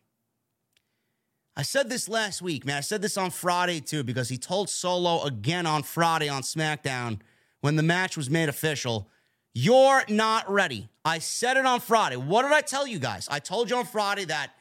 I 1.58 1.64
said 1.64 1.90
this 1.90 2.08
last 2.08 2.42
week, 2.42 2.66
man. 2.66 2.78
I 2.78 2.80
said 2.80 3.02
this 3.02 3.18
on 3.18 3.30
Friday 3.30 3.82
too, 3.82 4.06
because 4.06 4.30
he 4.30 4.38
told 4.38 4.70
Solo 4.70 5.24
again 5.24 5.66
on 5.66 5.84
Friday 5.84 6.30
on 6.30 6.44
SmackDown 6.44 7.20
when 7.60 7.76
the 7.76 7.84
match 7.84 8.16
was 8.16 8.30
made 8.30 8.48
official. 8.48 9.10
You're 9.54 10.04
not 10.08 10.50
ready. 10.50 10.88
I 11.04 11.20
said 11.20 11.58
it 11.58 11.66
on 11.66 11.82
Friday. 11.82 12.16
What 12.16 12.44
did 12.44 12.54
I 12.54 12.62
tell 12.62 12.88
you 12.88 13.00
guys? 13.00 13.28
I 13.30 13.40
told 13.40 13.70
you 13.70 13.76
on 13.76 13.86
Friday 13.86 14.24
that 14.24 14.52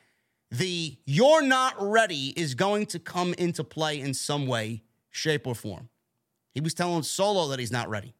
the 0.51 0.97
you're 1.05 1.43
not 1.43 1.77
ready 1.79 2.35
is 2.37 2.57
going 2.57 2.87
to 2.87 2.99
come 2.99 3.35
into 3.35 3.63
play 3.63 4.01
in 4.01 4.15
some 4.15 4.49
way, 4.49 4.83
shape, 5.11 5.47
or 5.47 5.55
form. 5.55 5.91
He 6.55 6.61
was 6.61 6.75
telling 6.75 7.03
Solo 7.03 7.49
that 7.49 7.59
he's 7.59 7.73
not 7.73 7.89
ready. 7.89 8.15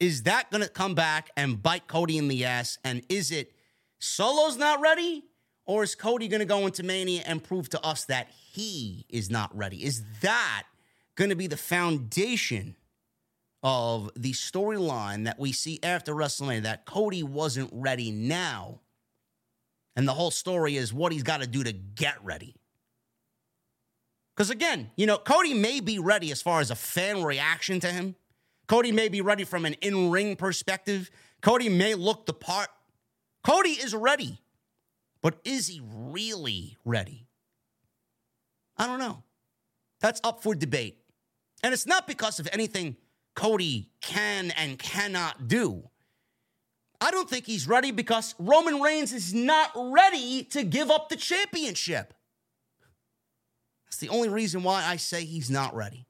Is 0.00 0.24
that 0.24 0.50
going 0.50 0.62
to 0.64 0.68
come 0.68 0.94
back 0.94 1.30
and 1.36 1.62
bite 1.62 1.86
Cody 1.86 2.18
in 2.18 2.28
the 2.28 2.44
ass? 2.44 2.78
And 2.82 3.02
is 3.08 3.30
it 3.30 3.52
Solo's 4.00 4.56
not 4.56 4.80
ready? 4.80 5.24
Or 5.64 5.84
is 5.84 5.94
Cody 5.94 6.26
going 6.26 6.40
to 6.40 6.44
go 6.44 6.66
into 6.66 6.82
Mania 6.82 7.22
and 7.24 7.42
prove 7.42 7.68
to 7.68 7.80
us 7.86 8.04
that 8.06 8.28
he 8.52 9.06
is 9.08 9.30
not 9.30 9.56
ready? 9.56 9.84
Is 9.84 10.02
that 10.22 10.64
going 11.14 11.30
to 11.30 11.36
be 11.36 11.46
the 11.46 11.56
foundation 11.56 12.74
of 13.62 14.10
the 14.16 14.32
storyline 14.32 15.24
that 15.26 15.38
we 15.38 15.52
see 15.52 15.78
after 15.84 16.14
WrestleMania 16.14 16.64
that 16.64 16.84
Cody 16.84 17.22
wasn't 17.22 17.70
ready 17.72 18.10
now? 18.10 18.80
And 19.94 20.08
the 20.08 20.14
whole 20.14 20.32
story 20.32 20.76
is 20.76 20.92
what 20.92 21.12
he's 21.12 21.22
got 21.22 21.42
to 21.42 21.46
do 21.46 21.62
to 21.62 21.72
get 21.72 22.16
ready. 22.24 22.56
Because 24.34 24.50
again, 24.50 24.90
you 24.96 25.06
know, 25.06 25.18
Cody 25.18 25.54
may 25.54 25.80
be 25.80 25.98
ready 25.98 26.30
as 26.32 26.40
far 26.40 26.60
as 26.60 26.70
a 26.70 26.74
fan 26.74 27.22
reaction 27.22 27.80
to 27.80 27.88
him. 27.88 28.16
Cody 28.66 28.92
may 28.92 29.08
be 29.08 29.20
ready 29.20 29.44
from 29.44 29.66
an 29.66 29.74
in 29.74 30.10
ring 30.10 30.36
perspective. 30.36 31.10
Cody 31.42 31.68
may 31.68 31.94
look 31.94 32.26
the 32.26 32.32
part. 32.32 32.68
Cody 33.44 33.70
is 33.70 33.94
ready. 33.94 34.40
But 35.20 35.38
is 35.44 35.68
he 35.68 35.80
really 35.84 36.76
ready? 36.84 37.26
I 38.76 38.86
don't 38.86 38.98
know. 38.98 39.22
That's 40.00 40.20
up 40.24 40.42
for 40.42 40.54
debate. 40.54 40.98
And 41.62 41.72
it's 41.72 41.86
not 41.86 42.06
because 42.06 42.40
of 42.40 42.48
anything 42.52 42.96
Cody 43.34 43.90
can 44.00 44.50
and 44.52 44.78
cannot 44.78 45.48
do. 45.48 45.88
I 47.00 47.10
don't 47.10 47.28
think 47.28 47.46
he's 47.46 47.66
ready 47.66 47.90
because 47.90 48.34
Roman 48.38 48.80
Reigns 48.80 49.12
is 49.12 49.34
not 49.34 49.70
ready 49.74 50.44
to 50.44 50.62
give 50.62 50.90
up 50.90 51.08
the 51.08 51.16
championship. 51.16 52.14
The 54.02 54.10
only 54.10 54.28
reason 54.28 54.62
why 54.62 54.84
I 54.84 54.96
say 54.96 55.24
he's 55.24 55.50
not 55.50 55.74
ready. 55.74 56.06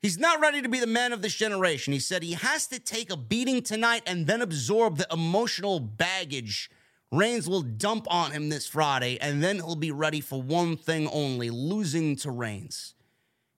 He's 0.00 0.18
not 0.18 0.40
ready 0.40 0.62
to 0.62 0.68
be 0.68 0.80
the 0.80 0.86
man 0.88 1.12
of 1.12 1.22
this 1.22 1.34
generation. 1.34 1.92
He 1.92 2.00
said 2.00 2.24
he 2.24 2.32
has 2.32 2.66
to 2.68 2.80
take 2.80 3.12
a 3.12 3.16
beating 3.16 3.62
tonight 3.62 4.02
and 4.04 4.26
then 4.26 4.42
absorb 4.42 4.96
the 4.96 5.06
emotional 5.12 5.78
baggage 5.78 6.68
Reigns 7.12 7.46
will 7.46 7.60
dump 7.60 8.06
on 8.10 8.30
him 8.30 8.48
this 8.48 8.66
Friday, 8.66 9.18
and 9.20 9.42
then 9.42 9.56
he'll 9.56 9.76
be 9.76 9.90
ready 9.90 10.22
for 10.22 10.40
one 10.40 10.78
thing 10.78 11.06
only 11.08 11.50
losing 11.50 12.16
to 12.16 12.30
Reigns. 12.30 12.94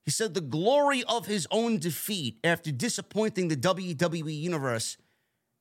He 0.03 0.11
said 0.11 0.33
the 0.33 0.41
glory 0.41 1.05
of 1.05 1.25
his 1.25 1.47
own 1.49 1.79
defeat 1.79 2.37
after 2.43 2.69
disappointing 2.69 3.47
the 3.47 3.55
WWE 3.55 4.37
Universe 4.37 4.97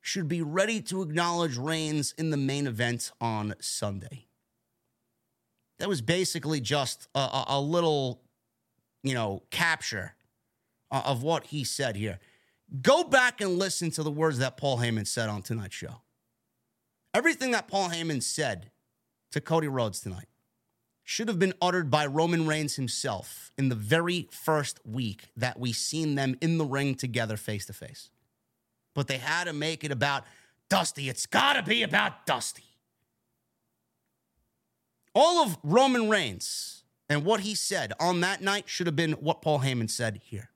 should 0.00 0.26
be 0.26 0.42
ready 0.42 0.82
to 0.82 1.02
acknowledge 1.02 1.56
Reigns 1.56 2.12
in 2.18 2.30
the 2.30 2.36
main 2.36 2.66
event 2.66 3.12
on 3.20 3.54
Sunday. 3.60 4.26
That 5.78 5.88
was 5.88 6.00
basically 6.00 6.60
just 6.60 7.08
a, 7.14 7.18
a, 7.18 7.44
a 7.48 7.60
little, 7.60 8.22
you 9.02 9.14
know, 9.14 9.42
capture 9.50 10.14
uh, 10.90 11.02
of 11.04 11.22
what 11.22 11.46
he 11.46 11.64
said 11.64 11.96
here. 11.96 12.18
Go 12.80 13.04
back 13.04 13.40
and 13.40 13.58
listen 13.58 13.90
to 13.92 14.02
the 14.02 14.10
words 14.10 14.38
that 14.38 14.56
Paul 14.56 14.78
Heyman 14.78 15.06
said 15.06 15.28
on 15.28 15.42
tonight's 15.42 15.74
show. 15.74 16.02
Everything 17.12 17.52
that 17.52 17.68
Paul 17.68 17.90
Heyman 17.90 18.22
said 18.22 18.70
to 19.32 19.40
Cody 19.40 19.68
Rhodes 19.68 20.00
tonight 20.00 20.26
should 21.04 21.28
have 21.28 21.38
been 21.38 21.52
uttered 21.60 21.90
by 21.90 22.06
Roman 22.06 22.46
Reigns 22.46 22.76
himself 22.76 23.52
in 23.58 23.68
the 23.68 23.74
very 23.74 24.26
first 24.30 24.80
week 24.86 25.30
that 25.36 25.60
we 25.60 25.72
seen 25.72 26.14
them 26.14 26.34
in 26.40 26.56
the 26.56 26.64
ring 26.64 26.94
together 26.94 27.36
face 27.36 27.66
to 27.66 27.72
face. 27.72 28.10
But 28.94 29.06
they 29.06 29.18
had 29.18 29.44
to 29.44 29.52
make 29.52 29.84
it 29.84 29.92
about 29.92 30.24
Dusty. 30.70 31.08
It's 31.08 31.26
got 31.26 31.54
to 31.54 31.62
be 31.62 31.82
about 31.82 32.26
Dusty. 32.26 32.64
All 35.14 35.44
of 35.44 35.58
Roman 35.62 36.08
Reigns 36.08 36.84
and 37.08 37.24
what 37.24 37.40
he 37.40 37.54
said 37.54 37.92
on 38.00 38.20
that 38.20 38.42
night 38.42 38.68
should 38.68 38.86
have 38.86 38.96
been 38.96 39.12
what 39.12 39.42
Paul 39.42 39.60
Heyman 39.60 39.90
said 39.90 40.20
here 40.24 40.50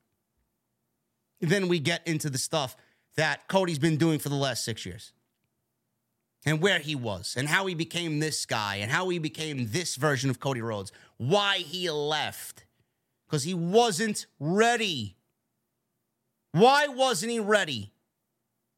then 1.41 1.69
we 1.69 1.79
get 1.79 2.07
into 2.07 2.31
the 2.31 2.39
stuff 2.39 2.77
that 3.17 3.49
Cody's 3.49 3.79
been 3.79 3.97
doing 3.97 4.19
for 4.19 4.29
the 4.29 4.35
last 4.35 4.65
six 4.65 4.85
years 4.85 5.13
and 6.45 6.61
where 6.61 6.79
he 6.79 6.95
was 6.95 7.35
and 7.37 7.49
how 7.49 7.67
he 7.67 7.75
became 7.75 8.19
this 8.19 8.47
guy 8.47 8.77
and 8.77 8.91
how 8.91 9.09
he 9.09 9.19
became 9.19 9.69
this 9.71 9.97
version 9.97 10.31
of 10.31 10.41
Cody 10.41 10.63
Rhodes, 10.63 10.93
why 11.17 11.59
he 11.59 11.91
left. 11.91 12.65
Because 13.27 13.45
he 13.45 13.55
wasn't 13.55 14.27
ready. 14.41 15.17
Why 16.53 16.89
wasn't 16.89 17.33
he 17.33 17.41
ready? 17.41 17.93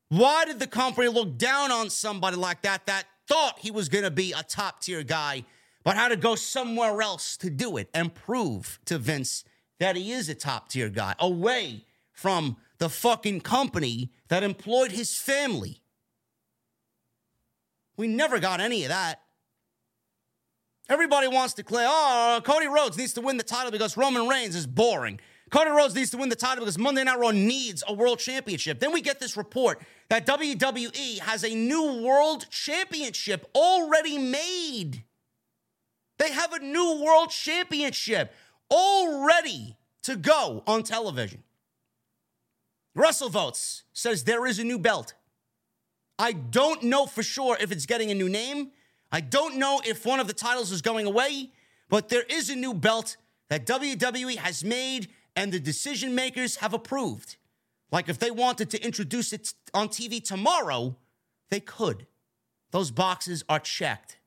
Why 0.09 0.44
did 0.44 0.59
the 0.59 0.66
company 0.66 1.07
look 1.07 1.39
down 1.39 1.70
on 1.70 1.89
somebody 1.89 2.36
like 2.36 2.62
that 2.62 2.86
that 2.86 3.05
thought 3.28 3.61
he 3.61 3.70
was 3.70 3.89
going 3.89 4.02
to 4.02 4.11
be 4.11 4.32
a 4.32 4.43
top 4.43 4.81
tier 4.81 5.05
guy, 5.05 5.44
but 5.82 5.97
how 5.97 6.09
to 6.09 6.16
go 6.16 6.35
somewhere 6.35 7.01
else 7.02 7.36
to 7.39 7.51
do 7.51 7.77
it 7.77 7.89
and 7.94 8.15
prove 8.15 8.78
to 8.85 8.98
Vince 8.98 9.44
that 9.78 9.97
he 9.97 10.12
is 10.12 10.28
a 10.28 10.35
top 10.35 10.69
tier 10.69 10.89
guy 10.89 11.15
away 11.19 11.85
from 12.12 12.57
the 12.78 12.89
fucking 12.89 13.40
company 13.40 14.11
that 14.28 14.43
employed 14.43 14.93
his 14.93 15.16
family. 15.16 15.82
We 17.97 18.09
never 18.09 18.39
got 18.39 18.61
any 18.61 18.85
of 18.85 18.90
that. 18.90 19.20
Everybody 20.89 21.28
wants 21.28 21.55
to 21.55 21.62
claim, 21.62 21.86
oh, 21.89 22.40
Cody 22.44 22.66
Rhodes 22.66 22.98
needs 22.98 23.12
to 23.15 23.20
win 23.20 23.36
the 23.36 23.43
title 23.43 23.70
because 23.70 23.97
Roman 23.97 24.27
Reigns 24.27 24.57
is 24.57 24.66
boring. 24.66 25.20
Cody 25.51 25.70
Rhodes 25.70 25.94
needs 25.94 26.11
to 26.11 26.16
win 26.16 26.28
the 26.28 26.36
title 26.36 26.65
because 26.65 26.78
Monday 26.78 27.05
Night 27.05 27.19
Raw 27.19 27.31
needs 27.31 27.82
a 27.86 27.93
world 27.93 28.19
championship. 28.19 28.81
Then 28.81 28.93
we 28.93 29.01
get 29.01 29.19
this 29.19 29.36
report 29.36 29.82
that 30.09 30.27
WWE 30.27 31.20
has 31.20 31.44
a 31.44 31.55
new 31.55 32.02
world 32.02 32.48
championship 32.51 33.48
already 33.55 34.19
made. 34.19 35.05
They 36.20 36.30
have 36.32 36.52
a 36.52 36.59
new 36.59 37.02
world 37.02 37.30
championship 37.30 38.34
already 38.70 39.78
to 40.02 40.16
go 40.16 40.62
on 40.66 40.82
television. 40.82 41.42
WrestleVotes 42.94 43.84
says 43.94 44.24
there 44.24 44.44
is 44.44 44.59
a 44.59 44.64
new 44.64 44.78
belt. 44.78 45.14
I 46.18 46.32
don't 46.32 46.82
know 46.82 47.06
for 47.06 47.22
sure 47.22 47.56
if 47.59 47.72
it's 47.72 47.86
getting 47.86 48.10
a 48.10 48.14
new 48.14 48.28
name. 48.28 48.72
I 49.10 49.22
don't 49.22 49.56
know 49.56 49.80
if 49.82 50.05
one 50.05 50.20
of 50.20 50.26
the 50.26 50.34
titles 50.34 50.70
is 50.70 50.82
going 50.82 51.06
away, 51.06 51.52
but 51.88 52.10
there 52.10 52.24
is 52.28 52.51
a 52.51 52.55
new 52.55 52.74
belt 52.74 53.16
that 53.48 53.64
WWE 53.64 54.36
has 54.36 54.62
made 54.62 55.09
and 55.34 55.51
the 55.51 55.59
decision 55.59 56.14
makers 56.14 56.56
have 56.56 56.74
approved. 56.74 57.38
Like 57.90 58.10
if 58.10 58.18
they 58.18 58.30
wanted 58.30 58.68
to 58.70 58.84
introduce 58.84 59.32
it 59.32 59.55
on 59.72 59.88
TV 59.88 60.22
tomorrow, 60.22 60.97
they 61.48 61.60
could. 61.60 62.06
Those 62.72 62.90
boxes 62.90 63.42
are 63.48 63.59
checked. 63.59 64.18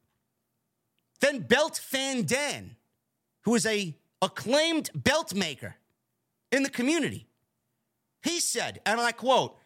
Then 1.19 1.39
Belt 1.39 1.77
Fan 1.77 2.25
Dan, 2.25 2.75
who 3.43 3.55
is 3.55 3.65
a 3.65 3.95
acclaimed 4.21 4.89
belt 4.95 5.33
maker 5.33 5.75
in 6.51 6.63
the 6.63 6.69
community, 6.69 7.27
he 8.21 8.39
said, 8.39 8.79
and 8.85 8.99
I 8.99 9.11
quote, 9.11 9.57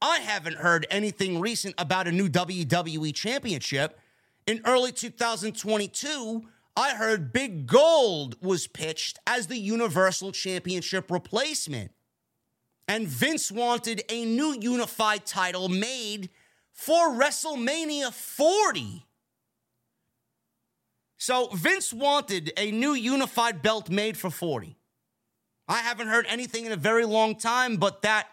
I 0.00 0.18
haven't 0.18 0.56
heard 0.56 0.86
anything 0.90 1.40
recent 1.40 1.74
about 1.78 2.06
a 2.06 2.12
new 2.12 2.28
WWE 2.28 3.14
championship. 3.14 3.98
In 4.46 4.60
early 4.64 4.92
2022, 4.92 6.42
I 6.76 6.94
heard 6.94 7.32
Big 7.32 7.66
Gold 7.66 8.36
was 8.42 8.66
pitched 8.66 9.18
as 9.26 9.46
the 9.46 9.58
Universal 9.58 10.32
Championship 10.32 11.10
replacement. 11.10 11.92
And 12.86 13.08
Vince 13.08 13.50
wanted 13.50 14.02
a 14.10 14.24
new 14.24 14.56
unified 14.60 15.24
title 15.24 15.68
made 15.68 16.28
for 16.72 17.10
WrestleMania 17.10 18.12
40. 18.12 19.05
So 21.18 21.48
Vince 21.48 21.92
wanted 21.92 22.52
a 22.56 22.70
new 22.70 22.92
unified 22.92 23.62
belt 23.62 23.88
made 23.88 24.16
for 24.16 24.30
40. 24.30 24.76
I 25.68 25.78
haven't 25.78 26.08
heard 26.08 26.26
anything 26.28 26.66
in 26.66 26.72
a 26.72 26.76
very 26.76 27.04
long 27.04 27.36
time, 27.36 27.76
but 27.76 28.02
that 28.02 28.28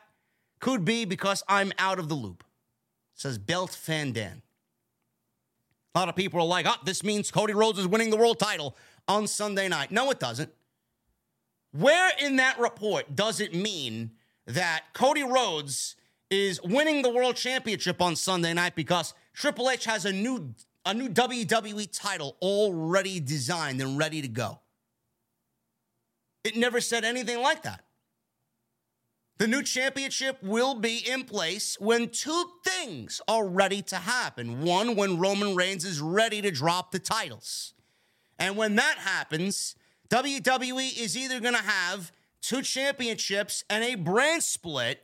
could 0.60 0.85
be 0.85 1.05
because 1.05 1.43
I'm 1.47 1.72
out 1.80 1.99
of 1.99 2.10
the 2.10 2.15
loop. 2.15 2.43
It 3.15 3.22
says 3.22 3.38
Belt 3.38 3.72
Fan 3.72 4.11
Dan. 4.11 4.41
A 5.95 5.99
lot 5.99 6.10
of 6.10 6.15
people 6.15 6.39
are 6.39 6.47
like, 6.47 6.65
oh, 6.68 6.76
this 6.85 7.03
means 7.03 7.31
Cody 7.31 7.53
Rhodes 7.53 7.80
is 7.80 7.88
winning 7.88 8.10
the 8.10 8.18
world 8.18 8.39
title 8.39 8.76
on 9.07 9.27
Sunday 9.27 9.68
night. 9.68 9.91
No, 9.91 10.10
it 10.11 10.19
doesn't. 10.19 10.51
Where 11.72 12.11
in 12.22 12.35
that 12.38 12.60
report 12.60 13.15
does 13.15 13.39
it 13.39 13.53
mean 13.53 14.11
that 14.45 14.84
Cody 14.93 15.23
Rhodes 15.23 15.95
is 16.30 16.61
winning 16.64 17.01
the 17.01 17.10
world 17.10 17.35
championship 17.35 18.01
on 18.01 18.15
Sunday 18.15 18.53
night 18.53 18.76
because 18.76 19.14
Triple 19.34 19.69
H 19.69 19.85
has 19.85 20.05
a 20.05 20.11
new 20.11 20.53
a 20.85 20.93
new 20.93 21.10
WWE 21.10 21.89
title 21.91 22.38
already 22.41 23.19
designed 23.19 23.81
and 23.81 23.97
ready 23.97 24.22
to 24.22 24.27
go? 24.27 24.60
It 26.43 26.55
never 26.55 26.81
said 26.81 27.03
anything 27.05 27.41
like 27.41 27.64
that. 27.64 27.84
The 29.38 29.47
new 29.47 29.64
championship 29.64 30.38
will 30.43 30.76
be 30.76 30.97
in 31.10 31.23
place 31.23 31.77
when 31.80 32.10
two 32.10 32.45
things 32.64 33.19
are 33.27 33.47
ready 33.47 33.81
to 33.84 33.95
happen. 33.95 34.61
One, 34.61 34.95
when 34.95 35.18
Roman 35.18 35.55
Reigns 35.55 35.85
is 35.85 35.99
ready 35.99 36.41
to 36.41 36.51
drop 36.51 36.91
the 36.91 36.99
titles. 36.99 37.73
And 38.38 38.55
when 38.57 38.76
that 38.76 38.97
happens, 38.99 39.76
WWE 40.10 41.01
is 41.01 41.18
either 41.18 41.39
going 41.39 41.55
to 41.55 41.64
have 41.64 42.11
two 42.41 42.61
championships 42.61 43.64
and 43.69 43.84
a 43.84 43.95
brand 43.95 44.43
split, 44.43 45.03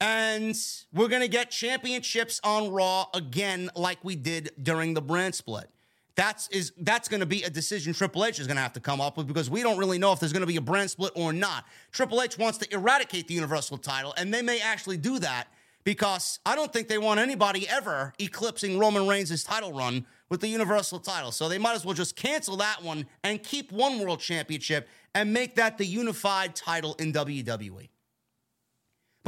and 0.00 0.56
we're 0.92 1.08
going 1.08 1.22
to 1.22 1.28
get 1.28 1.50
championships 1.50 2.40
on 2.44 2.70
Raw 2.70 3.06
again, 3.14 3.70
like 3.74 3.98
we 4.02 4.16
did 4.16 4.50
during 4.62 4.94
the 4.94 5.02
brand 5.02 5.34
split. 5.34 5.70
That's 6.14 6.48
is 6.48 6.72
that's 6.78 7.08
going 7.08 7.20
to 7.20 7.26
be 7.26 7.44
a 7.44 7.50
decision 7.50 7.92
Triple 7.92 8.24
H 8.24 8.40
is 8.40 8.48
going 8.48 8.56
to 8.56 8.62
have 8.62 8.72
to 8.72 8.80
come 8.80 9.00
up 9.00 9.16
with 9.16 9.28
because 9.28 9.48
we 9.48 9.62
don't 9.62 9.78
really 9.78 9.98
know 9.98 10.12
if 10.12 10.18
there's 10.18 10.32
going 10.32 10.40
to 10.40 10.48
be 10.48 10.56
a 10.56 10.60
brand 10.60 10.90
split 10.90 11.12
or 11.14 11.32
not. 11.32 11.64
Triple 11.92 12.20
H 12.20 12.36
wants 12.36 12.58
to 12.58 12.74
eradicate 12.74 13.28
the 13.28 13.34
Universal 13.34 13.78
title, 13.78 14.14
and 14.16 14.34
they 14.34 14.42
may 14.42 14.60
actually 14.60 14.96
do 14.96 15.20
that 15.20 15.46
because 15.84 16.40
I 16.44 16.56
don't 16.56 16.72
think 16.72 16.88
they 16.88 16.98
want 16.98 17.20
anybody 17.20 17.68
ever 17.68 18.12
eclipsing 18.18 18.80
Roman 18.80 19.06
Reigns' 19.06 19.44
title 19.44 19.72
run 19.72 20.06
with 20.28 20.40
the 20.40 20.48
Universal 20.48 20.98
title. 21.00 21.30
So 21.30 21.48
they 21.48 21.58
might 21.58 21.76
as 21.76 21.84
well 21.84 21.94
just 21.94 22.16
cancel 22.16 22.56
that 22.56 22.82
one 22.82 23.06
and 23.22 23.40
keep 23.40 23.70
one 23.70 24.00
world 24.00 24.18
championship 24.18 24.88
and 25.14 25.32
make 25.32 25.54
that 25.54 25.78
the 25.78 25.86
unified 25.86 26.56
title 26.56 26.94
in 26.98 27.12
WWE. 27.12 27.88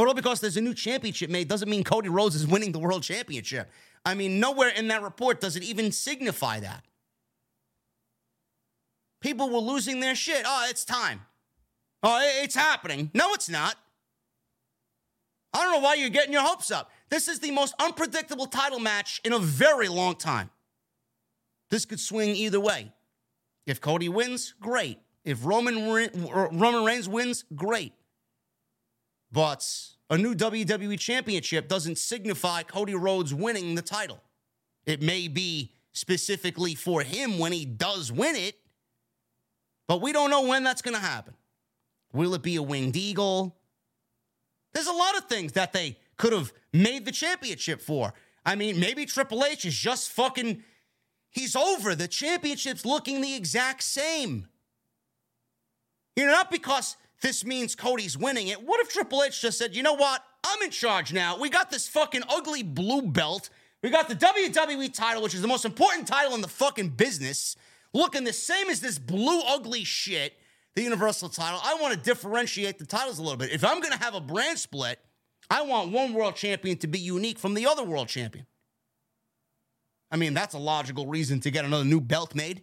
But 0.01 0.09
all 0.09 0.15
because 0.15 0.41
there's 0.41 0.57
a 0.57 0.63
new 0.63 0.73
championship 0.73 1.29
made 1.29 1.47
doesn't 1.47 1.69
mean 1.69 1.85
Cody 1.85 2.09
Rhodes 2.09 2.35
is 2.35 2.47
winning 2.47 2.73
the 2.73 2.79
world 2.79 3.03
championship. 3.03 3.71
I 4.03 4.15
mean, 4.15 4.41
nowhere 4.41 4.71
in 4.71 4.89
that 4.89 5.03
report 5.03 5.43
does 5.43 5.57
it 5.57 5.63
even 5.63 5.93
signify 5.93 6.61
that. 6.61 6.87
People 9.21 9.51
were 9.51 9.59
losing 9.59 10.01
their 10.01 10.15
shit. 10.15 10.45
Oh, 10.47 10.67
it's 10.71 10.87
time. 10.87 11.21
Oh, 12.03 12.19
it's 12.43 12.55
happening. 12.55 13.11
No, 13.13 13.35
it's 13.35 13.51
not. 13.51 13.75
I 15.53 15.65
don't 15.65 15.73
know 15.73 15.87
why 15.87 15.97
you're 15.97 16.09
getting 16.09 16.33
your 16.33 16.47
hopes 16.47 16.71
up. 16.71 16.91
This 17.11 17.29
is 17.29 17.41
the 17.41 17.51
most 17.51 17.75
unpredictable 17.79 18.47
title 18.47 18.81
match 18.81 19.21
in 19.23 19.35
a 19.35 19.39
very 19.39 19.89
long 19.89 20.17
time. 20.17 20.49
This 21.69 21.85
could 21.85 22.01
swing 22.01 22.31
either 22.31 22.59
way. 22.59 22.91
If 23.67 23.83
Cody 23.83 24.09
wins, 24.09 24.55
great. 24.63 24.99
If 25.27 25.45
Roman 25.45 25.85
Roman 26.23 26.85
Reigns 26.87 27.07
wins, 27.07 27.45
great. 27.55 27.93
But 29.33 29.69
a 30.09 30.19
new 30.19 30.35
WWE 30.35 30.99
championship 30.99 31.69
doesn't 31.69 31.99
signify 31.99 32.63
Cody 32.63 32.95
Rhodes 32.95 33.33
winning 33.33 33.75
the 33.75 33.83
title. 33.83 34.21
It 34.87 35.03
may 35.03 35.29
be 35.29 35.73
specifically 35.93 36.75
for 36.75 37.03
him 37.03 37.39
when 37.39 37.53
he 37.53 37.65
does 37.65 38.11
win 38.11 38.37
it, 38.37 38.57
but 39.87 40.01
we 40.01 40.13
don't 40.13 40.31
know 40.31 40.47
when 40.47 40.65
that's 40.65 40.83
going 40.83 40.95
to 40.95 41.01
happen. 41.01 41.35
Will 42.13 42.35
it 42.35 42.43
be 42.43 42.57
a 42.57 42.63
winged 42.63 42.97
eagle? 42.97 43.57
There's 44.73 44.87
a 44.87 44.93
lot 44.93 45.17
of 45.17 45.25
things 45.25 45.53
that 45.53 45.73
they 45.73 45.99
could 46.17 46.33
have 46.33 46.53
made 46.73 47.05
the 47.05 47.13
championship 47.13 47.81
for. 47.81 48.15
I 48.45 48.55
mean, 48.55 48.81
maybe 48.81 49.07
Triple 49.07 49.45
H 49.45 49.65
is 49.65 49.75
just 49.75 50.11
fucking, 50.11 50.63
he's 51.31 51.55
over. 51.55 51.95
The 51.95 52.09
championship's 52.09 52.85
looking 52.85 53.21
the 53.21 53.35
exact 53.35 53.83
same. 53.83 54.49
You 56.17 56.27
know, 56.27 56.33
not 56.33 56.51
because 56.51 56.97
this 57.21 57.45
means 57.45 57.75
Cody's 57.75 58.17
winning 58.17 58.49
it. 58.49 58.63
What 58.63 58.81
if 58.81 58.89
Triple 58.89 59.23
H 59.23 59.41
just 59.41 59.59
said, 59.59 59.77
you 59.77 59.83
know 59.83 59.95
what? 59.95 60.23
I'm 60.45 60.63
in 60.63 60.71
charge 60.71 61.13
now. 61.13 61.39
We 61.39 61.51
got 61.51 61.71
this 61.71 61.87
fucking 61.89 62.23
ugly 62.29 62.63
blue 62.63 63.03
belt. 63.03 63.51
We 63.83 63.91
got 63.91 64.09
the 64.09 64.15
WWE 64.15 64.93
title, 64.93 65.23
which 65.23 65.35
is 65.35 65.43
the 65.43 65.49
most 65.49 65.65
important 65.65 66.07
title 66.07 66.35
in 66.35 66.41
the 66.41 66.49
fucking 66.49 66.91
business, 66.91 67.57
looking 67.93 68.25
the 68.25 68.33
same 68.33 68.69
as 68.69 68.81
this 68.81 68.99
blue 68.99 69.41
ugly 69.41 69.85
shit, 69.85 70.35
the 70.75 70.83
Universal 70.83 71.31
title. 71.31 71.61
I 71.63 71.75
want 71.75 71.95
to 71.95 72.01
differentiate 72.01 72.79
the 72.79 72.87
titles 72.87 73.19
a 73.19 73.23
little 73.23 73.37
bit. 73.37 73.53
If 73.53 73.65
I'm 73.65 73.81
going 73.81 73.93
to 73.93 74.03
have 74.03 74.15
a 74.15 74.21
brand 74.21 74.59
split, 74.59 74.99
I 75.51 75.63
want 75.63 75.93
one 75.93 76.15
world 76.15 76.37
champion 76.37 76.77
to 76.79 76.87
be 76.87 76.99
unique 76.99 77.39
from 77.39 77.55
the 77.55 77.67
other 77.67 77.83
world 77.83 78.09
champion. 78.09 78.47
I 80.11 80.17
mean, 80.17 80.35
that's 80.35 80.55
a 80.55 80.59
logical 80.59 81.07
reason 81.07 81.41
to 81.41 81.51
get 81.51 81.65
another 81.65 81.85
new 81.85 82.01
belt 82.01 82.35
made. 82.35 82.63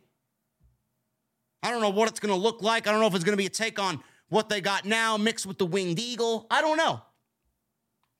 I 1.63 1.71
don't 1.71 1.81
know 1.81 1.89
what 1.89 2.09
it's 2.09 2.19
going 2.19 2.33
to 2.33 2.39
look 2.39 2.61
like. 2.61 2.87
I 2.87 2.91
don't 2.91 3.01
know 3.01 3.07
if 3.07 3.15
it's 3.15 3.23
going 3.23 3.33
to 3.33 3.41
be 3.41 3.45
a 3.45 3.49
take 3.49 3.79
on 3.79 4.01
what 4.29 4.49
they 4.49 4.61
got 4.61 4.85
now 4.85 5.17
mixed 5.17 5.45
with 5.45 5.57
the 5.57 5.65
winged 5.65 5.99
eagle. 5.99 6.47
I 6.51 6.61
don't 6.61 6.77
know. 6.77 7.01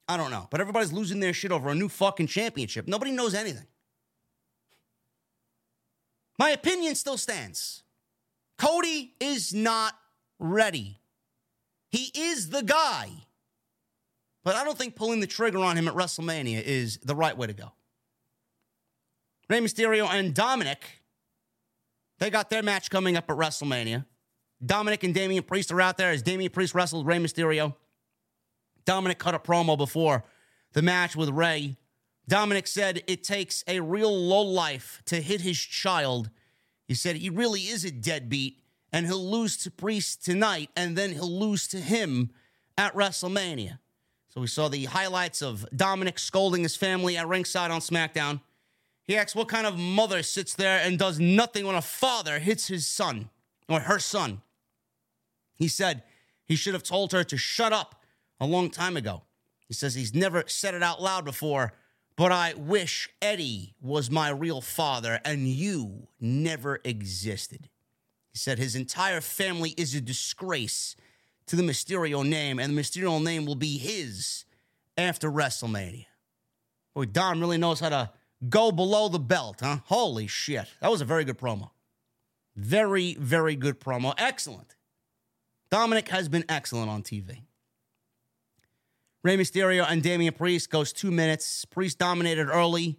I 0.07 0.17
don't 0.17 0.31
know. 0.31 0.47
But 0.49 0.61
everybody's 0.61 0.93
losing 0.93 1.19
their 1.19 1.33
shit 1.33 1.51
over 1.51 1.69
a 1.69 1.75
new 1.75 1.89
fucking 1.89 2.27
championship. 2.27 2.87
Nobody 2.87 3.11
knows 3.11 3.33
anything. 3.33 3.67
My 6.39 6.51
opinion 6.51 6.95
still 6.95 7.17
stands. 7.17 7.83
Cody 8.57 9.13
is 9.19 9.53
not 9.53 9.93
ready. 10.39 10.99
He 11.89 12.11
is 12.15 12.49
the 12.49 12.63
guy. 12.63 13.09
But 14.43 14.55
I 14.55 14.63
don't 14.63 14.77
think 14.77 14.95
pulling 14.95 15.19
the 15.19 15.27
trigger 15.27 15.59
on 15.59 15.75
him 15.75 15.87
at 15.87 15.93
WrestleMania 15.93 16.61
is 16.63 16.97
the 17.03 17.15
right 17.15 17.37
way 17.37 17.47
to 17.47 17.53
go. 17.53 17.73
Rey 19.49 19.59
Mysterio 19.59 20.07
and 20.07 20.33
Dominik, 20.33 21.01
they 22.19 22.29
got 22.29 22.49
their 22.49 22.63
match 22.63 22.89
coming 22.89 23.17
up 23.17 23.29
at 23.29 23.35
WrestleMania. 23.35 24.05
Dominik 24.65 25.03
and 25.03 25.13
Damian 25.13 25.43
Priest 25.43 25.71
are 25.71 25.81
out 25.81 25.97
there 25.97 26.11
as 26.11 26.21
Damian 26.21 26.51
Priest 26.51 26.73
wrestled 26.73 27.05
Rey 27.05 27.17
Mysterio. 27.17 27.75
Dominik 28.85 29.17
cut 29.17 29.35
a 29.35 29.39
promo 29.39 29.77
before 29.77 30.23
the 30.73 30.81
match 30.81 31.15
with 31.15 31.29
Rey. 31.29 31.77
Dominik 32.29 32.67
said 32.67 33.03
it 33.07 33.23
takes 33.23 33.63
a 33.67 33.79
real 33.79 34.15
low 34.15 34.41
life 34.41 35.01
to 35.05 35.21
hit 35.21 35.41
his 35.41 35.59
child. 35.59 36.29
He 36.87 36.93
said 36.93 37.17
he 37.17 37.29
really 37.29 37.61
is 37.61 37.85
a 37.85 37.91
deadbeat 37.91 38.59
and 38.91 39.05
he'll 39.05 39.29
lose 39.29 39.57
to 39.57 39.71
Priest 39.71 40.23
tonight 40.25 40.69
and 40.75 40.97
then 40.97 41.11
he'll 41.11 41.39
lose 41.39 41.67
to 41.69 41.77
him 41.77 42.31
at 42.77 42.93
WrestleMania. 42.93 43.79
So 44.29 44.41
we 44.41 44.47
saw 44.47 44.67
the 44.67 44.85
highlights 44.85 45.41
of 45.41 45.65
Dominik 45.75 46.19
scolding 46.19 46.63
his 46.63 46.75
family 46.75 47.17
at 47.17 47.27
ringside 47.27 47.71
on 47.71 47.81
SmackDown. 47.81 48.41
He 49.03 49.15
asks 49.15 49.35
what 49.35 49.47
kind 49.47 49.65
of 49.67 49.77
mother 49.77 50.21
sits 50.23 50.53
there 50.53 50.79
and 50.83 50.99
does 50.99 51.19
nothing 51.19 51.65
when 51.65 51.75
a 51.75 51.81
father 51.81 52.39
hits 52.39 52.67
his 52.67 52.87
son 52.87 53.29
or 53.69 53.81
her 53.81 53.99
son. 53.99 54.41
He 55.57 55.67
said 55.67 56.03
he 56.45 56.55
should 56.55 56.73
have 56.73 56.83
told 56.83 57.11
her 57.11 57.23
to 57.25 57.37
shut 57.37 57.73
up 57.73 58.01
a 58.39 58.45
long 58.45 58.69
time 58.69 58.95
ago. 58.95 59.23
He 59.67 59.73
says 59.73 59.95
he's 59.95 60.15
never 60.15 60.43
said 60.47 60.73
it 60.73 60.83
out 60.83 61.01
loud 61.01 61.25
before, 61.25 61.73
but 62.15 62.31
I 62.31 62.53
wish 62.55 63.09
Eddie 63.21 63.75
was 63.81 64.09
my 64.09 64.29
real 64.29 64.61
father 64.61 65.19
and 65.25 65.47
you 65.47 66.07
never 66.21 66.79
existed. 66.85 67.69
He 68.31 68.37
said 68.37 68.59
his 68.59 68.75
entire 68.75 69.19
family 69.19 69.73
is 69.77 69.93
a 69.93 70.01
disgrace 70.01 70.95
to 71.47 71.55
the 71.55 71.63
Mysterio 71.63 72.27
name, 72.27 72.59
and 72.59 72.77
the 72.77 72.81
Mysterio 72.81 73.23
name 73.23 73.45
will 73.45 73.55
be 73.55 73.77
his 73.77 74.45
after 74.97 75.31
WrestleMania. 75.31 76.05
Boy, 76.93 77.05
Dom 77.05 77.39
really 77.39 77.57
knows 77.57 77.79
how 77.79 77.89
to 77.89 78.11
go 78.49 78.71
below 78.71 79.07
the 79.07 79.19
belt, 79.19 79.61
huh? 79.61 79.79
Holy 79.85 80.27
shit. 80.27 80.67
That 80.81 80.91
was 80.91 81.01
a 81.01 81.05
very 81.05 81.23
good 81.25 81.37
promo. 81.37 81.71
Very, 82.55 83.15
very 83.15 83.55
good 83.55 83.79
promo. 83.79 84.13
Excellent. 84.17 84.75
Dominik 85.69 86.07
has 86.09 86.29
been 86.29 86.45
excellent 86.49 86.89
on 86.89 87.03
TV. 87.03 87.41
Rey 89.23 89.37
Mysterio 89.37 89.85
and 89.87 90.01
Damian 90.01 90.33
Priest 90.33 90.69
goes 90.69 90.93
two 90.93 91.11
minutes. 91.11 91.65
Priest 91.65 91.97
dominated 91.97 92.47
early, 92.47 92.97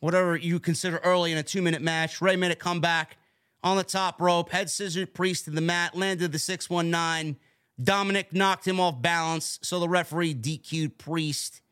whatever 0.00 0.36
you 0.36 0.60
consider 0.60 0.98
early 0.98 1.32
in 1.32 1.38
a 1.38 1.42
two 1.42 1.62
minute 1.62 1.80
match. 1.80 2.20
Rey 2.20 2.36
made 2.36 2.50
a 2.50 2.56
comeback 2.56 3.16
on 3.62 3.78
the 3.78 3.84
top 3.84 4.20
rope, 4.20 4.50
head 4.50 4.68
scissored 4.68 5.14
Priest 5.14 5.46
to 5.46 5.50
the 5.50 5.62
mat, 5.62 5.96
landed 5.96 6.32
the 6.32 6.38
619. 6.38 7.38
Dominik 7.82 8.32
knocked 8.32 8.68
him 8.68 8.78
off 8.78 9.00
balance, 9.00 9.58
so 9.62 9.80
the 9.80 9.88
referee 9.88 10.34
DQ'd 10.34 10.98
Priest. 10.98 11.62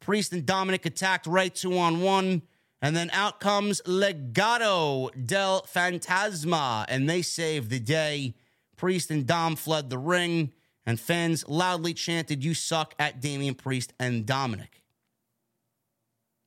Priest 0.00 0.32
and 0.32 0.44
Dominik 0.44 0.84
attacked 0.84 1.26
right 1.26 1.54
two 1.54 1.78
on 1.78 2.00
one, 2.00 2.42
and 2.82 2.96
then 2.96 3.08
out 3.12 3.40
comes 3.40 3.80
Legado 3.82 5.10
del 5.26 5.62
Fantasma, 5.62 6.84
and 6.88 7.08
they 7.08 7.22
saved 7.22 7.70
the 7.70 7.78
day. 7.78 8.34
Priest 8.78 9.10
and 9.10 9.26
Dom 9.26 9.56
fled 9.56 9.90
the 9.90 9.98
ring, 9.98 10.52
and 10.86 10.98
fans 10.98 11.46
loudly 11.46 11.92
chanted, 11.92 12.42
You 12.42 12.54
suck 12.54 12.94
at 12.98 13.20
Damian 13.20 13.54
Priest 13.54 13.92
and 14.00 14.24
Dominik. 14.24 14.82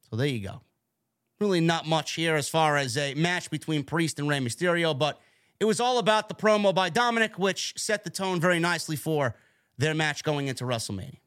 So 0.09 0.15
there 0.15 0.27
you 0.27 0.39
go. 0.39 0.61
Really 1.39 1.61
not 1.61 1.87
much 1.87 2.13
here 2.13 2.35
as 2.35 2.49
far 2.49 2.77
as 2.77 2.97
a 2.97 3.13
match 3.13 3.51
between 3.51 3.83
Priest 3.83 4.17
and 4.17 4.27
Rey 4.27 4.39
Mysterio, 4.39 4.97
but 4.97 5.19
it 5.59 5.65
was 5.65 5.79
all 5.79 5.99
about 5.99 6.27
the 6.27 6.35
promo 6.35 6.73
by 6.73 6.89
Dominik, 6.89 7.37
which 7.37 7.73
set 7.77 8.03
the 8.03 8.09
tone 8.09 8.39
very 8.39 8.59
nicely 8.59 8.95
for 8.95 9.35
their 9.77 9.93
match 9.93 10.23
going 10.23 10.47
into 10.47 10.63
WrestleMania. 10.63 11.17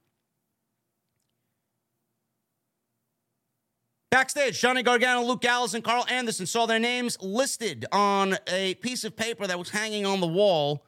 Backstage, 4.14 4.60
Johnny 4.60 4.84
Gargano, 4.84 5.22
Luke 5.22 5.40
Gallows, 5.40 5.74
and 5.74 5.82
Karl 5.82 6.06
Anderson 6.08 6.46
saw 6.46 6.66
their 6.66 6.78
names 6.78 7.18
listed 7.20 7.84
on 7.90 8.36
a 8.46 8.74
piece 8.74 9.02
of 9.02 9.16
paper 9.16 9.44
that 9.44 9.58
was 9.58 9.70
hanging 9.70 10.06
on 10.06 10.20
the 10.20 10.26
wall, 10.28 10.84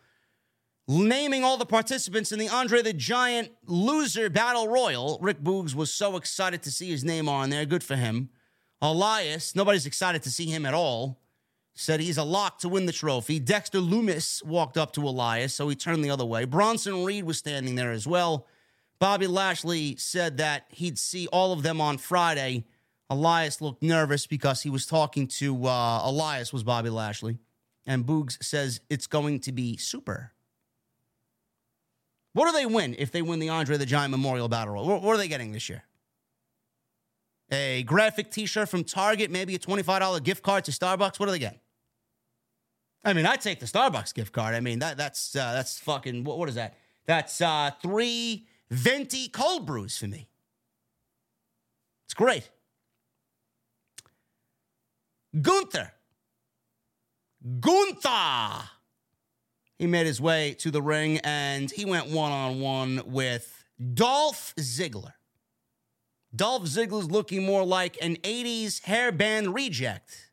naming 0.88 1.42
all 1.42 1.56
the 1.56 1.66
participants 1.66 2.32
in 2.32 2.38
the 2.38 2.48
Andre 2.48 2.82
the 2.82 2.92
Giant 2.92 3.50
Loser 3.66 4.30
Battle 4.30 4.68
Royal. 4.68 5.18
Rick 5.20 5.40
Boogs 5.42 5.74
was 5.74 5.92
so 5.92 6.16
excited 6.16 6.62
to 6.62 6.70
see 6.70 6.90
his 6.90 7.04
name 7.04 7.28
on 7.28 7.50
there. 7.50 7.66
Good 7.66 7.82
for 7.82 7.96
him. 7.96 8.30
Elias, 8.80 9.56
nobody's 9.56 9.86
excited 9.86 10.22
to 10.22 10.30
see 10.30 10.46
him 10.46 10.66
at 10.66 10.74
all, 10.74 11.20
said 11.74 11.98
he's 11.98 12.18
a 12.18 12.24
lock 12.24 12.58
to 12.60 12.68
win 12.68 12.86
the 12.86 12.92
trophy. 12.92 13.38
Dexter 13.38 13.78
Lumis 13.78 14.44
walked 14.44 14.76
up 14.76 14.92
to 14.92 15.02
Elias, 15.02 15.54
so 15.54 15.68
he 15.68 15.74
turned 15.74 16.04
the 16.04 16.10
other 16.10 16.26
way. 16.26 16.44
Bronson 16.44 17.04
Reed 17.04 17.24
was 17.24 17.38
standing 17.38 17.74
there 17.74 17.90
as 17.90 18.06
well. 18.06 18.46
Bobby 18.98 19.26
Lashley 19.26 19.96
said 19.96 20.38
that 20.38 20.66
he'd 20.70 20.98
see 20.98 21.26
all 21.28 21.52
of 21.52 21.62
them 21.62 21.80
on 21.80 21.98
Friday. 21.98 22.64
Elias 23.10 23.60
looked 23.60 23.82
nervous 23.82 24.26
because 24.26 24.62
he 24.62 24.70
was 24.70 24.86
talking 24.86 25.26
to 25.26 25.66
uh, 25.66 26.00
Elias 26.04 26.52
was 26.52 26.62
Bobby 26.62 26.90
Lashley, 26.90 27.38
and 27.86 28.04
Boogs 28.04 28.42
says 28.42 28.80
it's 28.88 29.06
going 29.06 29.40
to 29.40 29.52
be 29.52 29.76
super. 29.76 30.32
What 32.36 32.52
do 32.52 32.52
they 32.52 32.66
win 32.66 32.94
if 32.98 33.12
they 33.12 33.22
win 33.22 33.38
the 33.38 33.48
Andre 33.48 33.78
the 33.78 33.86
Giant 33.86 34.10
Memorial 34.10 34.46
Battle 34.46 34.74
Royal? 34.74 35.00
What, 35.00 35.14
are 35.14 35.16
they 35.16 35.26
getting 35.26 35.52
this 35.52 35.70
year? 35.70 35.84
A 37.50 37.82
graphic 37.84 38.30
T-shirt 38.30 38.68
from 38.68 38.84
Target, 38.84 39.30
maybe 39.30 39.54
a 39.54 39.58
twenty-five 39.58 40.00
dollar 40.00 40.20
gift 40.20 40.42
card 40.42 40.62
to 40.64 40.70
Starbucks. 40.70 41.18
What 41.18 41.24
do 41.24 41.32
they 41.32 41.38
get? 41.38 41.62
I 43.02 43.14
mean, 43.14 43.24
I 43.24 43.36
take 43.36 43.58
the 43.58 43.64
Starbucks 43.64 44.12
gift 44.12 44.34
card. 44.34 44.54
I 44.54 44.60
mean, 44.60 44.80
that 44.80 44.98
that's 44.98 45.34
uh, 45.34 45.54
that's 45.54 45.78
fucking 45.78 46.24
what, 46.24 46.36
what 46.36 46.50
is 46.50 46.56
that? 46.56 46.74
That's 47.06 47.40
uh, 47.40 47.70
three 47.80 48.46
venti 48.70 49.28
cold 49.28 49.64
brews 49.64 49.96
for 49.96 50.06
me. 50.06 50.28
It's 52.04 52.12
great. 52.12 52.50
Gunther. 55.40 55.90
Gunther. 57.60 58.68
He 59.78 59.86
made 59.86 60.06
his 60.06 60.20
way 60.20 60.54
to 60.60 60.70
the 60.70 60.80
ring 60.80 61.18
and 61.18 61.70
he 61.70 61.84
went 61.84 62.08
one 62.08 62.32
on 62.32 62.60
one 62.60 63.02
with 63.06 63.64
Dolph 63.94 64.54
Ziggler. 64.58 65.12
Dolph 66.34 66.64
Ziggler's 66.64 67.10
looking 67.10 67.44
more 67.44 67.64
like 67.64 67.98
an 68.00 68.16
80s 68.16 68.82
hairband 68.82 69.54
reject 69.54 70.30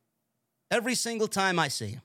every 0.71 0.95
single 0.95 1.27
time 1.27 1.59
I 1.59 1.67
see 1.67 1.89
him. 1.89 2.01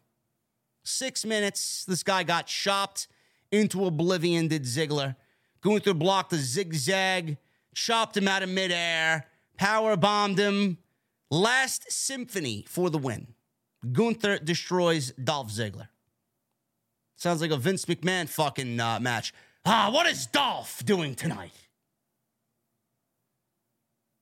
Six 0.84 1.24
minutes, 1.24 1.84
this 1.84 2.02
guy 2.02 2.22
got 2.22 2.46
chopped 2.46 3.08
into 3.52 3.84
oblivion, 3.86 4.48
did 4.48 4.64
Ziggler. 4.64 5.16
Gunther 5.60 5.94
blocked 5.94 6.30
the 6.30 6.36
zigzag, 6.36 7.38
chopped 7.74 8.16
him 8.16 8.28
out 8.28 8.42
of 8.42 8.48
midair, 8.48 9.26
power 9.56 9.96
bombed 9.96 10.38
him, 10.38 10.78
Last 11.30 11.92
Symphony 11.92 12.64
for 12.66 12.88
the 12.88 12.98
win. 12.98 13.34
Gunther 13.92 14.38
destroys 14.38 15.12
Dolph 15.12 15.50
Ziggler. 15.50 15.88
Sounds 17.18 17.40
like 17.40 17.50
a 17.50 17.56
Vince 17.56 17.84
McMahon 17.86 18.28
fucking 18.28 18.78
uh, 18.78 19.00
match. 19.00 19.34
Ah, 19.66 19.90
what 19.92 20.06
is 20.06 20.26
Dolph 20.26 20.84
doing 20.84 21.16
tonight? 21.16 21.52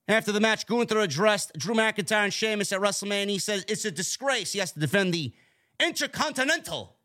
After 0.09 0.33
the 0.33 0.41
match, 0.41 0.67
Gunther 0.67 0.99
addressed 1.01 1.53
Drew 1.59 1.75
McIntyre 1.75 2.25
and 2.25 2.33
Sheamus 2.33 2.73
at 2.73 2.81
WrestleMania. 2.81 3.29
He 3.29 3.39
says 3.39 3.67
it's 3.69 3.85
a 3.85 3.91
disgrace. 3.91 4.53
He 4.53 4.61
has 4.61 4.73
to 4.73 4.81
defend 4.81 5.13
the 5.13 5.35
Intercontinental 5.79 6.97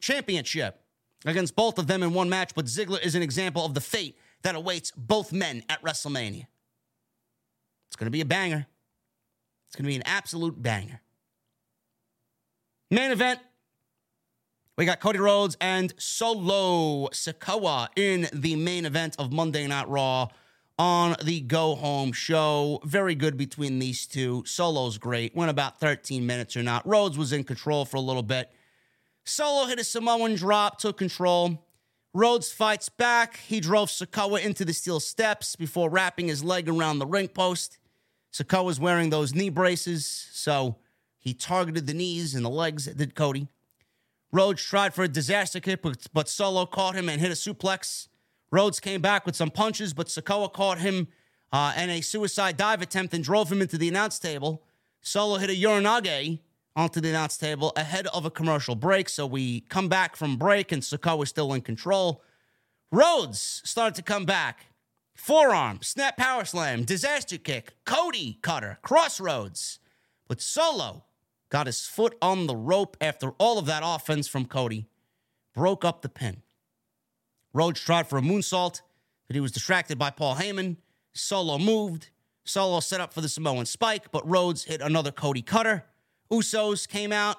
Championship 0.00 0.82
against 1.24 1.54
both 1.54 1.78
of 1.78 1.86
them 1.86 2.02
in 2.02 2.12
one 2.12 2.28
match, 2.28 2.52
but 2.56 2.64
Ziggler 2.64 3.00
is 3.00 3.14
an 3.14 3.22
example 3.22 3.64
of 3.64 3.74
the 3.74 3.80
fate 3.80 4.18
that 4.42 4.56
awaits 4.56 4.90
both 4.96 5.32
men 5.32 5.62
at 5.68 5.80
WrestleMania. 5.82 6.46
It's 7.86 7.96
going 7.96 8.06
to 8.06 8.10
be 8.10 8.22
a 8.22 8.26
banger. 8.26 8.66
It's 9.66 9.76
going 9.76 9.84
to 9.84 9.88
be 9.88 9.96
an 9.96 10.02
absolute 10.04 10.60
banger. 10.60 11.00
Main 12.90 13.12
event. 13.12 13.38
We 14.78 14.84
got 14.84 15.00
Cody 15.00 15.18
Rhodes 15.18 15.56
and 15.60 15.92
Solo 15.98 17.08
Sikoa 17.08 17.88
in 17.96 18.28
the 18.32 18.54
main 18.54 18.86
event 18.86 19.16
of 19.18 19.32
Monday 19.32 19.66
Night 19.66 19.88
Raw 19.88 20.28
on 20.78 21.16
the 21.20 21.40
Go 21.40 21.74
Home 21.74 22.12
show. 22.12 22.78
Very 22.84 23.16
good 23.16 23.36
between 23.36 23.80
these 23.80 24.06
two. 24.06 24.44
Solo's 24.46 24.96
great. 24.96 25.34
Went 25.34 25.50
about 25.50 25.80
13 25.80 26.24
minutes 26.24 26.56
or 26.56 26.62
not. 26.62 26.86
Rhodes 26.86 27.18
was 27.18 27.32
in 27.32 27.42
control 27.42 27.86
for 27.86 27.96
a 27.96 28.00
little 28.00 28.22
bit. 28.22 28.52
Solo 29.24 29.66
hit 29.66 29.80
a 29.80 29.84
Samoan 29.84 30.36
drop, 30.36 30.78
took 30.78 30.96
control. 30.96 31.66
Rhodes 32.14 32.52
fights 32.52 32.88
back. 32.88 33.38
He 33.48 33.58
drove 33.58 33.88
Sikoa 33.88 34.44
into 34.44 34.64
the 34.64 34.72
steel 34.72 35.00
steps 35.00 35.56
before 35.56 35.90
wrapping 35.90 36.28
his 36.28 36.44
leg 36.44 36.68
around 36.68 37.00
the 37.00 37.06
ring 37.06 37.26
post. 37.26 37.78
Sikoa 38.32 38.64
was 38.64 38.78
wearing 38.78 39.10
those 39.10 39.34
knee 39.34 39.50
braces, 39.50 40.06
so 40.06 40.76
he 41.18 41.34
targeted 41.34 41.88
the 41.88 41.94
knees 41.94 42.36
and 42.36 42.44
the 42.44 42.48
legs, 42.48 42.86
did 42.86 43.16
Cody. 43.16 43.48
Rhodes 44.30 44.62
tried 44.62 44.94
for 44.94 45.04
a 45.04 45.08
disaster 45.08 45.60
kick, 45.60 45.82
but, 45.82 46.06
but 46.12 46.28
Solo 46.28 46.66
caught 46.66 46.94
him 46.94 47.08
and 47.08 47.20
hit 47.20 47.30
a 47.30 47.34
suplex. 47.34 48.08
Rhodes 48.50 48.80
came 48.80 49.00
back 49.00 49.24
with 49.26 49.36
some 49.36 49.50
punches, 49.50 49.94
but 49.94 50.08
Sikoa 50.08 50.52
caught 50.52 50.78
him 50.78 51.08
uh, 51.52 51.72
and 51.76 51.90
a 51.90 52.00
suicide 52.00 52.56
dive 52.56 52.82
attempt 52.82 53.14
and 53.14 53.24
drove 53.24 53.50
him 53.50 53.62
into 53.62 53.78
the 53.78 53.88
announce 53.88 54.18
table. 54.18 54.62
Solo 55.00 55.36
hit 55.36 55.50
a 55.50 55.54
Uranage 55.54 56.40
onto 56.76 57.00
the 57.00 57.08
announce 57.08 57.36
table 57.36 57.72
ahead 57.76 58.06
of 58.08 58.24
a 58.24 58.30
commercial 58.30 58.74
break. 58.74 59.08
So 59.08 59.26
we 59.26 59.60
come 59.62 59.88
back 59.88 60.16
from 60.16 60.36
break 60.36 60.72
and 60.72 60.82
Sikoa 60.82 61.22
is 61.22 61.30
still 61.30 61.52
in 61.54 61.62
control. 61.62 62.22
Rhodes 62.92 63.62
started 63.64 63.94
to 63.96 64.02
come 64.02 64.24
back. 64.24 64.66
Forearm, 65.14 65.80
snap 65.82 66.16
power 66.16 66.44
slam, 66.44 66.84
disaster 66.84 67.38
kick, 67.38 67.74
Cody 67.84 68.38
cutter, 68.40 68.78
Cross 68.82 69.20
Rhodes. 69.20 69.80
But 70.28 70.40
Solo 70.40 71.04
got 71.50 71.66
his 71.66 71.86
foot 71.86 72.16
on 72.20 72.46
the 72.46 72.56
rope 72.56 72.96
after 73.00 73.30
all 73.38 73.58
of 73.58 73.66
that 73.66 73.82
offense 73.84 74.28
from 74.28 74.46
Cody, 74.46 74.86
broke 75.54 75.84
up 75.84 76.02
the 76.02 76.08
pin. 76.08 76.42
Rhodes 77.52 77.80
tried 77.80 78.06
for 78.06 78.18
a 78.18 78.22
moonsault, 78.22 78.82
but 79.26 79.34
he 79.34 79.40
was 79.40 79.52
distracted 79.52 79.98
by 79.98 80.10
Paul 80.10 80.36
Heyman. 80.36 80.76
Solo 81.14 81.58
moved. 81.58 82.10
Solo 82.44 82.80
set 82.80 83.00
up 83.00 83.12
for 83.12 83.20
the 83.20 83.28
Samoan 83.28 83.66
spike, 83.66 84.10
but 84.10 84.28
Rhodes 84.28 84.64
hit 84.64 84.80
another 84.80 85.10
Cody 85.10 85.42
cutter. 85.42 85.84
Usos 86.30 86.88
came 86.88 87.12
out. 87.12 87.36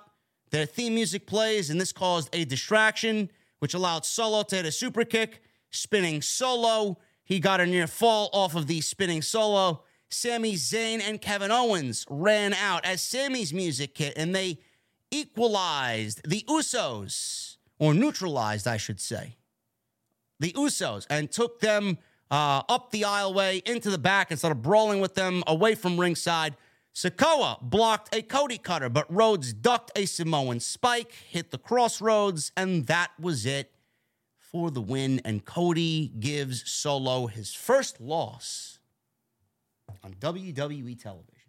Their 0.51 0.65
theme 0.65 0.95
music 0.95 1.27
plays, 1.27 1.69
and 1.69 1.79
this 1.79 1.91
caused 1.91 2.29
a 2.33 2.45
distraction, 2.45 3.29
which 3.59 3.73
allowed 3.73 4.05
Solo 4.05 4.43
to 4.43 4.55
hit 4.55 4.65
a 4.65 4.71
super 4.71 5.05
kick, 5.05 5.41
spinning 5.69 6.21
Solo 6.21 6.97
he 7.29 7.39
got 7.39 7.61
a 7.61 7.65
near 7.67 7.85
fall 7.85 8.31
off 8.33 8.55
of 8.55 8.65
the 8.65 8.81
spinning 8.81 9.21
solo. 9.21 9.83
Sami 10.09 10.55
Zayn 10.55 11.01
and 11.01 11.21
Kevin 11.21 11.51
Owens 11.51 12.05
ran 12.09 12.53
out 12.53 12.83
as 12.83 13.01
Sami's 13.01 13.53
music 13.53 13.97
hit 13.97 14.13
and 14.17 14.33
they 14.33 14.59
equalized 15.11 16.21
the 16.27 16.43
Usos, 16.47 17.57
or 17.77 17.93
neutralized, 17.93 18.67
I 18.67 18.77
should 18.77 18.99
say, 18.99 19.37
the 20.39 20.51
Usos 20.53 21.05
and 21.09 21.31
took 21.31 21.59
them 21.59 21.97
uh, 22.31 22.63
up 22.69 22.91
the 22.91 23.03
aisleway 23.03 23.67
into 23.67 23.89
the 23.89 23.97
back 23.97 24.31
and 24.31 24.39
started 24.39 24.61
brawling 24.61 24.99
with 24.99 25.15
them 25.15 25.43
away 25.47 25.75
from 25.75 25.99
ringside. 25.99 26.55
Sikoa 26.93 27.61
blocked 27.61 28.13
a 28.13 28.21
Cody 28.21 28.57
cutter, 28.57 28.89
but 28.89 29.11
Rhodes 29.13 29.53
ducked 29.53 29.91
a 29.95 30.05
Samoan 30.05 30.59
spike, 30.59 31.11
hit 31.11 31.51
the 31.51 31.57
Cross 31.57 32.01
Rhodes, 32.01 32.51
and 32.57 32.87
that 32.87 33.11
was 33.19 33.45
it 33.45 33.71
for 34.37 34.71
the 34.71 34.81
win. 34.81 35.21
And 35.23 35.45
Cody 35.45 36.11
gives 36.19 36.69
Solo 36.69 37.27
his 37.27 37.53
first 37.53 38.01
loss 38.01 38.78
on 40.03 40.13
WWE 40.15 41.01
television. 41.01 41.39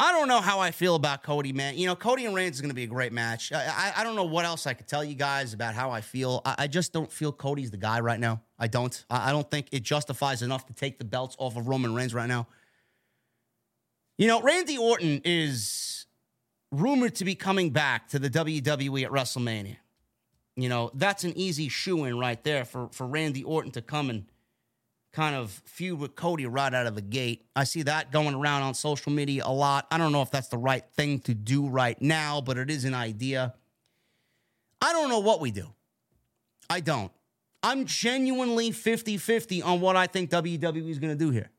I 0.00 0.12
don't 0.12 0.28
know 0.28 0.40
how 0.40 0.60
I 0.60 0.70
feel 0.70 0.94
about 0.94 1.24
Cody, 1.24 1.52
man. 1.52 1.76
You 1.76 1.86
know, 1.86 1.96
Cody 1.96 2.24
and 2.24 2.34
Reigns 2.34 2.56
is 2.56 2.60
going 2.60 2.70
to 2.70 2.74
be 2.74 2.84
a 2.84 2.88
great 2.88 3.12
match. 3.12 3.52
I, 3.52 3.92
I, 3.96 4.04
don't 4.04 4.14
know 4.14 4.24
what 4.24 4.44
else 4.44 4.64
I 4.64 4.74
could 4.74 4.86
tell 4.86 5.02
you 5.02 5.16
guys 5.16 5.54
about 5.54 5.74
how 5.74 5.90
I 5.90 6.02
feel. 6.02 6.40
I, 6.44 6.54
I 6.58 6.66
just 6.68 6.92
don't 6.92 7.10
feel 7.10 7.32
Cody's 7.32 7.72
the 7.72 7.78
guy 7.78 7.98
right 7.98 8.20
now. 8.20 8.42
I 8.60 8.68
don't. 8.68 9.04
I, 9.10 9.30
I 9.30 9.32
don't 9.32 9.50
think 9.50 9.66
it 9.72 9.82
justifies 9.82 10.42
enough 10.42 10.66
to 10.66 10.72
take 10.72 10.98
the 10.98 11.04
belts 11.04 11.34
off 11.40 11.56
of 11.56 11.66
Roman 11.66 11.94
Reigns 11.94 12.14
right 12.14 12.28
now. 12.28 12.46
You 14.18 14.28
know, 14.28 14.40
Randy 14.40 14.78
Orton 14.78 15.20
is 15.24 16.06
rumored 16.70 17.16
to 17.16 17.24
be 17.24 17.34
coming 17.34 17.70
back 17.70 18.08
to 18.10 18.20
the 18.20 18.30
WWE 18.30 19.04
at 19.04 19.10
WrestleMania. 19.10 19.78
You 20.54 20.68
know, 20.68 20.92
that's 20.94 21.24
an 21.24 21.36
easy 21.36 21.68
shoe 21.68 22.04
in 22.04 22.18
right 22.18 22.42
there 22.44 22.64
for, 22.64 22.88
for 22.92 23.06
Randy 23.06 23.42
Orton 23.42 23.72
to 23.72 23.82
come 23.82 24.10
and 24.10 24.26
kind 25.18 25.34
of 25.34 25.50
feud 25.64 25.98
with 25.98 26.14
Cody 26.14 26.46
right 26.46 26.72
out 26.72 26.86
of 26.86 26.94
the 26.94 27.02
gate. 27.02 27.44
I 27.56 27.64
see 27.64 27.82
that 27.82 28.12
going 28.12 28.36
around 28.36 28.62
on 28.62 28.72
social 28.72 29.10
media 29.10 29.42
a 29.44 29.52
lot. 29.52 29.88
I 29.90 29.98
don't 29.98 30.12
know 30.12 30.22
if 30.22 30.30
that's 30.30 30.46
the 30.46 30.58
right 30.58 30.84
thing 30.94 31.18
to 31.22 31.34
do 31.34 31.68
right 31.68 32.00
now, 32.00 32.40
but 32.40 32.56
it 32.56 32.70
is 32.70 32.84
an 32.84 32.94
idea. 32.94 33.52
I 34.80 34.92
don't 34.92 35.08
know 35.08 35.18
what 35.18 35.40
we 35.40 35.50
do. 35.50 35.66
I 36.70 36.78
don't. 36.78 37.10
I'm 37.64 37.84
genuinely 37.84 38.70
50 38.70 39.16
50 39.16 39.60
on 39.60 39.80
what 39.80 39.96
I 39.96 40.06
think 40.06 40.30
WWE 40.30 40.88
is 40.88 41.00
going 41.00 41.12
to 41.12 41.18
do 41.18 41.30
here. 41.30 41.50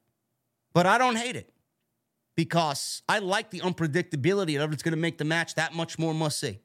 But 0.73 0.85
I 0.85 0.97
don't 0.97 1.17
hate 1.17 1.35
it 1.35 1.51
because 2.37 3.01
I 3.09 3.19
like 3.19 3.49
the 3.49 3.59
unpredictability 3.59 4.63
of 4.63 4.71
it's 4.71 4.83
going 4.83 4.93
to 4.93 4.97
make 4.97 5.17
the 5.17 5.25
match 5.25 5.55
that 5.55 5.75
much 5.75 5.99
more 5.99 6.13
must 6.13 6.39
see. 6.39 6.59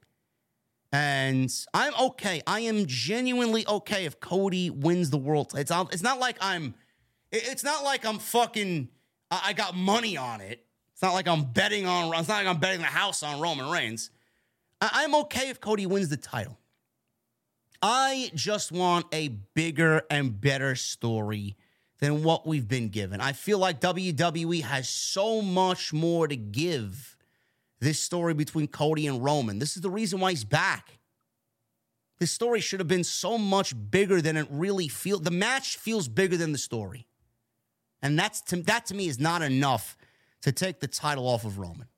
And 0.93 1.53
I'm 1.75 1.93
okay. 2.01 2.41
I 2.47 2.61
am 2.61 2.87
genuinely 2.87 3.67
okay 3.67 4.05
if 4.05 4.21
Cody 4.21 4.71
wins 4.71 5.11
the 5.11 5.19
world. 5.19 5.55
It's 5.57 5.73
it's 5.91 6.05
not 6.05 6.21
like 6.21 6.37
I'm 6.41 6.77
it's 7.35 7.65
not 7.65 7.85
like 7.85 8.05
I'm 8.07 8.19
fucking 8.19 8.89
I 9.31 9.53
got 9.53 9.75
money 9.75 10.17
on 10.17 10.41
it. 10.41 10.65
It's 10.93 11.03
not 11.03 11.13
like 11.13 11.27
I'm 11.27 11.45
betting 11.45 11.87
on 11.87 12.15
it's 12.15 12.29
not 12.29 12.45
like 12.45 12.47
I'm 12.47 12.59
betting 12.61 12.81
the 12.81 12.87
house 12.87 13.23
on 13.23 13.41
Roman 13.41 13.71
Reigns. 13.71 14.11
I'm 14.81 15.15
okay 15.17 15.49
if 15.49 15.61
Cody 15.61 15.87
wins 15.87 16.09
the 16.09 16.17
title. 16.17 16.59
I 17.83 18.31
just 18.35 18.73
want 18.73 19.07
a 19.13 19.29
bigger 19.29 20.03
and 20.11 20.41
better 20.41 20.75
story 20.75 21.57
than 22.01 22.23
what 22.23 22.47
we've 22.47 22.69
been 22.69 22.89
given. 22.89 23.21
I 23.21 23.33
feel 23.33 23.59
like 23.59 23.81
WWE 23.81 24.63
has 24.63 24.89
so 24.89 25.43
much 25.43 25.93
more 25.93 26.29
to 26.29 26.37
give 26.37 27.17
this 27.81 28.01
story 28.01 28.35
between 28.35 28.69
Cody 28.69 29.07
and 29.07 29.23
Roman. 29.23 29.59
This 29.59 29.77
is 29.77 29.83
the 29.83 29.91
reason 29.91 30.21
why 30.21 30.31
he's 30.31 30.45
back. 30.45 30.99
This 32.19 32.31
story 32.31 32.61
should 32.61 32.81
have 32.81 32.89
been 32.89 33.05
so 33.05 33.37
much 33.37 33.75
bigger 33.91 34.23
than 34.23 34.37
it 34.37 34.47
really 34.51 34.89
feels. 34.89 35.23
The 35.23 35.31
match 35.31 35.77
feels 35.77 36.09
bigger 36.09 36.37
than 36.37 36.53
the 36.53 36.59
story. 36.59 37.07
And 38.05 38.19
that's 38.19 38.43
to, 38.43 38.57
that 38.57 38.85
to 38.87 38.95
me 38.95 39.09
is 39.09 39.19
not 39.19 39.41
enough 39.41 39.97
to 40.43 40.53
take 40.53 40.79
the 40.81 40.87
title 40.87 41.27
off 41.27 41.47
of 41.47 41.59
Roman. 41.59 41.89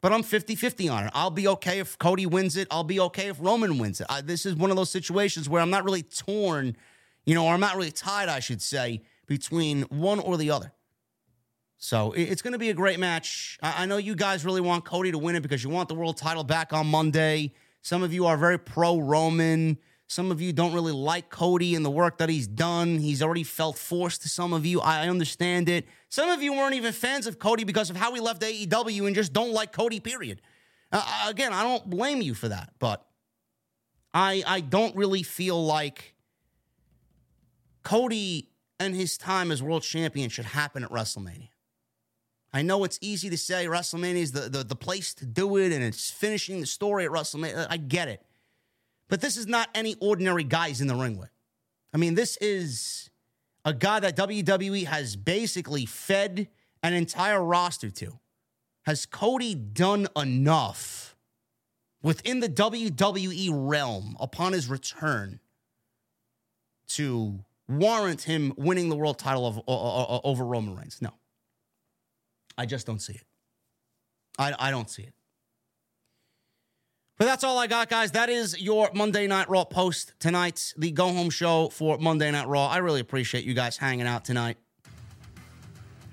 But 0.00 0.12
I'm 0.12 0.22
50 0.22 0.54
50 0.54 0.88
on 0.88 1.04
it. 1.04 1.10
I'll 1.14 1.32
be 1.32 1.48
okay 1.48 1.80
if 1.80 1.98
Cody 1.98 2.24
wins 2.24 2.56
it. 2.56 2.68
I'll 2.70 2.84
be 2.84 3.00
okay 3.00 3.28
if 3.28 3.36
Roman 3.40 3.76
wins 3.76 4.00
it. 4.00 4.06
I, 4.08 4.20
this 4.20 4.46
is 4.46 4.54
one 4.54 4.70
of 4.70 4.76
those 4.76 4.88
situations 4.88 5.48
where 5.48 5.60
I'm 5.60 5.68
not 5.68 5.84
really 5.84 6.04
torn, 6.04 6.76
you 7.26 7.34
know, 7.34 7.44
or 7.44 7.52
I'm 7.52 7.60
not 7.60 7.76
really 7.76 7.90
tied, 7.90 8.28
I 8.28 8.38
should 8.38 8.62
say, 8.62 9.02
between 9.26 9.82
one 9.82 10.20
or 10.20 10.36
the 10.36 10.52
other. 10.52 10.72
So 11.76 12.12
it's 12.12 12.40
going 12.40 12.52
to 12.52 12.58
be 12.58 12.70
a 12.70 12.74
great 12.74 13.00
match. 13.00 13.58
I 13.62 13.86
know 13.86 13.96
you 13.96 14.14
guys 14.14 14.44
really 14.44 14.60
want 14.60 14.84
Cody 14.84 15.10
to 15.10 15.18
win 15.18 15.34
it 15.34 15.40
because 15.40 15.64
you 15.64 15.70
want 15.70 15.88
the 15.88 15.94
world 15.94 16.18
title 16.18 16.44
back 16.44 16.72
on 16.72 16.86
Monday. 16.86 17.52
Some 17.82 18.02
of 18.02 18.12
you 18.12 18.26
are 18.26 18.36
very 18.36 18.58
pro 18.58 18.98
Roman. 18.98 19.78
Some 20.10 20.32
of 20.32 20.40
you 20.40 20.52
don't 20.52 20.72
really 20.72 20.90
like 20.90 21.30
Cody 21.30 21.76
and 21.76 21.84
the 21.84 21.90
work 21.90 22.18
that 22.18 22.28
he's 22.28 22.48
done. 22.48 22.98
He's 22.98 23.22
already 23.22 23.44
felt 23.44 23.78
forced 23.78 24.22
to 24.22 24.28
some 24.28 24.52
of 24.52 24.66
you. 24.66 24.80
I 24.80 25.06
understand 25.06 25.68
it. 25.68 25.86
Some 26.08 26.28
of 26.30 26.42
you 26.42 26.52
weren't 26.52 26.74
even 26.74 26.92
fans 26.92 27.28
of 27.28 27.38
Cody 27.38 27.62
because 27.62 27.90
of 27.90 27.96
how 27.96 28.12
he 28.12 28.20
left 28.20 28.42
AEW 28.42 29.06
and 29.06 29.14
just 29.14 29.32
don't 29.32 29.52
like 29.52 29.70
Cody, 29.70 30.00
period. 30.00 30.42
Uh, 30.90 31.26
again, 31.28 31.52
I 31.52 31.62
don't 31.62 31.88
blame 31.88 32.20
you 32.22 32.34
for 32.34 32.48
that, 32.48 32.72
but 32.80 33.06
I, 34.12 34.42
I 34.44 34.62
don't 34.62 34.96
really 34.96 35.22
feel 35.22 35.64
like 35.64 36.16
Cody 37.84 38.48
and 38.80 38.96
his 38.96 39.16
time 39.16 39.52
as 39.52 39.62
world 39.62 39.84
champion 39.84 40.28
should 40.28 40.46
happen 40.46 40.82
at 40.82 40.90
WrestleMania. 40.90 41.50
I 42.52 42.62
know 42.62 42.82
it's 42.82 42.98
easy 43.00 43.30
to 43.30 43.38
say 43.38 43.66
WrestleMania 43.66 44.16
is 44.16 44.32
the, 44.32 44.48
the, 44.48 44.64
the 44.64 44.74
place 44.74 45.14
to 45.14 45.24
do 45.24 45.56
it 45.56 45.70
and 45.70 45.84
it's 45.84 46.10
finishing 46.10 46.58
the 46.60 46.66
story 46.66 47.04
at 47.04 47.12
WrestleMania. 47.12 47.68
I 47.70 47.76
get 47.76 48.08
it. 48.08 48.26
But 49.10 49.20
this 49.20 49.36
is 49.36 49.46
not 49.46 49.68
any 49.74 49.96
ordinary 50.00 50.44
guys 50.44 50.80
in 50.80 50.86
the 50.86 50.94
ring 50.94 51.18
with. 51.18 51.30
I 51.92 51.98
mean, 51.98 52.14
this 52.14 52.36
is 52.38 53.10
a 53.64 53.74
guy 53.74 54.00
that 54.00 54.16
WWE 54.16 54.86
has 54.86 55.16
basically 55.16 55.84
fed 55.84 56.48
an 56.82 56.94
entire 56.94 57.42
roster 57.42 57.90
to. 57.90 58.18
Has 58.86 59.04
Cody 59.04 59.54
done 59.54 60.06
enough 60.16 61.16
within 62.02 62.40
the 62.40 62.48
WWE 62.48 63.50
realm 63.52 64.16
upon 64.18 64.52
his 64.52 64.68
return 64.68 65.40
to 66.88 67.44
warrant 67.68 68.22
him 68.22 68.54
winning 68.56 68.88
the 68.88 68.96
world 68.96 69.18
title 69.18 69.46
of, 69.46 69.58
uh, 69.58 70.20
over 70.26 70.44
Roman 70.44 70.76
Reigns? 70.76 71.02
No. 71.02 71.10
I 72.56 72.64
just 72.64 72.86
don't 72.86 73.00
see 73.00 73.14
it. 73.14 73.24
I, 74.38 74.54
I 74.58 74.70
don't 74.70 74.88
see 74.88 75.02
it. 75.02 75.14
But 77.20 77.26
that's 77.26 77.44
all 77.44 77.58
I 77.58 77.66
got, 77.66 77.90
guys. 77.90 78.12
That 78.12 78.30
is 78.30 78.58
your 78.58 78.88
Monday 78.94 79.26
Night 79.26 79.50
Raw 79.50 79.64
post 79.64 80.14
tonight, 80.18 80.72
the 80.78 80.90
go 80.90 81.12
home 81.12 81.28
show 81.28 81.68
for 81.68 81.98
Monday 81.98 82.30
Night 82.30 82.48
Raw. 82.48 82.66
I 82.66 82.78
really 82.78 83.00
appreciate 83.00 83.44
you 83.44 83.52
guys 83.52 83.76
hanging 83.76 84.06
out 84.06 84.24
tonight. 84.24 84.56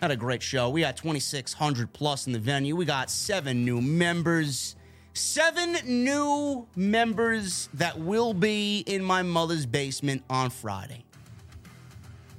Had 0.02 0.12
a 0.12 0.18
great 0.18 0.44
show. 0.44 0.70
We 0.70 0.82
had 0.82 0.98
2,600 0.98 1.94
plus 1.94 2.28
in 2.28 2.34
the 2.34 2.40
venue. 2.40 2.76
We 2.76 2.84
got 2.84 3.10
seven 3.10 3.64
new 3.64 3.80
members. 3.80 4.76
Seven 5.14 5.78
new 5.86 6.68
members 6.76 7.70
that 7.76 7.98
will 7.98 8.34
be 8.34 8.84
in 8.86 9.02
my 9.02 9.22
mother's 9.22 9.66
basement 9.66 10.26
on 10.30 10.50
Friday. 10.50 11.06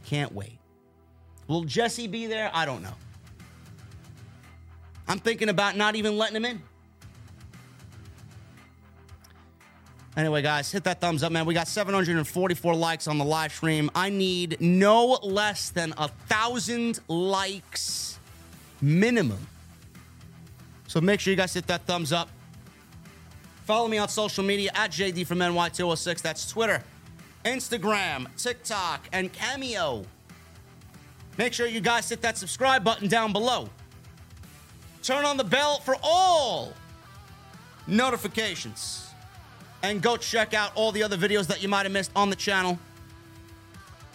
Can't 0.04 0.34
wait. 0.34 0.58
Will 1.46 1.64
Jesse 1.64 2.06
be 2.06 2.26
there? 2.26 2.50
I 2.52 2.66
don't 2.66 2.82
know. 2.82 2.94
I'm 5.08 5.20
thinking 5.20 5.48
about 5.48 5.74
not 5.74 5.96
even 5.96 6.18
letting 6.18 6.36
him 6.36 6.44
in. 6.44 6.62
Anyway, 10.18 10.42
guys, 10.42 10.72
hit 10.72 10.82
that 10.82 11.00
thumbs 11.00 11.22
up, 11.22 11.30
man. 11.30 11.46
We 11.46 11.54
got 11.54 11.68
744 11.68 12.74
likes 12.74 13.06
on 13.06 13.18
the 13.18 13.24
live 13.24 13.52
stream. 13.52 13.88
I 13.94 14.10
need 14.10 14.60
no 14.60 15.20
less 15.22 15.70
than 15.70 15.94
a 15.96 16.08
thousand 16.08 16.98
likes 17.06 18.18
minimum. 18.80 19.38
So 20.88 21.00
make 21.00 21.20
sure 21.20 21.30
you 21.30 21.36
guys 21.36 21.54
hit 21.54 21.68
that 21.68 21.82
thumbs 21.82 22.12
up. 22.12 22.28
Follow 23.64 23.86
me 23.86 23.98
on 23.98 24.08
social 24.08 24.42
media 24.42 24.72
at 24.74 24.90
JD 24.90 25.24
from 25.24 25.38
NY206. 25.38 26.20
That's 26.20 26.50
Twitter, 26.50 26.82
Instagram, 27.44 28.26
TikTok, 28.36 29.08
and 29.12 29.32
Cameo. 29.32 30.04
Make 31.36 31.52
sure 31.52 31.68
you 31.68 31.80
guys 31.80 32.08
hit 32.08 32.22
that 32.22 32.36
subscribe 32.36 32.82
button 32.82 33.06
down 33.06 33.32
below. 33.32 33.70
Turn 35.04 35.24
on 35.24 35.36
the 35.36 35.44
bell 35.44 35.78
for 35.78 35.94
all 36.02 36.72
notifications. 37.86 39.07
And 39.82 40.02
go 40.02 40.16
check 40.16 40.54
out 40.54 40.72
all 40.74 40.92
the 40.92 41.02
other 41.02 41.16
videos 41.16 41.46
that 41.46 41.62
you 41.62 41.68
might 41.68 41.84
have 41.84 41.92
missed 41.92 42.10
on 42.16 42.30
the 42.30 42.36
channel. 42.36 42.78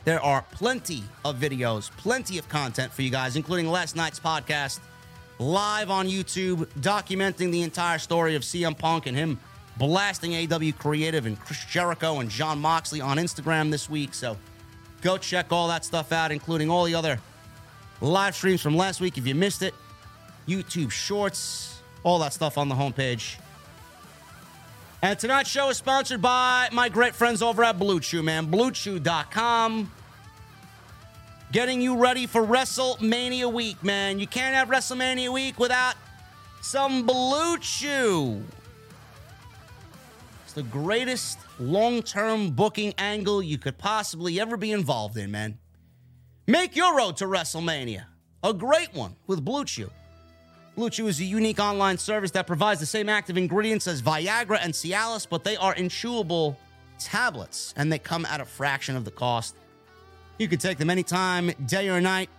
There 0.06 0.22
are 0.22 0.44
plenty 0.52 1.04
of 1.24 1.38
videos, 1.38 1.90
plenty 1.92 2.38
of 2.38 2.50
content 2.50 2.92
for 2.92 3.02
you 3.02 3.10
guys, 3.10 3.38
including 3.38 3.70
last 3.70 3.96
night's 3.96 4.20
podcast 4.20 4.80
live 5.40 5.90
on 5.90 6.08
YouTube, 6.08 6.66
documenting 6.80 7.52
the 7.52 7.62
entire 7.62 8.00
story 8.00 8.36
of 8.36 8.44
CM 8.44 8.78
Punk 8.78 9.08
and 9.08 9.18
him 9.18 9.40
blasting 9.78 10.32
AEW 10.32 10.78
Creative 10.78 11.26
and 11.26 11.40
Chris 11.40 11.64
Jericho 11.66 12.20
and 12.20 12.30
Jon 12.30 12.60
Moxley 12.60 13.02
on 13.02 13.18
Instagram 13.18 13.72
this 13.72 13.90
week. 13.90 14.14
So 14.14 14.38
go 15.02 15.18
check 15.18 15.52
all 15.52 15.68
that 15.70 15.86
stuff 15.86 16.12
out, 16.12 16.32
including 16.32 16.70
all 16.70 16.84
the 16.86 16.96
other 16.96 17.20
live 18.02 18.36
streams 18.36 18.62
from 18.62 18.76
last 18.76 19.02
week 19.02 19.18
if 19.18 19.26
you 19.26 19.36
missed 19.36 19.62
it. 19.62 19.74
YouTube 20.48 20.92
Shorts, 20.92 21.82
all 22.04 22.20
that 22.20 22.34
stuff 22.34 22.58
on 22.58 22.70
the 22.70 22.76
homepage. 22.76 23.38
And 25.04 25.20
tonight's 25.20 25.50
show 25.50 25.70
is 25.70 25.76
sponsored 25.76 26.22
by 26.22 26.70
my 26.72 26.88
great 26.88 27.14
friends 27.14 27.42
over 27.42 27.62
at 27.62 27.78
Blue 27.78 28.00
Chew, 28.00 28.24
man. 28.24 28.48
BlueChew.com. 28.48 29.92
getting 31.52 31.82
you 31.82 31.98
ready 31.98 32.26
for 32.26 32.42
WrestleMania 32.42 33.52
week, 33.52 33.84
man. 33.84 34.18
You 34.18 34.28
can't 34.28 34.56
have 34.56 34.70
WrestleMania 34.70 35.28
week 35.28 35.60
without 35.60 35.96
some 36.62 37.06
Blue 37.06 37.58
Chew. 37.58 38.42
It's 40.46 40.54
the 40.54 40.64
greatest 40.64 41.38
long 41.60 42.02
term 42.02 42.52
booking 42.52 42.94
angle 42.98 43.44
you 43.44 43.58
could 43.58 43.78
possibly 43.78 44.40
ever 44.40 44.56
be 44.56 44.72
involved 44.72 45.18
in, 45.18 45.32
man. 45.32 45.58
Make 46.48 46.78
your 46.78 46.96
road 46.96 47.18
to 47.18 47.26
WrestleMania 47.26 48.06
a 48.42 48.54
great 48.54 48.94
one 48.94 49.18
with 49.28 49.44
Blue 49.44 49.66
Chew. 49.66 49.90
Blue 50.76 50.90
Chew 50.90 51.08
is 51.08 51.20
a 51.20 51.24
unique 51.24 51.60
online 51.60 52.00
service 52.00 52.32
that 52.32 52.48
provides 52.48 52.80
the 52.80 52.86
same 52.88 53.08
active 53.08 53.38
ingredients 53.38 53.86
as 53.86 54.02
Viagra 54.02 54.58
and 54.60 54.74
Cialis, 54.74 55.28
but 55.30 55.44
they 55.44 55.56
are 55.56 55.76
in 55.76 55.88
chewable 55.88 56.56
tablets 56.98 57.76
and 57.78 57.92
they 57.92 58.00
come 58.00 58.26
at 58.26 58.42
a 58.42 58.46
fraction 58.46 58.96
of 58.96 59.06
the 59.06 59.12
cost. 59.12 59.56
You 60.40 60.48
can 60.48 60.58
take 60.58 60.80
them 60.80 60.90
anytime, 60.90 61.52
day 61.68 61.90
or 61.90 62.02
night. 62.02 62.30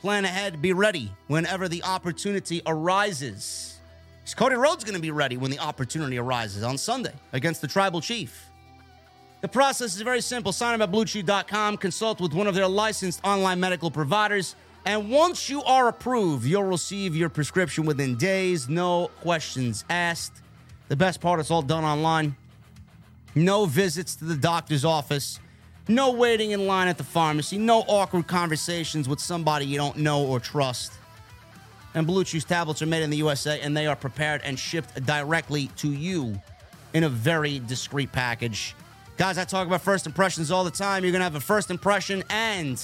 Plan 0.00 0.24
ahead, 0.24 0.62
be 0.62 0.72
ready 0.72 1.12
whenever 1.26 1.68
the 1.68 1.84
opportunity 1.84 2.62
arises. 2.66 3.78
Cody 4.34 4.54
Rhodes 4.54 4.82
going 4.82 4.94
to 4.94 5.00
be 5.00 5.10
ready 5.10 5.36
when 5.36 5.50
the 5.50 5.58
opportunity 5.58 6.16
arises 6.16 6.62
on 6.62 6.78
Sunday 6.78 7.12
against 7.34 7.60
the 7.60 7.68
Tribal 7.68 8.00
Chief. 8.00 8.46
The 9.42 9.48
process 9.48 9.94
is 9.94 10.00
very 10.00 10.22
simple. 10.22 10.52
Sign 10.52 10.80
up 10.80 10.88
at 10.88 10.94
BlueChew.com, 10.94 11.76
consult 11.76 12.20
with 12.20 12.32
one 12.32 12.46
of 12.46 12.54
their 12.54 12.66
licensed 12.66 13.20
online 13.24 13.60
medical 13.60 13.90
providers, 13.90 14.56
and 14.84 15.10
once 15.10 15.48
you 15.48 15.62
are 15.62 15.88
approved, 15.88 16.44
you'll 16.44 16.64
receive 16.64 17.14
your 17.14 17.28
prescription 17.28 17.84
within 17.84 18.16
days, 18.16 18.68
no 18.68 19.10
questions 19.20 19.84
asked. 19.88 20.42
The 20.88 20.96
best 20.96 21.20
part, 21.20 21.38
it's 21.38 21.50
all 21.50 21.62
done 21.62 21.84
online. 21.84 22.36
No 23.34 23.64
visits 23.64 24.16
to 24.16 24.24
the 24.24 24.36
doctor's 24.36 24.84
office. 24.84 25.38
No 25.88 26.12
waiting 26.12 26.50
in 26.50 26.66
line 26.66 26.88
at 26.88 26.98
the 26.98 27.04
pharmacy. 27.04 27.58
No 27.58 27.80
awkward 27.86 28.26
conversations 28.26 29.08
with 29.08 29.20
somebody 29.20 29.66
you 29.66 29.78
don't 29.78 29.96
know 29.98 30.24
or 30.24 30.40
trust. 30.40 30.92
And 31.94 32.06
Blue 32.06 32.24
Chew's 32.24 32.44
tablets 32.44 32.82
are 32.82 32.86
made 32.86 33.02
in 33.02 33.10
the 33.10 33.16
USA 33.18 33.60
and 33.60 33.76
they 33.76 33.86
are 33.86 33.96
prepared 33.96 34.42
and 34.44 34.58
shipped 34.58 35.04
directly 35.06 35.68
to 35.76 35.88
you 35.88 36.40
in 36.94 37.04
a 37.04 37.08
very 37.08 37.58
discreet 37.60 38.12
package. 38.12 38.74
Guys, 39.16 39.38
I 39.38 39.44
talk 39.44 39.66
about 39.66 39.82
first 39.82 40.06
impressions 40.06 40.50
all 40.50 40.64
the 40.64 40.70
time. 40.70 41.04
You're 41.04 41.12
going 41.12 41.20
to 41.20 41.24
have 41.24 41.36
a 41.36 41.40
first 41.40 41.70
impression 41.70 42.24
and 42.30 42.82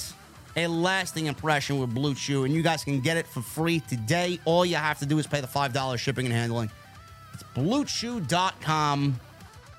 a 0.58 0.66
lasting 0.66 1.26
impression 1.26 1.78
with 1.78 1.94
Blue 1.94 2.14
Chew, 2.14 2.44
and 2.44 2.52
you 2.52 2.62
guys 2.62 2.82
can 2.82 3.00
get 3.00 3.16
it 3.16 3.26
for 3.26 3.40
free 3.40 3.80
today. 3.80 4.40
All 4.44 4.66
you 4.66 4.76
have 4.76 4.98
to 4.98 5.06
do 5.06 5.18
is 5.18 5.26
pay 5.26 5.40
the 5.40 5.46
$5 5.46 5.98
shipping 5.98 6.26
and 6.26 6.34
handling. 6.34 6.70
It's 7.32 7.44
bluechew.com, 7.54 9.20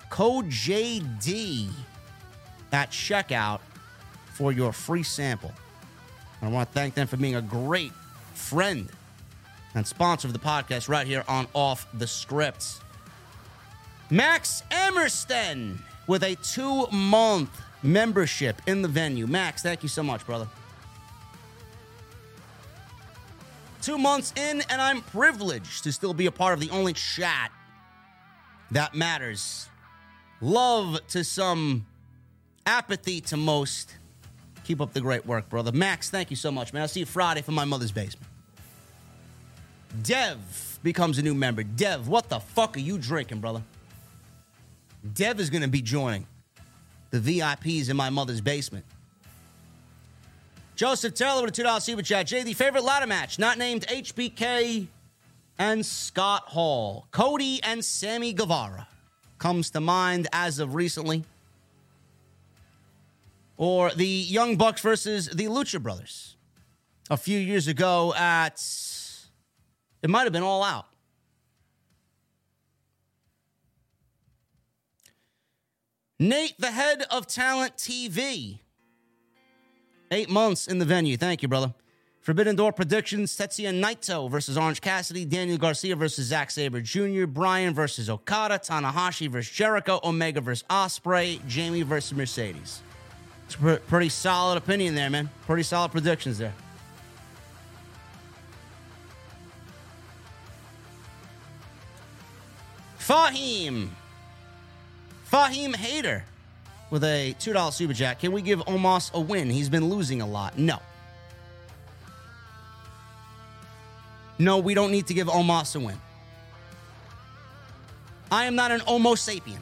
code 0.09 0.45
JD 0.45 1.69
at 2.71 2.91
checkout 2.91 3.59
for 4.33 4.53
your 4.53 4.71
free 4.71 5.03
sample. 5.03 5.51
I 6.41 6.47
want 6.47 6.69
to 6.69 6.73
thank 6.73 6.93
them 6.93 7.07
for 7.07 7.17
being 7.17 7.35
a 7.35 7.41
great 7.41 7.91
friend 8.33 8.89
and 9.75 9.85
sponsor 9.85 10.27
of 10.27 10.33
the 10.33 10.39
podcast 10.39 10.87
right 10.87 11.05
here 11.05 11.25
on 11.27 11.47
Off 11.53 11.87
the 11.93 12.07
Scripts. 12.07 12.79
Max 14.09 14.63
Emerson 14.71 15.83
with 16.07 16.23
a 16.23 16.35
two 16.35 16.87
month 16.87 17.49
membership 17.83 18.61
in 18.65 18.81
the 18.81 18.87
venue. 18.87 19.27
Max, 19.27 19.61
thank 19.61 19.83
you 19.83 19.89
so 19.89 20.01
much, 20.01 20.25
brother. 20.25 20.47
Two 23.81 23.97
months 23.97 24.33
in, 24.35 24.61
and 24.69 24.81
I'm 24.81 25.01
privileged 25.01 25.83
to 25.83 25.91
still 25.91 26.13
be 26.13 26.25
a 26.25 26.31
part 26.31 26.53
of 26.53 26.59
the 26.59 26.69
only 26.69 26.93
chat 26.93 27.51
that 28.71 28.93
matters. 28.93 29.67
Love 30.41 30.99
to 31.09 31.23
some, 31.23 31.85
apathy 32.65 33.21
to 33.21 33.37
most. 33.37 33.95
Keep 34.65 34.81
up 34.81 34.93
the 34.93 35.01
great 35.01 35.25
work, 35.25 35.49
brother. 35.49 35.71
Max, 35.71 36.09
thank 36.09 36.29
you 36.29 36.35
so 36.35 36.51
much, 36.51 36.73
man. 36.73 36.81
I'll 36.81 36.87
see 36.87 37.01
you 37.01 37.05
Friday 37.05 37.41
from 37.41 37.55
my 37.55 37.65
mother's 37.65 37.91
basement. 37.91 38.27
Dev 40.03 40.79
becomes 40.83 41.17
a 41.17 41.21
new 41.21 41.33
member. 41.33 41.63
Dev, 41.63 42.07
what 42.07 42.29
the 42.29 42.39
fuck 42.39 42.77
are 42.77 42.81
you 42.81 42.97
drinking, 42.97 43.39
brother? 43.39 43.63
Dev 45.13 45.39
is 45.39 45.49
going 45.49 45.61
to 45.61 45.67
be 45.67 45.81
joining 45.81 46.27
the 47.11 47.19
VIPs 47.19 47.89
in 47.89 47.97
my 47.97 48.09
mother's 48.09 48.41
basement. 48.41 48.85
Joseph 50.79 51.13
Taylor 51.13 51.41
with 51.43 51.59
a 51.59 51.61
$2 51.61 51.81
super 51.81 52.01
chat. 52.01 52.27
JD, 52.27 52.55
favorite 52.55 52.85
ladder 52.85 53.05
match, 53.05 53.37
not 53.37 53.57
named 53.57 53.85
HBK 53.87 54.87
and 55.57 55.85
Scott 55.85 56.43
Hall. 56.43 57.05
Cody 57.11 57.61
and 57.63 57.83
Sammy 57.83 58.31
Guevara 58.31 58.87
comes 59.39 59.71
to 59.71 59.81
mind 59.81 60.29
as 60.31 60.57
of 60.59 60.75
recently. 60.75 61.25
Or 63.57 63.89
the 63.91 64.07
Young 64.07 64.55
Bucks 64.55 64.79
versus 64.79 65.27
the 65.27 65.47
Lucha 65.47 65.83
Brothers 65.83 66.37
a 67.09 67.17
few 67.17 67.37
years 67.37 67.67
ago 67.67 68.13
at, 68.15 68.63
it 70.01 70.09
might 70.09 70.23
have 70.23 70.31
been 70.31 70.43
All 70.43 70.63
Out. 70.63 70.85
Nate, 76.17 76.57
the 76.57 76.71
head 76.71 77.03
of 77.11 77.27
Talent 77.27 77.75
TV. 77.75 78.59
Eight 80.11 80.29
months 80.29 80.67
in 80.67 80.79
the 80.79 80.85
venue. 80.85 81.17
Thank 81.17 81.41
you, 81.43 81.47
brother. 81.47 81.73
Forbidden 82.21 82.55
Door 82.55 82.73
predictions 82.73 83.35
Tetsuya 83.37 83.73
Naito 83.73 84.29
versus 84.29 84.57
Orange 84.57 84.81
Cassidy, 84.81 85.23
Daniel 85.23 85.57
Garcia 85.57 85.95
versus 85.95 86.27
Zack 86.27 86.51
Sabre 86.51 86.81
Jr., 86.81 87.25
Bryan 87.25 87.73
versus 87.73 88.09
Okada, 88.09 88.59
Tanahashi 88.59 89.29
versus 89.29 89.51
Jericho, 89.51 89.99
Omega 90.03 90.41
versus 90.41 90.65
Osprey, 90.69 91.41
Jamie 91.47 91.83
versus 91.83 92.15
Mercedes. 92.15 92.81
It's 93.45 93.55
a 93.55 93.77
pretty 93.87 94.09
solid 94.09 94.57
opinion 94.57 94.95
there, 94.95 95.09
man. 95.09 95.29
Pretty 95.45 95.63
solid 95.63 95.91
predictions 95.91 96.37
there. 96.37 96.53
Fahim. 102.99 103.89
Fahim 105.31 105.73
Hader 105.73 106.23
with 106.89 107.03
a 107.03 107.35
$2 107.39 107.73
super 107.73 107.93
chat. 107.93 108.19
Can 108.19 108.31
we 108.31 108.41
give 108.41 108.59
Omos 108.61 109.13
a 109.13 109.19
win? 109.19 109.49
He's 109.49 109.69
been 109.69 109.89
losing 109.89 110.21
a 110.21 110.27
lot. 110.27 110.57
No. 110.57 110.79
No, 114.37 114.57
we 114.57 114.73
don't 114.73 114.91
need 114.91 115.07
to 115.07 115.13
give 115.13 115.27
Omos 115.27 115.75
a 115.75 115.79
win. 115.79 115.97
I 118.31 118.45
am 118.45 118.55
not 118.55 118.71
an 118.71 118.79
Homo 118.81 119.15
sapien. 119.15 119.59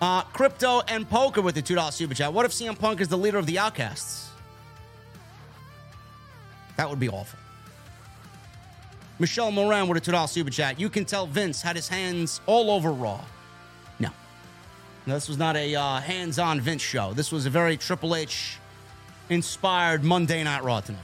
Uh, 0.00 0.22
crypto 0.22 0.80
and 0.86 1.08
poker 1.08 1.42
with 1.42 1.56
the 1.56 1.62
$2 1.62 1.92
super 1.92 2.14
chat. 2.14 2.32
What 2.32 2.46
if 2.46 2.52
CM 2.52 2.78
Punk 2.78 3.00
is 3.00 3.08
the 3.08 3.18
leader 3.18 3.38
of 3.38 3.46
the 3.46 3.58
Outcasts? 3.58 4.30
That 6.76 6.88
would 6.88 7.00
be 7.00 7.08
awful. 7.08 7.38
Michelle 9.18 9.50
Moran 9.50 9.88
with 9.88 10.06
a 10.06 10.12
$2 10.12 10.28
super 10.28 10.50
chat. 10.50 10.78
You 10.78 10.88
can 10.88 11.04
tell 11.04 11.26
Vince 11.26 11.60
had 11.60 11.74
his 11.74 11.88
hands 11.88 12.40
all 12.46 12.70
over 12.70 12.92
Raw. 12.92 13.20
No. 15.08 15.14
no 15.14 15.16
this 15.16 15.26
was 15.26 15.38
not 15.38 15.56
a 15.56 15.74
uh, 15.74 16.00
hands 16.00 16.38
on 16.38 16.60
Vince 16.60 16.82
show. 16.82 17.14
This 17.14 17.32
was 17.32 17.46
a 17.46 17.50
very 17.50 17.78
Triple 17.78 18.14
H 18.14 18.58
inspired 19.30 20.04
Monday 20.04 20.44
Night 20.44 20.62
Raw 20.62 20.80
tonight. 20.80 21.00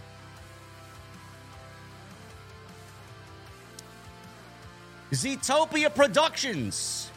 Zetopia 5.11 5.95
Productions. 5.95 7.11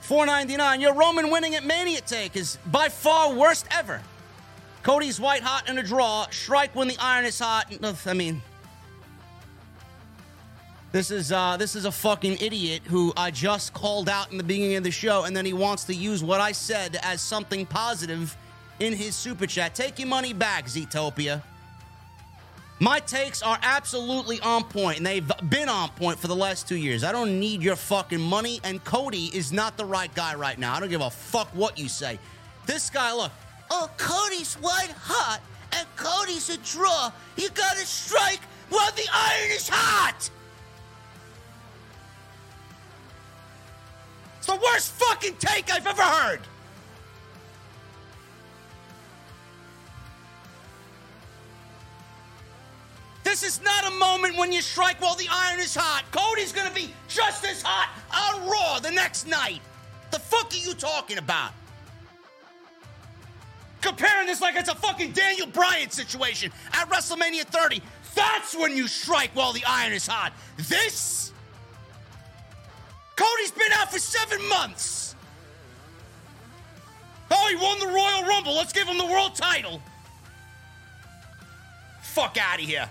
499. 0.00 0.80
Your 0.80 0.94
Roman 0.94 1.30
winning 1.30 1.54
at 1.54 1.66
Mania 1.66 2.00
take 2.00 2.34
is 2.34 2.56
by 2.66 2.88
far 2.88 3.34
worst 3.34 3.66
ever. 3.72 4.00
Cody's 4.82 5.20
white 5.20 5.42
hot 5.42 5.68
in 5.68 5.76
a 5.76 5.82
draw. 5.82 6.26
Strike 6.30 6.74
when 6.74 6.88
the 6.88 6.96
iron 6.98 7.26
is 7.26 7.38
hot. 7.38 7.70
I 8.06 8.14
mean, 8.14 8.40
this 10.96 11.10
is 11.10 11.30
uh, 11.30 11.58
this 11.58 11.76
is 11.76 11.84
a 11.84 11.92
fucking 11.92 12.38
idiot 12.40 12.80
who 12.86 13.12
I 13.18 13.30
just 13.30 13.74
called 13.74 14.08
out 14.08 14.32
in 14.32 14.38
the 14.38 14.44
beginning 14.44 14.76
of 14.76 14.82
the 14.82 14.90
show, 14.90 15.24
and 15.24 15.36
then 15.36 15.44
he 15.44 15.52
wants 15.52 15.84
to 15.84 15.94
use 15.94 16.24
what 16.24 16.40
I 16.40 16.52
said 16.52 16.98
as 17.02 17.20
something 17.20 17.66
positive 17.66 18.34
in 18.80 18.94
his 18.94 19.14
super 19.14 19.46
chat. 19.46 19.74
Take 19.74 19.98
your 19.98 20.08
money 20.08 20.32
back, 20.32 20.64
Zetopia. 20.66 21.42
My 22.78 22.98
takes 23.00 23.42
are 23.42 23.58
absolutely 23.60 24.40
on 24.40 24.64
point, 24.64 24.96
and 24.96 25.06
they've 25.06 25.30
been 25.50 25.68
on 25.68 25.90
point 25.90 26.18
for 26.18 26.28
the 26.28 26.36
last 26.36 26.66
two 26.66 26.76
years. 26.76 27.04
I 27.04 27.12
don't 27.12 27.38
need 27.38 27.62
your 27.62 27.76
fucking 27.76 28.20
money, 28.20 28.60
and 28.64 28.82
Cody 28.82 29.30
is 29.34 29.52
not 29.52 29.76
the 29.76 29.84
right 29.84 30.14
guy 30.14 30.34
right 30.34 30.58
now. 30.58 30.74
I 30.74 30.80
don't 30.80 30.88
give 30.88 31.02
a 31.02 31.10
fuck 31.10 31.48
what 31.48 31.78
you 31.78 31.90
say. 31.90 32.18
This 32.64 32.88
guy, 32.88 33.12
look, 33.12 33.32
Oh, 33.70 33.90
Cody's 33.98 34.54
white 34.54 34.94
hot, 34.98 35.40
and 35.72 35.86
Cody's 35.96 36.48
a 36.48 36.56
draw. 36.58 37.10
You 37.36 37.50
gotta 37.50 37.84
strike 37.84 38.40
while 38.70 38.92
the 38.92 39.06
iron 39.12 39.50
is 39.50 39.68
hot! 39.68 40.30
It's 44.46 44.54
the 44.54 44.64
worst 44.64 44.92
fucking 44.92 45.34
take 45.40 45.72
I've 45.72 45.86
ever 45.88 46.02
heard! 46.02 46.40
This 53.24 53.42
is 53.42 53.60
not 53.60 53.88
a 53.88 53.90
moment 53.90 54.36
when 54.36 54.52
you 54.52 54.62
strike 54.62 55.00
while 55.00 55.16
the 55.16 55.26
iron 55.28 55.58
is 55.58 55.74
hot. 55.74 56.04
Cody's 56.12 56.52
gonna 56.52 56.72
be 56.72 56.94
just 57.08 57.44
as 57.44 57.60
hot 57.60 57.90
on 58.14 58.48
Raw 58.48 58.78
the 58.78 58.92
next 58.92 59.26
night. 59.26 59.62
The 60.12 60.20
fuck 60.20 60.52
are 60.52 60.56
you 60.56 60.74
talking 60.74 61.18
about? 61.18 61.50
Comparing 63.80 64.28
this 64.28 64.40
like 64.40 64.54
it's 64.54 64.68
a 64.68 64.76
fucking 64.76 65.10
Daniel 65.10 65.48
Bryan 65.48 65.90
situation 65.90 66.52
at 66.72 66.88
WrestleMania 66.88 67.42
30. 67.42 67.82
That's 68.14 68.54
when 68.54 68.76
you 68.76 68.86
strike 68.86 69.30
while 69.34 69.52
the 69.52 69.64
iron 69.66 69.92
is 69.92 70.06
hot. 70.06 70.32
This? 70.56 71.25
Cody's 73.16 73.50
been 73.50 73.72
out 73.72 73.90
for 73.90 73.98
seven 73.98 74.46
months. 74.48 75.16
Oh, 77.30 77.48
he 77.48 77.56
won 77.56 77.78
the 77.80 77.86
Royal 77.86 78.24
Rumble. 78.24 78.54
Let's 78.54 78.72
give 78.72 78.86
him 78.86 78.98
the 78.98 79.06
world 79.06 79.34
title. 79.34 79.80
Fuck 82.02 82.36
out 82.38 82.60
of 82.60 82.64
here. 82.64 82.88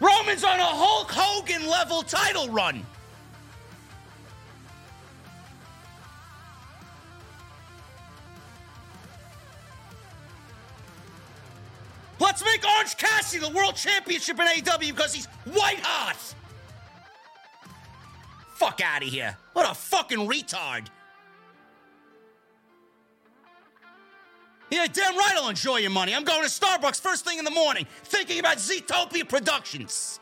Roman's 0.00 0.44
on 0.44 0.58
a 0.58 0.64
Hulk 0.64 1.10
Hogan 1.10 1.66
level 1.68 2.02
title 2.02 2.48
run. 2.48 2.84
Let's 12.18 12.44
make 12.44 12.64
Orange 12.76 12.96
Cassidy 12.96 13.46
the 13.46 13.52
world 13.52 13.76
championship 13.76 14.38
in 14.38 14.46
AEW 14.46 14.94
because 14.94 15.12
he's 15.12 15.26
white 15.44 15.80
hot. 15.80 16.16
Fuck 18.62 18.80
out 18.80 19.02
of 19.02 19.08
here. 19.08 19.36
What 19.54 19.68
a 19.68 19.74
fucking 19.74 20.20
retard. 20.20 20.86
Yeah, 24.70 24.86
damn 24.86 25.16
right 25.16 25.34
I'll 25.36 25.48
enjoy 25.48 25.78
your 25.78 25.90
money. 25.90 26.14
I'm 26.14 26.22
going 26.22 26.42
to 26.42 26.48
Starbucks 26.48 27.00
first 27.00 27.24
thing 27.24 27.40
in 27.40 27.44
the 27.44 27.50
morning, 27.50 27.88
thinking 28.04 28.38
about 28.38 28.58
Zetopia 28.58 29.28
Productions. 29.28 30.20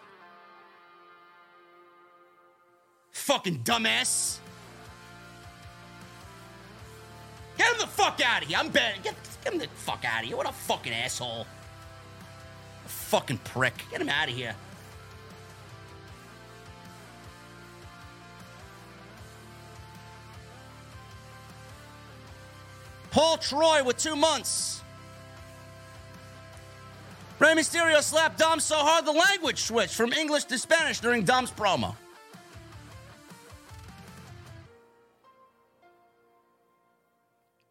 Fucking 3.12 3.58
dumbass. 3.58 4.38
Get 7.58 7.72
him 7.74 7.78
the 7.78 7.86
fuck 7.88 8.22
out 8.24 8.42
of 8.42 8.48
here. 8.48 8.56
I'm 8.58 8.70
betting. 8.70 9.02
Get, 9.02 9.16
get 9.44 9.52
him 9.52 9.58
the 9.58 9.68
fuck 9.68 10.02
out 10.06 10.22
of 10.22 10.28
here. 10.28 10.36
What 10.38 10.48
a 10.48 10.52
fucking 10.52 10.94
asshole. 10.94 11.46
A 12.86 12.88
fucking 12.88 13.36
prick. 13.44 13.74
Get 13.90 14.00
him 14.00 14.08
out 14.08 14.30
of 14.30 14.34
here. 14.34 14.56
Paul 23.10 23.38
Troy 23.38 23.82
with 23.82 23.96
two 23.96 24.16
months. 24.16 24.82
Rey 27.38 27.54
Mysterio 27.54 28.02
slapped 28.02 28.38
Dom 28.38 28.60
so 28.60 28.76
hard 28.76 29.06
the 29.06 29.12
language 29.12 29.62
switched 29.62 29.94
from 29.94 30.12
English 30.12 30.44
to 30.44 30.58
Spanish 30.58 31.00
during 31.00 31.24
Dom's 31.24 31.50
promo. 31.50 31.96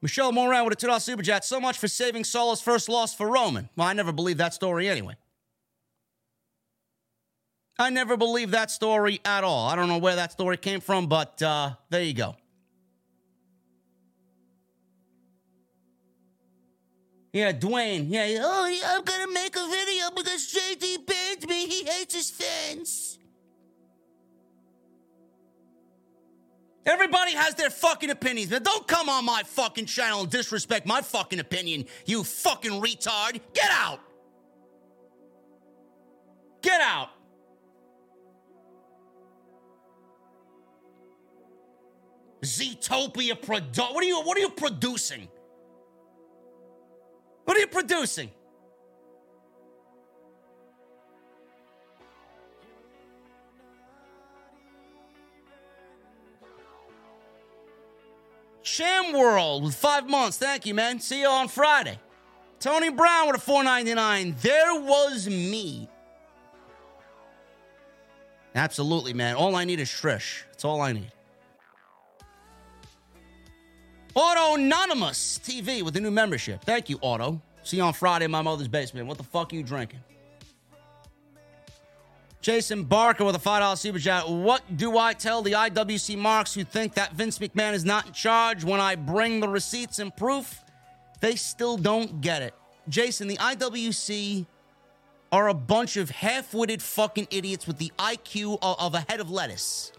Michelle 0.01 0.31
Moran 0.31 0.65
with 0.65 0.81
a 0.81 0.87
$2 0.87 1.01
super 1.01 1.21
chat. 1.21 1.43
So 1.43 1.59
much 1.59 1.77
for 1.77 1.87
saving 1.87 2.23
Solo's 2.23 2.61
first 2.61 2.89
loss 2.89 3.13
for 3.13 3.27
Roman. 3.27 3.69
Well, 3.75 3.87
I 3.87 3.93
never 3.93 4.11
believed 4.11 4.39
that 4.39 4.53
story 4.53 4.87
anyway. 4.87 5.15
I 7.77 7.89
never 7.89 8.17
believed 8.17 8.51
that 8.53 8.71
story 8.71 9.21
at 9.23 9.43
all. 9.43 9.67
I 9.67 9.75
don't 9.75 9.87
know 9.87 9.97
where 9.97 10.15
that 10.15 10.31
story 10.31 10.57
came 10.57 10.79
from, 10.79 11.07
but 11.07 11.41
uh, 11.41 11.73
there 11.89 12.03
you 12.03 12.13
go. 12.13 12.35
Yeah, 17.39 17.53
Dwayne. 17.53 18.07
Yeah, 18.09 18.41
Oh, 18.43 18.79
I'm 18.85 19.03
gonna 19.05 19.31
make 19.31 19.55
a 19.55 19.65
video 19.69 20.11
because 20.13 20.53
JD 20.53 21.05
banned 21.05 21.47
me. 21.47 21.67
He 21.67 21.85
hates 21.85 22.13
his 22.13 22.29
fans. 22.29 23.17
Everybody 26.85 27.31
has 27.35 27.55
their 27.55 27.69
fucking 27.69 28.09
opinions, 28.09 28.49
but 28.49 28.65
don't 28.65 28.85
come 28.85 29.07
on 29.07 29.23
my 29.23 29.43
fucking 29.45 29.85
channel 29.85 30.19
and 30.21 30.29
disrespect 30.29 30.85
my 30.85 30.99
fucking 31.01 31.39
opinion, 31.39 31.85
you 32.05 32.25
fucking 32.25 32.81
retard. 32.81 33.39
Get 33.53 33.71
out. 33.71 34.01
Get 36.61 36.81
out. 36.81 37.11
Zetopia 42.43 43.39
Produ- 43.39 43.93
What 43.93 44.03
are 44.03 44.07
you 44.07 44.21
what 44.23 44.37
are 44.37 44.41
you 44.41 44.49
producing? 44.49 45.29
What 47.49 47.57
are 47.57 47.61
you 47.61 47.67
producing? 47.67 48.29
Sham 58.61 59.13
World 59.13 59.63
with 59.63 59.73
five 59.73 60.07
months. 60.07 60.37
Thank 60.37 60.67
you, 60.67 60.75
man. 60.75 60.99
See 60.99 61.21
you 61.21 61.27
on 61.27 61.47
Friday. 61.47 61.97
Tony 62.59 62.91
Brown 62.91 63.25
with 63.25 63.37
a 63.37 63.39
499. 63.39 64.35
There 64.43 64.81
was 64.81 65.27
me. 65.27 65.89
Absolutely, 68.53 69.13
man. 69.13 69.35
All 69.35 69.55
I 69.55 69.65
need 69.65 69.79
is 69.79 69.89
Trish. 69.89 70.43
That's 70.51 70.65
all 70.65 70.81
I 70.81 70.91
need. 70.91 71.11
Auto 74.15 74.55
Anonymous 74.55 75.39
TV 75.43 75.81
with 75.81 75.95
a 75.95 75.99
new 75.99 76.11
membership. 76.11 76.63
Thank 76.63 76.89
you, 76.89 76.97
Auto. 77.01 77.41
See 77.63 77.77
you 77.77 77.83
on 77.83 77.93
Friday 77.93 78.25
in 78.25 78.31
my 78.31 78.41
mother's 78.41 78.67
basement. 78.67 79.07
What 79.07 79.17
the 79.17 79.23
fuck 79.23 79.53
are 79.53 79.55
you 79.55 79.63
drinking? 79.63 79.99
Jason 82.41 82.83
Barker 82.83 83.25
with 83.25 83.35
a 83.35 83.39
$5 83.39 83.77
super 83.77 83.99
chat. 83.99 84.27
What 84.27 84.61
do 84.77 84.97
I 84.97 85.13
tell 85.13 85.41
the 85.41 85.51
IWC 85.51 86.17
marks 86.17 86.53
who 86.53 86.63
think 86.63 86.93
that 86.95 87.13
Vince 87.13 87.37
McMahon 87.37 87.73
is 87.73 87.83
not 87.83 88.07
in 88.07 88.13
charge 88.13 88.63
when 88.63 88.79
I 88.79 88.95
bring 88.95 89.41
the 89.41 89.49
receipts 89.49 89.99
and 89.99 90.15
proof? 90.15 90.63
They 91.19 91.35
still 91.35 91.77
don't 91.77 92.21
get 92.21 92.41
it. 92.41 92.53
Jason, 92.87 93.27
the 93.27 93.37
IWC 93.37 94.45
are 95.31 95.49
a 95.49 95.53
bunch 95.53 95.97
of 95.97 96.09
half 96.09 96.53
witted 96.53 96.81
fucking 96.81 97.27
idiots 97.29 97.67
with 97.67 97.77
the 97.77 97.91
IQ 97.99 98.57
of 98.61 98.95
a 98.95 99.01
head 99.01 99.19
of 99.19 99.29
lettuce. 99.29 99.91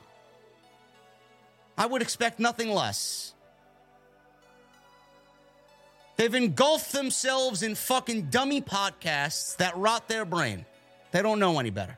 I 1.79 1.87
would 1.87 2.03
expect 2.03 2.41
nothing 2.41 2.71
less. 2.71 3.35
They've 6.21 6.35
engulfed 6.35 6.93
themselves 6.93 7.63
in 7.63 7.75
fucking 7.75 8.25
dummy 8.25 8.61
podcasts 8.61 9.57
that 9.57 9.75
rot 9.75 10.07
their 10.07 10.27
brain. 10.27 10.67
They 11.13 11.23
don't 11.23 11.39
know 11.39 11.59
any 11.59 11.71
better. 11.71 11.97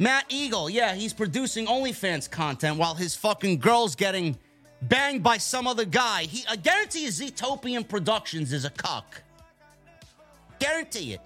Matt 0.00 0.24
Eagle, 0.28 0.68
yeah, 0.68 0.96
he's 0.96 1.12
producing 1.12 1.66
OnlyFans 1.68 2.28
content 2.28 2.78
while 2.78 2.96
his 2.96 3.14
fucking 3.14 3.60
girl's 3.60 3.94
getting 3.94 4.36
banged 4.82 5.22
by 5.22 5.38
some 5.38 5.68
other 5.68 5.84
guy. 5.84 6.24
He, 6.24 6.44
I 6.48 6.56
guarantee 6.56 7.04
you, 7.04 7.10
Zetopian 7.10 7.86
Productions 7.86 8.52
is 8.52 8.64
a 8.64 8.70
cuck. 8.70 9.22
Guarantee 10.58 11.12
it. 11.12 11.20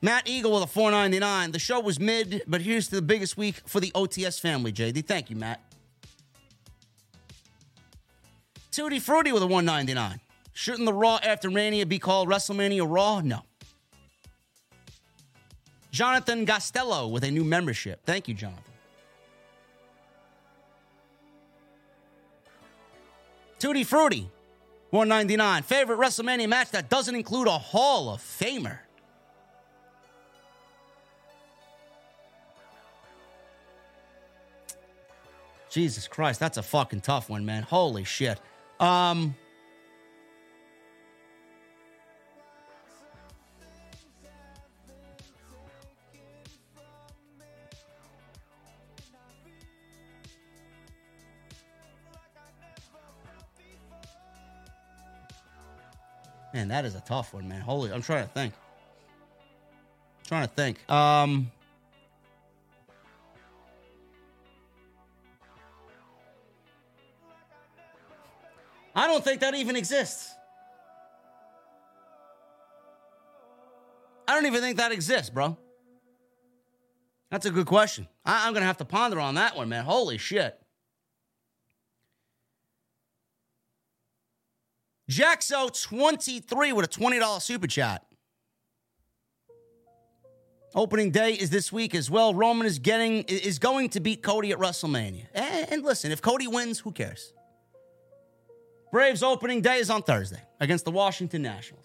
Matt 0.00 0.28
Eagle 0.28 0.52
with 0.54 0.62
a 0.62 0.66
499. 0.66 1.52
The 1.52 1.58
show 1.58 1.80
was 1.80 1.98
mid, 1.98 2.42
but 2.46 2.60
here's 2.62 2.88
to 2.88 2.96
the 2.96 3.02
biggest 3.02 3.36
week 3.36 3.56
for 3.66 3.80
the 3.80 3.90
OTS 3.92 4.40
family, 4.40 4.72
JD. 4.72 5.06
Thank 5.06 5.30
you, 5.30 5.36
Matt. 5.36 5.60
Tutti 8.70 9.00
Fruity 9.00 9.32
with 9.32 9.42
a 9.42 9.46
199. 9.46 10.20
Shouldn't 10.52 10.86
the 10.86 10.92
Raw 10.92 11.18
after 11.22 11.50
Mania 11.50 11.84
be 11.84 11.98
called 11.98 12.28
WrestleMania 12.28 12.86
Raw? 12.88 13.20
No. 13.20 13.42
Jonathan 15.90 16.46
Gastello 16.46 17.10
with 17.10 17.24
a 17.24 17.30
new 17.30 17.44
membership. 17.44 18.00
Thank 18.04 18.28
you, 18.28 18.34
Jonathan. 18.34 18.62
Tutti 23.58 23.82
Fruity, 23.82 24.30
199. 24.90 25.62
Favorite 25.64 25.98
WrestleMania 25.98 26.48
match 26.48 26.70
that 26.70 26.88
doesn't 26.88 27.16
include 27.16 27.48
a 27.48 27.58
Hall 27.58 28.10
of 28.10 28.20
Famer. 28.20 28.78
Jesus 35.78 36.08
Christ, 36.08 36.40
that's 36.40 36.56
a 36.56 36.62
fucking 36.64 37.02
tough 37.02 37.30
one, 37.30 37.46
man. 37.46 37.62
Holy 37.62 38.02
shit. 38.02 38.40
Um 38.80 39.36
Man, 56.52 56.66
that 56.66 56.84
is 56.86 56.96
a 56.96 57.00
tough 57.02 57.32
one, 57.32 57.48
man. 57.48 57.60
Holy, 57.60 57.92
I'm 57.92 58.02
trying 58.02 58.24
to 58.24 58.30
think. 58.30 58.52
trying 60.26 60.48
to 60.48 60.52
think. 60.52 60.90
Um 60.90 61.52
I 68.98 69.06
don't 69.06 69.22
think 69.22 69.42
that 69.42 69.54
even 69.54 69.76
exists. 69.76 70.34
I 74.26 74.34
don't 74.34 74.46
even 74.46 74.60
think 74.60 74.78
that 74.78 74.90
exists, 74.90 75.30
bro. 75.30 75.56
That's 77.30 77.46
a 77.46 77.52
good 77.52 77.66
question. 77.66 78.08
I, 78.24 78.48
am 78.48 78.54
going 78.54 78.62
to 78.62 78.66
have 78.66 78.78
to 78.78 78.84
ponder 78.84 79.20
on 79.20 79.36
that 79.36 79.56
one, 79.56 79.68
man. 79.68 79.84
Holy 79.84 80.18
shit. 80.18 80.60
Jaxo23 85.08 86.72
with 86.72 86.84
a 86.84 86.88
$20 86.88 87.40
super 87.40 87.68
chat. 87.68 88.04
Opening 90.74 91.12
day 91.12 91.34
is 91.34 91.50
this 91.50 91.72
week 91.72 91.94
as 91.94 92.10
well. 92.10 92.34
Roman 92.34 92.66
is 92.66 92.80
getting 92.80 93.22
is 93.22 93.60
going 93.60 93.90
to 93.90 94.00
beat 94.00 94.24
Cody 94.24 94.50
at 94.50 94.58
WrestleMania. 94.58 95.26
And, 95.32 95.72
and 95.72 95.84
listen, 95.84 96.10
if 96.10 96.20
Cody 96.20 96.48
wins, 96.48 96.80
who 96.80 96.90
cares? 96.90 97.32
Braves 98.90 99.22
opening 99.22 99.60
day 99.60 99.78
is 99.78 99.90
on 99.90 100.02
Thursday 100.02 100.40
against 100.60 100.84
the 100.84 100.90
Washington 100.90 101.42
Nationals. 101.42 101.84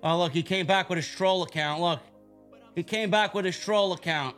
Oh, 0.00 0.18
look, 0.18 0.32
he 0.32 0.42
came 0.42 0.66
back 0.66 0.88
with 0.88 0.96
his 0.96 1.08
troll 1.08 1.42
account. 1.42 1.80
Look, 1.80 2.00
he 2.74 2.82
came 2.82 3.10
back 3.10 3.34
with 3.34 3.44
his 3.44 3.58
troll 3.58 3.92
account. 3.92 4.36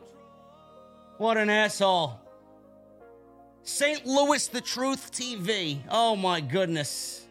What 1.18 1.36
an 1.36 1.50
asshole. 1.50 2.19
St. 3.70 4.04
Louis 4.04 4.48
The 4.48 4.60
Truth 4.60 5.12
TV. 5.12 5.78
Oh 5.88 6.16
my 6.16 6.40
goodness. 6.40 7.24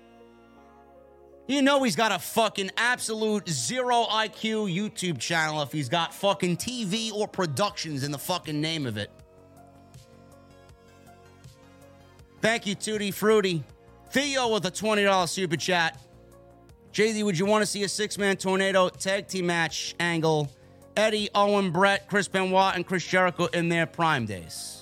You 1.47 1.61
know 1.61 1.83
he's 1.83 1.97
got 1.97 2.11
a 2.11 2.17
fucking 2.17 2.71
absolute 2.77 3.47
zero 3.49 4.05
IQ 4.09 4.73
YouTube 4.73 5.19
channel 5.19 5.61
if 5.61 5.71
he's 5.71 5.89
got 5.89 6.13
fucking 6.13 6.57
TV 6.57 7.11
or 7.11 7.27
productions 7.27 8.03
in 8.03 8.11
the 8.11 8.17
fucking 8.17 8.59
name 8.59 8.87
of 8.87 8.97
it. 8.97 9.11
Thank 12.41 12.65
you, 12.65 12.73
Tutti 12.73 13.11
Fruity. 13.11 13.63
Theo 14.11 14.53
with 14.53 14.65
a 14.65 14.71
$20 14.71 15.27
super 15.27 15.57
chat. 15.57 15.99
JD, 16.93 17.23
would 17.25 17.37
you 17.37 17.45
want 17.45 17.63
to 17.63 17.67
see 17.67 17.83
a 17.83 17.89
six 17.89 18.17
man 18.17 18.37
tornado 18.37 18.87
tag 18.87 19.27
team 19.27 19.47
match 19.47 19.93
angle? 19.99 20.49
Eddie, 20.95 21.29
Owen, 21.35 21.71
Bret, 21.71 22.07
Chris 22.07 22.27
Benoit, 22.29 22.75
and 22.75 22.87
Chris 22.87 23.05
Jericho 23.05 23.45
in 23.47 23.67
their 23.69 23.85
prime 23.85 24.25
days. 24.25 24.78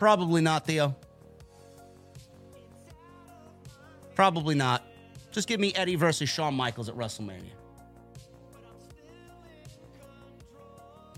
Probably 0.00 0.40
not, 0.40 0.66
Theo. 0.66 0.96
Probably 4.14 4.54
not. 4.54 4.82
Just 5.30 5.46
give 5.46 5.60
me 5.60 5.74
Eddie 5.74 5.94
versus 5.94 6.26
Shawn 6.28 6.54
Michaels 6.54 6.88
at 6.88 6.96
WrestleMania. 6.96 7.52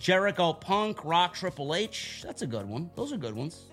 Jericho, 0.01 0.53
Punk, 0.53 1.05
Rock, 1.05 1.35
Triple 1.35 1.77
H. 1.77 2.25
That's 2.27 2.43
a 2.43 2.47
good 2.47 2.69
one. 2.69 2.91
Those 2.97 3.13
are 3.13 3.17
good 3.17 3.37
ones. 3.37 3.67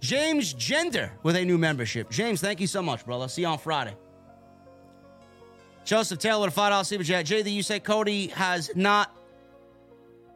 James 0.00 0.52
Gender 0.52 1.12
with 1.22 1.36
a 1.36 1.44
new 1.46 1.56
membership. 1.56 2.10
James, 2.10 2.42
thank 2.42 2.60
you 2.60 2.66
so 2.66 2.82
much, 2.82 3.06
brother. 3.06 3.26
See 3.26 3.40
you 3.40 3.48
on 3.48 3.58
Friday. 3.58 3.94
Joseph 5.84 6.18
Taylor 6.18 6.48
a 6.48 6.50
$5 6.50 6.86
super 6.86 7.04
chat. 7.04 7.26
JD, 7.26 7.52
you 7.52 7.62
say 7.62 7.80
Cody 7.80 8.28
has 8.28 8.70
not 8.74 9.16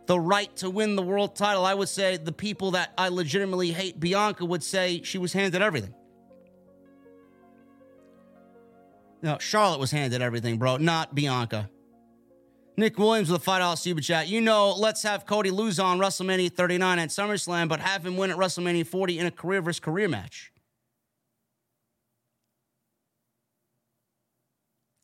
the 0.06 0.18
right 0.18 0.54
to 0.56 0.70
win 0.70 0.96
the 0.96 1.02
world 1.02 1.34
title. 1.36 1.64
I 1.64 1.74
would 1.74 1.88
say 1.88 2.16
the 2.16 2.32
people 2.32 2.72
that 2.72 2.92
I 2.98 3.08
legitimately 3.08 3.70
hate, 3.70 3.98
Bianca, 3.98 4.44
would 4.44 4.62
say 4.62 5.02
she 5.02 5.18
was 5.18 5.32
handed 5.32 5.62
everything. 5.62 5.94
No, 9.22 9.38
Charlotte 9.38 9.80
was 9.80 9.90
handed 9.90 10.20
everything, 10.20 10.58
bro, 10.58 10.76
not 10.76 11.14
Bianca. 11.14 11.70
Nick 12.76 12.98
Williams 12.98 13.30
with 13.30 13.40
a 13.40 13.50
$5 13.50 13.78
super 13.78 14.00
chat. 14.00 14.28
You 14.28 14.40
know, 14.40 14.74
let's 14.74 15.02
have 15.04 15.24
Cody 15.24 15.50
lose 15.50 15.78
on 15.78 15.98
WrestleMania 15.98 16.52
39 16.52 16.98
at 16.98 17.08
SummerSlam, 17.08 17.68
but 17.68 17.80
have 17.80 18.04
him 18.04 18.16
win 18.16 18.30
at 18.30 18.36
WrestleMania 18.36 18.86
40 18.86 19.20
in 19.20 19.26
a 19.26 19.30
career 19.30 19.62
versus 19.62 19.80
career 19.80 20.08
match. 20.08 20.52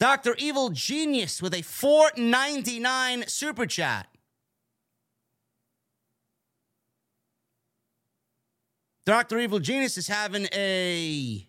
Dr. 0.01 0.35
Evil 0.39 0.71
Genius 0.71 1.43
with 1.43 1.53
a 1.53 1.61
499 1.61 3.27
super 3.29 3.67
chat. 3.67 4.09
Dr. 9.05 9.39
Evil 9.39 9.59
Genius 9.59 9.99
is 9.99 10.09
having 10.09 10.49
a 10.55 11.47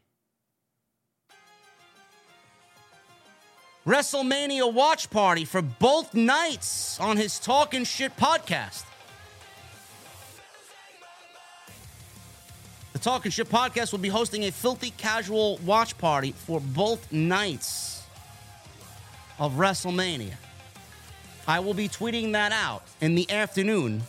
WrestleMania 3.88 4.72
watch 4.74 5.10
party 5.10 5.46
for 5.46 5.62
both 5.62 6.14
nights 6.14 7.00
on 7.00 7.16
his 7.16 7.40
Talking 7.40 7.86
Shit 7.86 8.18
podcast. 8.18 8.84
The 12.92 13.00
Talking 13.00 13.32
Shit 13.32 13.48
podcast 13.48 13.94
will 13.94 14.00
be 14.00 14.10
hosting 14.10 14.44
a 14.44 14.52
filthy 14.52 14.92
casual 14.92 15.58
watch 15.66 15.98
party 15.98 16.34
for 16.34 16.60
both 16.60 17.10
nights 17.14 17.91
of 19.42 19.54
WrestleMania. 19.54 20.36
I 21.48 21.60
will 21.60 21.74
be 21.74 21.90
tweeting 21.90 22.34
that 22.34 22.52
out 22.52 22.84
in 23.02 23.16
the 23.16 23.30
afternoon 23.32 24.04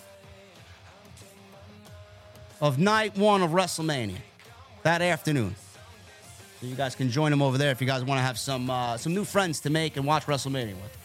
of 2.60 2.78
night 2.78 3.16
one 3.16 3.42
of 3.42 3.50
WrestleMania. 3.50 4.18
That 4.82 5.00
afternoon. 5.00 5.56
So 6.60 6.66
you 6.66 6.74
guys 6.74 6.94
can 6.94 7.10
join 7.10 7.30
them 7.30 7.40
over 7.40 7.56
there 7.56 7.70
if 7.70 7.80
you 7.80 7.86
guys 7.86 8.04
want 8.04 8.18
to 8.18 8.22
have 8.22 8.38
some 8.38 8.68
uh, 8.68 8.98
some 8.98 9.14
new 9.14 9.24
friends 9.24 9.60
to 9.60 9.70
make 9.70 9.96
and 9.96 10.06
watch 10.06 10.26
WrestleMania 10.26 10.74
with. 10.74 10.98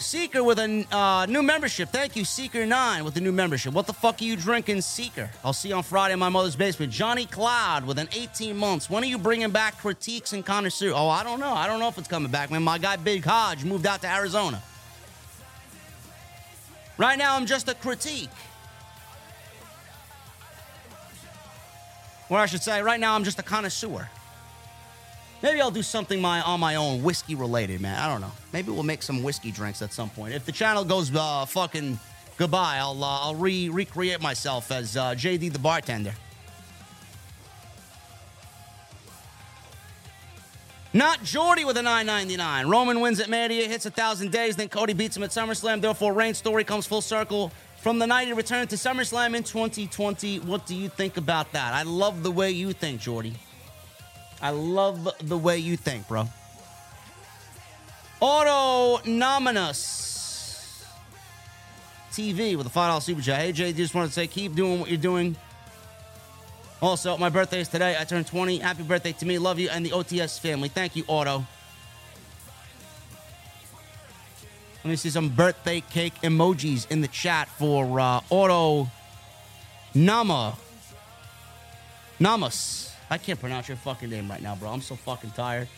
Seeker 0.00 0.42
with 0.42 0.58
a 0.58 0.86
uh, 0.90 1.26
new 1.26 1.42
membership. 1.42 1.90
Thank 1.90 2.16
you, 2.16 2.22
Seeker9 2.22 3.04
with 3.04 3.16
a 3.16 3.20
new 3.20 3.32
membership. 3.32 3.74
What 3.74 3.86
the 3.86 3.92
fuck 3.92 4.20
are 4.20 4.24
you 4.24 4.34
drinking, 4.34 4.80
Seeker? 4.80 5.30
I'll 5.44 5.52
see 5.52 5.68
you 5.68 5.74
on 5.74 5.82
Friday 5.82 6.14
in 6.14 6.18
my 6.18 6.30
mother's 6.30 6.56
basement. 6.56 6.90
Johnny 6.90 7.26
Cloud 7.26 7.84
with 7.84 7.98
an 7.98 8.08
18 8.12 8.56
months. 8.56 8.88
When 8.88 9.02
are 9.02 9.06
you 9.06 9.18
bringing 9.18 9.50
back 9.50 9.78
critiques 9.78 10.32
and 10.32 10.44
connoisseur? 10.44 10.92
Oh, 10.94 11.08
I 11.08 11.22
don't 11.22 11.38
know. 11.38 11.52
I 11.52 11.66
don't 11.66 11.80
know 11.80 11.88
if 11.88 11.98
it's 11.98 12.08
coming 12.08 12.30
back, 12.30 12.50
man. 12.50 12.62
My 12.62 12.78
guy 12.78 12.96
Big 12.96 13.24
Hodge 13.24 13.62
moved 13.64 13.86
out 13.86 14.00
to 14.00 14.08
Arizona. 14.08 14.62
Right 16.96 17.18
now, 17.18 17.36
I'm 17.36 17.44
just 17.44 17.68
a 17.68 17.74
critique. 17.74 18.30
Or 22.30 22.38
I 22.38 22.46
should 22.46 22.62
say, 22.62 22.80
right 22.80 23.00
now 23.00 23.14
I'm 23.14 23.24
just 23.24 23.38
a 23.38 23.42
connoisseur. 23.42 24.08
Maybe 25.42 25.60
I'll 25.60 25.70
do 25.70 25.82
something 25.82 26.20
my 26.20 26.42
on 26.42 26.60
my 26.60 26.76
own, 26.76 27.02
whiskey 27.02 27.34
related, 27.34 27.80
man. 27.80 27.98
I 27.98 28.08
don't 28.08 28.20
know. 28.20 28.32
Maybe 28.52 28.70
we'll 28.70 28.82
make 28.82 29.02
some 29.02 29.22
whiskey 29.22 29.50
drinks 29.50 29.80
at 29.80 29.92
some 29.92 30.10
point. 30.10 30.34
If 30.34 30.44
the 30.44 30.52
channel 30.52 30.84
goes 30.84 31.14
uh, 31.14 31.46
fucking 31.46 31.98
goodbye, 32.36 32.76
I'll 32.78 33.02
uh, 33.02 33.20
I'll 33.20 33.34
re 33.34 33.68
recreate 33.70 34.20
myself 34.20 34.70
as 34.70 34.96
uh, 34.96 35.14
JD 35.14 35.52
the 35.52 35.58
bartender. 35.58 36.14
Not 40.92 41.22
Jordy 41.22 41.64
with 41.64 41.76
a 41.76 41.82
999. 41.82 42.66
Roman 42.66 43.00
wins 43.00 43.20
at 43.20 43.28
Mania, 43.28 43.68
hits 43.68 43.86
a 43.86 43.90
thousand 43.90 44.32
days, 44.32 44.56
then 44.56 44.68
Cody 44.68 44.92
beats 44.92 45.16
him 45.16 45.22
at 45.22 45.30
SummerSlam. 45.30 45.80
Therefore, 45.80 46.12
Reigns' 46.12 46.38
story 46.38 46.64
comes 46.64 46.84
full 46.84 47.00
circle 47.00 47.52
from 47.76 48.00
the 48.00 48.06
night 48.08 48.26
he 48.26 48.32
returned 48.32 48.70
to 48.70 48.76
SummerSlam 48.76 49.36
in 49.36 49.44
2020. 49.44 50.40
What 50.40 50.66
do 50.66 50.74
you 50.74 50.88
think 50.88 51.16
about 51.16 51.52
that? 51.52 51.74
I 51.74 51.84
love 51.84 52.24
the 52.24 52.30
way 52.32 52.50
you 52.50 52.72
think, 52.72 53.00
Jordy. 53.00 53.34
I 54.42 54.50
love 54.50 55.08
the 55.22 55.36
way 55.36 55.58
you 55.58 55.76
think, 55.76 56.08
bro. 56.08 56.28
Auto 58.20 59.02
Autonominous 59.02 60.84
TV 62.12 62.56
with 62.56 62.66
a 62.66 62.70
$5 62.70 63.02
super 63.02 63.22
chat. 63.22 63.40
Hey, 63.40 63.52
Jay, 63.52 63.72
just 63.72 63.94
wanted 63.94 64.08
to 64.08 64.12
say 64.12 64.26
keep 64.26 64.54
doing 64.54 64.80
what 64.80 64.88
you're 64.88 64.98
doing. 64.98 65.36
Also, 66.82 67.16
my 67.18 67.28
birthday 67.28 67.60
is 67.60 67.68
today. 67.68 67.96
I 67.98 68.04
turned 68.04 68.26
20. 68.26 68.58
Happy 68.58 68.82
birthday 68.82 69.12
to 69.12 69.26
me. 69.26 69.38
Love 69.38 69.58
you 69.58 69.68
and 69.68 69.84
the 69.84 69.90
OTS 69.90 70.40
family. 70.40 70.68
Thank 70.68 70.96
you, 70.96 71.04
Auto. 71.06 71.44
Let 74.82 74.90
me 74.90 74.96
see 74.96 75.10
some 75.10 75.28
birthday 75.28 75.82
cake 75.82 76.14
emojis 76.22 76.90
in 76.90 77.02
the 77.02 77.08
chat 77.08 77.48
for 77.48 78.00
uh, 78.00 78.20
Auto 78.30 78.88
Nama. 79.94 80.56
Namas. 82.18 82.89
I 83.10 83.18
can't 83.18 83.40
pronounce 83.40 83.68
your 83.68 83.76
fucking 83.76 84.08
name 84.08 84.30
right 84.30 84.40
now, 84.40 84.54
bro. 84.54 84.70
I'm 84.70 84.80
so 84.80 84.94
fucking 84.94 85.32
tired. 85.32 85.68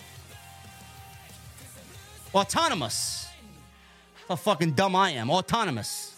Autonomous. 2.35 3.29
How 4.29 4.37
fucking 4.37 4.73
dumb 4.73 4.95
I 4.95 5.11
am. 5.13 5.31
Autonomous. 5.31 6.11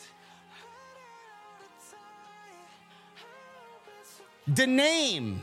The 4.47 4.67
name 4.67 5.41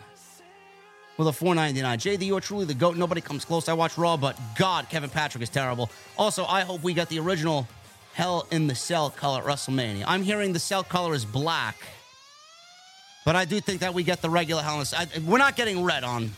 with 1.18 1.28
a 1.28 1.34
499. 1.34 2.00
JD, 2.00 2.28
you're 2.28 2.40
truly 2.40 2.66
the 2.66 2.74
GOAT. 2.74 2.98
Nobody 2.98 3.22
comes 3.22 3.46
close. 3.46 3.68
I 3.68 3.74
watch 3.74 3.98
Raw, 3.98 4.18
but 4.18 4.38
God, 4.58 4.90
Kevin 4.90 5.10
Patrick 5.10 5.42
is 5.42 5.50
terrible. 5.50 5.90
Also, 6.18 6.46
I 6.46 6.62
hope 6.62 6.84
we 6.84 6.94
got 6.94 7.10
the 7.10 7.20
original 7.20 7.68
Hell 8.14 8.46
in 8.52 8.68
the 8.68 8.76
Cell 8.76 9.10
color 9.10 9.40
at 9.40 9.46
WrestleMania. 9.46 10.04
I'm 10.06 10.22
hearing 10.22 10.54
the 10.54 10.60
cell 10.60 10.84
color 10.84 11.14
is 11.14 11.24
black, 11.24 11.78
but 13.26 13.36
I 13.36 13.46
do 13.46 13.60
think 13.60 13.82
that 13.82 13.94
we 13.94 14.04
get 14.04 14.22
the 14.22 14.30
regular 14.30 14.62
Hell 14.62 14.76
in 14.76 14.80
the 14.80 14.86
Cell. 14.86 15.06
We're 15.26 15.38
not 15.38 15.56
getting 15.56 15.84
red 15.84 16.04
on 16.04 16.32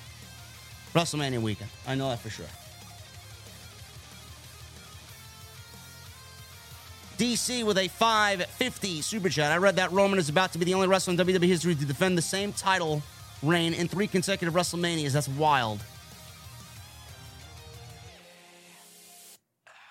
WrestleMania 0.94 1.42
weekend. 1.42 1.70
I 1.88 1.96
know 1.96 2.10
that 2.10 2.20
for 2.20 2.30
sure. 2.30 2.46
DC 7.18 7.64
with 7.64 7.78
a 7.78 7.88
550 7.88 9.02
super 9.02 9.30
chat. 9.30 9.52
I 9.52 9.58
read 9.58 9.76
that 9.76 9.92
Roman 9.92 10.20
is 10.20 10.30
about 10.30 10.52
to 10.54 10.58
be 10.58 10.66
the 10.66 10.74
only 10.74 10.88
wrestler 10.88 11.14
in 11.14 11.20
WWE 11.20 11.44
history 11.44 11.76
to 11.76 11.86
defend 11.86 12.18
the 12.18 12.22
same 12.22 12.52
title 12.54 13.02
reign 13.42 13.74
in 13.74 13.88
three 13.88 14.08
consecutive 14.08 14.54
WrestleManias. 14.54 15.12
That's 15.12 15.30
wild. 15.30 15.84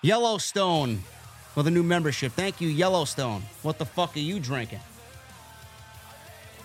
Yellowstone 0.01 1.01
with 1.55 1.65
a 1.65 1.71
new 1.71 1.83
membership. 1.83 2.33
Thank 2.33 2.59
you, 2.59 2.67
Yellowstone. 2.67 3.41
What 3.61 3.77
the 3.77 3.85
fuck 3.85 4.15
are 4.17 4.19
you 4.19 4.39
drinking? 4.39 4.81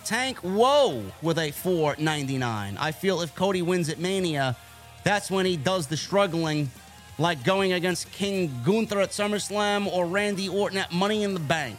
Tank 0.09 0.39
Whoa 0.39 1.03
with 1.21 1.37
a 1.37 1.51
499. 1.51 2.77
I 2.79 2.91
feel 2.91 3.21
if 3.21 3.35
Cody 3.35 3.61
wins 3.61 3.89
at 3.89 3.99
Mania, 3.99 4.57
that's 5.03 5.29
when 5.29 5.45
he 5.45 5.55
does 5.55 5.85
the 5.85 5.97
struggling 5.97 6.71
like 7.19 7.43
going 7.43 7.73
against 7.73 8.11
King 8.11 8.51
Gunther 8.65 9.01
at 9.01 9.11
SummerSlam 9.11 9.85
or 9.85 10.07
Randy 10.07 10.49
Orton 10.49 10.79
at 10.79 10.91
Money 10.91 11.21
in 11.21 11.35
the 11.35 11.39
Bank. 11.39 11.77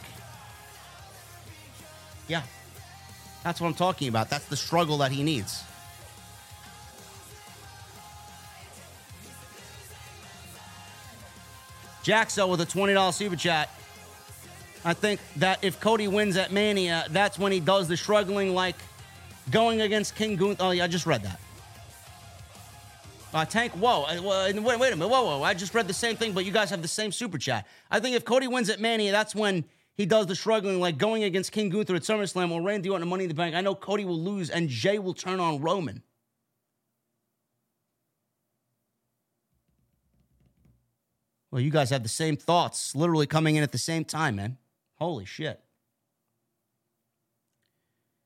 Yeah. 2.29 2.43
That's 3.43 3.59
what 3.59 3.67
I'm 3.67 3.73
talking 3.73 4.07
about. 4.07 4.29
That's 4.29 4.45
the 4.45 4.55
struggle 4.55 4.99
that 4.99 5.11
he 5.11 5.23
needs. 5.23 5.65
Jaxo 12.05 12.49
with 12.49 12.61
a 12.61 12.65
$20 12.65 13.13
super 13.13 13.35
chat. 13.35 13.69
I 14.83 14.93
think 14.93 15.19
that 15.37 15.63
if 15.63 15.79
Cody 15.79 16.07
wins 16.07 16.37
at 16.37 16.51
Mania, 16.51 17.05
that's 17.09 17.37
when 17.37 17.51
he 17.51 17.59
does 17.59 17.87
the 17.87 17.95
struggling 17.95 18.55
like 18.55 18.75
going 19.51 19.81
against 19.81 20.15
King 20.15 20.35
Gunther. 20.35 20.63
Oh, 20.63 20.71
yeah, 20.71 20.85
I 20.85 20.87
just 20.87 21.05
read 21.05 21.23
that. 21.23 21.39
Uh, 23.33 23.45
Tank, 23.45 23.71
whoa, 23.73 24.03
uh, 24.03 24.51
wait, 24.53 24.79
wait 24.79 24.91
a 24.91 24.95
minute, 24.95 25.07
whoa, 25.07 25.23
whoa. 25.23 25.43
I 25.43 25.53
just 25.53 25.73
read 25.73 25.87
the 25.87 25.93
same 25.93 26.17
thing, 26.17 26.33
but 26.33 26.43
you 26.43 26.51
guys 26.51 26.69
have 26.69 26.81
the 26.81 26.87
same 26.87 27.11
super 27.13 27.37
chat. 27.37 27.65
I 27.89 27.99
think 27.99 28.15
if 28.15 28.25
Cody 28.25 28.47
wins 28.47 28.69
at 28.69 28.81
Mania, 28.81 29.11
that's 29.11 29.33
when 29.33 29.63
he 29.95 30.05
does 30.05 30.25
the 30.25 30.35
struggling, 30.35 30.79
like 30.79 30.97
going 30.97 31.23
against 31.23 31.51
King 31.51 31.69
Gunther 31.69 31.95
at 31.95 32.01
SummerSlam 32.01 32.51
or 32.51 32.61
Randy 32.61 32.89
Orton 32.89 33.07
Money 33.07 33.25
in 33.25 33.27
the 33.29 33.35
Bank. 33.35 33.55
I 33.55 33.61
know 33.61 33.73
Cody 33.73 34.03
will 34.03 34.19
lose 34.19 34.49
and 34.49 34.67
Jay 34.67 34.99
will 34.99 35.13
turn 35.13 35.39
on 35.39 35.61
Roman. 35.61 36.03
Well, 41.51 41.61
you 41.61 41.69
guys 41.69 41.89
have 41.89 42.03
the 42.03 42.09
same 42.09 42.35
thoughts, 42.35 42.95
literally 42.95 43.27
coming 43.27 43.57
in 43.57 43.63
at 43.63 43.71
the 43.71 43.77
same 43.77 44.03
time, 44.03 44.37
man. 44.37 44.57
Holy 45.01 45.25
shit. 45.25 45.59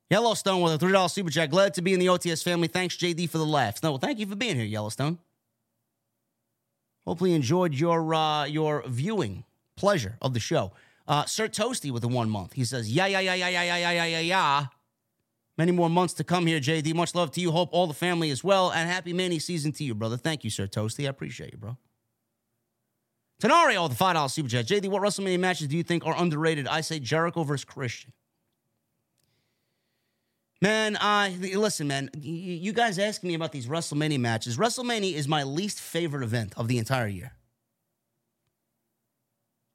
Yellowstone 0.09 0.61
with 0.61 0.73
a 0.73 0.85
$3 0.85 1.09
super 1.09 1.29
chat. 1.29 1.49
Glad 1.49 1.73
to 1.75 1.81
be 1.81 1.93
in 1.93 2.01
the 2.01 2.07
OTS 2.07 2.43
family. 2.43 2.67
Thanks, 2.67 2.97
JD, 2.97 3.29
for 3.29 3.37
the 3.37 3.45
laughs. 3.45 3.81
No, 3.81 3.91
well, 3.91 3.97
thank 3.97 4.19
you 4.19 4.25
for 4.25 4.35
being 4.35 4.57
here, 4.57 4.65
Yellowstone. 4.65 5.17
Hopefully, 7.07 7.29
you 7.29 7.37
enjoyed 7.37 7.73
your 7.73 8.13
uh, 8.13 8.43
your 8.43 8.83
viewing 8.87 9.45
pleasure 9.77 10.17
of 10.21 10.33
the 10.33 10.39
show. 10.41 10.73
Uh, 11.07 11.23
Sir 11.23 11.47
Toasty 11.47 11.91
with 11.91 12.01
the 12.01 12.09
one 12.09 12.29
month. 12.29 12.51
He 12.51 12.65
says, 12.65 12.91
yeah, 12.91 13.05
yeah, 13.05 13.21
yeah, 13.21 13.35
yeah, 13.35 13.47
yeah, 13.47 13.63
yeah, 13.63 13.91
yeah, 13.91 14.05
yeah, 14.05 14.19
yeah. 14.19 14.65
Many 15.57 15.71
more 15.71 15.89
months 15.89 16.13
to 16.15 16.25
come 16.25 16.45
here, 16.45 16.59
JD. 16.59 16.93
Much 16.93 17.15
love 17.15 17.31
to 17.31 17.39
you. 17.39 17.51
Hope 17.51 17.69
all 17.71 17.87
the 17.87 17.93
family 17.93 18.31
is 18.31 18.43
well. 18.43 18.69
And 18.69 18.89
happy 18.89 19.13
Manny 19.13 19.39
season 19.39 19.71
to 19.73 19.85
you, 19.85 19.95
brother. 19.95 20.17
Thank 20.17 20.43
you, 20.43 20.49
Sir 20.49 20.67
Toasty. 20.67 21.05
I 21.05 21.09
appreciate 21.09 21.53
you, 21.53 21.57
bro. 21.57 21.77
Tenario, 23.41 23.83
oh, 23.83 23.87
the 23.87 23.95
$5 23.95 24.31
super 24.31 24.49
chat. 24.49 24.65
JD, 24.65 24.87
what 24.87 25.01
WrestleMania 25.01 25.39
matches 25.39 25.67
do 25.67 25.75
you 25.75 25.83
think 25.83 26.05
are 26.05 26.15
underrated? 26.17 26.67
I 26.67 26.81
say 26.81 26.99
Jericho 26.99 27.43
versus 27.43 27.65
Christian. 27.65 28.13
Man, 30.61 30.97
I 30.99 31.37
listen, 31.55 31.87
man. 31.87 32.09
You 32.17 32.71
guys 32.71 32.97
ask 32.97 33.23
me 33.23 33.33
about 33.33 33.51
these 33.51 33.67
WrestleMania 33.67 34.19
matches. 34.19 34.57
WrestleMania 34.57 35.13
is 35.13 35.27
my 35.27 35.43
least 35.43 35.79
favorite 35.79 36.23
event 36.23 36.53
of 36.55 36.69
the 36.69 36.77
entire 36.77 37.07
year. 37.07 37.33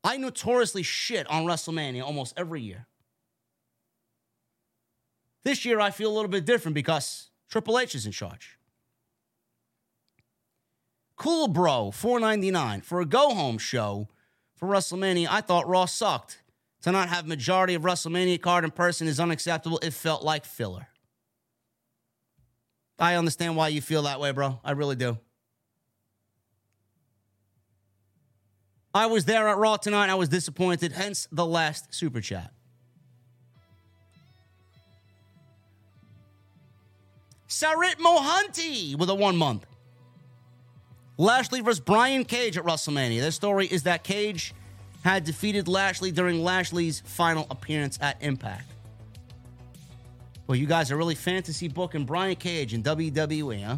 I 0.03 0.17
notoriously 0.17 0.83
shit 0.83 1.27
on 1.29 1.45
WrestleMania 1.45 2.03
almost 2.03 2.33
every 2.37 2.63
year. 2.63 2.87
This 5.45 5.65
year, 5.65 5.81
I 5.81 5.91
feel 5.91 6.11
a 6.11 6.15
little 6.15 6.31
bit 6.31 6.47
different 6.47 6.75
because 6.75 7.31
Triple 7.51 7.79
H 7.79 7.95
is 7.95 8.07
in 8.07 8.13
charge. 8.13 8.59
Cool 11.21 11.49
Bro, 11.49 11.91
four 11.91 12.19
ninety 12.19 12.51
nine 12.51 12.81
for 12.81 13.03
a 13.03 13.05
go 13.05 13.35
home 13.35 13.59
show 13.59 14.09
for 14.57 14.67
WrestleMania. 14.67 15.27
I 15.29 15.43
thought 15.43 15.69
Raw 15.69 15.85
sucked. 15.85 16.41
To 16.85 16.93
not 16.93 17.11
have 17.11 17.27
majority 17.27 17.75
of 17.75 17.83
WrestleMania 17.83 18.41
card 18.41 18.65
in 18.65 18.71
person 18.71 19.07
is 19.07 19.21
unacceptable. 19.21 19.79
It 19.83 19.93
felt 19.93 20.25
like 20.25 20.47
filler. 20.47 20.89
I 22.99 23.17
understand 23.17 23.55
why 23.55 23.69
you 23.69 23.83
feel 23.83 24.05
that 24.05 24.19
way, 24.19 24.31
bro. 24.33 24.61
I 24.65 24.71
really 24.71 24.97
do. 24.97 25.19
I 28.95 29.05
was 29.05 29.27
there 29.27 29.47
at 29.47 29.59
Raw 29.59 29.77
tonight. 29.77 30.09
I 30.09 30.15
was 30.15 30.31
disappointed, 30.31 30.93
hence 30.93 31.29
the 31.31 31.45
last 31.45 31.95
super 31.95 32.23
chat. 32.23 32.51
Sarit 37.47 37.97
Mohanty 37.97 38.97
with 38.97 39.11
a 39.11 39.15
one 39.15 39.37
month. 39.37 39.67
Lashley 41.21 41.61
versus 41.61 41.81
Brian 41.81 42.25
Cage 42.25 42.57
at 42.57 42.65
WrestleMania. 42.65 43.21
The 43.21 43.31
story 43.31 43.67
is 43.67 43.83
that 43.83 44.03
Cage 44.03 44.55
had 45.05 45.25
defeated 45.25 45.69
Lashley 45.69 46.13
during 46.13 46.43
Lashley's 46.43 47.01
final 47.01 47.47
appearance 47.51 47.99
at 48.01 48.23
Impact. 48.23 48.65
Well, 50.47 50.57
you 50.57 50.65
guys 50.65 50.91
are 50.91 50.97
really 50.97 51.15
fantasy 51.15 51.69
booking 51.69 52.07
Brian 52.07 52.37
Cage 52.37 52.73
in 52.73 52.83
WWE, 52.83 53.63
huh? 53.63 53.77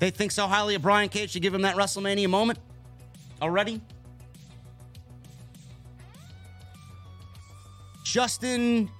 They 0.00 0.10
think 0.10 0.32
so 0.32 0.46
highly 0.46 0.74
of 0.74 0.82
Brian 0.82 1.08
Cage 1.08 1.32
to 1.32 1.40
give 1.40 1.54
him 1.54 1.62
that 1.62 1.76
WrestleMania 1.76 2.28
moment 2.28 2.58
already? 3.40 3.80
Justin 8.04 8.90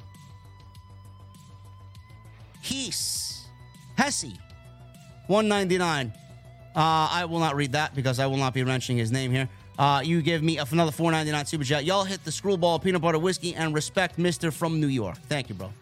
Heese, 2.64 3.42
Hesse, 3.98 4.32
199. 5.30 6.12
Uh, 6.74 7.08
I 7.10 7.24
will 7.24 7.38
not 7.38 7.54
read 7.54 7.72
that 7.72 7.94
because 7.94 8.18
I 8.18 8.26
will 8.26 8.36
not 8.36 8.52
be 8.52 8.64
mentioning 8.64 8.98
his 8.98 9.12
name 9.12 9.30
here. 9.30 9.48
Uh, 9.78 10.02
you 10.04 10.20
give 10.22 10.42
me 10.42 10.58
another 10.58 10.90
499 10.90 11.46
super 11.46 11.64
chat. 11.64 11.84
Y'all 11.84 12.04
hit 12.04 12.22
the 12.24 12.32
screwball 12.32 12.78
peanut 12.78 13.00
butter 13.00 13.18
whiskey 13.18 13.54
and 13.54 13.72
respect 13.72 14.18
Mister 14.18 14.50
from 14.50 14.80
New 14.80 14.88
York. 14.88 15.16
Thank 15.28 15.48
you, 15.48 15.54
bro. 15.54 15.72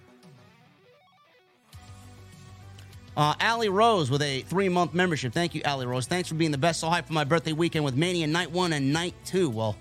Uh, 3.16 3.34
Allie 3.40 3.70
Rose 3.70 4.10
with 4.10 4.22
a 4.22 4.42
three 4.42 4.68
month 4.68 4.94
membership. 4.94 5.32
Thank 5.32 5.54
you, 5.54 5.62
Allie 5.64 5.86
Rose. 5.86 6.06
Thanks 6.06 6.28
for 6.28 6.36
being 6.36 6.52
the 6.52 6.58
best. 6.58 6.78
So 6.78 6.88
hype 6.88 7.06
for 7.06 7.14
my 7.14 7.24
birthday 7.24 7.52
weekend 7.52 7.84
with 7.84 7.96
Mania 7.96 8.26
Night 8.26 8.52
One 8.52 8.74
and 8.74 8.92
Night 8.92 9.14
Two. 9.24 9.50
Well, 9.50 9.76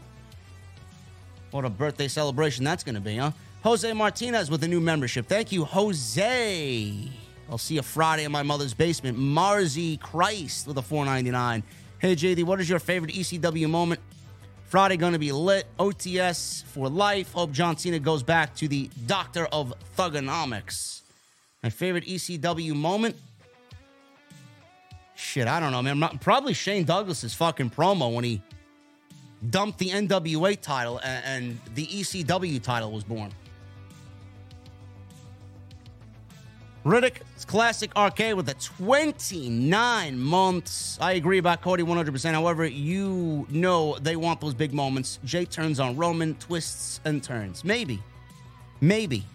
what 1.52 1.65
a 1.65 1.69
birthday 1.69 2.07
celebration 2.07 2.64
that's 2.64 2.84
going 2.84 2.95
to 2.95 3.02
be, 3.02 3.18
huh? 3.18 3.31
Jose 3.64 3.91
Martinez 3.94 4.49
with 4.49 4.64
a 4.64 4.68
new 4.68 4.80
membership. 4.80 5.27
Thank 5.27 5.52
you, 5.52 5.65
Jose. 5.65 7.26
I'll 7.49 7.57
see 7.57 7.76
you 7.76 7.82
Friday 7.82 8.26
in 8.26 8.32
my 8.32 8.44
mother's 8.44 8.74
basement. 8.74 9.18
Marzi 9.18 9.99
Christ 9.99 10.68
with 10.68 10.78
a 10.78 10.82
499. 10.82 11.64
Hey 11.99 12.15
JD, 12.15 12.44
what 12.44 12.60
is 12.60 12.69
your 12.69 12.80
favorite 12.80 13.14
ECW 13.14 13.69
moment? 13.69 14.02
Friday 14.65 14.98
gonna 14.98 15.19
be 15.19 15.32
lit. 15.32 15.65
OTS 15.80 16.64
for 16.65 16.90
life. 16.90 17.32
Hope 17.32 17.52
John 17.52 17.78
Cena 17.78 17.99
goes 17.99 18.22
back 18.22 18.53
to 18.56 18.68
the 18.68 18.90
Doctor 19.06 19.45
of 19.45 19.74
Thuganomics. 19.98 21.02
My 21.64 21.69
favorite 21.69 22.06
ECW 22.06 22.76
moment? 22.76 23.15
Shit, 25.15 25.48
I 25.48 25.60
don't 25.60 25.72
know, 25.72 25.82
man. 25.82 26.19
Probably 26.19 26.53
Shane 26.53 26.84
Douglas's 26.84 27.34
fucking 27.34 27.72
promo 27.72 28.14
when 28.14 28.24
he 28.24 28.41
dumped 29.49 29.80
the 29.80 29.90
NWA 29.90 30.60
title 30.60 30.99
and, 31.03 31.26
and 31.26 31.60
the 31.76 31.88
ECW 31.88 32.61
title 32.61 32.91
was 32.91 33.03
born. 33.03 33.32
Riddick's 36.88 37.43
Classic 37.43 37.93
Arcade 37.97 38.35
with 38.35 38.47
a 38.47 38.53
29 38.53 40.18
months. 40.18 40.97
I 41.01 41.14
agree 41.14 41.38
about 41.38 41.61
Cody 41.61 41.84
100%. 41.84 42.31
However, 42.31 42.65
you 42.65 43.45
know 43.49 43.97
they 43.99 44.15
want 44.15 44.39
those 44.39 44.53
big 44.53 44.73
moments. 44.73 45.19
Jay 45.26 45.43
turns 45.43 45.81
on 45.81 45.97
Roman, 45.97 46.35
twists 46.35 47.01
and 47.03 47.22
turns. 47.22 47.65
Maybe. 47.65 48.01
Maybe. 48.80 49.26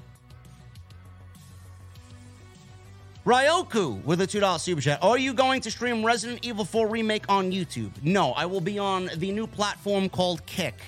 Ryoku 3.26 4.02
with 4.02 4.22
a 4.22 4.26
$2 4.26 4.58
super 4.58 4.80
chat. 4.80 5.02
Are 5.02 5.18
you 5.18 5.34
going 5.34 5.60
to 5.60 5.70
stream 5.70 6.02
Resident 6.02 6.46
Evil 6.46 6.64
4 6.64 6.88
Remake 6.88 7.26
on 7.28 7.52
YouTube? 7.52 7.90
No, 8.02 8.32
I 8.32 8.46
will 8.46 8.62
be 8.62 8.78
on 8.78 9.10
the 9.16 9.30
new 9.30 9.46
platform 9.46 10.08
called 10.08 10.46
Kick. 10.46 10.80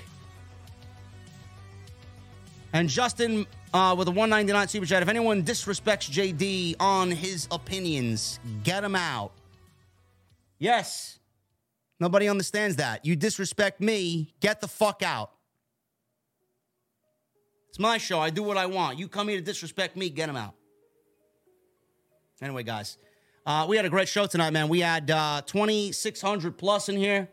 And 2.72 2.88
Justin 2.88 3.46
uh, 3.74 3.94
with 3.98 4.06
a 4.06 4.12
199 4.12 4.68
super 4.68 4.86
chat. 4.86 5.02
If 5.02 5.08
anyone 5.08 5.42
disrespects 5.42 6.08
JD 6.08 6.76
on 6.78 7.10
his 7.10 7.48
opinions, 7.50 8.38
get 8.62 8.84
him 8.84 8.94
out. 8.94 9.32
Yes. 10.58 11.18
Nobody 11.98 12.28
understands 12.28 12.76
that. 12.76 13.04
You 13.04 13.16
disrespect 13.16 13.80
me, 13.80 14.32
get 14.40 14.60
the 14.60 14.68
fuck 14.68 15.02
out. 15.02 15.32
It's 17.68 17.78
my 17.80 17.98
show. 17.98 18.20
I 18.20 18.30
do 18.30 18.44
what 18.44 18.56
I 18.56 18.66
want. 18.66 18.98
You 18.98 19.08
come 19.08 19.26
here 19.26 19.38
to 19.38 19.44
disrespect 19.44 19.96
me, 19.96 20.08
get 20.08 20.28
him 20.28 20.36
out. 20.36 20.54
Anyway, 22.40 22.62
guys, 22.62 22.98
uh, 23.44 23.66
we 23.68 23.76
had 23.76 23.84
a 23.84 23.90
great 23.90 24.08
show 24.08 24.26
tonight, 24.26 24.50
man. 24.50 24.68
We 24.68 24.80
had 24.80 25.10
uh, 25.10 25.42
2,600 25.44 26.56
plus 26.56 26.88
in 26.88 26.96
here. 26.96 27.28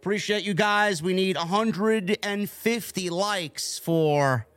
Appreciate 0.00 0.42
you 0.42 0.54
guys. 0.54 1.02
We 1.02 1.12
need 1.12 1.36
150 1.36 3.10
likes 3.10 3.78
for 3.78 4.47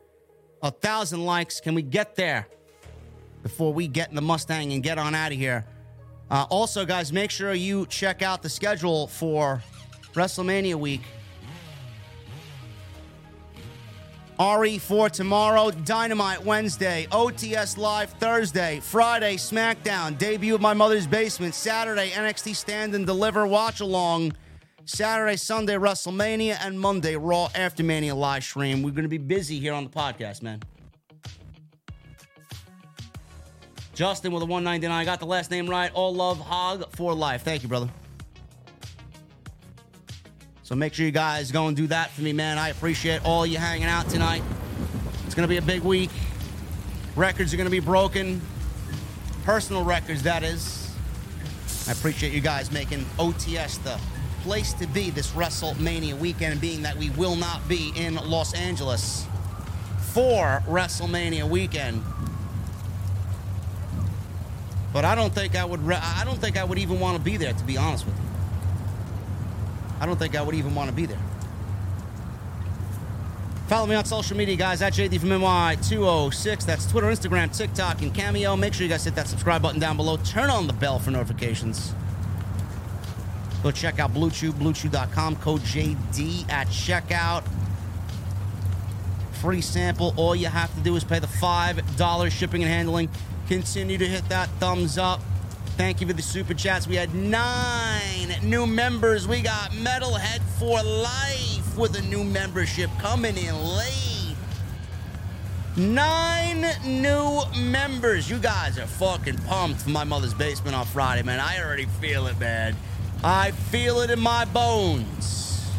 a 0.61 0.71
thousand 0.71 1.25
likes. 1.25 1.59
Can 1.59 1.75
we 1.75 1.81
get 1.81 2.15
there 2.15 2.47
before 3.43 3.73
we 3.73 3.87
get 3.87 4.09
in 4.09 4.15
the 4.15 4.21
Mustang 4.21 4.73
and 4.73 4.83
get 4.83 4.97
on 4.97 5.15
out 5.15 5.31
of 5.31 5.37
here? 5.37 5.65
Uh, 6.29 6.45
also, 6.49 6.85
guys, 6.85 7.11
make 7.11 7.29
sure 7.29 7.53
you 7.53 7.85
check 7.87 8.21
out 8.21 8.41
the 8.41 8.49
schedule 8.49 9.07
for 9.07 9.61
WrestleMania 10.13 10.75
week. 10.75 11.01
RE 14.39 14.79
for 14.79 15.07
tomorrow, 15.07 15.69
Dynamite 15.69 16.43
Wednesday, 16.43 17.05
OTS 17.11 17.77
Live 17.77 18.09
Thursday, 18.13 18.79
Friday 18.79 19.35
SmackDown, 19.35 20.17
debut 20.17 20.55
of 20.55 20.61
My 20.61 20.73
Mother's 20.73 21.05
Basement, 21.05 21.53
Saturday 21.53 22.09
NXT 22.09 22.55
Stand 22.55 22.95
and 22.95 23.05
Deliver 23.05 23.45
Watch 23.45 23.81
Along. 23.81 24.33
Saturday, 24.85 25.37
Sunday, 25.37 25.75
WrestleMania, 25.75 26.57
and 26.65 26.79
Monday, 26.79 27.15
Raw 27.15 27.49
After 27.55 27.83
Mania 27.83 28.15
live 28.15 28.43
stream. 28.43 28.81
We're 28.81 28.91
going 28.91 29.03
to 29.03 29.09
be 29.09 29.17
busy 29.17 29.59
here 29.59 29.73
on 29.73 29.83
the 29.83 29.89
podcast, 29.89 30.41
man. 30.41 30.61
Justin 33.93 34.31
with 34.31 34.41
a 34.41 34.45
199. 34.45 34.91
I 34.91 35.05
got 35.05 35.19
the 35.19 35.25
last 35.25 35.51
name 35.51 35.69
right. 35.69 35.91
All 35.93 36.13
love, 36.13 36.39
hog 36.39 36.89
for 36.95 37.13
life. 37.13 37.43
Thank 37.43 37.61
you, 37.61 37.69
brother. 37.69 37.89
So 40.63 40.75
make 40.75 40.93
sure 40.93 41.05
you 41.05 41.11
guys 41.11 41.51
go 41.51 41.67
and 41.67 41.75
do 41.75 41.87
that 41.87 42.09
for 42.11 42.21
me, 42.21 42.33
man. 42.33 42.57
I 42.57 42.69
appreciate 42.69 43.23
all 43.25 43.45
you 43.45 43.57
hanging 43.57 43.87
out 43.87 44.09
tonight. 44.09 44.41
It's 45.25 45.35
going 45.35 45.47
to 45.47 45.49
be 45.49 45.57
a 45.57 45.61
big 45.61 45.83
week. 45.83 46.09
Records 47.15 47.53
are 47.53 47.57
going 47.57 47.67
to 47.67 47.71
be 47.71 47.79
broken. 47.79 48.41
Personal 49.43 49.83
records, 49.83 50.23
that 50.23 50.43
is. 50.43 50.95
I 51.87 51.91
appreciate 51.91 52.31
you 52.31 52.41
guys 52.41 52.71
making 52.71 53.05
OTS 53.19 53.83
the 53.83 53.99
place 54.41 54.73
to 54.73 54.87
be 54.87 55.09
this 55.09 55.31
WrestleMania 55.31 56.17
weekend, 56.17 56.61
being 56.61 56.81
that 56.81 56.97
we 56.97 57.09
will 57.11 57.35
not 57.35 57.67
be 57.67 57.93
in 57.95 58.15
Los 58.15 58.53
Angeles 58.53 59.25
for 60.13 60.61
WrestleMania 60.67 61.47
weekend. 61.47 62.03
But 64.93 65.05
I 65.05 65.15
don't 65.15 65.33
think 65.33 65.55
I 65.55 65.63
would. 65.63 65.81
Re- 65.85 65.95
I 65.95 66.23
don't 66.25 66.39
think 66.39 66.57
I 66.57 66.63
would 66.63 66.77
even 66.77 66.99
want 66.99 67.17
to 67.17 67.23
be 67.23 67.37
there, 67.37 67.53
to 67.53 67.63
be 67.63 67.77
honest 67.77 68.05
with 68.05 68.15
you. 68.15 68.25
I 70.01 70.05
don't 70.05 70.17
think 70.17 70.35
I 70.35 70.41
would 70.41 70.55
even 70.55 70.75
want 70.75 70.89
to 70.89 70.95
be 70.95 71.05
there. 71.05 71.19
Follow 73.67 73.87
me 73.87 73.95
on 73.95 74.03
social 74.03 74.35
media, 74.35 74.57
guys, 74.57 74.81
at 74.81 74.91
JD 74.91 75.21
from 75.21 75.29
NY206. 75.29 76.65
That's 76.65 76.85
Twitter, 76.91 77.07
Instagram, 77.07 77.55
TikTok, 77.55 78.01
and 78.01 78.13
Cameo. 78.13 78.57
Make 78.57 78.73
sure 78.73 78.83
you 78.83 78.89
guys 78.89 79.05
hit 79.05 79.15
that 79.15 79.27
subscribe 79.27 79.61
button 79.61 79.79
down 79.79 79.95
below. 79.95 80.17
Turn 80.17 80.49
on 80.49 80.67
the 80.67 80.73
bell 80.73 80.99
for 80.99 81.11
notifications. 81.11 81.93
Go 83.63 83.71
check 83.71 83.99
out 83.99 84.13
BlueChew, 84.13 84.51
BlueChew.com, 84.53 85.35
code 85.37 85.61
JD 85.61 86.49
at 86.51 86.67
checkout. 86.67 87.43
Free 89.33 89.61
sample. 89.61 90.13
All 90.17 90.35
you 90.35 90.47
have 90.47 90.73
to 90.75 90.81
do 90.81 90.95
is 90.95 91.03
pay 91.03 91.19
the 91.19 91.27
$5 91.27 92.31
shipping 92.31 92.63
and 92.63 92.71
handling. 92.71 93.09
Continue 93.47 93.97
to 93.97 94.07
hit 94.07 94.27
that 94.29 94.49
thumbs 94.59 94.97
up. 94.97 95.19
Thank 95.77 96.01
you 96.01 96.07
for 96.07 96.13
the 96.13 96.21
super 96.21 96.53
chats. 96.53 96.87
We 96.87 96.95
had 96.95 97.13
nine 97.15 98.35
new 98.43 98.67
members. 98.67 99.27
We 99.27 99.41
got 99.41 99.71
Metalhead 99.71 100.41
for 100.59 100.81
Life 100.83 101.77
with 101.77 101.95
a 101.97 102.01
new 102.03 102.23
membership 102.23 102.89
coming 102.99 103.37
in 103.37 103.55
late. 103.55 104.35
Nine 105.77 106.67
new 106.85 107.41
members. 107.57 108.29
You 108.29 108.37
guys 108.37 108.77
are 108.77 108.85
fucking 108.85 109.37
pumped 109.39 109.81
for 109.81 109.89
my 109.89 110.03
mother's 110.03 110.33
basement 110.33 110.75
on 110.75 110.85
Friday, 110.85 111.23
man. 111.23 111.39
I 111.39 111.63
already 111.63 111.85
feel 111.85 112.27
it, 112.27 112.37
man. 112.39 112.75
I 113.23 113.51
feel 113.51 114.01
it 114.01 114.09
in 114.09 114.19
my 114.19 114.45
bones. 114.45 115.69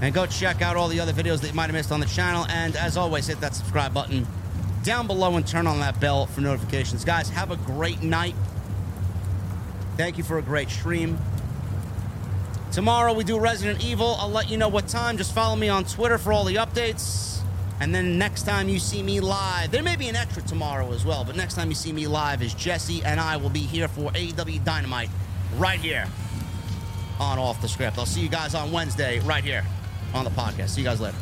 And 0.00 0.14
go 0.14 0.26
check 0.26 0.62
out 0.62 0.76
all 0.76 0.88
the 0.88 1.00
other 1.00 1.12
videos 1.12 1.40
that 1.40 1.48
you 1.48 1.54
might 1.54 1.66
have 1.66 1.74
missed 1.74 1.92
on 1.92 2.00
the 2.00 2.06
channel. 2.06 2.46
And 2.48 2.76
as 2.76 2.96
always, 2.96 3.26
hit 3.26 3.40
that 3.40 3.54
subscribe 3.54 3.94
button 3.94 4.26
down 4.82 5.06
below 5.06 5.36
and 5.36 5.46
turn 5.46 5.66
on 5.66 5.80
that 5.80 5.98
bell 6.00 6.26
for 6.26 6.40
notifications. 6.40 7.04
Guys, 7.04 7.28
have 7.30 7.50
a 7.50 7.56
great 7.56 8.02
night. 8.02 8.34
Thank 9.96 10.18
you 10.18 10.24
for 10.24 10.38
a 10.38 10.42
great 10.42 10.70
stream. 10.70 11.18
Tomorrow 12.72 13.14
we 13.14 13.24
do 13.24 13.38
Resident 13.38 13.82
Evil. 13.82 14.16
I'll 14.18 14.28
let 14.28 14.50
you 14.50 14.58
know 14.58 14.68
what 14.68 14.86
time. 14.86 15.16
Just 15.16 15.34
follow 15.34 15.56
me 15.56 15.68
on 15.68 15.84
Twitter 15.84 16.18
for 16.18 16.32
all 16.32 16.44
the 16.44 16.56
updates. 16.56 17.35
And 17.80 17.94
then 17.94 18.18
next 18.18 18.44
time 18.44 18.68
you 18.68 18.78
see 18.78 19.02
me 19.02 19.20
live, 19.20 19.70
there 19.70 19.82
may 19.82 19.96
be 19.96 20.08
an 20.08 20.16
extra 20.16 20.42
tomorrow 20.42 20.92
as 20.92 21.04
well, 21.04 21.24
but 21.24 21.36
next 21.36 21.54
time 21.54 21.68
you 21.68 21.74
see 21.74 21.92
me 21.92 22.06
live 22.06 22.42
is 22.42 22.54
Jesse 22.54 23.02
and 23.04 23.20
I 23.20 23.36
will 23.36 23.50
be 23.50 23.60
here 23.60 23.88
for 23.88 24.10
AEW 24.12 24.64
Dynamite 24.64 25.10
right 25.56 25.78
here 25.78 26.06
on 27.20 27.38
Off 27.38 27.60
the 27.60 27.68
Script. 27.68 27.98
I'll 27.98 28.06
see 28.06 28.20
you 28.20 28.28
guys 28.28 28.54
on 28.54 28.72
Wednesday 28.72 29.20
right 29.20 29.44
here 29.44 29.64
on 30.14 30.24
the 30.24 30.30
podcast. 30.30 30.70
See 30.70 30.80
you 30.80 30.86
guys 30.86 31.00
later. 31.00 31.16